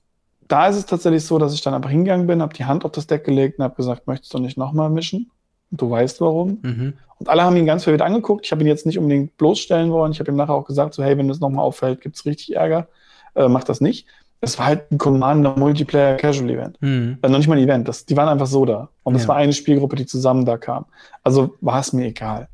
da 0.48 0.68
ist 0.68 0.78
es 0.78 0.86
tatsächlich 0.86 1.26
so, 1.26 1.40
dass 1.40 1.54
ich 1.54 1.62
dann 1.62 1.74
einfach 1.74 1.90
hingegangen 1.90 2.28
bin, 2.28 2.42
habe 2.42 2.54
die 2.54 2.66
Hand 2.66 2.86
auf 2.86 2.92
das 2.92 3.08
Deck 3.08 3.26
gelegt 3.26 3.60
und 3.60 3.66
habe 3.66 3.76
gesagt, 3.76 4.08
möchtest 4.08 4.34
du 4.34 4.40
nicht 4.40 4.58
nochmal 4.58 4.90
mischen? 4.90 5.30
Und 5.72 5.82
du 5.82 5.90
weißt 5.90 6.22
warum. 6.22 6.60
Mhm. 6.62 6.94
Und 7.20 7.30
alle 7.30 7.44
haben 7.44 7.56
ihn 7.56 7.66
ganz 7.66 7.84
verwirrt 7.84 8.02
angeguckt. 8.02 8.46
Ich 8.46 8.52
habe 8.52 8.62
ihn 8.62 8.68
jetzt 8.68 8.86
nicht 8.86 8.98
unbedingt 8.98 9.38
bloßstellen 9.38 9.92
wollen. 9.92 10.12
Ich 10.12 10.20
habe 10.20 10.32
ihm 10.32 10.36
nachher 10.36 10.54
auch 10.54 10.66
gesagt, 10.66 10.94
so 10.94 11.04
hey, 11.04 11.18
wenn 11.18 11.28
das 11.28 11.40
nochmal 11.40 11.64
auffällt, 11.64 12.02
gibt 12.02 12.16
es 12.16 12.26
richtig 12.26 12.56
Ärger. 12.56 12.88
Äh, 13.36 13.48
mach 13.48 13.64
das 13.64 13.80
nicht. 13.80 14.08
Es 14.42 14.58
war 14.58 14.66
halt 14.66 14.92
ein 14.92 14.98
Commander 14.98 15.56
Multiplayer 15.56 16.18
Casual 16.18 16.50
Event. 16.50 16.82
Mhm. 16.82 17.20
Also 17.22 17.32
noch 17.32 17.38
nicht 17.38 17.48
mal 17.48 17.58
ein 17.58 17.64
Event. 17.64 17.88
Das, 17.88 18.06
die 18.06 18.18
waren 18.18 18.28
einfach 18.28 18.48
so 18.48 18.66
da. 18.66 18.90
Und 19.04 19.16
es 19.16 19.24
ja. 19.24 19.28
war 19.30 19.36
eine 19.36 19.54
Spielgruppe, 19.54 19.96
die 19.96 20.08
zusammen 20.08 20.46
da 20.46 20.58
kam. 20.58 20.86
Also 21.24 21.56
war 21.62 21.80
es 21.80 21.94
mir 21.94 22.08
egal. 22.08 22.48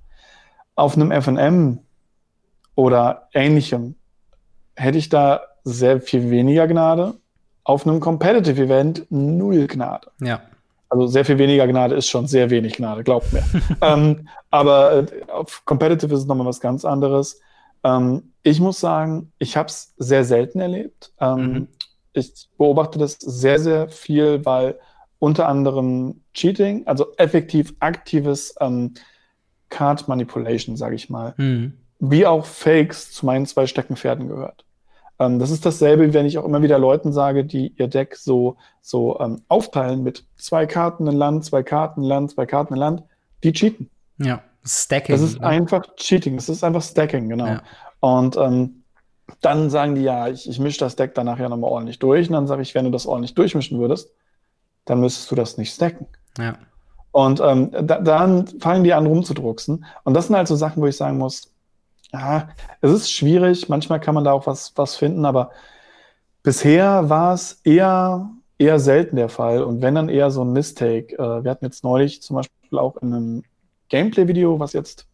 Auf 0.76 0.96
einem 0.96 1.12
FNM 1.12 1.80
oder 2.76 3.30
ähnlichem 3.34 3.96
hätte 4.76 4.98
ich 4.98 5.10
da 5.10 5.42
sehr 5.64 6.02
viel 6.02 6.30
weniger 6.30 6.68
Gnade. 6.68 7.16
Auf 7.64 7.88
einem 7.88 8.00
Competitive 8.00 8.62
Event 8.62 9.06
null 9.10 9.68
Gnade. 9.68 10.12
Ja. 10.22 10.42
Also 10.90 11.08
sehr 11.08 11.26
viel 11.26 11.38
weniger 11.38 11.68
Gnade 11.68 11.96
ist 11.96 12.08
schon 12.08 12.28
sehr 12.28 12.50
wenig 12.50 12.74
Gnade, 12.78 13.04
glaubt 13.04 13.32
mir. 13.34 13.44
ähm, 13.82 14.28
aber 14.52 14.94
äh, 14.94 15.32
auf 15.32 15.64
Competitive 15.66 16.14
ist 16.14 16.22
es 16.22 16.26
nochmal 16.26 16.48
was 16.48 16.62
ganz 16.62 16.86
anderes. 16.86 17.40
Ähm, 17.84 18.34
ich 18.44 18.60
muss 18.60 18.80
sagen, 18.80 19.32
ich 19.40 19.58
habe 19.58 19.68
es 19.68 19.94
sehr 19.98 20.24
selten 20.24 20.60
erlebt. 20.60 21.12
Ähm, 21.20 21.52
mhm. 21.52 21.68
Ich 22.14 22.50
beobachte 22.58 22.98
das 22.98 23.18
sehr, 23.20 23.60
sehr 23.60 23.90
viel, 23.90 24.46
weil 24.46 24.80
unter 25.20 25.48
anderem 25.48 26.22
Cheating, 26.34 26.86
also 26.86 27.08
effektiv 27.18 27.74
aktives 27.80 28.56
ähm, 28.60 28.94
Card 29.70 30.08
Manipulation, 30.08 30.78
sage 30.78 30.96
ich 30.96 31.10
mal, 31.10 31.34
mhm. 31.38 31.74
wie 32.00 32.26
auch 32.26 32.46
Fakes 32.46 33.12
zu 33.12 33.26
meinen 33.26 33.46
zwei 33.46 33.68
Steckenpferden 33.68 34.28
gehört. 34.28 34.64
Ähm, 35.20 35.40
das 35.40 35.52
ist 35.52 35.66
dasselbe, 35.66 36.14
wenn 36.14 36.26
ich 36.26 36.38
auch 36.38 36.46
immer 36.46 36.62
wieder 36.62 36.80
Leuten 36.80 37.12
sage, 37.12 37.44
die 37.46 37.74
ihr 37.78 37.88
Deck 37.88 38.16
so, 38.16 38.58
so 38.82 39.20
ähm, 39.20 39.42
aufteilen 39.48 40.04
mit 40.04 40.26
zwei 40.38 40.66
Karten 40.66 41.08
in 41.08 41.16
Land, 41.16 41.46
zwei 41.46 41.64
Karten 41.64 42.04
in 42.04 42.08
Land, 42.08 42.32
zwei 42.32 42.46
Karten 42.46 42.74
in 42.74 42.80
Land, 42.80 43.04
die 43.44 43.54
cheaten. 43.54 43.90
Ja, 44.18 44.42
Stacking. 44.66 45.14
Das 45.16 45.22
ist 45.22 45.40
ne? 45.40 45.48
einfach 45.48 45.84
Cheating, 45.96 46.36
das 46.36 46.50
ist 46.50 46.64
einfach 46.64 46.82
Stacking, 46.82 47.30
genau. 47.30 47.48
Ja. 47.48 47.62
Und 48.00 48.38
ähm, 48.38 48.84
dann 49.42 49.70
sagen 49.70 49.96
die, 49.96 50.04
ja, 50.04 50.28
ich, 50.28 50.50
ich 50.50 50.60
mische 50.60 50.80
das 50.80 50.96
Deck 50.96 51.16
dann 51.16 51.26
nachher 51.26 51.50
nochmal 51.50 51.72
ordentlich 51.72 52.00
durch. 52.00 52.28
Und 52.28 52.34
dann 52.34 52.48
sage 52.48 52.62
ich, 52.62 52.76
wenn 52.76 52.86
du 52.86 52.92
das 52.92 53.06
ordentlich 53.06 53.34
durchmischen 53.34 53.80
würdest, 53.80 54.10
dann 54.86 55.02
müsstest 55.02 55.30
du 55.32 55.36
das 55.36 55.58
nicht 55.58 55.74
stacken. 55.74 56.08
Ja. 56.38 56.56
Und 57.12 57.42
ähm, 57.42 57.72
da, 57.72 58.00
dann 58.00 58.48
fangen 58.60 58.84
die 58.84 58.94
an 58.94 59.08
rumzudrucksen. 59.08 59.86
Und 60.04 60.14
das 60.14 60.28
sind 60.28 60.36
halt 60.36 60.48
so 60.48 60.56
Sachen, 60.56 60.82
wo 60.82 60.88
ich 60.88 60.96
sagen 60.96 61.18
muss, 61.18 61.52
ja, 62.14 62.50
es 62.82 62.92
ist 62.92 63.12
schwierig. 63.12 63.70
Manchmal 63.70 64.00
kann 64.00 64.16
man 64.16 64.24
da 64.24 64.32
auch 64.32 64.48
was, 64.48 64.74
was 64.76 64.96
finden, 64.96 65.26
aber 65.26 65.52
bisher 66.44 67.10
war 67.10 67.34
es 67.34 67.60
eher, 67.64 68.30
eher 68.58 68.80
selten 68.80 69.16
der 69.18 69.30
Fall. 69.30 69.64
Und 69.64 69.82
wenn 69.82 69.96
dann 69.96 70.10
eher 70.10 70.32
so 70.32 70.44
ein 70.44 70.54
Mistake. 70.54 71.16
Äh, 71.16 71.44
wir 71.44 71.52
hatten 71.52 71.66
jetzt 71.66 71.84
neulich 71.84 72.22
zum 72.22 72.38
Beispiel 72.38 72.80
auch 72.80 72.98
in 72.98 73.14
einem 73.14 73.44
Gameplay-Video, 73.90 74.60
was 74.60 74.74
jetzt 74.74 75.08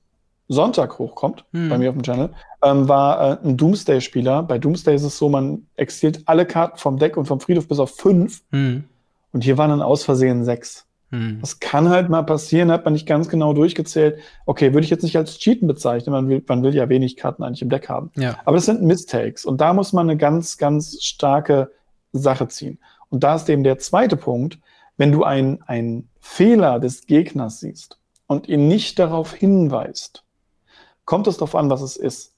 Sonntag 0.48 1.00
hochkommt, 1.00 1.46
hm. 1.54 1.70
bei 1.70 1.78
mir 1.78 1.90
auf 1.90 1.96
dem 1.96 2.04
Channel, 2.04 2.30
ähm, 2.62 2.88
war 2.88 3.42
äh, 3.44 3.48
ein 3.48 3.58
Doomsday-Spieler. 3.58 4.44
Bei 4.44 4.60
Doomsday 4.60 4.96
ist 4.96 5.04
es 5.04 5.18
so, 5.18 5.30
man 5.30 5.66
exiliert 5.76 6.22
alle 6.26 6.46
Karten 6.46 6.78
vom 6.78 7.00
Deck 7.00 7.18
und 7.18 7.26
vom 7.26 7.40
Friedhof 7.40 7.68
bis 7.68 7.80
auf 7.80 7.96
fünf. 7.96 8.42
Hm. 8.52 8.84
Und 9.32 9.44
hier 9.44 9.58
waren 9.58 9.70
dann 9.70 9.82
aus 9.82 10.04
Versehen 10.04 10.44
sechs. 10.44 10.86
Hm. 11.14 11.38
Das 11.42 11.60
kann 11.60 11.90
halt 11.90 12.10
mal 12.10 12.24
passieren, 12.24 12.72
hat 12.72 12.86
man 12.86 12.94
nicht 12.94 13.06
ganz 13.06 13.30
genau 13.30 13.54
durchgezählt. 13.54 14.18
Okay, 14.48 14.74
würde 14.74 14.84
ich 14.84 14.90
jetzt 14.90 15.04
nicht 15.04 15.16
als 15.16 15.38
Cheaten 15.38 15.68
bezeichnen, 15.68 16.12
man 16.12 16.28
will, 16.28 16.44
man 16.48 16.64
will 16.64 16.74
ja 16.74 16.90
wenig 16.90 17.18
Karten 17.18 17.44
eigentlich 17.44 17.62
im 17.62 17.70
Deck 17.70 17.88
haben. 17.88 18.10
Ja. 18.16 18.40
Aber 18.46 18.56
das 18.56 18.66
sind 18.66 18.82
Mistakes 18.82 19.46
und 19.46 19.62
da 19.62 19.74
muss 19.74 19.94
man 19.94 20.10
eine 20.10 20.18
ganz, 20.18 20.58
ganz 20.58 21.04
starke 21.04 21.72
Sache 22.14 22.48
ziehen. 22.48 22.80
Und 23.10 23.24
da 23.24 23.36
ist 23.36 23.48
eben 23.48 23.64
der 23.64 23.78
zweite 23.78 24.18
Punkt, 24.18 24.58
wenn 24.98 25.12
du 25.12 25.24
einen 25.24 26.10
Fehler 26.20 26.80
des 26.80 27.06
Gegners 27.06 27.60
siehst 27.60 28.00
und 28.26 28.50
ihn 28.50 28.68
nicht 28.68 28.98
darauf 28.98 29.34
hinweist, 29.36 30.24
kommt 31.06 31.28
es 31.28 31.38
darauf 31.38 31.54
an, 31.54 31.70
was 31.70 31.84
es 31.84 31.96
ist. 31.96 32.34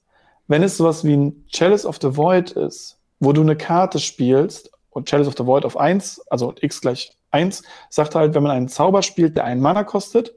Wenn 0.48 0.62
es 0.62 0.76
sowas 0.76 1.02
wie 1.02 1.16
ein 1.16 1.46
Chalice 1.48 1.86
of 1.86 1.98
the 2.02 2.14
Void 2.14 2.50
ist, 2.50 2.98
wo 3.20 3.32
du 3.32 3.40
eine 3.40 3.56
Karte 3.56 4.00
spielst 4.00 4.70
und 4.90 5.08
Chalice 5.08 5.28
of 5.28 5.34
the 5.38 5.46
Void 5.46 5.64
auf 5.64 5.78
1, 5.78 6.20
also 6.28 6.54
x 6.60 6.82
gleich 6.82 7.16
1 7.36 7.62
sagt 7.90 8.14
halt, 8.14 8.34
wenn 8.34 8.42
man 8.42 8.52
einen 8.52 8.68
Zauber 8.68 9.02
spielt, 9.02 9.36
der 9.36 9.44
einen 9.44 9.60
Mana 9.60 9.84
kostet, 9.84 10.34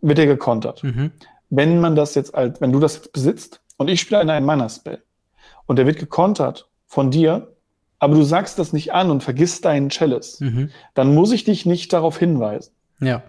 wird 0.00 0.18
er 0.18 0.26
gekontert. 0.26 0.82
Mhm. 0.82 1.12
Wenn 1.50 1.80
man 1.80 1.94
das 1.94 2.14
jetzt 2.14 2.34
als, 2.34 2.60
wenn 2.60 2.72
du 2.72 2.80
das 2.80 2.96
jetzt 2.96 3.12
besitzt 3.12 3.60
und 3.76 3.88
ich 3.88 4.00
spiele 4.00 4.20
einen 4.20 4.44
Mana-Spell 4.44 5.02
und 5.66 5.76
der 5.76 5.86
wird 5.86 5.98
gekontert 5.98 6.68
von 6.86 7.10
dir, 7.10 7.48
aber 7.98 8.14
du 8.16 8.22
sagst 8.22 8.58
das 8.58 8.72
nicht 8.72 8.92
an 8.92 9.10
und 9.10 9.22
vergisst 9.22 9.64
deinen 9.64 9.90
Chalice, 9.90 10.40
mhm. 10.40 10.70
dann 10.94 11.14
muss 11.14 11.30
ich 11.32 11.44
dich 11.44 11.66
nicht 11.66 11.92
darauf 11.92 12.18
hinweisen. 12.18 12.72
Ja. 13.00 13.22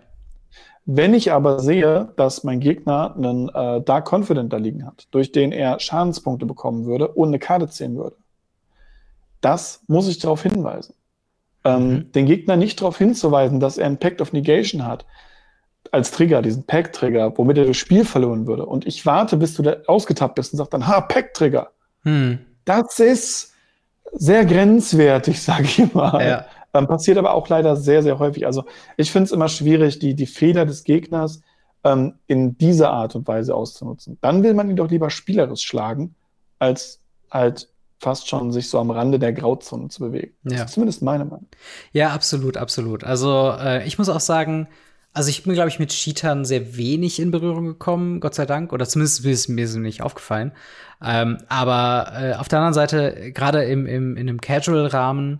Wenn 0.85 1.13
ich 1.13 1.31
aber 1.31 1.59
sehe, 1.59 2.11
dass 2.17 2.43
mein 2.43 2.59
Gegner 2.59 3.15
einen 3.15 3.49
äh, 3.49 3.81
Dark 3.81 4.11
Confident 4.11 4.51
da 4.51 4.57
liegen 4.57 4.85
hat, 4.85 5.07
durch 5.11 5.31
den 5.31 5.51
er 5.51 5.79
Schadenspunkte 5.79 6.45
bekommen 6.45 6.85
würde 6.85 7.07
und 7.07 7.29
eine 7.29 7.39
Karte 7.39 7.69
ziehen 7.69 7.95
würde, 7.95 8.17
das 9.39 9.83
muss 9.87 10.07
ich 10.07 10.19
darauf 10.19 10.43
hinweisen. 10.43 10.93
Ähm, 11.65 11.89
mhm. 11.89 12.11
Den 12.11 12.25
Gegner 12.25 12.55
nicht 12.55 12.81
darauf 12.81 12.97
hinzuweisen, 12.97 13.59
dass 13.59 13.77
er 13.77 13.85
einen 13.85 13.97
Pact 13.97 14.21
of 14.21 14.33
Negation 14.33 14.85
hat, 14.85 15.05
als 15.91 16.11
Trigger, 16.11 16.41
diesen 16.41 16.65
Pact-Trigger, 16.65 17.37
womit 17.37 17.57
er 17.57 17.65
das 17.65 17.77
Spiel 17.77 18.05
verloren 18.05 18.47
würde. 18.47 18.65
Und 18.65 18.87
ich 18.87 19.05
warte, 19.05 19.37
bis 19.37 19.53
du 19.53 19.63
da 19.63 19.77
ausgetappt 19.87 20.35
bist 20.35 20.53
und 20.53 20.57
sag 20.57 20.69
dann, 20.71 20.87
ha, 20.87 21.01
Pact-Trigger. 21.01 21.71
Mhm. 22.03 22.39
Das 22.65 22.99
ist 22.99 23.53
sehr 24.13 24.45
grenzwertig, 24.45 25.41
sage 25.41 25.63
ich 25.63 25.93
mal. 25.93 26.25
Ja. 26.25 26.45
Ähm, 26.73 26.87
passiert 26.87 27.17
aber 27.17 27.33
auch 27.33 27.47
leider 27.49 27.75
sehr, 27.75 28.01
sehr 28.01 28.17
häufig. 28.17 28.45
Also 28.45 28.65
ich 28.97 29.11
finde 29.11 29.25
es 29.25 29.31
immer 29.31 29.47
schwierig, 29.47 29.99
die, 29.99 30.15
die 30.15 30.25
Fehler 30.25 30.65
des 30.65 30.83
Gegners 30.83 31.41
ähm, 31.83 32.15
in 32.25 32.57
dieser 32.57 32.91
Art 32.91 33.15
und 33.15 33.27
Weise 33.27 33.53
auszunutzen. 33.53 34.17
Dann 34.21 34.41
will 34.41 34.53
man 34.53 34.69
ihn 34.69 34.75
doch 34.75 34.89
lieber 34.89 35.09
spielerisch 35.09 35.61
schlagen, 35.61 36.15
als 36.57 37.01
halt 37.29 37.69
fast 38.03 38.27
schon 38.27 38.51
sich 38.51 38.69
so 38.69 38.79
am 38.79 38.91
Rande 38.91 39.17
der 39.17 39.33
Grauzone 39.33 39.87
zu 39.87 40.01
bewegen. 40.01 40.33
Ja. 40.43 40.57
Das 40.57 40.65
ist 40.65 40.73
zumindest 40.73 41.01
meine 41.01 41.25
Meinung. 41.25 41.47
Ja, 41.93 42.09
absolut, 42.09 42.57
absolut. 42.57 43.03
Also 43.03 43.55
äh, 43.59 43.87
ich 43.87 43.97
muss 43.97 44.09
auch 44.09 44.19
sagen, 44.19 44.67
also 45.13 45.29
ich 45.29 45.43
bin, 45.43 45.53
glaube 45.53 45.69
ich, 45.69 45.79
mit 45.79 45.91
Cheatern 45.91 46.43
sehr 46.43 46.75
wenig 46.75 47.19
in 47.19 47.31
Berührung 47.31 47.65
gekommen, 47.65 48.19
Gott 48.19 48.33
sei 48.33 48.45
Dank. 48.45 48.73
Oder 48.73 48.87
zumindest 48.87 49.23
ist 49.25 49.47
mir 49.47 49.67
so 49.67 49.79
nicht 49.79 50.01
aufgefallen. 50.01 50.51
Ähm, 51.03 51.37
aber 51.49 52.13
äh, 52.19 52.33
auf 52.33 52.47
der 52.47 52.59
anderen 52.59 52.73
Seite, 52.73 53.31
gerade 53.31 53.63
im, 53.63 53.85
im, 53.85 54.17
in 54.17 54.27
einem 54.27 54.41
Casual-Rahmen, 54.41 55.39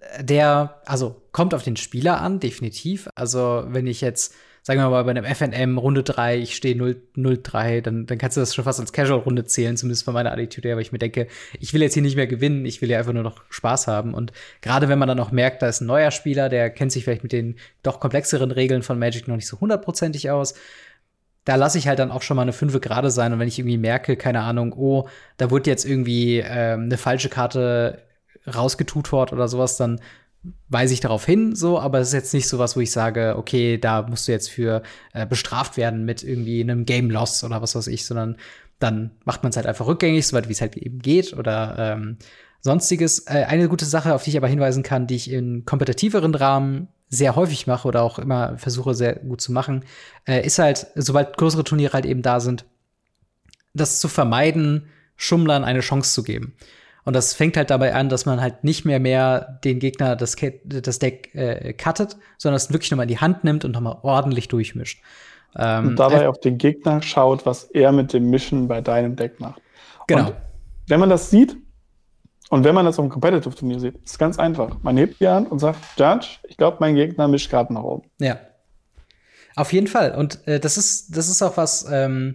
äh, 0.00 0.24
der, 0.24 0.80
also 0.86 1.20
kommt 1.32 1.52
auf 1.52 1.64
den 1.64 1.76
Spieler 1.76 2.20
an, 2.20 2.40
definitiv. 2.40 3.08
Also 3.14 3.64
wenn 3.68 3.86
ich 3.86 4.00
jetzt 4.00 4.34
sagen 4.66 4.80
wir 4.80 4.90
mal, 4.90 5.04
bei 5.04 5.12
einem 5.12 5.24
FNM 5.24 5.78
Runde 5.78 6.02
3, 6.02 6.38
ich 6.38 6.56
stehe 6.56 6.74
0-3, 6.74 7.82
dann, 7.82 8.04
dann 8.06 8.18
kannst 8.18 8.36
du 8.36 8.40
das 8.40 8.52
schon 8.52 8.64
fast 8.64 8.80
als 8.80 8.92
Casual-Runde 8.92 9.44
zählen, 9.44 9.76
zumindest 9.76 10.04
von 10.04 10.12
meiner 10.12 10.32
Attitude 10.32 10.66
her, 10.66 10.74
weil 10.74 10.82
ich 10.82 10.90
mir 10.90 10.98
denke, 10.98 11.28
ich 11.60 11.72
will 11.72 11.82
jetzt 11.82 11.94
hier 11.94 12.02
nicht 12.02 12.16
mehr 12.16 12.26
gewinnen, 12.26 12.66
ich 12.66 12.82
will 12.82 12.90
ja 12.90 12.98
einfach 12.98 13.12
nur 13.12 13.22
noch 13.22 13.44
Spaß 13.48 13.86
haben. 13.86 14.12
Und 14.12 14.32
gerade 14.62 14.88
wenn 14.88 14.98
man 14.98 15.06
dann 15.06 15.20
auch 15.20 15.30
merkt, 15.30 15.62
da 15.62 15.68
ist 15.68 15.82
ein 15.82 15.86
neuer 15.86 16.10
Spieler, 16.10 16.48
der 16.48 16.70
kennt 16.70 16.90
sich 16.90 17.04
vielleicht 17.04 17.22
mit 17.22 17.30
den 17.30 17.54
doch 17.84 18.00
komplexeren 18.00 18.50
Regeln 18.50 18.82
von 18.82 18.98
Magic 18.98 19.28
noch 19.28 19.36
nicht 19.36 19.46
so 19.46 19.60
hundertprozentig 19.60 20.32
aus, 20.32 20.54
da 21.44 21.54
lasse 21.54 21.78
ich 21.78 21.86
halt 21.86 22.00
dann 22.00 22.10
auch 22.10 22.22
schon 22.22 22.36
mal 22.36 22.42
eine 22.42 22.52
5 22.52 22.80
gerade 22.80 23.12
sein. 23.12 23.32
Und 23.32 23.38
wenn 23.38 23.46
ich 23.46 23.60
irgendwie 23.60 23.78
merke, 23.78 24.16
keine 24.16 24.40
Ahnung, 24.40 24.72
oh, 24.76 25.08
da 25.36 25.52
wurde 25.52 25.70
jetzt 25.70 25.84
irgendwie 25.84 26.38
ähm, 26.44 26.86
eine 26.86 26.98
falsche 26.98 27.28
Karte 27.28 28.02
rausgetutort 28.52 29.32
oder 29.32 29.46
sowas, 29.46 29.76
dann 29.76 30.00
weise 30.68 30.94
ich 30.94 31.00
darauf 31.00 31.24
hin, 31.24 31.54
so, 31.54 31.78
aber 31.78 32.00
es 32.00 32.08
ist 32.08 32.14
jetzt 32.14 32.34
nicht 32.34 32.48
so 32.48 32.58
was, 32.58 32.76
wo 32.76 32.80
ich 32.80 32.90
sage, 32.90 33.34
okay, 33.36 33.78
da 33.78 34.02
musst 34.02 34.28
du 34.28 34.32
jetzt 34.32 34.50
für 34.50 34.82
äh, 35.12 35.26
bestraft 35.26 35.76
werden 35.76 36.04
mit 36.04 36.22
irgendwie 36.22 36.60
einem 36.60 36.84
Game 36.84 37.10
Loss 37.10 37.44
oder 37.44 37.62
was 37.62 37.74
weiß 37.74 37.86
ich, 37.88 38.04
sondern 38.04 38.36
dann 38.78 39.12
macht 39.24 39.42
man 39.42 39.50
es 39.50 39.56
halt 39.56 39.66
einfach 39.66 39.86
rückgängig, 39.86 40.26
soweit 40.26 40.48
wie 40.48 40.52
es 40.52 40.60
halt 40.60 40.76
eben 40.76 40.98
geht 41.00 41.32
oder 41.32 41.76
ähm, 41.78 42.18
sonstiges. 42.60 43.20
Äh, 43.26 43.44
eine 43.48 43.68
gute 43.68 43.84
Sache, 43.84 44.14
auf 44.14 44.24
die 44.24 44.30
ich 44.30 44.36
aber 44.36 44.48
hinweisen 44.48 44.82
kann, 44.82 45.06
die 45.06 45.16
ich 45.16 45.30
in 45.30 45.64
kompetitiveren 45.64 46.34
Rahmen 46.34 46.88
sehr 47.08 47.36
häufig 47.36 47.66
mache 47.66 47.86
oder 47.88 48.02
auch 48.02 48.18
immer 48.18 48.58
versuche 48.58 48.94
sehr 48.94 49.16
gut 49.16 49.40
zu 49.40 49.52
machen, 49.52 49.84
äh, 50.26 50.44
ist 50.44 50.58
halt, 50.58 50.88
sobald 50.96 51.36
größere 51.36 51.64
Turniere 51.64 51.92
halt 51.92 52.06
eben 52.06 52.22
da 52.22 52.40
sind, 52.40 52.64
das 53.74 54.00
zu 54.00 54.08
vermeiden, 54.08 54.88
Schummlern 55.16 55.64
eine 55.64 55.80
Chance 55.80 56.12
zu 56.12 56.22
geben. 56.22 56.54
Und 57.06 57.14
das 57.14 57.34
fängt 57.34 57.56
halt 57.56 57.70
dabei 57.70 57.94
an, 57.94 58.08
dass 58.08 58.26
man 58.26 58.40
halt 58.40 58.64
nicht 58.64 58.84
mehr 58.84 58.98
mehr 58.98 59.60
den 59.62 59.78
Gegner 59.78 60.16
das, 60.16 60.34
das 60.64 60.98
Deck 60.98 61.32
äh, 61.36 61.72
cuttet, 61.72 62.16
sondern 62.36 62.56
es 62.56 62.72
wirklich 62.72 62.90
nochmal 62.90 63.04
in 63.04 63.10
die 63.10 63.20
Hand 63.20 63.44
nimmt 63.44 63.64
und 63.64 63.70
nochmal 63.70 63.98
ordentlich 64.02 64.48
durchmischt. 64.48 65.00
Ähm, 65.56 65.86
und 65.88 66.00
dabei 66.00 66.28
auf 66.28 66.40
den 66.40 66.58
Gegner 66.58 67.00
schaut, 67.02 67.46
was 67.46 67.62
er 67.62 67.92
mit 67.92 68.12
dem 68.12 68.28
Mischen 68.28 68.66
bei 68.66 68.80
deinem 68.80 69.14
Deck 69.14 69.38
macht. 69.38 69.62
Genau. 70.08 70.26
Und 70.26 70.34
wenn 70.88 70.98
man 70.98 71.08
das 71.08 71.30
sieht, 71.30 71.56
und 72.50 72.64
wenn 72.64 72.74
man 72.74 72.84
das 72.84 72.98
auf 72.98 73.04
einem 73.04 73.12
Competitive-Turnier 73.12 73.78
sieht, 73.78 73.94
ist 73.96 74.10
es 74.10 74.18
ganz 74.18 74.38
einfach. 74.38 74.76
Man 74.82 74.96
hebt 74.96 75.20
die 75.20 75.28
Hand 75.28 75.50
und 75.50 75.60
sagt, 75.60 75.78
Judge, 75.96 76.38
ich 76.48 76.56
glaube, 76.56 76.78
mein 76.80 76.96
Gegner 76.96 77.28
mischt 77.28 77.50
gerade 77.50 77.72
nach 77.72 77.84
oben. 77.84 78.08
Ja. 78.18 78.38
Auf 79.54 79.72
jeden 79.72 79.86
Fall. 79.86 80.12
Und 80.16 80.46
äh, 80.48 80.58
das 80.58 80.76
ist, 80.76 81.16
das 81.16 81.28
ist 81.28 81.40
auch 81.40 81.56
was, 81.56 81.86
ähm, 81.88 82.34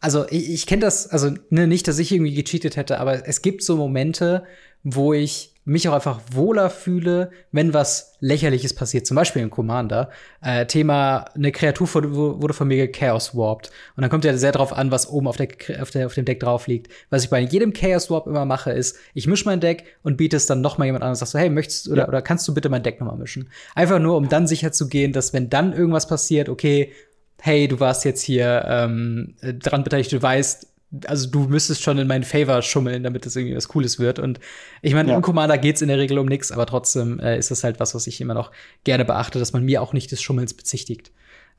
also 0.00 0.26
ich, 0.28 0.50
ich 0.50 0.66
kenne 0.66 0.82
das, 0.82 1.08
also 1.08 1.30
ne, 1.50 1.66
nicht, 1.66 1.88
dass 1.88 1.98
ich 1.98 2.12
irgendwie 2.12 2.34
gecheatet 2.34 2.76
hätte, 2.76 3.00
aber 3.00 3.26
es 3.26 3.42
gibt 3.42 3.62
so 3.62 3.76
Momente, 3.76 4.44
wo 4.82 5.12
ich 5.12 5.56
mich 5.66 5.88
auch 5.88 5.94
einfach 5.94 6.20
wohler 6.30 6.70
fühle, 6.70 7.30
wenn 7.50 7.74
was 7.74 8.14
Lächerliches 8.20 8.72
passiert. 8.72 9.04
Zum 9.04 9.16
Beispiel 9.16 9.42
im 9.42 9.50
Commander. 9.50 10.10
Äh, 10.40 10.66
Thema, 10.66 11.24
eine 11.34 11.50
Kreatur 11.50 11.88
wurde 11.92 12.54
von 12.54 12.68
mir 12.68 12.90
Chaos 12.90 13.36
warped. 13.36 13.72
Und 13.96 14.02
dann 14.02 14.08
kommt 14.08 14.24
ja 14.24 14.36
sehr 14.38 14.52
drauf 14.52 14.72
an, 14.72 14.92
was 14.92 15.10
oben 15.10 15.26
auf, 15.26 15.36
der, 15.36 15.48
auf, 15.82 15.90
der, 15.90 16.06
auf 16.06 16.14
dem 16.14 16.24
Deck 16.24 16.38
drauf 16.38 16.68
liegt. 16.68 16.92
Was 17.10 17.24
ich 17.24 17.30
bei 17.30 17.40
jedem 17.40 17.72
Chaos 17.72 18.10
Warp 18.10 18.28
immer 18.28 18.44
mache, 18.44 18.70
ist, 18.70 18.96
ich 19.12 19.26
mische 19.26 19.46
mein 19.46 19.58
Deck 19.58 19.84
und 20.04 20.16
biete 20.16 20.36
es 20.36 20.46
dann 20.46 20.60
noch 20.60 20.78
mal 20.78 20.84
jemand 20.84 21.02
an 21.02 21.10
und 21.10 21.16
sag 21.16 21.26
so, 21.26 21.38
hey, 21.38 21.50
möchtest 21.50 21.88
oder, 21.88 22.02
ja. 22.02 22.08
oder 22.08 22.22
kannst 22.22 22.46
du 22.46 22.54
bitte 22.54 22.68
mein 22.68 22.84
Deck 22.84 23.00
noch 23.00 23.08
mal 23.08 23.16
mischen? 23.16 23.50
Einfach 23.74 23.98
nur, 23.98 24.16
um 24.16 24.28
dann 24.28 24.46
sicher 24.46 24.70
zu 24.70 24.88
gehen, 24.88 25.12
dass 25.12 25.32
wenn 25.32 25.50
dann 25.50 25.72
irgendwas 25.72 26.06
passiert, 26.06 26.48
okay, 26.48 26.92
hey, 27.40 27.68
du 27.68 27.80
warst 27.80 28.04
jetzt 28.04 28.22
hier 28.22 28.64
ähm, 28.66 29.34
dran 29.40 29.84
beteiligt, 29.84 30.12
du 30.12 30.20
weißt, 30.20 30.66
also 31.06 31.28
du 31.28 31.40
müsstest 31.40 31.82
schon 31.82 31.98
in 31.98 32.06
meinen 32.06 32.24
Favor 32.24 32.62
schummeln, 32.62 33.02
damit 33.02 33.26
das 33.26 33.36
irgendwie 33.36 33.56
was 33.56 33.68
Cooles 33.68 33.98
wird. 33.98 34.18
Und 34.18 34.40
ich 34.82 34.94
meine, 34.94 35.10
ja. 35.10 35.16
im 35.16 35.22
Commander 35.22 35.58
geht's 35.58 35.82
in 35.82 35.88
der 35.88 35.98
Regel 35.98 36.18
um 36.18 36.26
nichts, 36.26 36.52
aber 36.52 36.66
trotzdem 36.66 37.18
äh, 37.20 37.38
ist 37.38 37.50
das 37.50 37.64
halt 37.64 37.80
was, 37.80 37.94
was 37.94 38.06
ich 38.06 38.20
immer 38.20 38.34
noch 38.34 38.52
gerne 38.84 39.04
beachte, 39.04 39.38
dass 39.38 39.52
man 39.52 39.64
mir 39.64 39.82
auch 39.82 39.92
nicht 39.92 40.10
des 40.12 40.22
Schummels 40.22 40.54
bezichtigt. 40.54 41.12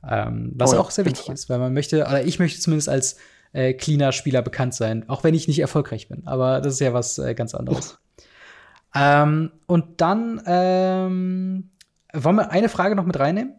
Ähm, 0.08 0.52
was 0.54 0.74
oh, 0.74 0.78
auch 0.78 0.90
sehr 0.90 1.04
wichtig 1.04 1.28
ist, 1.28 1.48
weil 1.50 1.58
man 1.58 1.74
möchte, 1.74 2.02
oder 2.02 2.24
ich 2.24 2.38
möchte 2.38 2.60
zumindest 2.60 2.88
als 2.88 3.16
äh, 3.52 3.74
cleaner 3.74 4.12
Spieler 4.12 4.42
bekannt 4.42 4.74
sein, 4.74 5.08
auch 5.08 5.24
wenn 5.24 5.34
ich 5.34 5.48
nicht 5.48 5.58
erfolgreich 5.58 6.08
bin. 6.08 6.26
Aber 6.26 6.60
das 6.60 6.74
ist 6.74 6.80
ja 6.80 6.92
was 6.92 7.18
äh, 7.18 7.34
ganz 7.34 7.54
anderes. 7.54 7.98
ähm, 8.94 9.50
und 9.66 10.00
dann 10.00 10.40
ähm, 10.46 11.70
wollen 12.12 12.36
wir 12.36 12.50
eine 12.50 12.68
Frage 12.68 12.94
noch 12.94 13.04
mit 13.04 13.18
reinnehmen? 13.18 13.57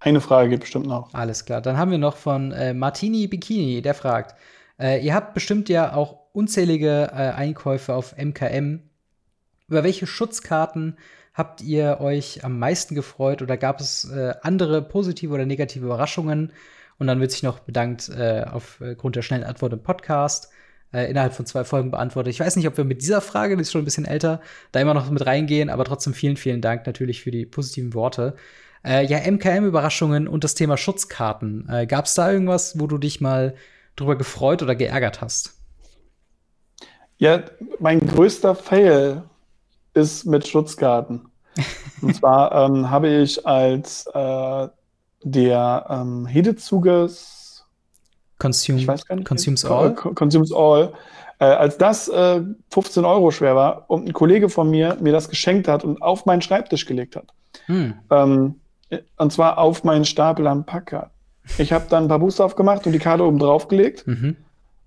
Eine 0.00 0.22
Frage 0.22 0.48
gibt 0.48 0.62
bestimmt 0.62 0.86
noch. 0.86 1.12
Alles 1.12 1.44
klar. 1.44 1.60
Dann 1.60 1.76
haben 1.76 1.90
wir 1.90 1.98
noch 1.98 2.16
von 2.16 2.52
äh, 2.52 2.72
Martini 2.72 3.26
Bikini, 3.26 3.82
der 3.82 3.94
fragt: 3.94 4.34
äh, 4.80 5.04
Ihr 5.04 5.14
habt 5.14 5.34
bestimmt 5.34 5.68
ja 5.68 5.94
auch 5.94 6.16
unzählige 6.32 7.10
äh, 7.12 7.32
Einkäufe 7.32 7.94
auf 7.94 8.16
MKM. 8.16 8.80
Über 9.68 9.84
welche 9.84 10.06
Schutzkarten 10.06 10.96
habt 11.34 11.60
ihr 11.60 12.00
euch 12.00 12.44
am 12.44 12.58
meisten 12.58 12.94
gefreut 12.94 13.42
oder 13.42 13.56
gab 13.56 13.80
es 13.80 14.10
äh, 14.10 14.34
andere 14.42 14.82
positive 14.82 15.34
oder 15.34 15.44
negative 15.44 15.84
Überraschungen? 15.84 16.52
Und 16.98 17.06
dann 17.06 17.20
wird 17.20 17.30
sich 17.30 17.42
noch 17.42 17.60
bedankt 17.60 18.08
äh, 18.08 18.44
aufgrund 18.50 19.16
der 19.16 19.22
schnellen 19.22 19.44
Antwort 19.44 19.72
im 19.72 19.82
Podcast. 19.82 20.50
Äh, 20.92 21.08
innerhalb 21.08 21.34
von 21.34 21.46
zwei 21.46 21.62
Folgen 21.62 21.92
beantwortet. 21.92 22.32
Ich 22.32 22.40
weiß 22.40 22.56
nicht, 22.56 22.66
ob 22.66 22.76
wir 22.76 22.84
mit 22.84 23.00
dieser 23.00 23.20
Frage, 23.20 23.56
die 23.56 23.62
ist 23.62 23.70
schon 23.70 23.82
ein 23.82 23.84
bisschen 23.84 24.06
älter, 24.06 24.40
da 24.72 24.80
immer 24.80 24.92
noch 24.92 25.08
mit 25.08 25.24
reingehen, 25.24 25.70
aber 25.70 25.84
trotzdem 25.84 26.14
vielen, 26.14 26.36
vielen 26.36 26.60
Dank 26.60 26.84
natürlich 26.84 27.22
für 27.22 27.30
die 27.30 27.46
positiven 27.46 27.94
Worte. 27.94 28.34
Äh, 28.84 29.04
ja, 29.06 29.18
MKM-Überraschungen 29.30 30.26
und 30.26 30.44
das 30.44 30.54
Thema 30.54 30.76
Schutzkarten. 30.76 31.68
Äh, 31.68 31.86
Gab 31.86 32.06
es 32.06 32.14
da 32.14 32.30
irgendwas, 32.30 32.78
wo 32.78 32.86
du 32.86 32.98
dich 32.98 33.20
mal 33.20 33.54
drüber 33.96 34.16
gefreut 34.16 34.62
oder 34.62 34.74
geärgert 34.74 35.20
hast? 35.20 35.54
Ja, 37.18 37.42
mein 37.78 38.00
größter 38.00 38.54
Fail 38.54 39.22
ist 39.92 40.24
mit 40.24 40.46
Schutzkarten. 40.48 41.28
und 42.00 42.14
zwar 42.14 42.52
ähm, 42.52 42.90
habe 42.90 43.08
ich 43.08 43.46
als 43.46 44.06
äh, 44.14 44.68
der 45.22 45.86
ähm, 45.90 46.26
Hedezuges 46.26 47.66
Consume, 48.38 48.78
ich 48.78 48.88
weiß 48.88 49.04
gar 49.04 49.16
nicht, 49.16 49.28
Consumes 49.28 49.64
All, 49.66 49.94
Consumes 49.94 50.52
All 50.52 50.94
äh, 51.40 51.44
als 51.44 51.76
das 51.76 52.08
äh, 52.08 52.42
15 52.70 53.04
Euro 53.04 53.30
schwer 53.30 53.56
war 53.56 53.84
und 53.88 54.06
ein 54.08 54.12
Kollege 54.12 54.48
von 54.48 54.70
mir 54.70 54.96
mir 55.00 55.12
das 55.12 55.28
geschenkt 55.28 55.68
hat 55.68 55.84
und 55.84 56.00
auf 56.00 56.26
meinen 56.26 56.42
Schreibtisch 56.42 56.86
gelegt 56.86 57.16
hat. 57.16 57.26
Hm. 57.66 57.94
Ähm, 58.10 58.60
und 59.16 59.32
zwar 59.32 59.58
auf 59.58 59.84
meinen 59.84 60.04
Stapel 60.04 60.46
am 60.46 60.64
Packer. 60.64 61.10
Ich 61.58 61.72
habe 61.72 61.86
dann 61.88 62.04
ein 62.04 62.08
paar 62.08 62.18
Booster 62.18 62.44
aufgemacht 62.44 62.86
und 62.86 62.92
die 62.92 62.98
Karte 62.98 63.24
oben 63.24 63.38
drauf 63.38 63.68
gelegt. 63.68 64.06
Mhm. 64.06 64.36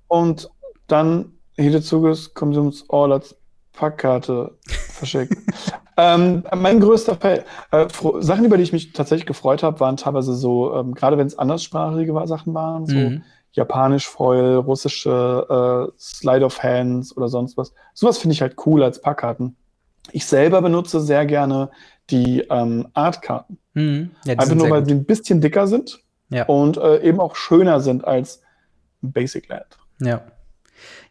Und 0.07 0.49
dann 0.87 1.33
Hedezuges 1.57 2.33
Konsums 2.33 2.85
All 2.89 3.11
als 3.11 3.35
Packkarte 3.73 4.51
verschickt. 4.67 5.35
ähm, 5.97 6.43
mein 6.55 6.79
größter 6.79 7.15
Fall. 7.15 7.43
Äh, 7.71 7.87
Sachen, 8.19 8.45
über 8.45 8.57
die 8.57 8.63
ich 8.63 8.73
mich 8.73 8.93
tatsächlich 8.93 9.25
gefreut 9.25 9.63
habe, 9.63 9.79
waren 9.79 9.97
teilweise 9.97 10.35
so, 10.35 10.73
ähm, 10.75 10.93
gerade 10.93 11.17
wenn 11.17 11.27
es 11.27 11.37
anderssprachige 11.37 12.13
Sachen 12.25 12.53
waren, 12.53 12.85
so 12.85 12.95
mhm. 12.95 13.23
japanisch 13.51 14.07
Foil, 14.07 14.57
russische 14.57 15.89
äh, 15.89 15.93
Slide 15.99 16.45
of 16.45 16.61
Hands 16.61 17.15
oder 17.17 17.27
sonst 17.27 17.57
was. 17.57 17.73
Sowas 17.93 18.17
finde 18.17 18.33
ich 18.33 18.41
halt 18.41 18.55
cool 18.65 18.83
als 18.83 19.01
Packkarten. 19.01 19.55
Ich 20.11 20.25
selber 20.25 20.61
benutze 20.61 20.99
sehr 20.99 21.25
gerne 21.25 21.69
die 22.09 22.41
ähm, 22.49 22.87
Artkarten. 22.93 23.57
Mhm. 23.73 24.11
Ja, 24.25 24.33
Einfach 24.33 24.55
nur, 24.55 24.69
weil 24.69 24.81
gut. 24.81 24.89
sie 24.89 24.95
ein 24.95 25.05
bisschen 25.05 25.41
dicker 25.41 25.67
sind 25.67 25.99
ja. 26.29 26.45
und 26.45 26.77
äh, 26.77 27.01
eben 27.01 27.19
auch 27.19 27.35
schöner 27.35 27.79
sind 27.79 28.05
als 28.05 28.41
Basic 29.01 29.47
Land. 29.49 29.77
Ja. 29.99 30.23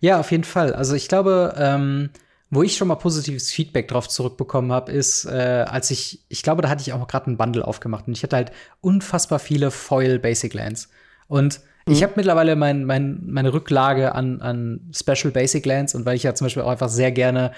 Ja, 0.01 0.21
auf 0.21 0.31
jeden 0.31 0.45
Fall. 0.45 0.75
Also 0.75 0.95
ich 0.95 1.09
glaube, 1.09 1.55
ähm, 1.57 2.11
wo 2.51 2.63
ich 2.63 2.77
schon 2.77 2.89
mal 2.89 2.97
positives 2.97 3.51
Feedback 3.51 3.89
drauf 3.89 4.09
zurückbekommen 4.09 4.73
habe, 4.73 4.93
ist, 4.93 5.25
äh, 5.25 5.65
als 5.67 5.91
ich, 5.91 6.25
ich 6.29 6.43
glaube, 6.43 6.61
da 6.61 6.69
hatte 6.69 6.83
ich 6.83 6.93
auch 6.93 7.07
gerade 7.09 7.29
einen 7.29 7.39
Bundle 7.39 7.67
aufgemacht 7.67 8.07
und 8.07 8.13
ich 8.13 8.23
hatte 8.23 8.37
halt 8.37 8.53
unfassbar 8.81 9.39
viele 9.39 9.71
Foil 9.71 10.19
Basic 10.19 10.53
Lands. 10.53 10.91
Und 11.29 11.61
mhm. 11.87 11.95
ich 11.95 12.03
habe 12.03 12.13
mittlerweile 12.17 12.57
mein, 12.57 12.85
mein, 12.85 13.23
meine 13.25 13.55
Rücklage 13.55 14.15
an, 14.15 14.43
an 14.43 14.91
Special 14.95 15.33
Basic 15.33 15.65
Lands 15.65 15.95
und 15.95 16.05
weil 16.05 16.17
ich 16.17 16.25
ja 16.25 16.35
zum 16.35 16.45
Beispiel 16.45 16.63
auch 16.63 16.71
einfach 16.71 16.91
sehr 16.91 17.11
gerne 17.11 17.53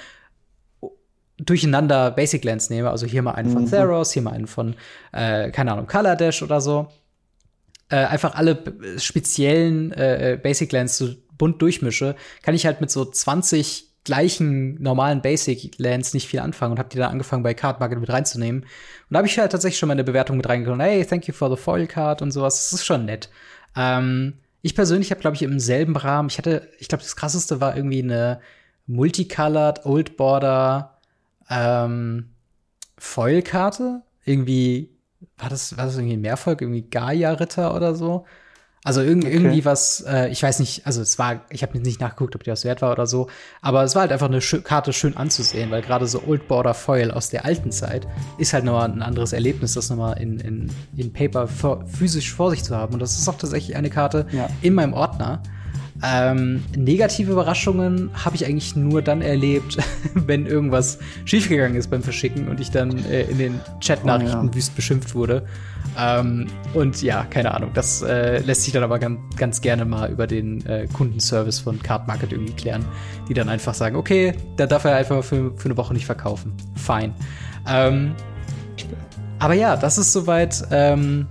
durcheinander 1.38 2.10
Basic 2.10 2.44
Lands 2.44 2.70
nehme, 2.70 2.90
also 2.90 3.06
hier 3.06 3.22
mal 3.22 3.32
einen 3.32 3.50
von 3.50 3.64
mhm. 3.64 3.70
Theros, 3.70 4.12
hier 4.12 4.22
mal 4.22 4.32
einen 4.32 4.46
von, 4.46 4.74
äh, 5.12 5.50
keine 5.50 5.72
Ahnung, 5.72 5.86
Color 5.86 6.16
Dash 6.16 6.42
oder 6.42 6.60
so, 6.60 6.88
äh, 7.88 7.96
einfach 7.96 8.34
alle 8.34 8.62
speziellen 8.98 9.92
äh, 9.92 10.38
Basic 10.40 10.70
Lands 10.72 10.98
so 10.98 11.08
bunt 11.36 11.60
durchmische, 11.60 12.14
kann 12.42 12.54
ich 12.54 12.66
halt 12.66 12.80
mit 12.80 12.90
so 12.90 13.04
20 13.04 13.90
gleichen 14.04 14.80
normalen 14.82 15.22
Basic 15.22 15.78
Lands 15.78 16.14
nicht 16.14 16.28
viel 16.28 16.40
anfangen 16.40 16.72
und 16.72 16.78
habe 16.78 16.90
die 16.90 16.98
dann 16.98 17.10
angefangen 17.10 17.42
bei 17.42 17.54
Card 17.54 17.80
Market 17.80 17.98
mit 17.98 18.10
reinzunehmen. 18.10 18.62
Und 18.62 18.68
da 19.10 19.18
habe 19.18 19.26
ich 19.26 19.38
halt 19.38 19.50
tatsächlich 19.50 19.78
schon 19.78 19.88
meine 19.88 20.04
Bewertung 20.04 20.36
mit 20.36 20.48
reingekommen. 20.48 20.80
Hey, 20.80 21.04
thank 21.04 21.26
you 21.26 21.34
for 21.34 21.50
the 21.50 21.60
foil 21.60 21.86
card 21.86 22.20
und 22.20 22.30
sowas. 22.30 22.56
Das 22.56 22.80
ist 22.80 22.86
schon 22.86 23.06
nett. 23.06 23.30
Ähm, 23.74 24.34
ich 24.60 24.74
persönlich 24.74 25.10
habe, 25.10 25.20
glaube 25.20 25.36
ich, 25.36 25.42
im 25.42 25.58
selben 25.58 25.96
Rahmen, 25.96 26.28
ich 26.28 26.38
hatte, 26.38 26.68
ich 26.78 26.88
glaube, 26.88 27.02
das 27.02 27.16
krasseste 27.16 27.60
war 27.60 27.76
irgendwie 27.76 28.02
eine 28.02 28.40
Multicolored 28.86 29.86
Old 29.86 30.16
Border 30.16 30.93
ähm, 31.50 32.30
Foil-Karte. 32.98 34.02
Irgendwie, 34.24 34.90
war 35.38 35.48
das, 35.48 35.76
war 35.76 35.86
das 35.86 35.96
irgendwie 35.96 36.16
ein 36.16 36.20
Mehrfolg? 36.20 36.60
Irgendwie 36.60 36.82
Gaia-Ritter 36.82 37.74
oder 37.74 37.94
so? 37.94 38.24
Also 38.86 39.00
irg 39.00 39.24
okay. 39.24 39.32
irgendwie 39.32 39.64
was, 39.64 40.02
äh, 40.06 40.28
ich 40.28 40.42
weiß 40.42 40.60
nicht, 40.60 40.86
also 40.86 41.00
es 41.00 41.18
war, 41.18 41.40
ich 41.48 41.62
habe 41.62 41.78
nicht 41.78 42.02
nachgeguckt, 42.02 42.36
ob 42.36 42.44
die 42.44 42.50
was 42.50 42.66
wert 42.66 42.82
war 42.82 42.92
oder 42.92 43.06
so, 43.06 43.28
aber 43.62 43.82
es 43.82 43.94
war 43.94 44.02
halt 44.02 44.12
einfach 44.12 44.28
eine 44.28 44.42
Sch 44.42 44.62
Karte 44.62 44.92
schön 44.92 45.16
anzusehen, 45.16 45.70
weil 45.70 45.80
gerade 45.80 46.06
so 46.06 46.22
Old 46.26 46.48
Border 46.48 46.74
Foil 46.74 47.10
aus 47.10 47.30
der 47.30 47.46
alten 47.46 47.72
Zeit 47.72 48.06
ist 48.36 48.52
halt 48.52 48.64
nochmal 48.64 48.90
ein 48.90 49.00
anderes 49.00 49.32
Erlebnis, 49.32 49.72
das 49.72 49.88
nochmal 49.88 50.20
in, 50.20 50.38
in, 50.38 50.70
in 50.94 51.14
Paper 51.14 51.48
physisch 51.86 52.34
vor 52.34 52.50
sich 52.50 52.62
zu 52.62 52.76
haben. 52.76 52.92
Und 52.92 53.00
das 53.00 53.18
ist 53.18 53.26
auch 53.26 53.38
tatsächlich 53.38 53.74
eine 53.74 53.88
Karte 53.88 54.26
ja. 54.32 54.50
in 54.60 54.74
meinem 54.74 54.92
Ordner. 54.92 55.42
Ähm, 56.02 56.64
negative 56.76 57.32
Überraschungen 57.32 58.10
habe 58.24 58.34
ich 58.34 58.44
eigentlich 58.46 58.74
nur 58.74 59.00
dann 59.00 59.22
erlebt, 59.22 59.78
wenn 60.14 60.46
irgendwas 60.46 60.98
schiefgegangen 61.24 61.76
ist 61.76 61.88
beim 61.88 62.02
Verschicken 62.02 62.48
und 62.48 62.60
ich 62.60 62.70
dann 62.70 63.04
äh, 63.06 63.22
in 63.22 63.38
den 63.38 63.60
Chat-Nachrichten 63.80 64.40
oh, 64.40 64.46
ja. 64.46 64.54
wüst 64.54 64.74
beschimpft 64.74 65.14
wurde. 65.14 65.46
Ähm, 65.96 66.46
und 66.74 67.00
ja, 67.02 67.24
keine 67.24 67.54
Ahnung, 67.54 67.70
das 67.74 68.02
äh, 68.02 68.38
lässt 68.40 68.64
sich 68.64 68.72
dann 68.72 68.82
aber 68.82 68.98
ganz, 68.98 69.20
ganz 69.36 69.60
gerne 69.60 69.84
mal 69.84 70.10
über 70.10 70.26
den 70.26 70.66
äh, 70.66 70.88
Kundenservice 70.92 71.60
von 71.60 71.80
Card 71.80 72.08
Market 72.08 72.32
irgendwie 72.32 72.54
klären, 72.54 72.84
die 73.28 73.34
dann 73.34 73.48
einfach 73.48 73.74
sagen, 73.74 73.94
okay, 73.94 74.34
da 74.56 74.66
darf 74.66 74.84
er 74.84 74.96
einfach 74.96 75.22
für, 75.22 75.56
für 75.56 75.66
eine 75.66 75.76
Woche 75.76 75.94
nicht 75.94 76.06
verkaufen. 76.06 76.52
Fine. 76.74 77.14
Ähm, 77.68 78.16
aber 79.38 79.54
ja, 79.54 79.76
das 79.76 79.98
ist 79.98 80.12
soweit. 80.12 80.64
Ähm, 80.70 81.26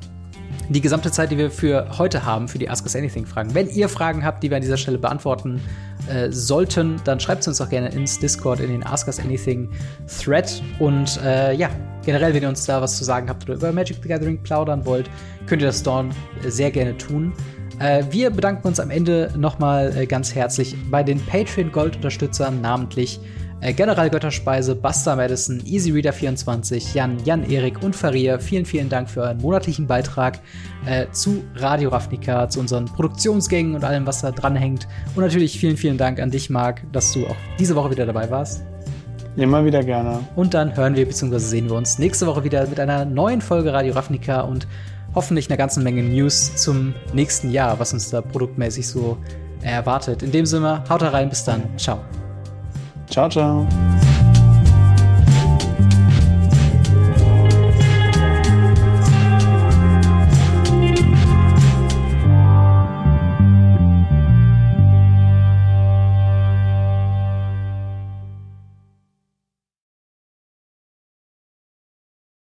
die 0.69 0.81
gesamte 0.81 1.11
Zeit, 1.11 1.31
die 1.31 1.37
wir 1.37 1.51
für 1.51 1.97
heute 1.97 2.25
haben, 2.25 2.47
für 2.47 2.57
die 2.57 2.69
Ask 2.69 2.85
Us 2.85 2.95
Anything 2.95 3.25
Fragen. 3.25 3.53
Wenn 3.53 3.69
ihr 3.69 3.89
Fragen 3.89 4.23
habt, 4.23 4.43
die 4.43 4.49
wir 4.49 4.57
an 4.57 4.61
dieser 4.61 4.77
Stelle 4.77 4.97
beantworten 4.97 5.61
äh, 6.07 6.31
sollten, 6.31 7.01
dann 7.03 7.19
schreibt 7.19 7.43
sie 7.43 7.49
uns 7.49 7.61
auch 7.61 7.69
gerne 7.69 7.89
ins 7.89 8.19
Discord, 8.19 8.59
in 8.59 8.69
den 8.69 8.83
Ask 8.85 9.07
Us 9.07 9.19
Anything 9.19 9.69
Thread. 10.07 10.61
Und 10.79 11.19
äh, 11.23 11.53
ja, 11.53 11.69
generell, 12.05 12.33
wenn 12.33 12.43
ihr 12.43 12.49
uns 12.49 12.65
da 12.65 12.81
was 12.81 12.97
zu 12.97 13.03
sagen 13.03 13.29
habt 13.29 13.43
oder 13.43 13.55
über 13.55 13.71
Magic 13.71 13.97
the 14.01 14.07
Gathering 14.07 14.41
plaudern 14.41 14.85
wollt, 14.85 15.09
könnt 15.47 15.61
ihr 15.61 15.67
das 15.67 15.83
Dawn 15.83 16.11
sehr 16.47 16.71
gerne 16.71 16.97
tun. 16.97 17.33
Äh, 17.79 18.03
wir 18.09 18.29
bedanken 18.29 18.67
uns 18.67 18.79
am 18.79 18.89
Ende 18.89 19.31
nochmal 19.35 19.95
äh, 19.95 20.05
ganz 20.05 20.33
herzlich 20.35 20.75
bei 20.89 21.03
den 21.03 21.19
Patreon 21.25 21.71
Gold-Unterstützern, 21.71 22.61
namentlich 22.61 23.19
äh, 23.19 23.42
General 23.71 24.09
Götterspeise, 24.09 24.75
Buster 24.75 25.15
Madison, 25.15 25.61
EasyReader24, 25.61 26.93
Jan, 26.93 27.17
Jan-Erik 27.23 27.81
und 27.81 27.95
Faria. 27.95 28.37
Vielen, 28.37 28.65
vielen 28.65 28.89
Dank 28.89 29.09
für 29.09 29.21
euren 29.21 29.37
monatlichen 29.37 29.87
Beitrag 29.87 30.39
äh, 30.85 31.05
zu 31.13 31.43
Radio 31.55 31.89
Ravnica, 31.89 32.49
zu 32.49 32.59
unseren 32.59 32.85
Produktionsgängen 32.85 33.75
und 33.75 33.85
allem, 33.85 34.05
was 34.05 34.19
da 34.19 34.31
dranhängt. 34.31 34.87
Und 35.15 35.23
natürlich 35.23 35.57
vielen, 35.57 35.77
vielen 35.77 35.97
Dank 35.97 36.19
an 36.19 36.29
dich, 36.29 36.49
Marc, 36.49 36.81
dass 36.91 37.13
du 37.13 37.25
auch 37.25 37.35
diese 37.57 37.75
Woche 37.75 37.91
wieder 37.91 38.05
dabei 38.05 38.29
warst. 38.29 38.65
Immer 39.35 39.63
wieder 39.65 39.81
gerne. 39.81 40.19
Und 40.35 40.53
dann 40.53 40.75
hören 40.75 40.95
wir 40.95 41.05
bzw. 41.05 41.37
sehen 41.37 41.69
wir 41.69 41.75
uns 41.75 41.97
nächste 41.97 42.27
Woche 42.27 42.43
wieder 42.43 42.67
mit 42.67 42.79
einer 42.79 43.05
neuen 43.05 43.41
Folge 43.41 43.71
Radio 43.71 43.93
Ravnica 43.93 44.41
und 44.41 44.67
hoffentlich 45.15 45.49
einer 45.49 45.57
ganzen 45.57 45.83
Menge 45.83 46.03
News 46.03 46.55
zum 46.55 46.93
nächsten 47.13 47.49
Jahr, 47.49 47.79
was 47.79 47.93
uns 47.93 48.09
da 48.09 48.21
produktmäßig 48.21 48.87
so 48.87 49.17
erwartet. 49.61 50.21
In 50.21 50.31
dem 50.31 50.45
Sinne, 50.45 50.83
haut 50.89 51.01
rein, 51.01 51.29
bis 51.29 51.43
dann. 51.43 51.63
Ciao. 51.77 51.99
Ciao, 53.09 53.29
ciao. 53.29 54.12